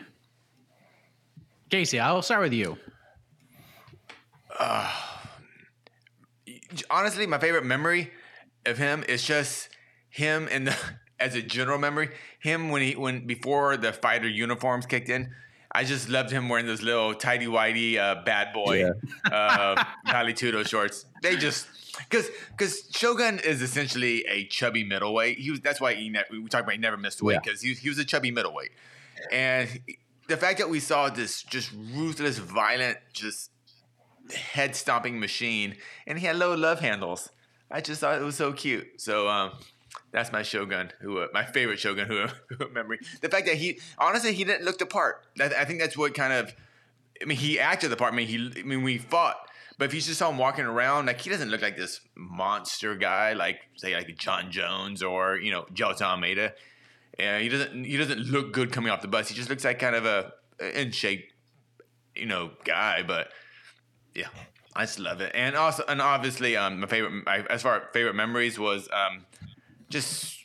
Casey, 1.69 1.99
I'll 1.99 2.21
start 2.21 2.41
with 2.41 2.53
you. 2.53 2.77
Ah. 4.57 5.27
honestly, 6.89 7.27
my 7.27 7.37
favorite 7.37 7.65
memory 7.65 8.11
of 8.65 8.77
him 8.77 9.03
is 9.09 9.21
just 9.21 9.67
him 10.09 10.47
in 10.47 10.63
the 10.63 10.75
as 11.19 11.35
a 11.35 11.41
general 11.41 11.77
memory. 11.77 12.09
Him 12.39 12.69
when 12.69 12.81
he 12.81 12.95
when 12.95 13.25
before 13.25 13.77
the 13.77 13.93
fighter 13.93 14.27
uniforms 14.27 14.85
kicked 14.85 15.09
in. 15.09 15.31
I 15.71 15.83
just 15.83 16.07
loved 16.07 16.31
him 16.31 16.47
wearing 16.47 16.67
those 16.67 16.81
little 16.81 17.13
tidy 17.13 17.47
whitey 17.47 17.97
uh, 17.97 18.23
bad 18.23 18.53
boy 18.53 18.91
uh, 19.29 19.83
Vale 20.05 20.33
Tudo 20.33 20.65
shorts. 20.65 21.05
They 21.21 21.35
just 21.35 21.67
because 21.97 22.29
because 22.51 22.89
Shogun 22.91 23.39
is 23.39 23.61
essentially 23.61 24.25
a 24.27 24.45
chubby 24.45 24.85
middleweight. 24.85 25.37
He 25.37 25.51
was 25.51 25.59
that's 25.59 25.81
why 25.81 25.95
he 25.95 26.09
ne- 26.09 26.23
we 26.31 26.41
talked 26.47 26.63
about 26.63 26.73
he 26.73 26.77
never 26.77 26.95
missed 26.95 27.21
weight 27.21 27.39
because 27.43 27.61
he, 27.61 27.73
he 27.73 27.89
was 27.89 27.97
a 27.97 28.05
chubby 28.05 28.31
middleweight, 28.31 28.71
and 29.33 29.67
the 30.27 30.37
fact 30.37 30.59
that 30.59 30.69
we 30.69 30.79
saw 30.79 31.09
this 31.09 31.43
just 31.43 31.71
ruthless, 31.93 32.37
violent, 32.37 32.97
just 33.11 33.51
head 34.33 34.75
stomping 34.75 35.19
machine, 35.19 35.75
and 36.07 36.17
he 36.19 36.25
had 36.25 36.37
low 36.37 36.55
love 36.55 36.79
handles. 36.79 37.29
I 37.69 37.81
just 37.81 38.01
thought 38.01 38.19
it 38.21 38.23
was 38.23 38.35
so 38.35 38.53
cute. 38.53 39.01
So 39.01 39.27
um, 39.27 39.51
that's 40.11 40.31
my 40.31 40.43
Shogun, 40.43 40.91
who 41.01 41.19
uh, 41.19 41.27
my 41.33 41.43
favorite 41.43 41.79
Shogun, 41.79 42.07
who, 42.07 42.27
who 42.55 42.69
memory. 42.69 42.99
The 43.21 43.29
fact 43.29 43.45
that 43.47 43.55
he 43.57 43.79
honestly 43.97 44.33
he 44.33 44.43
didn't 44.43 44.65
look 44.65 44.77
the 44.77 44.85
part. 44.85 45.25
I, 45.39 45.45
I 45.45 45.65
think 45.65 45.79
that's 45.79 45.97
what 45.97 46.13
kind 46.13 46.33
of. 46.33 46.53
I 47.21 47.25
mean, 47.25 47.37
he 47.37 47.59
acted 47.59 47.91
the 47.91 47.95
part. 47.95 48.13
I 48.13 48.15
mean, 48.15 48.27
he. 48.27 48.51
I 48.59 48.63
mean, 48.63 48.83
we 48.83 48.97
fought. 48.97 49.37
But 49.77 49.85
if 49.85 49.93
you 49.93 49.99
just 49.99 50.19
saw 50.19 50.29
him 50.29 50.37
walking 50.37 50.65
around, 50.65 51.07
like 51.07 51.19
he 51.19 51.29
doesn't 51.29 51.49
look 51.49 51.61
like 51.61 51.75
this 51.75 51.99
monster 52.15 52.95
guy, 52.95 53.33
like 53.33 53.59
say 53.75 53.93
like 53.93 54.15
Jon 54.17 54.51
Jones 54.51 55.03
or 55.03 55.37
you 55.37 55.51
know 55.51 55.65
Jota 55.73 56.05
Almeida. 56.05 56.53
Yeah, 57.19 57.39
he 57.39 57.49
doesn't. 57.49 57.83
He 57.83 57.97
doesn't 57.97 58.19
look 58.19 58.53
good 58.53 58.71
coming 58.71 58.91
off 58.91 59.01
the 59.01 59.07
bus. 59.07 59.29
He 59.29 59.35
just 59.35 59.49
looks 59.49 59.63
like 59.63 59.79
kind 59.79 59.95
of 59.95 60.05
a 60.05 60.33
in 60.73 60.91
shape, 60.91 61.31
you 62.15 62.25
know, 62.25 62.51
guy. 62.63 63.03
But 63.03 63.29
yeah, 64.13 64.27
I 64.75 64.83
just 64.83 64.99
love 64.99 65.21
it. 65.21 65.31
And 65.33 65.55
also, 65.55 65.83
and 65.87 66.01
obviously, 66.01 66.57
um, 66.57 66.81
my 66.81 66.87
favorite, 66.87 67.23
my, 67.25 67.45
as 67.49 67.61
far 67.61 67.77
as 67.77 67.83
favorite 67.93 68.15
memories 68.15 68.59
was 68.59 68.89
um, 68.91 69.25
just 69.89 70.37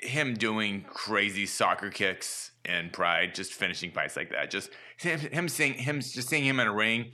him 0.00 0.34
doing 0.34 0.84
crazy 0.88 1.46
soccer 1.46 1.90
kicks 1.90 2.52
and 2.64 2.92
pride, 2.92 3.34
just 3.34 3.52
finishing 3.52 3.90
fights 3.90 4.16
like 4.16 4.30
that. 4.30 4.50
Just 4.50 4.70
him, 4.98 5.18
him 5.18 5.48
seeing 5.48 5.74
him, 5.74 6.00
just 6.00 6.28
seeing 6.28 6.44
him 6.44 6.60
in 6.60 6.66
a 6.66 6.72
ring. 6.72 7.12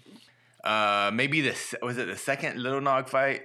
Uh, 0.63 1.11
maybe 1.13 1.41
this 1.41 1.75
was 1.83 1.99
it 1.99 2.07
the 2.07 2.17
second 2.17 2.63
Little 2.63 2.81
Nog 2.81 3.09
fight 3.09 3.43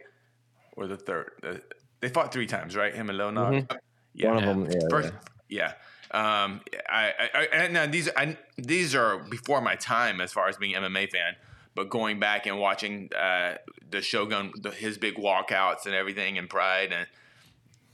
or 0.76 0.88
the 0.88 0.98
third? 0.98 1.32
Uh, 1.44 1.54
they 2.02 2.10
fought 2.10 2.32
three 2.32 2.48
times, 2.48 2.76
right? 2.76 2.94
Him 2.94 3.10
and 3.10 3.18
Little 3.18 3.34
Nog. 3.34 3.54
Mhm. 3.54 3.78
Yeah. 4.14 4.34
One 4.34 4.44
of 4.44 4.70
them, 4.70 4.72
yeah, 4.72 4.88
First, 4.90 5.14
yeah. 5.50 5.74
Um, 6.12 6.62
I, 6.90 7.14
I, 7.20 7.30
I 7.36 7.48
and 7.54 7.74
now 7.74 7.86
these 7.86 8.10
I, 8.18 8.38
these 8.58 8.96
are 8.96 9.20
before 9.20 9.62
my 9.62 9.76
time 9.76 10.22
as 10.22 10.34
far 10.34 10.48
as 10.48 10.58
being 10.58 10.74
MMA 10.74 11.12
fan, 11.12 11.36
but 11.76 11.90
going 11.90 12.20
back 12.20 12.48
and 12.48 12.60
watching 12.60 13.10
uh, 13.14 13.56
the 13.92 14.02
Shogun, 14.02 14.52
the, 14.60 14.72
his 14.72 14.98
big 14.98 15.16
walkouts 15.16 15.86
and 15.86 15.94
everything, 15.94 16.38
and 16.40 16.50
Pride, 16.50 16.92
and 16.92 17.06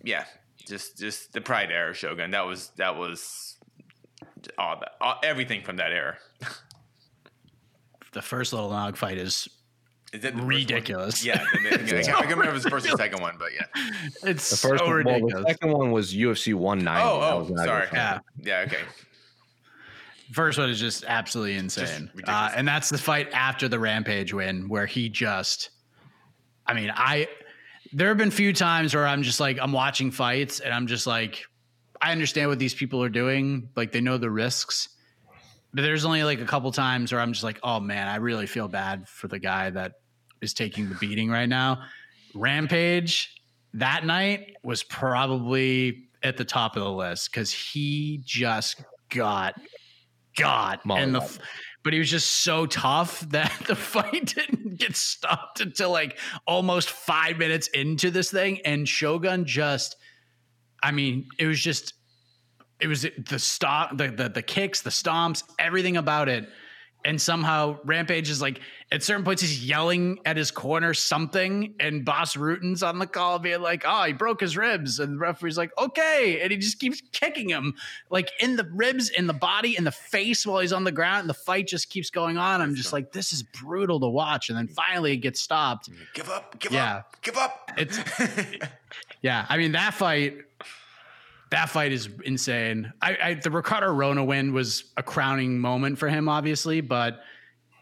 yeah, 0.06 0.24
just 0.66 0.98
just 0.98 1.34
the 1.34 1.42
Pride 1.42 1.72
era 1.72 1.94
Shogun. 1.94 2.32
That 2.32 2.46
was 2.46 2.70
that 2.78 2.96
was 2.96 3.58
all 4.58 4.80
that 4.80 4.92
all, 5.02 5.20
everything 5.24 5.64
from 5.64 5.76
that 5.78 5.92
era. 5.92 6.16
The 8.14 8.22
first 8.22 8.54
little 8.54 8.70
nog 8.70 8.96
fight 8.96 9.18
is 9.18 9.50
Is 10.14 10.22
that 10.22 10.22
the 10.22 10.28
first 10.30 10.36
one? 10.38 10.48
ridiculous. 10.48 11.26
Yeah, 11.26 11.44
the- 11.54 11.78
the- 11.78 12.00
I 12.00 12.04
can't 12.04 12.18
I 12.18 12.22
can't 12.22 12.22
remember 12.24 12.44
if 12.46 12.50
it 12.50 12.54
was 12.54 12.64
the 12.64 12.70
first 12.70 12.88
or 12.88 12.96
second 12.98 13.22
one, 13.22 13.36
but 13.38 13.50
yeah. 13.54 13.66
It's 14.24 14.50
The 14.50 14.56
first 14.58 14.84
so 14.84 14.90
one, 14.90 15.04
well, 15.04 15.16
ridiculous. 15.16 15.44
the 15.46 15.50
second 15.50 15.72
one 15.74 15.92
was 15.92 16.14
UFC 16.14 16.54
190. 16.54 16.86
That 16.86 17.06
Oh, 17.34 17.40
was 17.40 17.52
oh, 17.52 17.66
sorry. 17.66 17.88
Yeah. 17.92 18.20
Yeah, 18.42 18.60
okay. 18.68 18.80
First 20.32 20.58
one 20.58 20.70
is 20.70 20.80
just 20.80 21.04
absolutely 21.08 21.56
insane. 21.56 22.10
ridiculous. 22.16 22.30
uh, 22.30 22.54
and 22.56 22.68
that's 22.68 22.90
the 22.90 22.98
fight 22.98 23.30
after 23.34 23.68
the 23.68 23.80
Rampage 23.80 24.34
win 24.34 24.70
where 24.70 24.86
he 24.88 25.08
just, 25.10 25.70
I 26.66 26.74
mean, 26.74 26.92
I, 26.96 27.28
there 27.96 28.10
have 28.10 28.18
been 28.18 28.30
few 28.30 28.52
times 28.52 28.94
where 28.94 29.08
I'm 29.08 29.24
just 29.24 29.40
like, 29.40 29.58
I'm 29.62 29.72
watching 29.72 30.12
fights 30.12 30.60
and 30.60 30.74
I'm 30.74 30.86
just 30.86 31.08
like, 31.08 31.46
I 32.02 32.12
understand 32.12 32.50
what 32.50 32.60
these 32.60 32.74
people 32.74 33.02
are 33.02 33.10
doing. 33.10 33.70
Like 33.78 33.94
they 33.94 34.02
know 34.02 34.18
the 34.18 34.30
risks. 34.30 34.90
But 35.74 35.84
there's 35.84 36.04
only 36.04 36.26
like 36.26 36.42
a 36.42 36.46
couple 36.46 36.70
times 36.74 37.14
where 37.14 37.22
I'm 37.22 37.32
just 37.32 37.46
like, 37.46 37.58
oh 37.64 37.80
man, 37.80 38.10
I 38.10 38.18
really 38.18 38.48
feel 38.48 38.68
bad 38.68 39.08
for 39.08 39.30
the 39.30 39.40
guy 39.40 39.70
that 39.70 39.94
is 40.42 40.54
taking 40.54 40.90
the 40.90 40.96
beating 40.96 41.30
right 41.30 41.48
now. 41.48 41.84
Rampage 42.34 43.34
that 43.76 44.06
night 44.06 44.58
was 44.62 44.84
probably 44.84 46.10
at 46.22 46.36
the 46.36 46.46
top 46.46 46.76
of 46.76 46.84
the 46.84 46.92
list 46.92 47.32
because 47.32 47.54
he 47.54 48.22
just 48.26 48.84
got 49.10 49.56
got 50.36 50.82
and 50.90 51.16
the. 51.16 51.40
But 51.86 51.94
he 51.94 52.00
was 52.00 52.10
just 52.10 52.42
so 52.42 52.66
tough 52.66 53.20
that 53.30 53.54
the 53.68 53.76
fight 53.76 54.34
didn't 54.36 54.78
get 54.78 54.98
stopped 54.98 55.62
until 55.62 55.92
like 55.92 56.18
almost 56.46 56.90
five 56.90 57.38
minutes 57.38 57.68
into 57.70 58.12
this 58.12 58.30
thing. 58.30 58.60
And 58.66 58.90
shogun 58.90 59.46
just 59.46 59.96
i 60.84 60.92
mean 60.92 61.28
it 61.40 61.48
was 61.48 61.60
just 61.60 61.94
it 62.82 62.88
was 62.88 63.04
the 63.30 63.40
stop 63.40 63.98
the, 63.98 64.10
the 64.10 64.28
the 64.28 64.42
kicks 64.42 64.82
the 64.82 64.90
stomps 64.90 65.44
everything 65.58 65.96
about 65.96 66.28
it 66.28 66.50
and 67.06 67.22
somehow 67.22 67.78
rampage 67.86 68.30
is 68.30 68.42
like 68.42 68.60
at 68.92 69.02
certain 69.04 69.24
points 69.24 69.42
he's 69.42 69.64
yelling 69.64 70.20
at 70.26 70.36
his 70.36 70.52
corner 70.52 70.94
something 70.94 71.74
and 71.80 72.04
Bas 72.04 72.36
Rutten's 72.36 72.84
on 72.84 73.00
the 73.00 73.08
call 73.08 73.40
being 73.40 73.62
like 73.62 73.84
oh 73.88 74.04
he 74.04 74.14
broke 74.14 74.42
his 74.42 74.58
ribs 74.58 75.00
and 75.00 75.14
the 75.14 75.18
referee's 75.20 75.58
like 75.58 75.72
okay 75.78 76.42
and 76.42 76.52
he 76.52 76.58
just 76.58 76.80
keeps 76.80 77.02
kicking 77.14 77.48
him 77.50 77.74
like 78.10 78.30
in 78.40 78.56
the 78.58 78.68
ribs 78.74 79.10
in 79.10 79.28
the 79.28 79.34
body 79.34 79.78
in 79.78 79.84
the 79.84 79.92
face 79.92 80.46
while 80.46 80.60
he's 80.60 80.74
on 80.74 80.84
the 80.84 80.92
ground 80.92 81.22
and 81.22 81.30
the 81.30 81.34
fight 81.34 81.68
just 81.68 81.90
keeps 81.90 82.10
going 82.10 82.38
on 82.38 82.62
i'm 82.62 82.76
just 82.76 82.92
like 82.92 83.12
this 83.12 83.32
is 83.32 83.44
brutal 83.44 84.00
to 84.00 84.08
watch 84.08 84.50
and 84.50 84.58
then 84.58 84.68
finally 84.68 85.14
it 85.14 85.18
gets 85.18 85.40
stopped 85.40 85.90
Give 86.14 86.30
up, 86.30 86.60
give 86.60 86.72
Yeah. 86.72 86.96
up, 86.98 87.22
give 87.22 87.38
up. 87.38 87.72
It's- 87.78 88.60
yeah, 89.22 89.46
I 89.50 89.58
mean 89.58 89.74
that 89.74 89.94
fight. 89.94 90.38
That 91.52 91.70
fight 91.70 91.92
is 91.92 92.10
insane. 92.24 92.92
I, 93.02 93.18
I 93.24 93.34
the 93.36 93.52
Ricardo 93.52 93.88
Arona 93.88 94.24
win 94.24 94.54
was 94.54 94.92
a 94.98 95.04
crowning 95.04 95.60
moment 95.60 95.98
for 95.98 96.10
him, 96.10 96.28
obviously, 96.28 96.82
but 96.82 97.22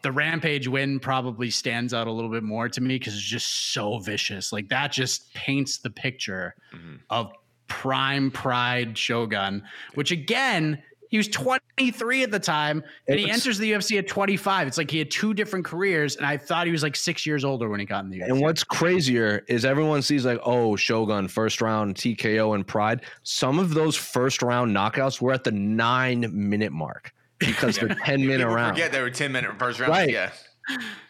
the 0.01 0.11
Rampage 0.11 0.67
win 0.67 0.99
probably 0.99 1.49
stands 1.49 1.93
out 1.93 2.07
a 2.07 2.11
little 2.11 2.29
bit 2.29 2.43
more 2.43 2.67
to 2.67 2.81
me 2.81 2.99
because 2.99 3.13
it's 3.13 3.23
just 3.23 3.73
so 3.73 3.99
vicious. 3.99 4.51
Like 4.51 4.69
that 4.69 4.91
just 4.91 5.33
paints 5.33 5.77
the 5.77 5.89
picture 5.89 6.55
mm-hmm. 6.75 6.95
of 7.09 7.31
prime 7.67 8.29
pride 8.31 8.97
Shogun, 8.97 9.63
which 9.95 10.11
again. 10.11 10.83
He 11.13 11.17
was 11.17 11.27
23 11.27 12.23
at 12.23 12.31
the 12.31 12.39
time, 12.39 12.83
and 13.07 13.19
he 13.19 13.29
enters 13.29 13.59
the 13.59 13.71
UFC 13.71 13.99
at 13.99 14.07
25. 14.07 14.67
It's 14.67 14.79
like 14.79 14.89
he 14.89 14.97
had 14.97 15.11
two 15.11 15.35
different 15.35 15.63
careers, 15.63 16.15
and 16.15 16.25
I 16.25 16.37
thought 16.37 16.65
he 16.65 16.71
was 16.71 16.81
like 16.81 16.95
six 16.95 17.23
years 17.23 17.45
older 17.45 17.69
when 17.69 17.79
he 17.79 17.85
got 17.85 18.03
in 18.03 18.09
the 18.09 18.21
UFC. 18.21 18.29
And 18.29 18.41
what's 18.41 18.63
crazier 18.63 19.45
is 19.47 19.63
everyone 19.63 20.01
sees 20.01 20.25
like, 20.25 20.39
oh, 20.43 20.75
Shogun 20.75 21.27
first 21.27 21.61
round 21.61 21.93
TKO 21.93 22.55
and 22.55 22.65
Pride. 22.65 23.01
Some 23.21 23.59
of 23.59 23.75
those 23.75 23.95
first 23.95 24.41
round 24.41 24.75
knockouts 24.75 25.21
were 25.21 25.31
at 25.31 25.43
the 25.43 25.51
nine 25.51 26.31
minute 26.33 26.71
mark 26.71 27.13
because 27.37 27.77
they're 27.77 27.89
ten 28.05 28.21
minute 28.21 28.39
People 28.39 28.55
rounds. 28.55 28.79
Forget 28.79 28.91
they 28.91 29.01
were 29.01 29.11
ten 29.11 29.31
minute 29.31 29.51
first 29.59 29.79
round. 29.79 29.91
Right. 29.91 30.09
Yeah. 30.09 30.31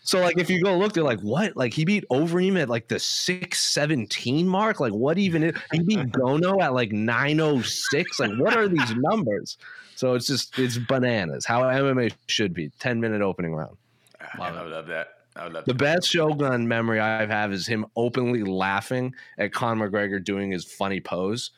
So 0.01 0.19
like, 0.19 0.37
if 0.37 0.49
you 0.49 0.61
go 0.61 0.77
look, 0.77 0.91
they're 0.91 1.03
like, 1.05 1.21
what? 1.21 1.55
Like 1.55 1.73
he 1.73 1.85
beat 1.85 2.03
Overeem 2.11 2.61
at 2.61 2.67
like 2.67 2.89
the 2.89 2.99
six 2.99 3.61
seventeen 3.61 4.49
mark. 4.49 4.81
Like 4.81 4.91
what 4.91 5.17
even? 5.17 5.43
Is, 5.43 5.55
he 5.71 5.79
beat 5.79 6.11
Gono 6.11 6.61
at 6.61 6.73
like 6.73 6.91
nine 6.91 7.39
oh 7.39 7.61
six. 7.61 8.19
Like 8.19 8.31
what 8.37 8.57
are 8.57 8.67
these 8.67 8.93
numbers? 8.97 9.57
So 9.95 10.13
it's 10.15 10.27
just 10.27 10.57
it's 10.59 10.77
bananas. 10.77 11.45
How 11.45 11.63
MMA 11.63 12.13
should 12.27 12.53
be. 12.53 12.69
Ten 12.79 12.99
minute 12.99 13.21
opening 13.21 13.53
round. 13.53 13.77
I 14.39 14.51
would 14.63 14.71
love 14.71 14.87
that. 14.87 15.07
I 15.35 15.43
would 15.43 15.53
love 15.53 15.65
that. 15.65 15.71
The 15.71 15.77
best 15.77 16.09
Shogun 16.09 16.67
memory 16.67 16.99
I 16.99 17.25
have 17.25 17.51
is 17.51 17.67
him 17.67 17.85
openly 17.95 18.43
laughing 18.43 19.13
at 19.37 19.51
Conor 19.53 19.89
McGregor 19.89 20.23
doing 20.23 20.51
his 20.51 20.65
funny 20.65 20.99
pose 20.99 21.51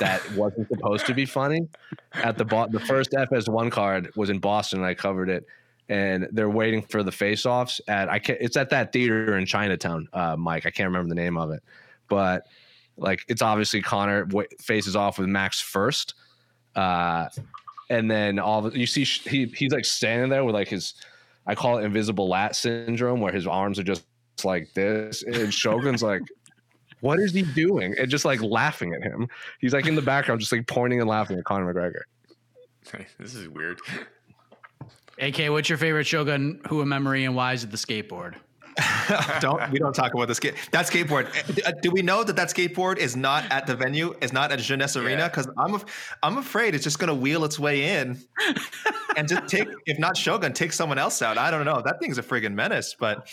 that 0.00 0.20
wasn't 0.36 0.68
supposed 0.68 1.06
to 1.06 1.14
be 1.14 1.26
funny. 1.26 1.68
At 2.14 2.38
the 2.38 2.44
bo- 2.44 2.68
the 2.68 2.80
first 2.80 3.12
FS1 3.12 3.70
card 3.70 4.10
was 4.16 4.30
in 4.30 4.38
Boston, 4.38 4.80
and 4.80 4.86
I 4.86 4.94
covered 4.94 5.28
it. 5.28 5.46
And 5.90 6.28
they're 6.32 6.48
waiting 6.48 6.80
for 6.80 7.02
the 7.02 7.12
face-offs 7.12 7.78
at 7.88 8.08
I 8.08 8.18
can't. 8.18 8.38
It's 8.40 8.56
at 8.56 8.70
that 8.70 8.90
theater 8.90 9.36
in 9.36 9.44
Chinatown, 9.44 10.08
uh, 10.14 10.34
Mike. 10.34 10.64
I 10.64 10.70
can't 10.70 10.86
remember 10.86 11.10
the 11.10 11.14
name 11.14 11.36
of 11.36 11.50
it, 11.50 11.62
but 12.08 12.46
like 12.96 13.22
it's 13.28 13.42
obviously 13.42 13.82
Conor 13.82 14.24
w- 14.24 14.48
faces 14.58 14.96
off 14.96 15.18
with 15.18 15.28
Max 15.28 15.60
first, 15.60 16.14
uh, 16.74 17.28
and 17.90 18.10
then 18.10 18.38
all 18.38 18.66
of, 18.66 18.76
you 18.76 18.86
see 18.86 19.04
he 19.04 19.46
he's 19.46 19.72
like 19.72 19.84
standing 19.84 20.30
there 20.30 20.44
with 20.44 20.54
like 20.54 20.68
his 20.68 20.94
I 21.46 21.54
call 21.54 21.78
it 21.78 21.84
invisible 21.84 22.28
lat 22.28 22.56
syndrome, 22.56 23.20
where 23.20 23.32
his 23.32 23.46
arms 23.46 23.78
are 23.78 23.84
just 23.84 24.04
like 24.44 24.72
this, 24.74 25.22
and 25.22 25.52
Shogun's 25.52 26.02
like, 26.02 26.22
"What 27.00 27.20
is 27.20 27.32
he 27.32 27.42
doing?" 27.42 27.94
And 27.98 28.10
just 28.10 28.24
like 28.24 28.42
laughing 28.42 28.94
at 28.94 29.02
him. 29.02 29.28
He's 29.60 29.72
like 29.72 29.86
in 29.86 29.94
the 29.94 30.02
background, 30.02 30.40
just 30.40 30.52
like 30.52 30.66
pointing 30.66 31.00
and 31.00 31.08
laughing 31.08 31.38
at 31.38 31.44
Conor 31.44 31.72
McGregor. 31.72 33.02
this 33.18 33.34
is 33.34 33.48
weird. 33.48 33.80
AK, 35.18 35.50
what's 35.50 35.68
your 35.68 35.78
favorite 35.78 36.06
Shogun 36.06 36.60
Rua 36.70 36.84
memory 36.84 37.24
and 37.24 37.36
why 37.36 37.52
is 37.52 37.62
it 37.62 37.70
the 37.70 37.76
skateboard? 37.76 38.34
don't 39.40 39.70
we 39.70 39.78
don't 39.78 39.94
talk 39.94 40.14
about 40.14 40.28
the 40.28 40.34
skate 40.34 40.54
that 40.72 40.86
skateboard. 40.86 41.26
Uh, 41.66 41.72
Do 41.82 41.90
we 41.90 42.02
know 42.02 42.24
that 42.24 42.36
that 42.36 42.48
skateboard 42.48 42.98
is 42.98 43.14
not 43.16 43.44
at 43.50 43.66
the 43.66 43.76
venue? 43.76 44.14
Is 44.20 44.32
not 44.32 44.50
at 44.52 44.58
Jeunesse 44.58 44.96
Arena? 44.96 45.22
Yeah. 45.22 45.28
Because 45.28 45.48
I'm 45.58 45.80
I'm 46.22 46.38
afraid 46.38 46.74
it's 46.74 46.84
just 46.84 46.98
going 46.98 47.08
to 47.08 47.14
wheel 47.14 47.44
its 47.44 47.58
way 47.58 47.98
in 48.00 48.20
and 49.16 49.28
just 49.28 49.46
take 49.48 49.68
if 49.86 49.98
not 49.98 50.16
Shogun, 50.16 50.52
take 50.52 50.72
someone 50.72 50.98
else 50.98 51.22
out. 51.22 51.38
I 51.38 51.50
don't 51.50 51.64
know. 51.64 51.82
That 51.84 52.00
thing's 52.00 52.18
a 52.18 52.22
friggin' 52.22 52.54
menace. 52.54 52.96
But 52.98 53.28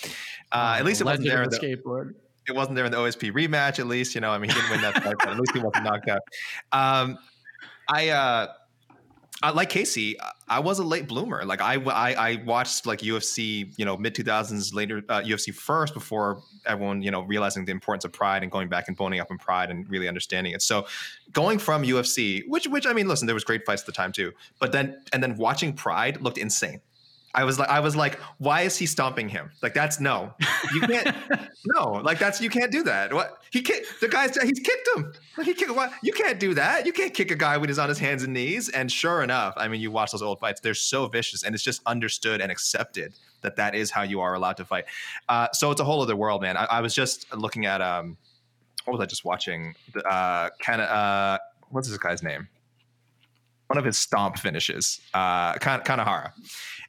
uh, 0.52 0.76
at 0.78 0.86
least 0.86 1.02
it 1.02 1.06
wasn't 1.06 1.28
there. 1.28 1.42
of 1.42 1.46
in 1.46 1.50
the 1.52 1.58
the- 1.60 1.78
skateboard. 1.78 2.14
it 2.48 2.54
wasn't 2.56 2.76
there 2.76 2.86
in 2.86 2.92
the 2.92 2.98
OSP 3.00 3.32
rematch. 3.32 3.80
At 3.80 3.88
least 3.88 4.14
you 4.16 4.22
know. 4.22 4.32
I 4.32 4.38
mean, 4.38 4.50
he 4.52 4.56
didn't 4.56 4.70
win 4.72 4.82
that 4.82 5.02
fight, 5.04 5.16
but 5.20 5.30
at 5.30 5.38
least 5.40 5.54
he 5.54 5.60
wasn't 5.60 5.86
knocked 5.86 6.08
out. 6.10 6.22
Um, 6.72 7.18
I 7.90 8.10
uh, 8.10 8.48
like 9.50 9.70
Casey, 9.70 10.18
I 10.48 10.60
was 10.60 10.78
a 10.78 10.84
late 10.84 11.08
bloomer. 11.08 11.44
Like 11.44 11.62
I, 11.62 11.76
I, 11.76 12.14
I 12.14 12.44
watched 12.46 12.86
like 12.86 13.00
UFC, 13.00 13.74
you 13.76 13.86
know, 13.86 13.98
mid 13.98 14.14
two 14.14 14.24
thousands, 14.24 14.72
later 14.72 15.02
uh, 15.10 15.22
UFC 15.22 15.54
first 15.54 15.96
before 15.96 16.44
everyone, 16.68 17.02
you 17.02 17.10
know, 17.10 17.22
realizing 17.22 17.66
the 17.66 17.72
importance 17.72 18.06
of 18.06 18.14
Pride 18.14 18.44
and 18.44 18.52
going 18.52 18.70
back 18.70 18.88
and 18.88 18.96
boning 18.96 19.20
up 19.20 19.32
in 19.32 19.40
Pride 19.40 19.72
and 19.72 19.90
really 19.90 20.08
understanding 20.08 20.54
it. 20.54 20.62
So 20.62 20.86
going 21.32 21.58
from 21.58 21.84
UFC, 21.84 22.44
which, 22.48 22.68
which 22.68 22.86
I 22.86 22.94
mean, 22.94 23.08
listen, 23.08 23.26
there 23.26 23.34
was 23.34 23.44
great 23.44 23.66
fights 23.66 23.82
at 23.82 23.88
the 23.88 23.92
time 23.94 24.12
too, 24.12 24.32
but 24.60 24.72
then 24.72 25.02
and 25.12 25.24
then 25.24 25.36
watching 25.38 25.74
Pride 25.74 26.22
looked 26.22 26.38
insane. 26.38 26.82
I 27.34 27.44
was 27.44 27.58
like, 27.58 27.70
I 27.70 27.80
was 27.80 27.96
like, 27.96 28.20
why 28.40 28.62
is 28.62 28.78
he 28.78 28.86
stomping 28.86 29.30
him? 29.30 29.52
Like 29.62 29.74
that's 29.74 30.00
no, 30.00 30.34
you 30.74 30.82
can't, 30.82 31.16
no, 31.66 31.92
like 32.04 32.20
that's 32.20 32.42
you 32.42 32.50
can't 32.50 32.72
do 32.72 32.84
that. 32.84 33.14
What 33.14 33.38
he 33.52 33.62
kicked 33.62 34.02
the 34.02 34.08
guy's 34.08 34.36
he's 34.42 34.60
kicked 34.60 34.88
him. 34.96 35.14
Like 35.38 35.48
he 35.48 35.54
kicked. 35.54 35.74
What 35.74 35.92
you 36.04 36.12
can't 36.12 36.40
do 36.40 36.54
that. 36.56 36.86
You 36.86 36.94
can't 36.94 37.14
kick 37.14 37.32
a 37.32 37.36
guy 37.36 37.58
when 37.58 37.70
he's 37.70 37.80
on 37.80 37.90
his 37.90 38.00
hands 38.00 38.24
and 38.24 38.34
knees. 38.34 38.70
And 38.70 38.92
sure 38.92 39.24
enough, 39.24 39.54
I 39.58 39.68
mean, 39.68 39.80
you 39.80 39.92
watch 39.92 40.12
those 40.12 40.22
old 40.22 40.40
fights; 40.40 40.60
they're 40.60 40.74
so 40.74 41.08
vicious, 41.08 41.44
and 41.44 41.56
it's 41.56 41.64
just 41.64 41.82
understood 41.86 42.42
and 42.42 42.52
accepted 42.52 43.14
that 43.42 43.56
that 43.56 43.76
is 43.76 43.92
how 43.92 44.04
you 44.04 44.20
are 44.20 44.34
allowed 44.34 44.58
to 44.58 44.66
fight. 44.66 44.86
Uh, 45.30 45.48
so 45.54 45.72
it's 45.72 45.82
a 45.82 45.84
whole 45.84 46.02
other 46.02 46.16
world, 46.16 46.42
man. 46.42 46.58
I, 46.58 46.66
I, 46.66 46.82
was 46.82 46.94
just 46.94 47.34
looking 47.36 47.66
at 47.66 47.82
um, 47.82 48.18
what 48.86 48.94
was 48.94 49.02
I 49.02 49.06
just 49.08 49.26
watching? 49.26 49.74
Uh, 49.96 50.50
kind 50.60 50.82
of 50.82 50.90
uh, 50.90 51.40
what's 51.70 51.88
this 51.88 51.98
guy's 51.98 52.22
name? 52.22 52.48
One 53.68 53.78
of 53.78 53.86
his 53.86 53.98
stomp 53.98 54.38
finishes, 54.38 55.00
uh, 55.14 55.54
Kanehara 55.54 56.34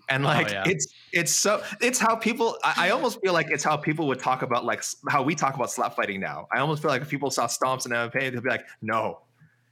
and 0.09 0.25
oh, 0.25 0.29
like 0.29 0.49
oh, 0.49 0.53
yeah. 0.53 0.63
it's 0.67 0.87
it's 1.13 1.33
so 1.33 1.63
it's 1.81 1.99
how 1.99 2.17
people 2.17 2.59
I, 2.65 2.89
I, 2.89 2.91
almost 2.91 3.21
feel 3.21 3.33
like 3.33 3.51
it's 3.51 3.65
how 3.65 3.77
people 3.77 4.07
would 4.09 4.21
talk 4.21 4.43
about 4.43 4.65
like 4.65 4.83
how 5.09 5.23
we 5.23 5.35
talk 5.35 5.55
about 5.55 5.71
slap 5.71 5.97
fighting 5.97 6.21
now. 6.21 6.49
I 6.53 6.59
almost 6.59 6.83
feel 6.83 6.91
like 6.91 7.03
if 7.03 7.09
people 7.09 7.31
saw 7.31 7.47
stomps 7.47 7.85
and 7.85 7.95
mma 7.95 8.13
they'd 8.13 8.43
be 8.43 8.49
like 8.49 8.67
no. 8.81 9.21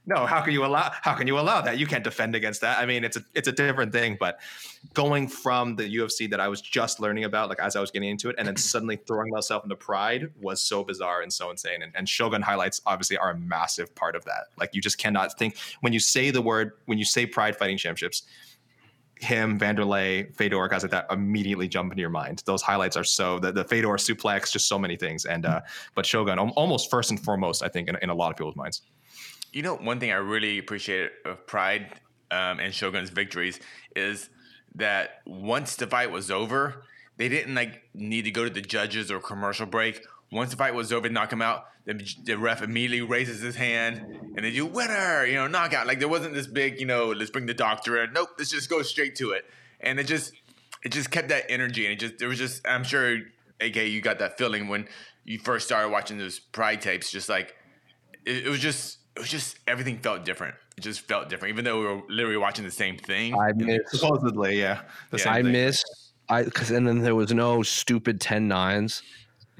No 0.07 0.25
how 0.25 0.41
can 0.41 0.53
you 0.53 0.65
allow 0.65 0.91
how 1.01 1.13
can 1.13 1.27
you 1.27 1.37
allow 1.37 1.61
that? 1.61 1.77
You 1.77 1.85
can't 1.85 2.03
defend 2.03 2.35
against 2.35 2.61
that. 2.61 2.79
I 2.79 2.85
mean 2.85 3.03
it's 3.03 3.17
a 3.17 3.23
it's 3.35 3.47
a 3.47 3.51
different 3.51 3.91
thing 3.91 4.17
but 4.19 4.39
going 4.95 5.27
from 5.27 5.75
the 5.75 5.95
ufc 5.97 6.27
that 6.31 6.39
i 6.39 6.47
was 6.47 6.59
just 6.59 6.99
learning 6.99 7.23
about 7.23 7.49
like 7.49 7.59
as 7.59 7.75
i 7.75 7.79
was 7.79 7.91
getting 7.91 8.09
into 8.09 8.29
it 8.29 8.35
and 8.39 8.47
then 8.47 8.55
suddenly 8.71 8.95
throwing 8.95 9.29
myself 9.29 9.63
into 9.63 9.75
pride 9.75 10.31
was 10.41 10.59
so 10.59 10.83
bizarre 10.83 11.21
and 11.21 11.31
so 11.31 11.51
insane. 11.51 11.83
And, 11.83 11.91
and 11.95 12.09
shogun 12.09 12.41
highlights 12.41 12.81
obviously 12.87 13.17
are 13.17 13.29
a 13.29 13.37
massive 13.37 13.93
part 13.93 14.15
of 14.15 14.25
that. 14.25 14.45
Like 14.57 14.71
you 14.73 14.81
just 14.81 14.97
cannot 14.97 15.37
think 15.37 15.55
when 15.81 15.93
you 15.93 15.99
say 15.99 16.31
the 16.31 16.41
word 16.41 16.71
when 16.85 16.97
you 16.97 17.05
say 17.05 17.27
pride 17.27 17.55
fighting 17.55 17.77
championships 17.77 18.23
him, 19.23 19.59
Wanderlei, 19.59 20.35
Fedor, 20.35 20.67
guys 20.67 20.83
like 20.83 20.91
that 20.91 21.05
immediately 21.11 21.67
jump 21.67 21.91
into 21.91 22.01
your 22.01 22.09
mind. 22.09 22.43
Those 22.45 22.61
highlights 22.61 22.97
are 22.97 23.03
so 23.03 23.39
the, 23.39 23.51
the 23.51 23.63
Fedor 23.63 23.89
suplex, 23.89 24.51
just 24.51 24.67
so 24.67 24.79
many 24.79 24.95
things. 24.95 25.25
And 25.25 25.45
uh, 25.45 25.61
but 25.95 26.05
Shogun 26.05 26.39
almost 26.39 26.89
first 26.89 27.11
and 27.11 27.19
foremost, 27.19 27.63
I 27.63 27.67
think, 27.67 27.87
in, 27.87 27.97
in, 28.01 28.09
a 28.09 28.15
lot 28.15 28.31
of 28.31 28.37
people's 28.37 28.55
minds. 28.55 28.81
You 29.53 29.61
know, 29.61 29.75
one 29.75 29.99
thing 29.99 30.11
I 30.11 30.15
really 30.15 30.57
appreciate 30.57 31.11
of 31.25 31.45
Pride 31.45 31.99
um, 32.31 32.59
and 32.59 32.73
Shogun's 32.73 33.09
victories 33.09 33.59
is 33.95 34.29
that 34.75 35.21
once 35.25 35.75
the 35.75 35.87
fight 35.87 36.11
was 36.11 36.31
over, 36.31 36.83
they 37.17 37.29
didn't 37.29 37.53
like 37.53 37.83
need 37.93 38.23
to 38.23 38.31
go 38.31 38.43
to 38.45 38.49
the 38.49 38.61
judges 38.61 39.11
or 39.11 39.19
commercial 39.19 39.65
break. 39.65 40.05
Once 40.31 40.51
the 40.51 40.57
fight 40.57 40.73
was 40.73 40.93
over, 40.93 41.07
and 41.07 41.13
knock 41.13 41.31
him 41.31 41.41
out. 41.41 41.65
The, 41.85 41.93
the 42.23 42.37
ref 42.37 42.61
immediately 42.61 43.01
raises 43.01 43.41
his 43.41 43.55
hand 43.55 44.05
and 44.35 44.45
they 44.45 44.51
do 44.51 44.65
winner, 44.65 45.25
you 45.25 45.33
know, 45.33 45.47
knockout. 45.47 45.87
Like 45.87 45.99
there 45.99 46.07
wasn't 46.07 46.35
this 46.35 46.45
big, 46.45 46.79
you 46.79 46.85
know, 46.85 47.07
let's 47.07 47.31
bring 47.31 47.47
the 47.47 47.55
doctor 47.55 48.01
in. 48.03 48.13
Nope, 48.13 48.29
let's 48.37 48.51
just 48.51 48.69
go 48.69 48.83
straight 48.83 49.15
to 49.15 49.31
it. 49.31 49.45
And 49.79 49.99
it 49.99 50.05
just, 50.05 50.31
it 50.83 50.91
just 50.91 51.09
kept 51.09 51.29
that 51.29 51.45
energy. 51.49 51.85
And 51.85 51.93
it 51.93 51.99
just, 51.99 52.19
there 52.19 52.29
was 52.29 52.37
just, 52.37 52.65
I'm 52.67 52.83
sure, 52.83 53.17
AK, 53.59 53.75
you 53.75 53.99
got 53.99 54.19
that 54.19 54.37
feeling 54.37 54.67
when 54.67 54.87
you 55.25 55.39
first 55.39 55.65
started 55.65 55.89
watching 55.89 56.19
those 56.19 56.39
Pride 56.39 56.81
tapes. 56.81 57.11
Just 57.11 57.27
like 57.27 57.55
it, 58.25 58.45
it 58.45 58.49
was 58.49 58.59
just, 58.59 58.99
it 59.15 59.19
was 59.19 59.29
just 59.29 59.57
everything 59.67 59.97
felt 59.97 60.23
different. 60.23 60.55
It 60.77 60.81
just 60.81 61.01
felt 61.01 61.29
different, 61.29 61.53
even 61.53 61.65
though 61.65 61.79
we 61.79 61.85
were 61.87 62.01
literally 62.09 62.37
watching 62.37 62.63
the 62.63 62.71
same 62.71 62.97
thing. 62.97 63.35
I 63.35 63.51
miss 63.53 63.79
supposedly, 63.87 64.59
yeah. 64.59 64.81
yeah 65.11 65.31
I 65.31 65.41
thing. 65.41 65.51
miss 65.51 65.83
I 66.31 66.43
because 66.43 66.71
and 66.71 66.87
then 66.87 66.99
there 66.99 67.13
was 67.13 67.33
no 67.33 67.61
stupid 67.61 68.21
10 68.21 68.47
nines. 68.47 69.03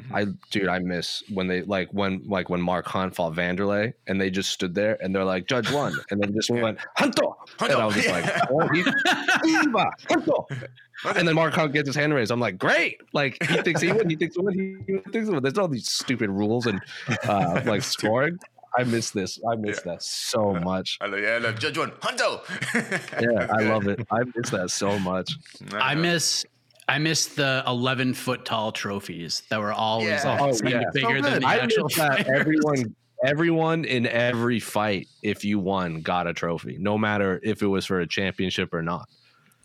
Mm-hmm. 0.03 0.15
I 0.15 0.25
dude, 0.49 0.67
I 0.67 0.79
miss 0.79 1.23
when 1.29 1.47
they 1.47 1.61
like 1.63 1.89
when 1.91 2.23
like 2.25 2.49
when 2.49 2.61
Mark 2.61 2.87
Hunt 2.87 3.15
fought 3.15 3.33
Wanderlei 3.33 3.93
and 4.07 4.19
they 4.19 4.29
just 4.29 4.51
stood 4.51 4.73
there 4.75 4.97
and 5.01 5.15
they're 5.15 5.25
like 5.25 5.47
Judge 5.47 5.71
one 5.71 5.93
and 6.09 6.21
then 6.21 6.33
just 6.33 6.49
went 6.49 6.79
Hunto 6.97 7.35
and 7.59 7.71
I 7.73 7.85
was 7.85 7.95
just 7.95 8.09
like 8.09 8.25
oh, 8.49 8.67
he's, 8.69 8.85
Hunto. 10.09 10.45
And 11.15 11.27
then 11.27 11.33
Mark 11.33 11.55
Hunt 11.55 11.73
gets 11.73 11.87
his 11.87 11.95
hand 11.95 12.13
raised. 12.13 12.31
I'm 12.31 12.39
like, 12.39 12.59
great! 12.59 13.01
Like 13.11 13.41
he 13.43 13.61
thinks 13.63 13.81
he 13.81 13.91
won. 13.91 14.07
He 14.07 14.15
thinks 14.15 14.35
he 14.35 14.41
won. 14.41 14.53
He, 14.53 14.75
he 14.85 14.99
thinks 14.99 15.27
he 15.27 15.33
won. 15.33 15.41
There's 15.41 15.57
all 15.57 15.67
these 15.67 15.89
stupid 15.89 16.29
rules 16.29 16.67
and 16.67 16.79
uh, 17.23 17.61
like 17.65 17.81
scoring. 17.81 18.37
I 18.77 18.83
miss 18.83 19.11
this. 19.11 19.39
I 19.49 19.55
miss 19.55 19.81
yeah. 19.83 19.93
that 19.93 20.03
so 20.03 20.53
much. 20.53 20.97
I 21.01 21.07
love, 21.07 21.19
yeah, 21.19 21.29
I 21.29 21.37
love 21.39 21.59
Judge 21.59 21.77
One, 21.77 21.91
Hunto. 21.91 22.41
yeah, 23.21 23.47
I 23.51 23.63
love 23.63 23.87
it. 23.87 24.05
I 24.11 24.19
miss 24.35 24.51
that 24.51 24.69
so 24.69 24.97
much. 24.99 25.33
I 25.73 25.95
miss 25.95 26.45
I 26.91 26.99
missed 26.99 27.37
the 27.37 27.63
11 27.67 28.15
foot 28.15 28.43
tall 28.43 28.73
trophies 28.73 29.43
that 29.49 29.61
were 29.61 29.71
always 29.71 30.09
yeah. 30.09 30.37
oh, 30.41 30.51
yeah. 30.61 30.83
bigger 30.93 31.23
so 31.23 31.29
than 31.29 31.41
the 31.41 31.47
I 31.47 31.55
actual. 31.55 31.87
That 31.95 32.27
everyone, 32.27 32.93
everyone 33.25 33.85
in 33.85 34.07
every 34.07 34.59
fight, 34.59 35.07
if 35.23 35.45
you 35.45 35.57
won, 35.57 36.01
got 36.01 36.27
a 36.27 36.33
trophy, 36.33 36.77
no 36.77 36.97
matter 36.97 37.39
if 37.43 37.61
it 37.61 37.67
was 37.67 37.85
for 37.85 38.01
a 38.01 38.07
championship 38.07 38.73
or 38.73 38.81
not. 38.81 39.07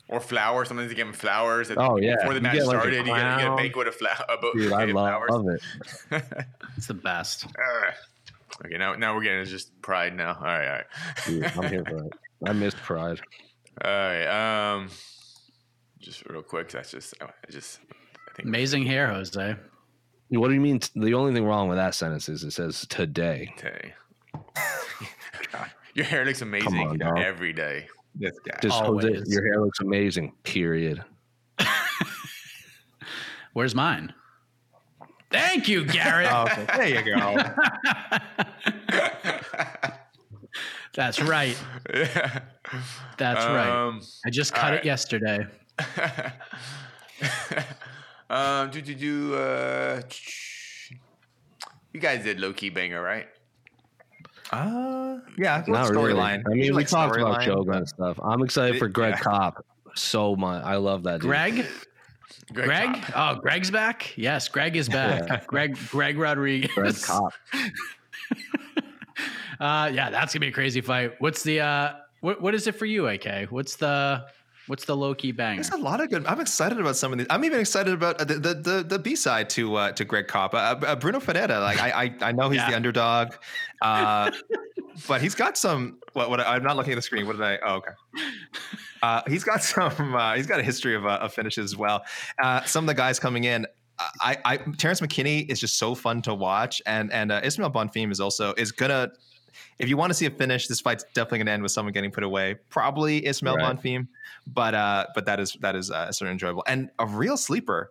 Or 0.09 0.21
flowers. 0.21 0.69
Sometimes 0.69 0.89
you 0.89 0.95
give 0.95 1.09
them 1.09 1.15
flowers. 1.15 1.69
Oh 1.77 1.97
yeah. 1.97 2.15
Before 2.15 2.35
the 2.35 2.41
match 2.41 2.61
started, 2.61 2.95
like 2.95 3.07
you, 3.09 3.13
get, 3.13 3.33
you, 3.33 3.39
get, 3.39 3.53
a 3.53 3.57
banquet 3.57 3.89
of 3.89 3.97
flowers. 3.97 4.21
Dude, 4.55 4.73
I 4.73 4.85
love, 4.85 5.23
love, 5.29 5.47
it. 5.49 5.63
it's 6.77 6.87
the 6.87 6.95
best. 6.95 7.49
Okay, 8.65 8.79
now 8.79 8.95
now 8.95 9.17
we're 9.17 9.25
getting 9.25 9.45
just 9.47 9.73
pride 9.83 10.15
now. 10.15 10.37
All 10.39 10.45
right, 10.45 10.69
all 10.69 10.75
right. 10.75 10.85
Dude, 11.27 11.45
I'm 11.45 11.69
here 11.69 11.85
for 11.85 12.05
it. 12.05 12.13
I 12.47 12.53
missed 12.53 12.77
pride. 12.77 13.21
All 13.85 13.91
right. 13.91 14.75
Um 14.75 14.91
just 16.07 16.25
real 16.29 16.43
quick. 16.43 16.71
That's 16.71 16.93
just, 16.93 17.15
I 17.21 17.27
just, 17.51 17.81
I 17.91 18.35
think 18.37 18.49
amazing 18.49 18.87
hair, 18.87 19.09
Jose. 19.09 19.57
What 20.29 20.49
do 20.49 20.55
you 20.55 20.61
mean? 20.61 20.81
The 20.95 21.15
only 21.15 21.35
thing 21.35 21.45
wrong 21.45 21.69
with 21.69 21.79
that 21.79 21.95
sentence 21.95 22.29
is 22.29 22.45
it 22.45 22.53
says 22.53 22.87
today. 22.89 23.53
Today. 23.57 23.93
God, 25.53 25.71
your 25.95 26.07
hair 26.07 26.25
looks 26.25 26.43
amazing 26.43 27.03
on, 27.03 27.19
every 27.19 27.53
day. 27.53 27.89
This 28.15 28.39
guy. 28.47 28.59
Just 28.63 28.81
Jose, 28.81 29.23
your 29.27 29.45
hair 29.45 29.61
looks 29.61 29.81
amazing. 29.81 30.33
Period. 30.45 31.05
Where's 33.53 33.75
mine? 33.75 34.15
Thank 35.33 35.69
you, 35.69 35.85
Garrett. 35.85 36.31
oh, 36.31 36.43
okay. 36.53 36.67
There 36.77 36.89
you 36.89 37.17
go. 37.17 37.37
That's 40.95 41.21
right. 41.21 41.61
Yeah. 41.93 42.41
That's 43.19 43.45
um, 43.45 43.55
right. 43.55 44.03
I 44.25 44.31
just 44.31 44.55
cut 44.55 44.71
right. 44.71 44.75
it 44.75 44.85
yesterday. 44.85 45.47
um, 48.31 48.71
do 48.71 48.83
do 48.83 48.95
do. 48.95 49.35
Uh, 49.35 50.03
you 51.93 52.01
guys 52.01 52.25
did 52.25 52.41
low 52.41 52.53
key 52.53 52.71
banger, 52.71 53.03
right? 53.03 53.29
Uh, 54.53 55.19
yeah, 55.37 55.65
not 55.67 55.91
storyline. 55.91 55.97
Really. 55.97 56.21
I 56.21 56.49
mean, 56.49 56.59
we 56.59 56.71
like 56.71 56.89
talked 56.89 57.17
about 57.17 57.43
Shogun 57.43 57.79
and 57.79 57.89
stuff. 57.89 58.19
I'm 58.23 58.43
excited 58.43 58.79
for 58.79 58.89
Greg 58.89 59.15
yeah. 59.15 59.21
Kopp 59.21 59.65
so 59.95 60.37
much. 60.37 60.65
I 60.65 60.77
love 60.77 61.03
that. 61.05 61.21
Dude. 61.21 61.29
Greg. 61.29 61.67
Greg, 62.53 62.67
Greg? 62.67 63.13
oh, 63.17 63.37
Greg's 63.37 63.71
back. 63.71 64.17
Yes, 64.17 64.49
Greg 64.49 64.77
is 64.77 64.89
back. 64.89 65.25
Yeah. 65.29 65.41
Greg, 65.47 65.77
Greg 65.89 66.17
Rodrigues. 66.17 66.73
Greg 66.75 66.95
Kopp. 67.03 67.33
uh, 69.61 69.91
yeah, 69.93 70.11
that's 70.11 70.33
gonna 70.33 70.41
be 70.41 70.49
a 70.49 70.53
crazy 70.53 70.81
fight. 70.81 71.13
What's 71.19 71.43
the 71.43 71.61
uh, 71.61 71.93
what 72.21 72.41
what 72.41 72.55
is 72.55 72.67
it 72.67 72.77
for 72.77 72.87
you, 72.87 73.09
AK? 73.09 73.51
What's 73.51 73.77
the 73.77 74.27
What's 74.67 74.85
the 74.85 74.97
low 74.97 75.15
key 75.15 75.33
banger? 75.33 75.63
There's 75.63 75.71
a 75.71 75.77
lot 75.77 76.01
of 76.01 76.11
good. 76.11 76.27
I'm 76.27 76.41
excited 76.41 76.81
about 76.81 76.97
some 76.97 77.13
of 77.13 77.19
these. 77.19 77.27
I'm 77.31 77.45
even 77.45 77.61
excited 77.61 77.93
about 77.93 78.19
the 78.19 78.25
the 78.25 78.55
the, 78.55 78.85
the 78.87 78.99
B 78.99 79.15
side 79.15 79.49
to 79.51 79.77
uh, 79.77 79.93
to 79.93 80.05
Greg 80.05 80.27
Kopp, 80.27 80.55
uh, 80.55 80.57
uh, 80.57 80.97
Brunno 80.97 81.23
Ferreira. 81.23 81.61
Like 81.61 81.81
I 81.81 82.05
I, 82.05 82.15
I 82.29 82.33
know 82.33 82.51
he's 82.51 82.59
yeah. 82.59 82.71
the 82.71 82.77
underdog, 82.77 83.35
uh, 83.83 84.31
but 85.09 85.21
he's 85.21 85.35
got 85.35 85.57
some. 85.57 85.99
What, 86.15 86.31
what 86.31 86.41
I'm 86.41 86.65
not 86.65 86.77
looking 86.77 86.93
at 86.93 86.97
the 86.97 87.03
screen. 87.03 87.27
What 87.27 87.37
did 87.37 87.43
I? 87.43 87.59
Oh, 87.65 87.75
okay. 87.77 87.93
Uh, 89.03 89.23
he's 89.29 89.45
got 89.45 89.63
some. 89.63 90.15
Uh, 90.15 90.35
he's 90.35 90.47
got 90.47 90.59
a 90.59 90.65
history 90.65 90.97
of, 90.97 91.07
of 91.07 91.33
finishes 91.33 91.65
as 91.65 91.77
well. 91.77 92.05
some 92.65 92.85
of 92.85 92.89
the 92.89 92.95
guys 92.95 93.21
coming 93.21 93.45
in. 93.45 93.67
I, 94.21 94.37
I 94.45 94.57
Terrence 94.77 95.01
McKinney 95.01 95.49
is 95.51 95.61
just 95.61 95.79
so 95.79 95.95
fun 95.95 96.23
to 96.23 96.35
watch, 96.35 96.83
and 96.87 97.13
and 97.13 97.31
Ismael 97.31 97.71
Bonfim 97.71 98.11
is 98.11 98.21
also 98.21 98.53
is 98.55 98.73
gonna 98.73 99.11
if 99.79 99.89
you 99.89 99.97
want 99.97 100.11
to 100.11 100.15
see 100.15 100.27
a 100.27 100.31
finish, 100.31 100.69
this 100.69 100.81
fight's 100.81 101.05
definitely 101.15 101.39
going 101.39 101.47
to 101.47 101.53
end 101.53 101.63
with 101.63 101.73
someone 101.73 101.93
getting 101.93 102.11
put 102.11 102.25
away. 102.25 102.57
Probably 102.71 103.27
Ismael 103.27 103.57
right. 103.57 103.77
Bonfim, 103.77 104.09
but 104.47 104.75
uh, 104.75 105.07
but 105.15 105.27
that 105.27 105.41
is 105.41 105.57
that 105.61 105.77
is 105.77 105.91
uh, 105.91 106.11
sort 106.13 106.29
of 106.29 106.33
enjoyable 106.33 106.65
and 106.67 106.91
a 106.99 107.07
real 107.07 107.37
sleeper. 107.37 107.91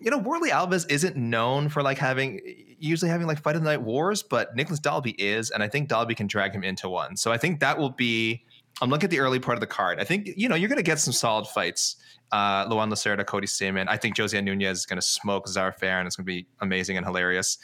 You 0.00 0.10
know, 0.10 0.20
Warlley 0.20 0.50
Alves 0.50 0.90
isn't 0.90 1.16
known 1.16 1.70
for 1.70 1.82
like 1.82 1.96
having 1.96 2.40
usually 2.78 3.10
having 3.10 3.26
like 3.26 3.40
fight 3.40 3.56
of 3.56 3.62
the 3.62 3.70
night 3.70 3.80
wars, 3.80 4.22
but 4.22 4.54
Nicholas 4.54 4.78
Dalby 4.78 5.12
is, 5.12 5.50
and 5.50 5.62
I 5.62 5.68
think 5.68 5.88
Dalby 5.88 6.14
can 6.14 6.26
drag 6.26 6.54
him 6.54 6.62
into 6.62 6.88
one. 6.88 7.16
So 7.16 7.32
I 7.32 7.38
think 7.38 7.60
that 7.60 7.78
will 7.78 7.90
be. 7.90 8.42
I'm 8.82 8.90
looking 8.90 9.06
at 9.06 9.10
the 9.10 9.20
early 9.20 9.40
part 9.40 9.56
of 9.56 9.60
the 9.60 9.66
card. 9.66 9.98
I 10.00 10.04
think 10.04 10.28
you 10.36 10.50
know 10.50 10.54
you're 10.54 10.68
going 10.68 10.76
to 10.76 10.82
get 10.82 10.98
some 10.98 11.14
solid 11.14 11.46
fights. 11.46 11.96
Uh, 12.32 12.66
Luan 12.68 12.90
Lacerda, 12.90 13.24
Cody 13.24 13.46
Stamann. 13.46 13.86
I 13.88 13.96
think 13.96 14.16
Josiane 14.16 14.44
Nunes 14.44 14.78
is 14.78 14.84
going 14.84 15.00
to 15.00 15.06
smoke 15.06 15.48
Zarah 15.48 15.72
Fairn, 15.72 16.00
and 16.00 16.06
it's 16.08 16.16
going 16.16 16.26
to 16.26 16.32
be 16.32 16.46
amazing 16.60 16.96
and 16.98 17.06
hilarious. 17.06 17.56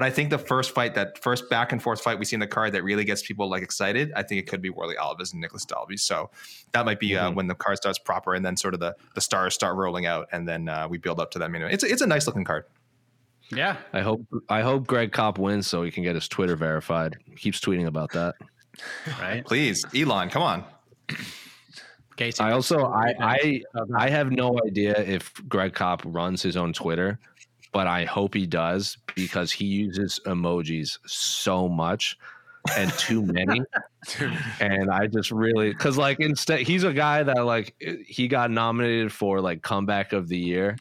But 0.00 0.06
I 0.06 0.10
think 0.10 0.30
the 0.30 0.38
first 0.38 0.70
fight, 0.74 0.94
that 0.94 1.18
first 1.18 1.50
back 1.50 1.72
and 1.72 1.82
forth 1.82 2.00
fight 2.00 2.18
we 2.18 2.24
see 2.24 2.34
in 2.34 2.40
the 2.40 2.46
card 2.46 2.72
that 2.72 2.82
really 2.82 3.04
gets 3.04 3.20
people 3.22 3.50
like 3.50 3.62
excited, 3.62 4.10
I 4.16 4.22
think 4.22 4.38
it 4.40 4.46
could 4.48 4.62
be 4.62 4.70
Warlley 4.70 4.96
Alves 4.96 5.32
and 5.32 5.42
Nicholas 5.42 5.66
Dalby. 5.66 5.98
So 5.98 6.30
that 6.72 6.86
might 6.86 6.98
be 6.98 7.14
uh, 7.18 7.28
Mhm. 7.30 7.34
when 7.34 7.48
the 7.48 7.54
card 7.54 7.76
starts 7.76 7.98
proper, 7.98 8.32
and 8.32 8.42
then 8.42 8.56
sort 8.56 8.72
of 8.72 8.80
the 8.80 8.96
the 9.14 9.20
stars 9.20 9.52
start 9.52 9.76
rolling 9.76 10.06
out, 10.06 10.26
and 10.32 10.48
then 10.48 10.70
uh, 10.70 10.88
we 10.88 10.96
build 10.96 11.20
up 11.20 11.30
to 11.32 11.38
that 11.40 11.50
minimum. 11.50 11.74
It's 11.74 11.84
a, 11.84 11.86
it's 11.92 12.00
a 12.00 12.06
nice 12.06 12.26
looking 12.26 12.44
card. 12.44 12.64
Yeah. 13.50 13.76
I 13.92 14.00
hope 14.00 14.22
I 14.48 14.62
hope 14.62 14.86
Greg 14.86 15.12
Kopp 15.12 15.38
wins 15.38 15.66
so 15.66 15.82
he 15.82 15.90
can 15.90 16.02
get 16.02 16.14
his 16.14 16.28
Twitter 16.28 16.56
verified. 16.56 17.18
He 17.26 17.34
keeps 17.36 17.60
tweeting 17.60 17.86
about 17.86 18.10
that. 18.12 18.36
Right. 19.20 19.44
Please, 19.44 19.84
Elon, 19.94 20.30
come 20.30 20.42
on. 20.42 20.64
Casey. 22.16 22.42
I 22.42 22.52
also 22.52 22.86
I 22.86 23.14
I 23.20 23.62
I 23.94 24.08
have 24.08 24.30
no 24.32 24.58
idea 24.66 24.98
if 24.98 25.30
Greg 25.46 25.74
Kopp 25.74 26.00
runs 26.06 26.40
his 26.42 26.56
own 26.56 26.72
Twitter, 26.72 27.18
but 27.72 27.86
I 27.86 28.04
hope 28.04 28.34
he 28.34 28.46
does 28.46 28.98
because 29.14 29.52
he 29.52 29.66
uses 29.66 30.20
emojis 30.26 30.98
so 31.06 31.68
much 31.68 32.16
and 32.76 32.92
too 32.92 33.22
many. 33.22 33.62
and 34.60 34.90
I 34.90 35.06
just 35.06 35.30
really 35.30 35.70
because 35.70 35.96
like 35.96 36.20
instead 36.20 36.60
he's 36.60 36.84
a 36.84 36.92
guy 36.92 37.22
that 37.22 37.44
like 37.44 37.74
he 38.06 38.28
got 38.28 38.50
nominated 38.50 39.12
for 39.12 39.40
like 39.40 39.62
comeback 39.62 40.12
of 40.12 40.28
the 40.28 40.38
year 40.38 40.76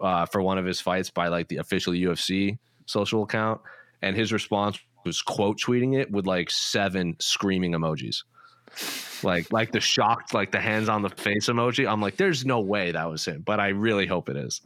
uh, 0.00 0.26
for 0.26 0.42
one 0.42 0.58
of 0.58 0.64
his 0.64 0.80
fights 0.80 1.10
by 1.10 1.28
like 1.28 1.48
the 1.48 1.58
official 1.58 1.92
UFC 1.92 2.58
social 2.86 3.22
account, 3.22 3.60
and 4.02 4.16
his 4.16 4.32
response 4.32 4.78
was 5.04 5.22
quote 5.22 5.58
tweeting 5.60 5.98
it 5.98 6.10
with 6.10 6.26
like 6.26 6.50
seven 6.50 7.16
screaming 7.20 7.72
emojis. 7.72 8.24
Like 9.22 9.52
like 9.52 9.72
the 9.72 9.80
shocked 9.80 10.34
like 10.34 10.50
the 10.50 10.60
hands 10.60 10.88
on 10.88 11.02
the 11.02 11.10
face 11.10 11.48
emoji. 11.48 11.88
I'm 11.90 12.00
like 12.00 12.16
there's 12.16 12.44
no 12.44 12.60
way 12.60 12.92
that 12.92 13.08
was 13.08 13.24
him 13.24 13.42
but 13.42 13.60
i 13.60 13.68
really 13.68 14.06
hope 14.06 14.28
it 14.28 14.36
is 14.36 14.60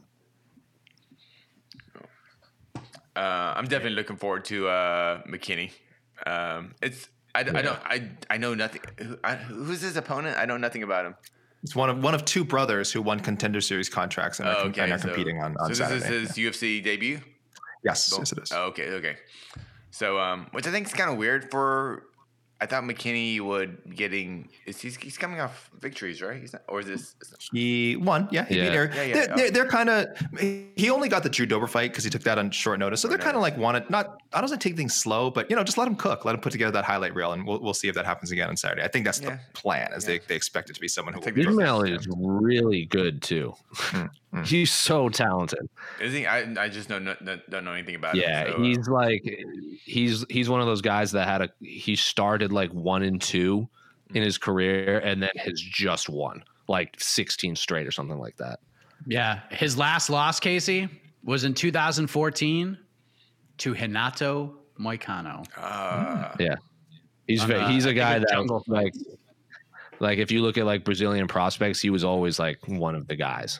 Uh, 3.19 3.53
I'm 3.57 3.65
definitely 3.65 3.95
looking 3.97 4.15
forward 4.15 4.45
to 4.45 4.69
uh, 4.69 5.21
McKinney. 5.23 5.71
Um, 6.25 6.73
it's 6.81 7.09
I, 7.35 7.41
I 7.41 7.43
don't 7.43 7.79
I 7.85 8.09
I 8.29 8.37
know 8.37 8.53
nothing. 8.55 8.81
Who, 8.97 9.17
I, 9.23 9.35
who's 9.35 9.81
his 9.81 9.97
opponent? 9.97 10.37
I 10.37 10.45
know 10.45 10.55
nothing 10.57 10.83
about 10.83 11.05
him. 11.05 11.15
It's 11.63 11.75
one 11.75 11.89
of 11.89 12.01
one 12.01 12.15
of 12.15 12.23
two 12.23 12.45
brothers 12.45 12.91
who 12.93 13.01
won 13.01 13.19
contender 13.19 13.59
series 13.59 13.89
contracts 13.89 14.39
and 14.39 14.47
are, 14.47 14.55
Oh, 14.57 14.67
okay, 14.69 14.83
and 14.83 14.93
are 14.93 14.97
so- 14.97 15.07
competing 15.09 15.41
on, 15.41 15.57
on 15.57 15.67
so 15.75 15.83
Saturday. 15.83 15.99
this 15.99 16.09
is 16.09 16.35
his 16.35 16.55
UFC 16.55 16.81
debut. 16.81 17.19
yes, 17.83 18.13
yes, 18.17 18.31
it 18.31 18.39
is. 18.43 18.51
Oh, 18.53 18.67
okay, 18.67 18.89
okay. 18.91 19.17
So, 19.91 20.17
um, 20.19 20.47
which 20.51 20.65
I 20.67 20.71
think 20.71 20.87
is 20.87 20.93
kind 20.93 21.11
of 21.11 21.17
weird 21.17 21.51
for. 21.51 22.05
I 22.61 22.65
thought 22.65 22.83
McKinney 22.83 23.39
would 23.39 23.95
getting 23.95 24.49
is 24.65 24.81
he's, 24.81 24.97
he's 24.97 25.17
coming 25.17 25.39
off 25.39 25.71
victories, 25.79 26.21
right? 26.21 26.41
He's 26.41 26.51
not, 26.51 26.63
or 26.67 26.81
is 26.81 26.87
this? 26.87 27.15
He 27.53 27.95
won. 27.95 28.27
Yeah, 28.31 28.43
he 28.45 28.57
Yeah. 28.57 28.63
beat 28.69 28.75
Eric. 28.75 28.93
Yeah, 28.95 29.01
yeah, 29.03 29.13
they're, 29.13 29.29
yeah. 29.29 29.35
they're, 29.35 29.51
they're 29.51 29.65
kind 29.67 29.89
of. 29.89 30.07
He 30.75 30.89
only 30.89 31.07
got 31.07 31.23
the 31.23 31.29
Drew 31.29 31.45
Dober 31.45 31.67
fight 31.67 31.91
because 31.91 32.03
he 32.03 32.09
took 32.09 32.23
that 32.23 32.37
on 32.37 32.51
short 32.51 32.79
notice. 32.79 32.99
So 32.99 33.07
they're 33.07 33.17
kind 33.17 33.37
of 33.37 33.41
like 33.41 33.57
wanted 33.57 33.89
not. 33.89 34.17
I 34.33 34.41
don't 34.41 34.49
want 34.49 34.61
to 34.61 34.69
take 34.69 34.75
things 34.75 34.93
slow, 34.93 35.31
but 35.31 35.49
you 35.49 35.55
know, 35.55 35.63
just 35.63 35.77
let 35.77 35.87
him 35.87 35.95
cook. 35.95 36.25
Let 36.25 36.35
him 36.35 36.41
put 36.41 36.51
together 36.51 36.71
that 36.73 36.83
highlight 36.83 37.15
reel, 37.15 37.31
and 37.31 37.47
we'll, 37.47 37.61
we'll 37.61 37.73
see 37.73 37.87
if 37.87 37.95
that 37.95 38.05
happens 38.05 38.31
again 38.31 38.49
on 38.49 38.57
Saturday. 38.57 38.83
I 38.83 38.89
think 38.89 39.05
that's 39.05 39.21
Yeah. 39.21 39.37
the 39.37 39.39
plan. 39.53 39.91
As 39.95 40.05
they, 40.05 40.19
they 40.27 40.35
expect 40.35 40.69
it 40.69 40.73
to 40.73 40.81
be 40.81 40.89
someone 40.89 41.13
who. 41.13 41.21
think 41.21 41.37
Will 41.37 41.45
they- 41.45 41.51
Ismael 41.51 41.83
is 41.83 42.07
really 42.17 42.85
good 42.85 43.21
too 43.21 43.53
hmm. 43.73 44.05
Mm. 44.33 44.45
he's 44.45 44.71
so 44.71 45.09
talented 45.09 45.67
Is 45.99 46.13
he? 46.13 46.27
I, 46.27 46.41
I 46.65 46.69
just 46.69 46.87
know 46.87 46.99
no, 46.99 47.15
no- 47.19 47.39
don't 47.49 47.65
know 47.65 47.73
anything 47.73 47.95
about 47.95 48.13
yeah 48.15 48.45
him. 48.45 48.51
so, 48.51 48.57
uh, 48.59 48.61
he's 48.63 48.87
like 48.87 49.23
he's 49.85 50.23
he's 50.29 50.47
one 50.49 50.61
of 50.61 50.67
those 50.67 50.81
guys 50.81 51.11
that 51.13 51.27
had 51.27 51.41
a 51.41 51.49
he 51.61 51.95
started 51.95 52.51
like 52.51 52.71
one 52.71 53.01
and 53.01 53.19
two 53.19 53.67
in 54.13 54.21
his 54.21 54.37
career 54.37 54.99
and 54.99 55.21
then 55.23 55.29
has 55.35 55.59
just 55.59 56.09
won 56.09 56.43
like 56.67 56.95
16 56.99 57.55
straight 57.55 57.87
or 57.87 57.91
something 57.91 58.19
like 58.19 58.37
that 58.37 58.59
Yeah. 59.07 59.39
His 59.49 59.77
last 59.79 60.11
loss, 60.11 60.39
Casey, 60.39 60.87
was 61.23 61.43
in 61.43 61.55
2014 61.55 62.77
to 63.57 63.73
Renato 63.73 64.55
Moicano. 64.79 65.43
uh, 65.57 66.35
Yeah, 66.39 66.55
he's 67.27 67.41
On, 67.41 67.47
ve- 67.47 67.53
uh, 67.55 67.67
he's 67.67 67.85
I 67.87 67.89
a 67.89 67.91
think 67.93 67.99
guy 67.99 68.19
that 68.19 68.29
Jungle 68.29 68.63
like 68.67 68.93
like 69.99 70.17
if 70.19 70.31
you 70.31 70.41
look 70.43 70.57
at 70.59 70.65
like 70.65 70.83
Brazilian 70.83 71.27
prospects, 71.27 71.81
he 71.81 71.89
was 71.89 72.03
always 72.03 72.37
like 72.39 72.59
one 72.67 72.93
of 72.95 73.07
the 73.07 73.15
guys. 73.15 73.59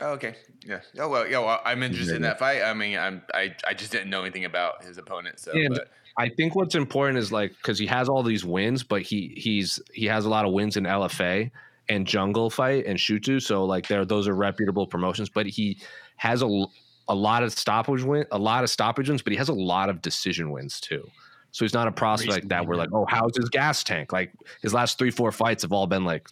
Oh, 0.00 0.12
okay. 0.12 0.34
Yeah. 0.64 0.80
Oh 0.98 1.08
well. 1.08 1.26
Yeah. 1.26 1.38
Well, 1.38 1.60
I'm 1.64 1.82
interested 1.82 2.16
in 2.16 2.22
that 2.22 2.38
fight. 2.38 2.62
I 2.62 2.74
mean, 2.74 2.98
I'm 2.98 3.22
I, 3.34 3.54
I 3.66 3.74
just 3.74 3.92
didn't 3.92 4.10
know 4.10 4.22
anything 4.22 4.44
about 4.44 4.84
his 4.84 4.98
opponent. 4.98 5.38
So, 5.40 5.52
And 5.52 5.74
but 5.74 5.88
I 6.16 6.28
think 6.28 6.54
what's 6.54 6.74
important 6.74 7.18
is 7.18 7.32
like 7.32 7.52
because 7.52 7.78
he 7.78 7.86
has 7.86 8.08
all 8.08 8.22
these 8.22 8.44
wins, 8.44 8.82
but 8.82 9.02
he 9.02 9.34
he's 9.36 9.80
he 9.92 10.06
has 10.06 10.24
a 10.24 10.28
lot 10.28 10.44
of 10.44 10.52
wins 10.52 10.76
in 10.76 10.84
LFA 10.84 11.50
and 11.88 12.06
Jungle 12.06 12.50
Fight 12.50 12.86
and 12.86 12.98
Shooto. 12.98 13.40
So 13.42 13.64
like 13.64 13.88
there, 13.88 14.04
those 14.04 14.28
are 14.28 14.34
reputable 14.34 14.86
promotions. 14.86 15.28
But 15.28 15.46
he 15.46 15.78
has 16.16 16.42
a 16.42 16.64
a 17.08 17.14
lot 17.14 17.42
of 17.42 17.52
stoppage 17.52 18.02
win, 18.02 18.24
a 18.30 18.38
lot 18.38 18.64
of 18.64 18.70
stoppage 18.70 19.08
wins, 19.08 19.22
but 19.22 19.32
he 19.32 19.36
has 19.36 19.48
a 19.48 19.54
lot 19.54 19.88
of 19.88 20.00
decision 20.00 20.50
wins 20.50 20.80
too. 20.80 21.04
So 21.52 21.64
he's 21.64 21.74
not 21.74 21.88
a 21.88 21.92
prospect 21.92 22.30
like 22.30 22.48
that 22.48 22.66
we're 22.66 22.76
like, 22.76 22.90
oh, 22.92 23.06
how's 23.08 23.36
his 23.36 23.48
gas 23.48 23.82
tank? 23.82 24.12
Like 24.12 24.32
his 24.62 24.72
last 24.72 24.98
three, 24.98 25.10
four 25.10 25.32
fights 25.32 25.62
have 25.62 25.72
all 25.72 25.88
been 25.88 26.04
like 26.04 26.28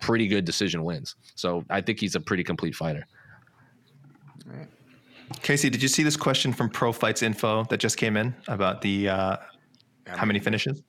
pretty 0.00 0.28
good 0.28 0.44
decision 0.44 0.84
wins. 0.84 1.16
So 1.34 1.64
I 1.70 1.80
think 1.80 2.00
he's 2.00 2.14
a 2.14 2.20
pretty 2.20 2.44
complete 2.44 2.74
fighter. 2.74 3.06
Casey, 5.42 5.70
did 5.70 5.82
you 5.82 5.88
see 5.88 6.02
this 6.02 6.16
question 6.16 6.52
from 6.52 6.68
Pro 6.68 6.92
Fights 6.92 7.22
Info 7.22 7.64
that 7.64 7.78
just 7.78 7.96
came 7.96 8.16
in 8.16 8.34
about 8.48 8.82
the 8.82 9.08
uh, 9.08 9.36
how 10.06 10.26
many 10.26 10.38
finishes? 10.38 10.82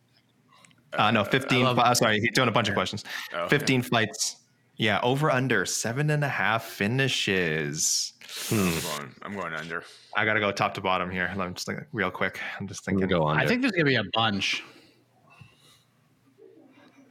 Uh, 0.93 1.11
no, 1.11 1.23
15. 1.23 1.63
love- 1.63 1.77
fi- 1.77 1.93
sorry, 1.93 2.19
he's 2.19 2.31
doing 2.33 2.49
a 2.49 2.51
bunch 2.51 2.67
of 2.67 2.75
questions. 2.75 3.03
Oh, 3.33 3.47
15 3.47 3.81
fights. 3.83 4.37
Yeah, 4.75 4.99
over 5.03 5.31
under 5.31 5.65
seven 5.65 6.09
and 6.09 6.23
a 6.23 6.27
half 6.27 6.65
finishes. 6.65 8.13
I'm 8.51 8.57
going, 8.81 9.15
I'm 9.21 9.33
going 9.35 9.53
under. 9.53 9.83
I 10.15 10.25
got 10.25 10.33
to 10.33 10.39
go 10.39 10.51
top 10.51 10.73
to 10.75 10.81
bottom 10.81 11.11
here. 11.11 11.31
Let 11.35 11.47
me 11.47 11.53
just 11.53 11.67
think 11.67 11.79
real 11.91 12.09
quick. 12.09 12.39
I'm 12.59 12.67
just 12.67 12.83
thinking. 12.83 13.07
go 13.07 13.23
on. 13.23 13.37
I 13.39 13.45
think 13.45 13.61
there's 13.61 13.71
going 13.71 13.85
to 13.85 13.89
be 13.89 13.95
a 13.95 14.03
bunch. 14.13 14.63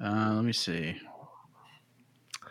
Uh, 0.02 0.32
let 0.34 0.44
me 0.44 0.52
see. 0.52 0.96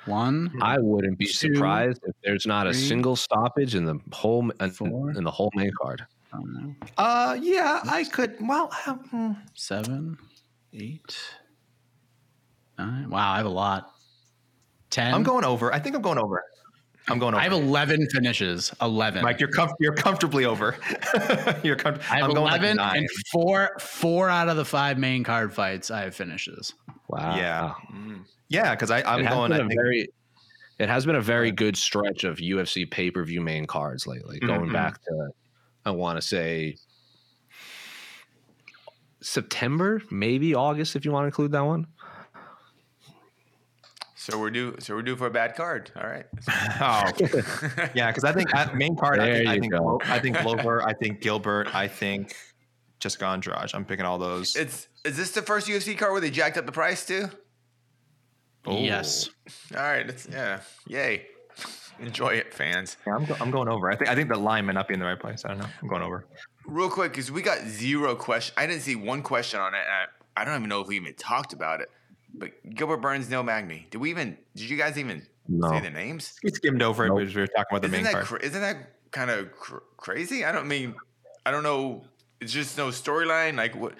One. 0.06 0.52
I 0.62 0.80
wouldn't 0.80 1.18
be 1.18 1.26
Two, 1.26 1.54
surprised 1.54 2.02
if 2.06 2.16
there's 2.24 2.46
not 2.46 2.68
a 2.68 2.74
single 2.74 3.16
stoppage 3.16 3.76
in 3.76 3.86
the 3.86 4.00
whole 4.12 4.50
in, 4.50 4.72
four. 4.72 5.12
in 5.12 5.24
the 5.24 5.32
whole 5.32 5.52
main 5.56 5.72
card. 5.80 6.06
I 6.34 6.38
don't 6.38 6.54
know, 6.54 6.76
Uh, 6.98 7.38
yeah, 7.42 7.82
I 7.86 8.04
could. 8.06 8.36
Well, 8.42 8.72
uh, 8.88 8.94
hmm. 8.96 9.32
seven, 9.54 10.18
eight, 10.74 11.16
nine. 12.78 13.10
Wow, 13.10 13.34
I 13.34 13.38
have 13.38 13.46
a 13.46 13.50
lot. 13.50 13.92
Ten. 14.90 15.14
I'm 15.14 15.24
going 15.24 15.46
over. 15.46 15.74
I 15.74 15.80
think 15.80 15.96
I'm 15.96 16.02
going 16.02 16.18
over. 16.18 16.44
I'm 17.08 17.18
going 17.20 17.34
over. 17.34 17.42
I 17.42 17.44
have 17.44 17.54
11 17.54 18.08
finishes. 18.10 18.72
11. 18.82 19.24
Mike, 19.24 19.40
you're 19.40 19.50
comf- 19.50 19.74
you're 19.80 19.94
comfortably 19.96 20.46
over. 20.46 20.76
you're 21.64 21.76
com- 21.76 21.96
I 22.10 22.18
have 22.18 22.26
I'm 22.26 22.34
going 22.34 22.44
like 22.52 22.60
11 22.62 22.78
nine. 22.78 22.98
and 22.98 23.10
four 23.32 23.72
four 23.80 24.30
out 24.30 24.50
of 24.50 24.56
the 24.58 24.66
five 24.66 24.98
main 25.00 25.24
card 25.24 25.54
fights 25.54 25.90
I 25.92 26.02
have 26.04 26.16
finishes. 26.16 26.74
Wow. 27.08 27.36
Yeah, 27.36 27.74
yeah, 28.50 28.76
because 28.76 28.92
I'm 28.92 29.22
it 29.26 29.30
going. 29.30 29.52
been 29.52 29.62
I 29.62 29.64
a 29.66 29.68
think, 29.68 29.80
very 29.82 30.08
it 30.80 30.90
has 30.90 31.06
been 31.06 31.16
a 31.16 31.22
very 31.22 31.52
good 31.52 31.76
stretch 31.76 32.24
of 32.24 32.38
UFC 32.38 32.90
pay 32.90 33.10
per 33.12 33.24
view 33.24 33.42
main 33.42 33.66
cards 33.66 34.06
lately. 34.08 34.40
Going 34.40 34.70
Mhm. 34.70 34.74
back 34.74 35.02
to 35.04 35.30
I 35.86 35.92
want 35.92 36.18
to 36.18 36.22
say 36.26 36.76
September, 39.22 40.02
maybe 40.10 40.56
August, 40.56 40.96
if 40.96 41.06
you 41.06 41.12
want 41.12 41.24
to 41.24 41.28
include 41.28 41.52
that 41.52 41.66
one. 41.66 41.88
So 44.22 44.38
we're 44.38 44.52
due. 44.52 44.76
So 44.78 44.94
we're 44.94 45.02
due 45.02 45.16
for 45.16 45.26
a 45.26 45.32
bad 45.32 45.56
card. 45.56 45.90
All 45.96 46.08
right. 46.08 46.28
oh, 46.80 47.12
yeah, 47.96 48.12
because 48.12 48.24
I 48.24 48.32
think 48.32 48.54
at 48.54 48.76
main 48.76 48.96
card. 48.96 49.20
I 49.20 49.26
There 49.26 49.36
think, 49.38 49.48
I 49.50 49.54
you 49.56 49.60
think, 49.62 49.74
go. 49.74 50.00
I 50.06 50.20
think 50.20 50.38
Glover. 50.44 50.84
I 50.84 50.94
think 50.94 51.22
Gilbert. 51.22 51.74
I 51.74 51.88
think 51.88 52.36
Jessica 53.00 53.26
Andrade. 53.26 53.72
I'm 53.74 53.84
picking 53.84 54.06
all 54.06 54.20
those. 54.20 54.56
It's 54.56 54.88
is 55.04 55.18
this 55.18 55.32
the 55.32 55.42
first 55.42 55.68
UFC 55.68 55.98
card 55.98 56.12
where 56.12 56.22
they 56.22 56.30
jacked 56.30 56.56
up 56.58 56.68
the 56.68 56.72
price 56.72 57.04
too? 57.04 57.30
Oh. 58.68 58.78
Yes. 58.78 59.32
All 59.76 59.82
right. 59.82 60.08
It's 60.08 60.28
yeah. 60.32 60.60
Yay. 60.86 61.26
Enjoy 62.00 62.30
it, 62.30 62.54
fans. 62.54 62.98
Yeah, 63.08 63.16
I'm, 63.16 63.26
go- 63.26 63.38
I'm 63.42 63.50
going 63.50 63.70
over. 63.70 63.90
I 63.90 63.96
think 63.96 64.12
I 64.12 64.14
think 64.14 64.30
the 64.30 64.38
line 64.38 64.68
might 64.68 64.74
not 64.74 64.88
be 64.88 64.94
in 64.94 65.00
the 65.00 65.06
right 65.08 65.20
place. 65.20 65.46
I 65.46 65.48
don't 65.48 65.58
know. 65.58 65.68
I'm 65.82 65.88
going 65.88 66.04
over. 66.04 66.28
Real 66.68 66.92
quick, 66.92 67.12
because 67.12 67.32
we 67.32 67.42
got 67.42 67.66
zero 67.66 68.16
question. 68.16 68.54
I 68.56 68.68
didn't 68.68 68.84
see 68.84 68.96
one 68.96 69.24
question 69.24 69.60
on 69.60 69.74
it. 69.74 69.80
And 69.80 70.10
I, 70.38 70.42
I 70.44 70.46
don't 70.46 70.58
even 70.58 70.70
know 70.70 70.82
if 70.82 70.88
we 70.88 70.96
even 70.98 71.16
talked 71.16 71.54
about 71.54 71.82
it. 71.82 71.90
But 72.34 72.52
Gilbert 72.74 72.98
Burns, 72.98 73.30
Neil 73.30 73.44
Magny. 73.44 73.88
Did 73.92 73.98
we 74.00 74.10
even? 74.10 74.38
Did 74.56 74.70
you 74.70 74.78
guys 74.78 74.98
even 74.98 75.26
No. 75.48 75.70
say 75.70 75.80
the 75.82 75.90
names? 75.90 76.38
We 76.44 76.50
skimmed 76.52 76.82
over 76.82 77.08
Nope. 77.08 77.18
it 77.18 77.20
because 77.22 77.36
we 77.36 77.42
were 77.42 77.48
talking 77.48 77.66
about 77.78 77.82
the 77.82 77.88
Isn't 77.90 78.04
main 78.06 78.14
that 78.14 78.24
card. 78.26 78.44
isn't 78.44 78.62
that 78.62 78.78
kind 79.12 79.30
of 79.30 79.52
cr- 79.52 79.78
crazy? 79.98 80.46
I 80.46 80.52
don't 80.52 80.68
mean. 80.68 80.96
I 81.46 81.52
don't 81.52 81.64
know. 81.64 82.06
It's 82.40 82.54
just 82.54 82.78
no 82.78 82.88
storyline. 82.90 83.56
Like 83.58 83.76
what? 83.76 83.96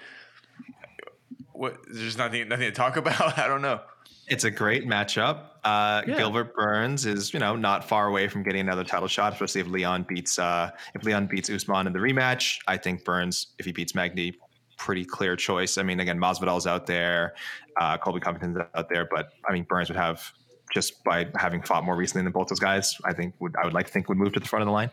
What? 1.52 1.76
There's 1.88 2.16
nothing. 2.16 2.48
Nothing 2.48 2.66
to 2.66 2.72
talk 2.72 2.96
about. 2.96 3.38
I 3.38 3.46
don't 3.46 3.62
know. 3.62 3.80
It's 4.28 4.44
a 4.44 4.50
great 4.50 4.86
matchup. 4.86 5.46
Uh, 5.64 6.02
Yeah. 6.06 6.16
Gilbert 6.16 6.54
Burns 6.54 7.06
is, 7.06 7.34
you 7.34 7.40
know, 7.40 7.54
not 7.56 7.86
far 7.88 8.06
away 8.06 8.28
from 8.28 8.42
getting 8.42 8.60
another 8.62 8.84
title 8.84 9.08
shot, 9.08 9.32
especially 9.34 9.60
if 9.60 9.66
Leon 9.68 10.06
beats 10.08 10.38
uh, 10.38 10.70
if 10.94 11.04
Leon 11.04 11.26
beats 11.26 11.50
Usman 11.50 11.86
in 11.86 11.92
the 11.92 11.98
rematch. 11.98 12.58
I 12.66 12.76
think 12.76 13.04
Burns, 13.04 13.48
if 13.58 13.66
he 13.66 13.72
beats 13.72 13.94
Magny, 13.94 14.34
pretty 14.82 15.04
clear 15.04 15.36
choice. 15.36 15.78
I 15.78 15.84
mean, 15.84 16.00
again, 16.00 16.18
Masvidal's 16.18 16.66
out 16.66 16.86
there, 16.86 17.34
uh, 17.80 17.96
Colby 17.98 18.18
Covington's 18.18 18.58
out 18.74 18.88
there, 18.88 19.06
but 19.08 19.28
I 19.48 19.52
mean, 19.52 19.62
Burns 19.62 19.88
would 19.88 19.96
have 19.96 20.32
just 20.74 21.04
by 21.04 21.28
having 21.36 21.62
fought 21.62 21.84
more 21.84 21.94
recently 21.94 22.24
than 22.24 22.32
both 22.32 22.48
those 22.48 22.58
guys. 22.58 22.96
I 23.04 23.12
think 23.12 23.34
would 23.38 23.54
I 23.60 23.64
would 23.64 23.74
like 23.74 23.86
to 23.86 23.92
think 23.92 24.08
would 24.08 24.18
move 24.18 24.32
to 24.32 24.40
the 24.40 24.48
front 24.48 24.62
of 24.62 24.66
the 24.66 24.72
line. 24.72 24.90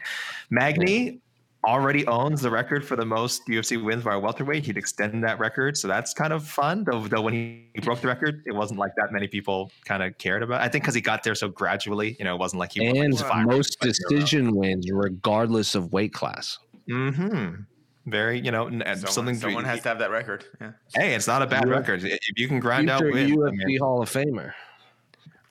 Magny. 0.51 1.21
already 1.65 2.07
owns 2.07 2.41
the 2.41 2.49
record 2.49 2.85
for 2.85 2.95
the 2.95 3.05
most 3.05 3.45
UFC 3.49 3.83
wins 3.83 4.01
by 4.01 4.13
a 4.13 4.19
welterweight. 4.19 4.63
He'd 4.63 4.77
extend 4.77 5.21
that 5.25 5.39
record, 5.39 5.75
so 5.75 5.89
that's 5.89 6.13
kind 6.13 6.31
of 6.31 6.47
fun. 6.47 6.85
Though, 6.85 7.05
though 7.05 7.21
when 7.21 7.33
he 7.33 7.81
broke 7.81 7.99
the 7.99 8.07
record, 8.07 8.43
it 8.45 8.55
wasn't 8.55 8.79
like 8.79 8.93
that 8.95 9.11
many 9.11 9.27
people 9.27 9.69
kind 9.83 10.01
of 10.01 10.17
cared 10.17 10.41
about. 10.41 10.61
It. 10.61 10.65
I 10.65 10.67
think 10.69 10.83
because 10.83 10.95
he 10.95 11.01
got 11.01 11.23
there 11.23 11.35
so 11.35 11.49
gradually, 11.49 12.15
you 12.17 12.23
know, 12.23 12.35
it 12.35 12.39
wasn't 12.39 12.61
like 12.61 12.71
he 12.71 12.85
and 12.85 13.13
won, 13.13 13.29
like, 13.29 13.47
most 13.47 13.77
decision 13.81 14.55
wins, 14.55 14.89
regardless 14.89 15.75
of 15.75 15.91
weight 15.91 16.13
class. 16.13 16.59
Mm-hmm. 16.89 17.63
Very, 18.09 18.39
you 18.39 18.51
know, 18.51 18.67
and 18.67 18.81
Someone, 18.83 19.11
something. 19.11 19.35
someone 19.35 19.65
has 19.65 19.81
to 19.83 19.89
have 19.89 19.99
that 19.99 20.11
record. 20.11 20.45
Yeah. 20.59 20.71
Hey, 20.93 21.13
it's 21.15 21.27
not 21.27 21.41
a 21.41 21.47
bad 21.47 21.65
Yeah. 21.67 21.73
record 21.73 22.03
if 22.03 22.19
you 22.37 22.47
can 22.47 22.59
grind 22.59 22.89
out 22.89 23.01
Future 23.01 23.13
wins. 23.13 23.31
I 23.31 23.35
UFC 23.51 23.65
mean, 23.65 23.79
Hall 23.79 24.01
of 24.01 24.09
Famer. 24.09 24.53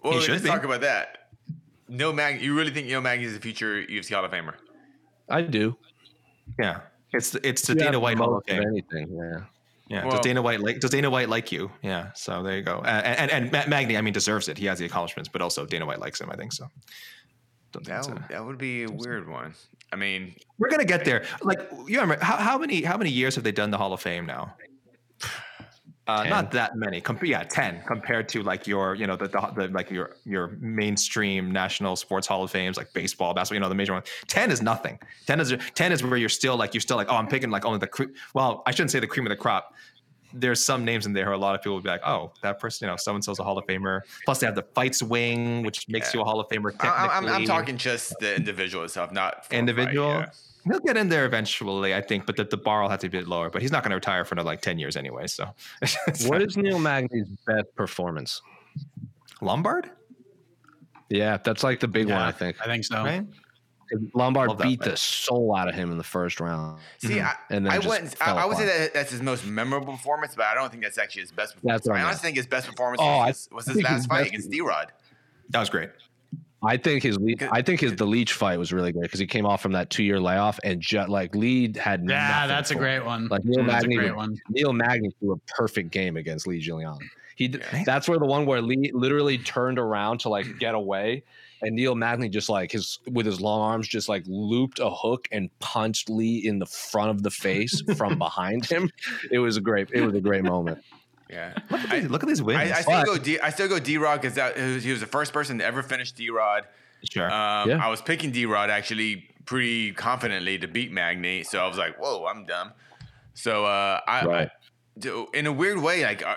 Well, 0.02 0.12
He 0.12 0.18
let's 0.18 0.24
should 0.26 0.42
be. 0.42 0.48
talk 0.48 0.64
about 0.64 0.80
that. 0.82 1.28
No 1.88 2.12
Mag, 2.12 2.40
you 2.40 2.56
really 2.56 2.70
think 2.70 2.86
Neil 2.86 3.00
Magny 3.00 3.24
is 3.24 3.34
a 3.36 3.40
future 3.40 3.82
UFC 3.88 4.14
Hall 4.14 4.24
of 4.24 4.30
Famer? 4.30 4.54
I 5.28 5.42
do. 5.42 5.76
yeah, 6.58 6.80
it's 7.12 7.34
it's 7.36 7.62
the 7.62 7.72
You 7.74 7.78
Dana 7.80 8.00
White 8.00 8.18
Hall 8.18 8.36
of 8.36 8.44
Fame. 8.46 8.62
anything. 8.62 9.08
Yeah. 9.14 9.40
Yeah, 9.88 10.02
Well- 10.04 10.16
does 10.16 10.20
Dana 10.20 10.42
White 10.42 10.60
like 10.60 10.80
does 10.80 10.90
Dana 10.90 11.08
White 11.10 11.28
like 11.30 11.50
you? 11.50 11.70
Yeah, 11.82 12.12
so 12.14 12.42
there 12.42 12.56
you 12.56 12.62
go. 12.62 12.78
Uh, 12.80 12.88
and 13.04 13.30
and, 13.30 13.54
and 13.56 13.68
Magny, 13.70 13.96
I 13.96 14.02
mean, 14.02 14.12
deserves 14.12 14.48
it. 14.48 14.58
He 14.58 14.66
has 14.66 14.78
the 14.78 14.84
accomplishments, 14.86 15.28
but 15.32 15.40
also 15.40 15.64
Dana 15.64 15.86
White 15.86 15.98
likes 15.98 16.20
him. 16.20 16.30
I 16.30 16.36
think 16.36 16.52
so. 16.52 16.68
Don't 17.72 17.84
think 17.86 18.04
That 18.04 18.08
a- 18.08 18.32
that 18.32 18.44
would 18.44 18.58
be 18.58 18.84
a 18.84 18.90
weird 18.90 19.28
one. 19.28 19.54
I 19.92 19.96
mean, 19.96 20.34
We're 20.58 20.68
gonna 20.68 20.84
get 20.84 21.04
there. 21.04 21.24
Like 21.42 21.60
you 21.86 22.00
remember 22.00 22.22
how, 22.22 22.36
how 22.36 22.58
many 22.58 22.82
how 22.82 22.96
many 22.96 23.10
years 23.10 23.34
have 23.36 23.44
they 23.44 23.52
done 23.52 23.70
the 23.70 23.78
Hall 23.78 23.92
of 23.92 24.00
Fame 24.00 24.26
now? 24.26 24.54
Uh, 26.08 26.24
not 26.24 26.50
that 26.52 26.74
many. 26.74 27.02
Com- 27.02 27.18
yeah, 27.22 27.42
ten 27.42 27.82
compared 27.86 28.30
to 28.30 28.42
like 28.42 28.66
your 28.66 28.94
you 28.94 29.06
know 29.06 29.14
the, 29.14 29.28
the, 29.28 29.52
the 29.54 29.68
like 29.68 29.90
your 29.90 30.16
your 30.24 30.56
mainstream 30.58 31.52
national 31.52 31.96
sports 31.96 32.26
Hall 32.26 32.42
of 32.42 32.50
Fames 32.50 32.78
like 32.78 32.90
baseball, 32.94 33.34
basketball. 33.34 33.56
You 33.56 33.60
know 33.60 33.68
the 33.68 33.74
major 33.74 33.92
one. 33.92 34.02
Ten 34.26 34.50
is 34.50 34.62
nothing. 34.62 34.98
Ten 35.26 35.38
is 35.38 35.54
ten 35.74 35.92
is 35.92 36.02
where 36.02 36.16
you're 36.16 36.30
still 36.30 36.56
like 36.56 36.72
you're 36.72 36.80
still 36.80 36.96
like 36.96 37.08
oh 37.10 37.16
I'm 37.16 37.28
picking 37.28 37.50
like 37.50 37.66
only 37.66 37.78
the 37.78 37.88
cre- 37.88 38.14
well 38.32 38.62
I 38.64 38.70
shouldn't 38.70 38.90
say 38.90 39.00
the 39.00 39.06
cream 39.06 39.26
of 39.26 39.30
the 39.30 39.36
crop. 39.36 39.74
There's 40.32 40.62
some 40.62 40.84
names 40.84 41.06
in 41.06 41.12
there 41.12 41.26
who 41.26 41.34
a 41.34 41.36
lot 41.36 41.54
of 41.54 41.62
people 41.62 41.74
would 41.76 41.84
be 41.84 41.90
like, 41.90 42.06
oh, 42.06 42.32
that 42.42 42.58
person, 42.58 42.86
you 42.86 42.92
know, 42.92 42.96
so 42.96 43.14
and 43.14 43.24
so's 43.24 43.38
a 43.38 43.44
Hall 43.44 43.56
of 43.56 43.64
Famer. 43.66 44.02
Plus, 44.24 44.40
they 44.40 44.46
have 44.46 44.54
the 44.54 44.62
fights 44.74 45.02
wing, 45.02 45.62
which 45.62 45.88
makes 45.88 46.12
you 46.12 46.20
a 46.20 46.24
Hall 46.24 46.38
of 46.38 46.48
Famer. 46.48 46.74
I, 46.80 47.08
I'm, 47.12 47.26
I'm 47.26 47.44
talking 47.44 47.76
just 47.76 48.14
the 48.20 48.36
individual 48.36 48.84
itself, 48.84 49.10
not 49.12 49.46
for 49.46 49.54
a 49.54 49.56
fight, 49.56 49.58
individual. 49.58 50.08
yeah. 50.08 50.26
He'll 50.64 50.80
get 50.80 50.98
in 50.98 51.08
there 51.08 51.24
eventually, 51.24 51.94
I 51.94 52.02
think, 52.02 52.26
but 52.26 52.36
the, 52.36 52.44
the 52.44 52.58
bar 52.58 52.82
will 52.82 52.90
have 52.90 53.00
to 53.00 53.08
be 53.08 53.16
a 53.16 53.20
bit 53.22 53.28
lower. 53.28 53.48
But 53.48 53.62
he's 53.62 53.72
not 53.72 53.82
going 53.82 53.90
to 53.90 53.96
retire 53.96 54.24
for 54.26 54.34
another 54.34 54.48
like 54.48 54.60
ten 54.60 54.78
years 54.78 54.96
anyway. 54.96 55.26
So, 55.26 55.48
What 56.26 56.42
is 56.42 56.56
Neil 56.58 56.78
Magny's 56.78 57.28
best 57.46 57.74
performance? 57.74 58.42
Lombard? 59.40 59.90
Yeah, 61.08 61.38
that's 61.38 61.64
like 61.64 61.80
the 61.80 61.88
big 61.88 62.08
one, 62.08 62.18
I 62.18 62.32
think. 62.32 62.60
I 62.60 62.66
think 62.66 62.84
so. 62.84 63.02
Right? 63.02 63.24
Lombard 64.14 64.48
Love 64.50 64.58
beat 64.58 64.80
fight. 64.80 64.90
the 64.90 64.96
soul 64.96 65.54
out 65.56 65.68
of 65.68 65.74
him 65.74 65.90
in 65.90 65.98
the 65.98 66.04
first 66.04 66.40
round. 66.40 66.80
See, 66.98 67.14
mm-hmm. 67.14 67.26
I, 67.26 67.34
And 67.50 67.66
then 67.66 67.72
I 67.72 67.78
wouldn't. 67.78 68.14
I, 68.20 68.32
I 68.32 68.44
would 68.44 68.56
say 68.56 68.66
that 68.66 68.94
that's 68.94 69.10
his 69.10 69.22
most 69.22 69.46
memorable 69.46 69.92
performance, 69.94 70.34
but 70.34 70.46
I 70.46 70.54
don't 70.54 70.70
think 70.70 70.82
that's 70.82 70.98
actually 70.98 71.22
his 71.22 71.32
best 71.32 71.54
performance. 71.54 71.82
That's 71.82 71.88
what 71.88 71.96
I 71.98 72.00
I 72.00 72.04
honestly 72.04 72.26
think 72.26 72.36
his 72.36 72.46
best 72.46 72.68
performance 72.68 73.00
Oh, 73.02 73.18
was, 73.18 73.26
his, 73.26 73.48
was 73.52 73.66
his 73.66 73.74
think 73.76 73.86
his 73.88 73.94
last 73.94 74.08
fight 74.08 74.26
against 74.28 74.50
D-Rod. 74.50 74.92
That 75.50 75.60
was 75.60 75.70
great. 75.70 75.90
I 76.62 76.76
think 76.76 77.04
his 77.04 77.16
I 77.52 77.62
think 77.62 77.80
his 77.80 77.94
the 77.94 78.04
Leech 78.06 78.32
fight 78.32 78.58
was 78.58 78.72
really 78.72 78.90
good 78.90 79.02
because 79.02 79.20
he 79.20 79.26
came 79.28 79.46
off 79.46 79.62
from 79.62 79.72
that 79.72 79.90
two 79.90 80.02
year 80.02 80.18
layoff 80.18 80.58
and 80.64 80.80
just 80.80 81.08
like 81.08 81.34
lead 81.36 81.76
had 81.76 82.04
Yeah, 82.08 82.48
that's 82.48 82.72
a 82.72 82.74
great 82.74 83.04
one. 83.04 83.28
Like 83.28 83.44
Neil 83.44 83.62
mm, 83.62 83.68
That's 83.68 83.84
a 83.84 83.88
Magny, 83.88 83.96
great 83.96 84.16
one. 84.16 84.36
Neil 84.50 84.72
Magny 84.72 85.10
threw 85.20 85.32
a 85.34 85.36
perfect 85.54 85.92
game 85.92 86.16
against 86.16 86.48
Li 86.48 86.60
Jingliang. 86.60 86.98
He 87.36 87.46
Yeah. 87.46 87.84
that's 87.84 88.08
where 88.08 88.18
the 88.18 88.26
one 88.26 88.44
where 88.44 88.60
Lee 88.60 88.90
literally 88.92 89.38
turned 89.38 89.78
around 89.78 90.18
to 90.20 90.28
like 90.30 90.58
get 90.58 90.74
away, 90.74 91.22
and 91.62 91.74
Neil 91.76 91.94
Magny 91.94 92.28
just 92.28 92.48
like 92.48 92.70
his 92.72 92.98
with 93.10 93.26
his 93.26 93.40
long 93.40 93.60
arms 93.60 93.88
just 93.88 94.08
like 94.08 94.22
looped 94.26 94.78
a 94.78 94.90
hook 94.90 95.28
and 95.32 95.50
punched 95.58 96.08
Lee 96.10 96.46
in 96.46 96.58
the 96.58 96.66
front 96.66 97.10
of 97.10 97.22
the 97.22 97.30
face 97.30 97.82
from 97.96 98.18
behind 98.18 98.66
him. 98.66 98.90
It 99.30 99.38
was 99.38 99.56
a 99.56 99.60
great 99.60 99.88
it 99.92 100.02
was 100.02 100.14
a 100.14 100.20
great 100.20 100.44
moment. 100.44 100.82
Yeah, 101.30 101.52
Look 101.70 101.80
at, 101.82 101.90
these, 101.90 102.10
look 102.10 102.22
at 102.22 102.28
these 102.28 102.42
wins. 102.42 102.72
I, 102.72 102.78
I 102.78 102.80
still 102.80 103.00
But- 103.00 103.04
go. 103.06 103.18
D, 103.18 103.38
I 103.38 103.50
still 103.50 103.68
go 103.68 103.78
D-Rod 103.78 104.20
because 104.22 104.34
that 104.36 104.56
he 104.56 104.74
was, 104.74 104.84
he 104.84 104.90
was 104.92 105.00
the 105.00 105.06
first 105.06 105.34
person 105.34 105.58
to 105.58 105.64
ever 105.64 105.82
finish 105.82 106.12
D-Rod. 106.12 106.64
sure. 107.10 107.26
Um, 107.30 107.68
Yeah. 107.68 107.84
I 107.84 107.88
was 107.90 108.00
picking 108.00 108.30
D-Rod 108.30 108.70
actually 108.70 109.28
pretty 109.44 109.92
confidently 109.92 110.58
to 110.58 110.66
beat 110.66 110.90
Magny, 110.90 111.42
so 111.44 111.58
I 111.62 111.68
was 111.68 111.76
like, 111.76 111.96
"Whoa, 112.02 112.24
I'm 112.24 112.46
dumb." 112.46 112.72
So 113.34 113.66
uh, 113.66 114.00
I, 114.06 114.24
Right. 114.24 114.48
I- 115.04 115.26
in 115.34 115.46
a 115.46 115.52
weird 115.52 115.82
way, 115.82 116.02
like 116.02 116.24
uh, 116.24 116.36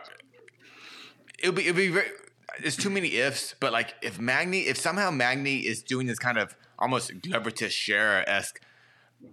it'll 1.39 1.55
be 1.55 1.67
it'll 1.67 1.75
be 1.77 1.87
very. 1.89 2.07
There's 2.59 2.75
too 2.75 2.89
many 2.89 3.15
ifs, 3.15 3.55
but 3.59 3.71
like 3.71 3.95
if 4.01 4.19
Magny, 4.19 4.61
if 4.61 4.77
somehow 4.77 5.11
Magny 5.11 5.59
is 5.59 5.81
doing 5.81 6.07
this 6.07 6.19
kind 6.19 6.37
of 6.37 6.55
almost 6.77 7.21
Glover 7.21 7.51
Teixeira 7.51 8.23
esque, 8.27 8.59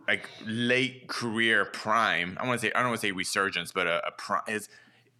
like 0.06 0.28
late 0.46 1.08
career 1.08 1.64
prime. 1.64 2.36
I 2.40 2.46
want 2.46 2.60
to 2.60 2.66
say 2.66 2.72
I 2.74 2.80
don't 2.80 2.90
want 2.90 3.00
to 3.00 3.06
say 3.06 3.12
resurgence, 3.12 3.72
but 3.72 3.86
a, 3.86 4.06
a 4.06 4.10
prime 4.12 4.42
is 4.48 4.68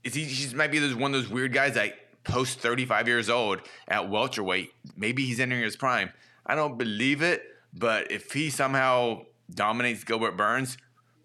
is 0.04 0.14
he 0.14 0.26
just 0.26 0.54
might 0.54 0.70
be 0.70 0.78
those 0.78 0.94
one 0.94 1.14
of 1.14 1.22
those 1.22 1.30
weird 1.30 1.52
guys 1.52 1.74
that 1.74 1.94
post 2.24 2.60
35 2.60 3.08
years 3.08 3.30
old 3.30 3.60
at 3.88 4.08
welterweight. 4.08 4.70
Maybe 4.96 5.24
he's 5.24 5.40
entering 5.40 5.62
his 5.62 5.76
prime. 5.76 6.12
I 6.46 6.54
don't 6.54 6.78
believe 6.78 7.22
it, 7.22 7.42
but 7.72 8.10
if 8.10 8.32
he 8.32 8.50
somehow 8.50 9.22
dominates 9.52 10.04
Gilbert 10.04 10.36
Burns, 10.36 10.76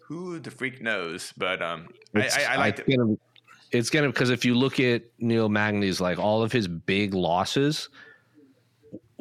who 0.08 0.38
the 0.38 0.50
freak 0.50 0.82
knows? 0.82 1.32
But 1.36 1.62
um, 1.62 1.88
I, 2.14 2.20
I, 2.20 2.44
I 2.50 2.56
like 2.56 2.78
it's 2.80 2.96
gonna, 2.96 3.16
it's 3.74 3.90
gonna 3.90 4.08
because 4.08 4.30
if 4.30 4.44
you 4.44 4.54
look 4.54 4.80
at 4.80 5.02
Neil 5.18 5.48
Magny's 5.48 6.00
like 6.00 6.18
all 6.18 6.42
of 6.42 6.52
his 6.52 6.68
big 6.68 7.12
losses 7.12 7.88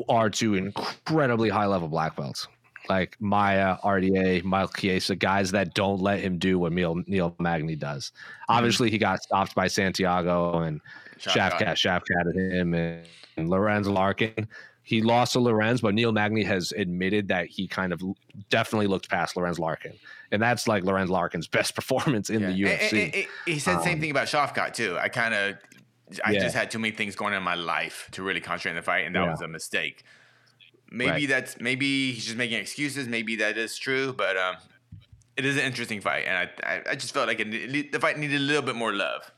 are 0.10 0.30
to 0.30 0.56
incredibly 0.56 1.50
high 1.50 1.66
level 1.66 1.88
black 1.88 2.16
belts. 2.16 2.48
Like 2.90 3.16
Maia, 3.22 3.78
RDA, 3.84 4.44
Michael 4.44 4.74
Chiesa, 4.76 5.16
guys 5.16 5.52
that 5.52 5.74
don't 5.74 6.02
let 6.02 6.20
him 6.20 6.38
do 6.38 6.60
what 6.60 6.74
Neil, 6.74 7.02
Neil 7.08 7.34
Magny 7.40 7.78
does. 7.78 8.12
Obviously, 8.50 8.90
he 8.90 8.98
got 8.98 9.24
stopped 9.24 9.56
by 9.56 9.68
Santiago 9.68 10.60
and 10.60 10.82
Shavkat. 11.18 11.78
Shavkat, 11.78 12.02
Shavkat 12.12 12.52
him 12.52 12.74
and, 12.74 13.08
and 13.38 13.50
Lorenz 13.50 13.88
Larkin. 13.88 14.50
He 14.82 15.02
lost 15.02 15.32
to 15.34 15.40
Lorenz, 15.40 15.80
but 15.80 15.94
Neil 15.94 16.12
Magny 16.12 16.44
has 16.44 16.74
admitted 16.74 17.30
that 17.30 17.48
he 17.48 17.70
kind 17.70 17.94
of 17.94 18.02
definitely 18.50 18.88
looked 18.88 19.10
past 19.10 19.38
Lorenz 19.38 19.60
Larkin. 19.60 19.94
And 20.34 20.42
that's 20.42 20.68
like 20.68 20.84
Lorenz 20.84 21.10
Larkin's 21.10 21.48
best 21.48 21.76
performance 21.80 22.30
in 22.30 22.42
the 22.42 22.52
Yeah. 22.52 22.68
UFC. 22.78 22.92
And- 22.92 23.00
and- 23.02 23.16
and 23.16 23.28
he 23.46 23.60
said 23.60 23.78
the 23.78 23.84
same 23.84 23.94
Um, 23.94 24.00
thing 24.02 24.12
about 24.12 24.28
Shavkat 24.28 24.74
too. 24.74 24.98
I 25.00 25.08
kind 25.08 25.34
of, 25.34 25.58
I 26.26 26.32
Yeah. 26.32 26.40
just 26.40 26.56
had 26.56 26.70
too 26.72 26.80
many 26.80 26.94
things 26.96 27.16
going 27.16 27.34
on 27.34 27.38
in 27.38 27.44
my 27.44 27.56
life 27.56 28.10
to 28.14 28.24
really 28.24 28.42
concentrate 28.42 28.72
on 28.72 28.76
the 28.78 28.82
fight, 28.82 29.06
and 29.06 29.16
that 29.16 29.24
Yeah. 29.24 29.32
was 29.32 29.42
a 29.42 29.48
mistake. 29.48 30.04
Maybe 30.92 31.12
Right. 31.12 31.28
that's 31.30 31.60
maybe 31.60 32.12
he's 32.12 32.26
just 32.26 32.38
making 32.38 32.60
excuses. 32.60 33.08
Maybe 33.08 33.36
that 33.38 33.58
is 33.58 33.78
true, 33.78 34.12
but 34.14 34.36
um, 34.38 34.56
it 35.38 35.46
is 35.46 35.56
an 35.56 35.64
interesting 35.64 36.02
fight, 36.02 36.26
and 36.28 36.38
I, 36.38 36.74
I, 36.76 36.82
I 36.92 36.96
just 36.96 37.14
felt 37.14 37.28
like 37.28 37.40
it, 37.40 37.92
the 37.92 38.00
fight 38.00 38.18
needed 38.20 38.36
a 38.38 38.40
little 38.40 38.62
bit 38.62 38.76
more 38.76 38.94
love 38.94 39.32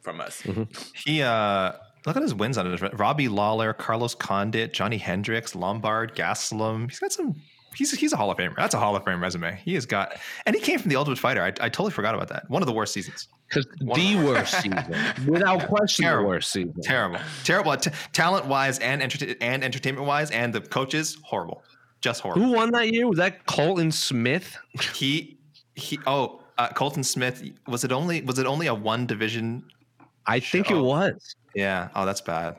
from 0.00 0.20
us. 0.20 0.42
Mm-hmm. 0.42 0.64
he 1.04 1.22
uh 1.22 1.72
look 2.06 2.16
at 2.16 2.22
his 2.22 2.34
wins 2.34 2.56
on 2.58 2.66
it. 2.72 2.98
Robbie 2.98 3.28
Lawler, 3.28 3.72
Carlos 3.74 4.14
Condit, 4.14 4.72
Johny 4.72 4.98
Hendricks, 4.98 5.54
Lombard, 5.54 6.14
Gastelum. 6.16 6.88
He's 6.90 6.98
got 6.98 7.12
some. 7.12 7.36
He's 7.74 7.90
he's 7.98 8.12
a 8.12 8.16
Hall 8.16 8.30
of 8.30 8.36
Famer. 8.38 8.54
That's 8.56 8.74
a 8.74 8.78
Hall 8.78 8.94
of 8.96 9.04
Fame 9.04 9.22
resume. 9.22 9.56
He 9.64 9.74
has 9.74 9.86
got, 9.86 10.18
and 10.46 10.54
he 10.54 10.60
came 10.60 10.78
from 10.78 10.88
the 10.90 10.96
Ultimate 10.96 11.18
Fighter. 11.18 11.42
I, 11.42 11.46
I 11.48 11.68
totally 11.68 11.90
forgot 11.90 12.14
about 12.14 12.28
that. 12.28 12.48
One 12.50 12.62
of 12.62 12.66
the 12.66 12.72
worst 12.72 12.92
seasons. 12.92 13.28
Because 13.48 13.66
the 13.80 14.16
worst 14.24 14.54
season, 14.62 14.82
without 15.26 15.66
question, 15.68 16.04
the 16.04 16.08
Terrible. 16.10 16.28
worst 16.28 16.50
season. 16.52 16.74
Terrible, 16.82 17.18
terrible. 17.44 17.76
T- 17.76 17.90
talent 18.12 18.46
wise 18.46 18.78
and 18.78 19.02
enter- 19.02 19.34
and 19.40 19.62
entertainment 19.64 20.06
wise, 20.06 20.30
and 20.30 20.52
the 20.54 20.60
coaches 20.60 21.18
horrible, 21.22 21.62
just 22.00 22.20
horrible. 22.22 22.42
Who 22.42 22.52
won 22.52 22.70
that 22.72 22.92
year? 22.92 23.06
Was 23.08 23.18
that 23.18 23.46
Colton 23.46 23.90
Smith? 23.92 24.56
He 24.94 25.38
he. 25.74 25.98
Oh, 26.06 26.40
uh, 26.58 26.68
Colton 26.68 27.02
Smith. 27.04 27.42
Was 27.66 27.84
it 27.84 27.92
only 27.92 28.22
was 28.22 28.38
it 28.38 28.46
only 28.46 28.66
a 28.68 28.74
one 28.74 29.06
division? 29.06 29.64
I 30.26 30.40
think 30.40 30.70
it 30.70 30.74
Oh. 30.76 30.84
was. 30.84 31.36
Yeah. 31.54 31.88
Oh, 31.94 32.06
that's 32.06 32.20
bad. 32.20 32.56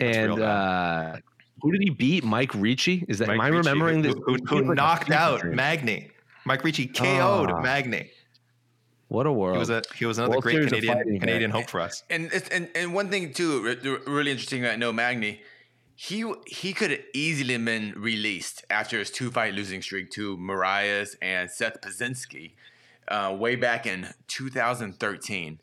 And 0.00 0.34
real 0.36 0.44
uh, 0.44 1.16
who 1.62 1.72
did 1.72 1.82
he 1.82 1.90
beat? 1.90 2.24
Mike 2.24 2.54
Ricci? 2.54 3.04
Is 3.08 3.18
that? 3.18 3.28
Mike 3.28 3.34
am 3.36 3.40
I 3.40 3.48
Ricci, 3.48 3.68
remembering 3.68 3.96
who, 3.96 4.02
this? 4.02 4.14
Who, 4.24 4.34
He 4.34 4.40
who 4.46 4.56
was 4.56 4.66
like 4.66 4.76
knocked 4.76 5.10
out 5.10 5.40
dream. 5.40 5.56
Magny? 5.56 6.10
Mike 6.44 6.64
Ricci 6.64 6.86
KO'd 6.86 7.50
Ah. 7.50 7.60
Magny. 7.60 8.10
What 9.08 9.26
a 9.26 9.32
world! 9.32 9.56
He 9.56 9.58
was 9.60 9.70
a 9.70 9.82
he 9.96 10.04
was 10.04 10.18
another 10.18 10.32
World 10.32 10.42
great 10.42 10.68
Canadian 10.68 11.18
Canadian 11.18 11.50
hope 11.50 11.68
for 11.70 11.80
us. 11.80 12.02
And 12.10 12.30
it's, 12.32 12.48
and 12.50 12.68
and 12.74 12.92
one 12.92 13.08
thing 13.08 13.32
too, 13.32 13.62
really 14.06 14.30
interesting. 14.30 14.66
I 14.66 14.76
know 14.76 14.92
Magny, 14.92 15.40
he 15.94 16.30
he 16.46 16.74
could 16.74 16.90
have 16.90 17.00
easily 17.14 17.56
been 17.56 17.94
released 17.96 18.64
after 18.68 18.98
his 18.98 19.10
two 19.10 19.30
fight 19.30 19.54
losing 19.54 19.80
streak 19.80 20.10
to 20.10 20.36
Moraes 20.36 21.16
and 21.22 21.50
Seth 21.50 21.80
Baczynski, 21.80 22.52
uh, 23.08 23.34
way 23.38 23.56
back 23.56 23.86
in 23.86 24.08
2013. 24.26 25.58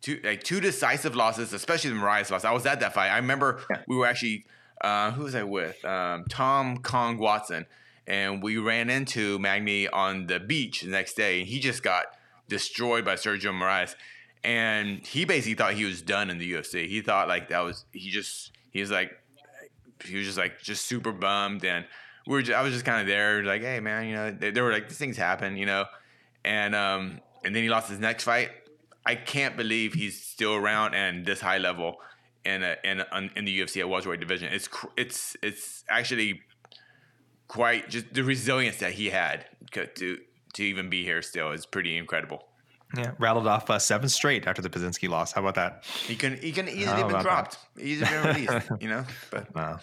Two 0.00 0.20
like 0.22 0.44
two 0.44 0.60
decisive 0.60 1.16
losses, 1.16 1.52
especially 1.52 1.90
the 1.90 1.96
Moraes 1.96 2.30
loss. 2.30 2.44
I 2.44 2.52
was 2.52 2.66
at 2.66 2.78
that 2.80 2.94
fight. 2.94 3.08
I 3.08 3.16
remember 3.16 3.62
we 3.88 3.96
were 3.96 4.06
actually 4.06 4.44
uh, 4.86 5.10
who 5.10 5.24
was 5.24 5.34
I 5.34 5.42
with? 5.42 5.84
Um, 5.84 6.26
Tom 6.28 6.78
Kong 6.78 7.18
Watson, 7.18 7.66
and 8.06 8.40
we 8.40 8.56
ran 8.56 8.88
into 8.88 9.36
Magny 9.40 9.88
on 9.88 10.28
the 10.28 10.38
beach 10.38 10.82
the 10.82 10.90
next 10.90 11.14
day, 11.14 11.40
and 11.40 11.48
he 11.48 11.58
just 11.58 11.82
got 11.82 12.04
destroyed 12.48 13.04
by 13.04 13.14
Sergio 13.14 13.50
Moraes. 13.52 13.96
And 14.44 15.04
he 15.04 15.24
basically 15.24 15.54
thought 15.54 15.74
he 15.74 15.84
was 15.84 16.02
done 16.02 16.30
in 16.30 16.38
the 16.38 16.52
UFC. 16.52 16.86
He 16.86 17.00
thought 17.00 17.26
like 17.26 17.48
that 17.48 17.64
was 17.64 17.84
he 17.90 18.10
just 18.10 18.52
he 18.70 18.80
was 18.80 18.92
like 18.92 19.10
he 20.04 20.18
was 20.18 20.24
just 20.24 20.38
like 20.38 20.62
just 20.62 20.84
super 20.84 21.10
bummed 21.10 21.64
and 21.64 21.84
we 22.28 22.34
were. 22.34 22.42
Just, 22.42 22.56
I 22.56 22.62
was 22.62 22.72
just 22.72 22.84
kind 22.84 23.00
of 23.00 23.08
there, 23.08 23.42
like, 23.42 23.62
hey 23.62 23.80
man, 23.80 24.06
you 24.06 24.14
know, 24.14 24.30
they, 24.30 24.52
they 24.52 24.60
were 24.60 24.70
like, 24.70 24.86
these 24.86 24.98
things 24.98 25.16
happen, 25.16 25.56
you 25.56 25.66
know, 25.66 25.86
and 26.44 26.76
um, 26.76 27.20
and 27.44 27.56
then 27.56 27.64
he 27.64 27.68
lost 27.68 27.90
his 27.90 27.98
next 27.98 28.22
fight. 28.22 28.50
I 29.04 29.16
can't 29.16 29.56
believe 29.56 29.94
he's 29.94 30.22
still 30.22 30.54
around 30.54 30.94
and 30.94 31.26
this 31.26 31.40
high 31.40 31.58
level 31.58 31.96
in 32.46 32.62
a, 32.62 32.76
in 32.84 33.00
a, 33.00 33.30
in 33.36 33.44
the 33.44 33.60
UFC 33.60 33.80
at 33.80 33.88
welterweight 33.88 34.20
division. 34.20 34.52
It's 34.52 34.68
it's 34.96 35.36
it's 35.42 35.84
actually 35.88 36.40
quite 37.48 37.90
just 37.90 38.12
the 38.14 38.24
resilience 38.24 38.78
that 38.78 38.92
he 38.92 39.10
had 39.10 39.46
to 39.72 40.18
to 40.54 40.62
even 40.62 40.88
be 40.88 41.04
here 41.04 41.22
still 41.22 41.50
is 41.52 41.66
pretty 41.66 41.96
incredible. 41.96 42.44
Yeah, 42.96 43.12
rattled 43.18 43.48
off 43.48 43.68
uh, 43.68 43.78
seven 43.78 44.08
straight 44.08 44.46
after 44.46 44.62
the 44.62 44.70
Baczynski 44.70 45.08
loss. 45.08 45.32
How 45.32 45.40
about 45.40 45.56
that? 45.56 45.84
He 46.06 46.14
can 46.14 46.36
he 46.36 46.52
can 46.52 46.68
easily 46.68 47.02
been 47.02 47.20
dropped, 47.20 47.58
that? 47.74 47.84
easily 47.84 48.10
been 48.10 48.26
released, 48.48 48.70
you 48.80 48.88
know. 48.88 49.04
But 49.30 49.54
wow. 49.54 49.80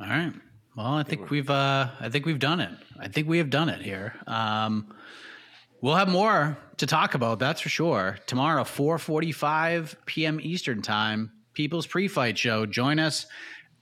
All 0.00 0.06
right. 0.06 0.32
Well, 0.76 0.94
I 0.94 1.02
think 1.04 1.30
we've 1.30 1.50
uh, 1.50 1.90
I 2.00 2.08
think 2.08 2.26
we've 2.26 2.38
done 2.38 2.60
it. 2.60 2.72
I 2.98 3.08
think 3.08 3.28
we 3.28 3.38
have 3.38 3.50
done 3.50 3.68
it 3.68 3.82
here. 3.82 4.14
Um, 4.26 4.93
we'll 5.84 5.94
have 5.94 6.08
more 6.08 6.56
to 6.78 6.86
talk 6.86 7.14
about. 7.14 7.38
That's 7.38 7.60
for 7.60 7.68
sure. 7.68 8.18
Tomorrow, 8.26 8.64
4:45 8.64 9.94
p.m. 10.06 10.40
Eastern 10.42 10.80
time, 10.80 11.30
People's 11.52 11.86
Pre-Fight 11.86 12.38
Show. 12.38 12.64
Join 12.64 12.98
us. 12.98 13.26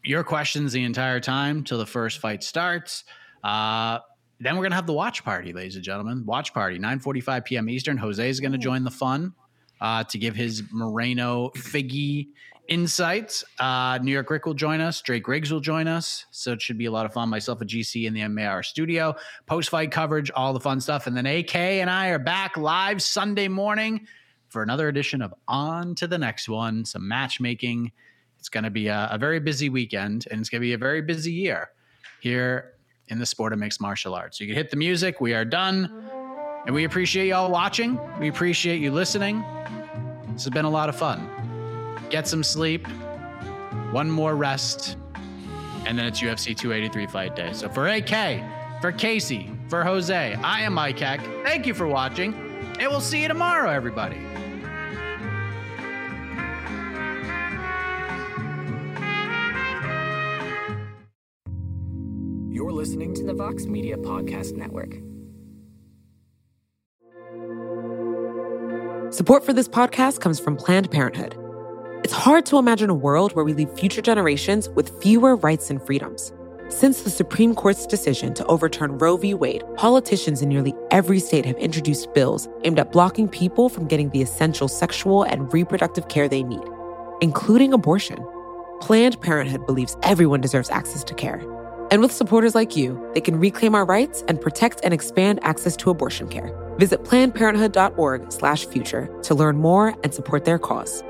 Your 0.05 0.25
questions 0.25 0.73
the 0.73 0.83
entire 0.83 1.21
time 1.21 1.63
till 1.63 1.79
the 1.79 1.87
first 1.87 2.19
fight 2.19 2.43
starts. 2.43 3.05
Uh, 3.45 4.01
then 4.41 4.57
we're 4.57 4.65
gonna 4.65 4.75
have 4.75 4.89
the 4.89 4.93
watch 4.93 5.25
party, 5.25 5.53
ladies 5.53 5.77
and 5.77 5.85
gentlemen. 5.85 6.27
Watch 6.27 6.53
party, 6.53 6.77
9:45 6.81 7.45
p.m. 7.45 7.71
Eastern. 7.71 7.97
Jose 7.97 8.29
is 8.29 8.41
gonna 8.41 8.59
join 8.59 8.83
the 8.83 8.91
fun 8.91 9.33
uh, 9.81 10.03
to 10.05 10.19
give 10.19 10.35
his 10.35 10.65
Moreno 10.73 11.51
Figgy 11.51 12.31
insights. 12.73 13.45
Uh, 13.59 13.99
New 14.03 14.11
York 14.11 14.31
Rick 14.31 14.47
will 14.47 14.55
join 14.55 14.81
us. 14.81 15.03
Drake 15.03 15.29
Riggs 15.29 15.53
will 15.53 15.61
join 15.61 15.87
us. 15.87 16.25
So 16.31 16.53
it 16.53 16.63
should 16.63 16.79
be 16.79 16.87
a 16.87 16.91
lot 16.91 17.05
of 17.05 17.13
fun. 17.13 17.29
Myself 17.29 17.61
and 17.61 17.69
GC 17.69 18.07
in 18.07 18.15
the 18.15 18.27
MAR 18.29 18.63
studio, 18.63 19.15
post 19.45 19.69
fight 19.69 19.91
coverage, 19.91 20.31
all 20.35 20.55
the 20.55 20.61
fun 20.61 20.81
stuff. 20.81 21.07
And 21.07 21.15
then 21.15 21.27
AK 21.27 21.55
and 21.55 21.91
I 21.91 22.09
are 22.09 22.19
back 22.19 22.57
live 22.57 23.03
Sunday 23.03 23.47
morning 23.47 24.07
for 24.49 24.63
another 24.63 24.89
edition 24.89 25.21
of 25.21 25.35
On 25.49 25.95
to 25.97 26.07
the 26.07 26.17
Next 26.17 26.49
One, 26.49 26.87
some 26.87 27.07
matchmaking. 27.07 27.93
It's 28.39 28.49
going 28.49 28.65
to 28.65 28.71
be 28.71 28.89
a, 28.89 29.11
a 29.13 29.19
very 29.19 29.39
busy 29.39 29.69
weekend 29.69 30.27
and 30.31 30.41
it's 30.41 30.49
going 30.49 30.61
to 30.61 30.67
be 30.67 30.73
a 30.73 30.79
very 30.79 31.03
busy 31.03 31.33
year 31.33 31.73
here 32.23 32.73
in 33.09 33.19
the 33.19 33.27
sport 33.27 33.53
of 33.53 33.59
mixed 33.59 33.83
martial 33.83 34.15
arts. 34.15 34.41
You 34.41 34.47
can 34.47 34.57
hit 34.57 34.71
the 34.71 34.77
music. 34.79 35.21
We 35.21 35.35
are 35.35 35.45
done. 35.45 36.09
And 36.65 36.75
we 36.75 36.85
appreciate 36.85 37.27
y'all 37.27 37.51
watching. 37.51 37.99
We 38.19 38.29
appreciate 38.29 38.81
you 38.81 38.93
listening. 38.93 39.45
This 40.33 40.45
has 40.45 40.51
been 40.51 40.65
a 40.65 40.71
lot 40.71 40.89
of 40.89 40.97
fun 40.97 41.42
get 42.13 42.29
some 42.29 42.45
sleep, 42.45 42.87
one 43.91 44.11
more 44.11 44.37
rest, 44.37 44.99
and 45.87 45.99
then 45.99 46.05
it's 46.07 46.21
UFC 46.21 46.55
283 46.55 47.07
fight 47.07 47.35
day. 47.35 47.53
So 47.55 47.69
for 47.71 47.89
AK, 47.89 48.81
for 48.83 48.93
Casey, 48.93 49.51
for 49.69 49.83
Jose, 49.83 50.35
I 50.35 50.61
am 50.61 50.75
Mike 50.75 50.99
Heck. 50.99 51.21
Thank 51.43 51.67
you 51.67 51.73
for 51.73 51.89
watching, 51.89 52.35
and 52.79 52.91
we'll 52.91 53.01
see 53.01 53.23
you 53.23 53.29
tomorrow, 53.29 53.71
everybody. 53.71 54.19
You're 62.55 62.73
listening 62.73 63.15
to 63.15 63.25
the 63.25 63.33
Vox 63.33 63.65
Media 63.65 63.97
Podcast 63.97 64.55
Network. 64.55 64.93
Support 69.15 69.45
for 69.45 69.53
this 69.55 69.69
podcast 69.69 70.21
comes 70.21 70.39
from 70.39 70.57
Planned 70.57 70.91
Parenthood. 70.91 71.42
It's 72.05 72.13
hard 72.13 72.45
to 72.47 72.59
imagine 72.59 72.91
a 72.91 72.95
world 72.95 73.37
where 73.37 73.45
we 73.45 73.53
leave 73.53 73.71
future 73.79 74.03
generations 74.03 74.69
with 74.71 75.01
fewer 75.01 75.37
rights 75.37 75.71
and 75.71 75.81
freedoms. 75.81 76.33
Since 76.69 77.03
the 77.03 77.11
Supreme 77.11 77.55
Court's 77.55 77.87
decision 77.87 78.35
to 78.35 78.45
overturn 78.47 78.99
Roe 78.99 79.17
v. 79.17 79.35
Wade, 79.35 79.63
politicians 79.77 80.43
in 80.43 80.49
nearly 80.49 80.75
every 80.91 81.21
state 81.21 81.45
have 81.45 81.55
introduced 81.59 82.13
bills 82.13 82.49
aimed 82.65 82.81
at 82.81 82.91
blocking 82.91 83.29
people 83.29 83.69
from 83.69 83.87
getting 83.87 84.11
the 84.11 84.21
essential 84.21 84.67
sexual 84.67 85.23
and 85.23 85.53
reproductive 85.53 86.09
care 86.09 86.29
they 86.29 86.43
need, 86.43 86.65
including 87.21 87.73
abortion. 87.73 88.19
Planned 88.81 89.21
Parenthood 89.21 89.65
believes 89.65 89.97
everyone 90.03 90.41
deserves 90.41 90.71
access 90.71 91.05
to 91.05 91.15
care. 91.15 91.41
And 91.93 92.03
with 92.03 92.11
supporters 92.11 92.57
like 92.57 92.75
you, 92.75 93.01
they 93.15 93.21
can 93.21 93.39
reclaim 93.39 93.77
our 93.77 93.85
rights 93.85 94.25
and 94.27 94.41
protect 94.41 94.81
and 94.83 94.93
expand 94.93 95.39
access 95.45 95.77
to 95.77 95.91
abortion 95.91 96.27
care. 96.27 96.51
Visit 96.79 97.05
plannedparenthood.org/future 97.05 99.21
to 99.23 99.35
learn 99.37 99.57
more 99.57 99.95
and 100.03 100.13
support 100.13 100.45
their 100.45 100.59
cause. 100.59 101.05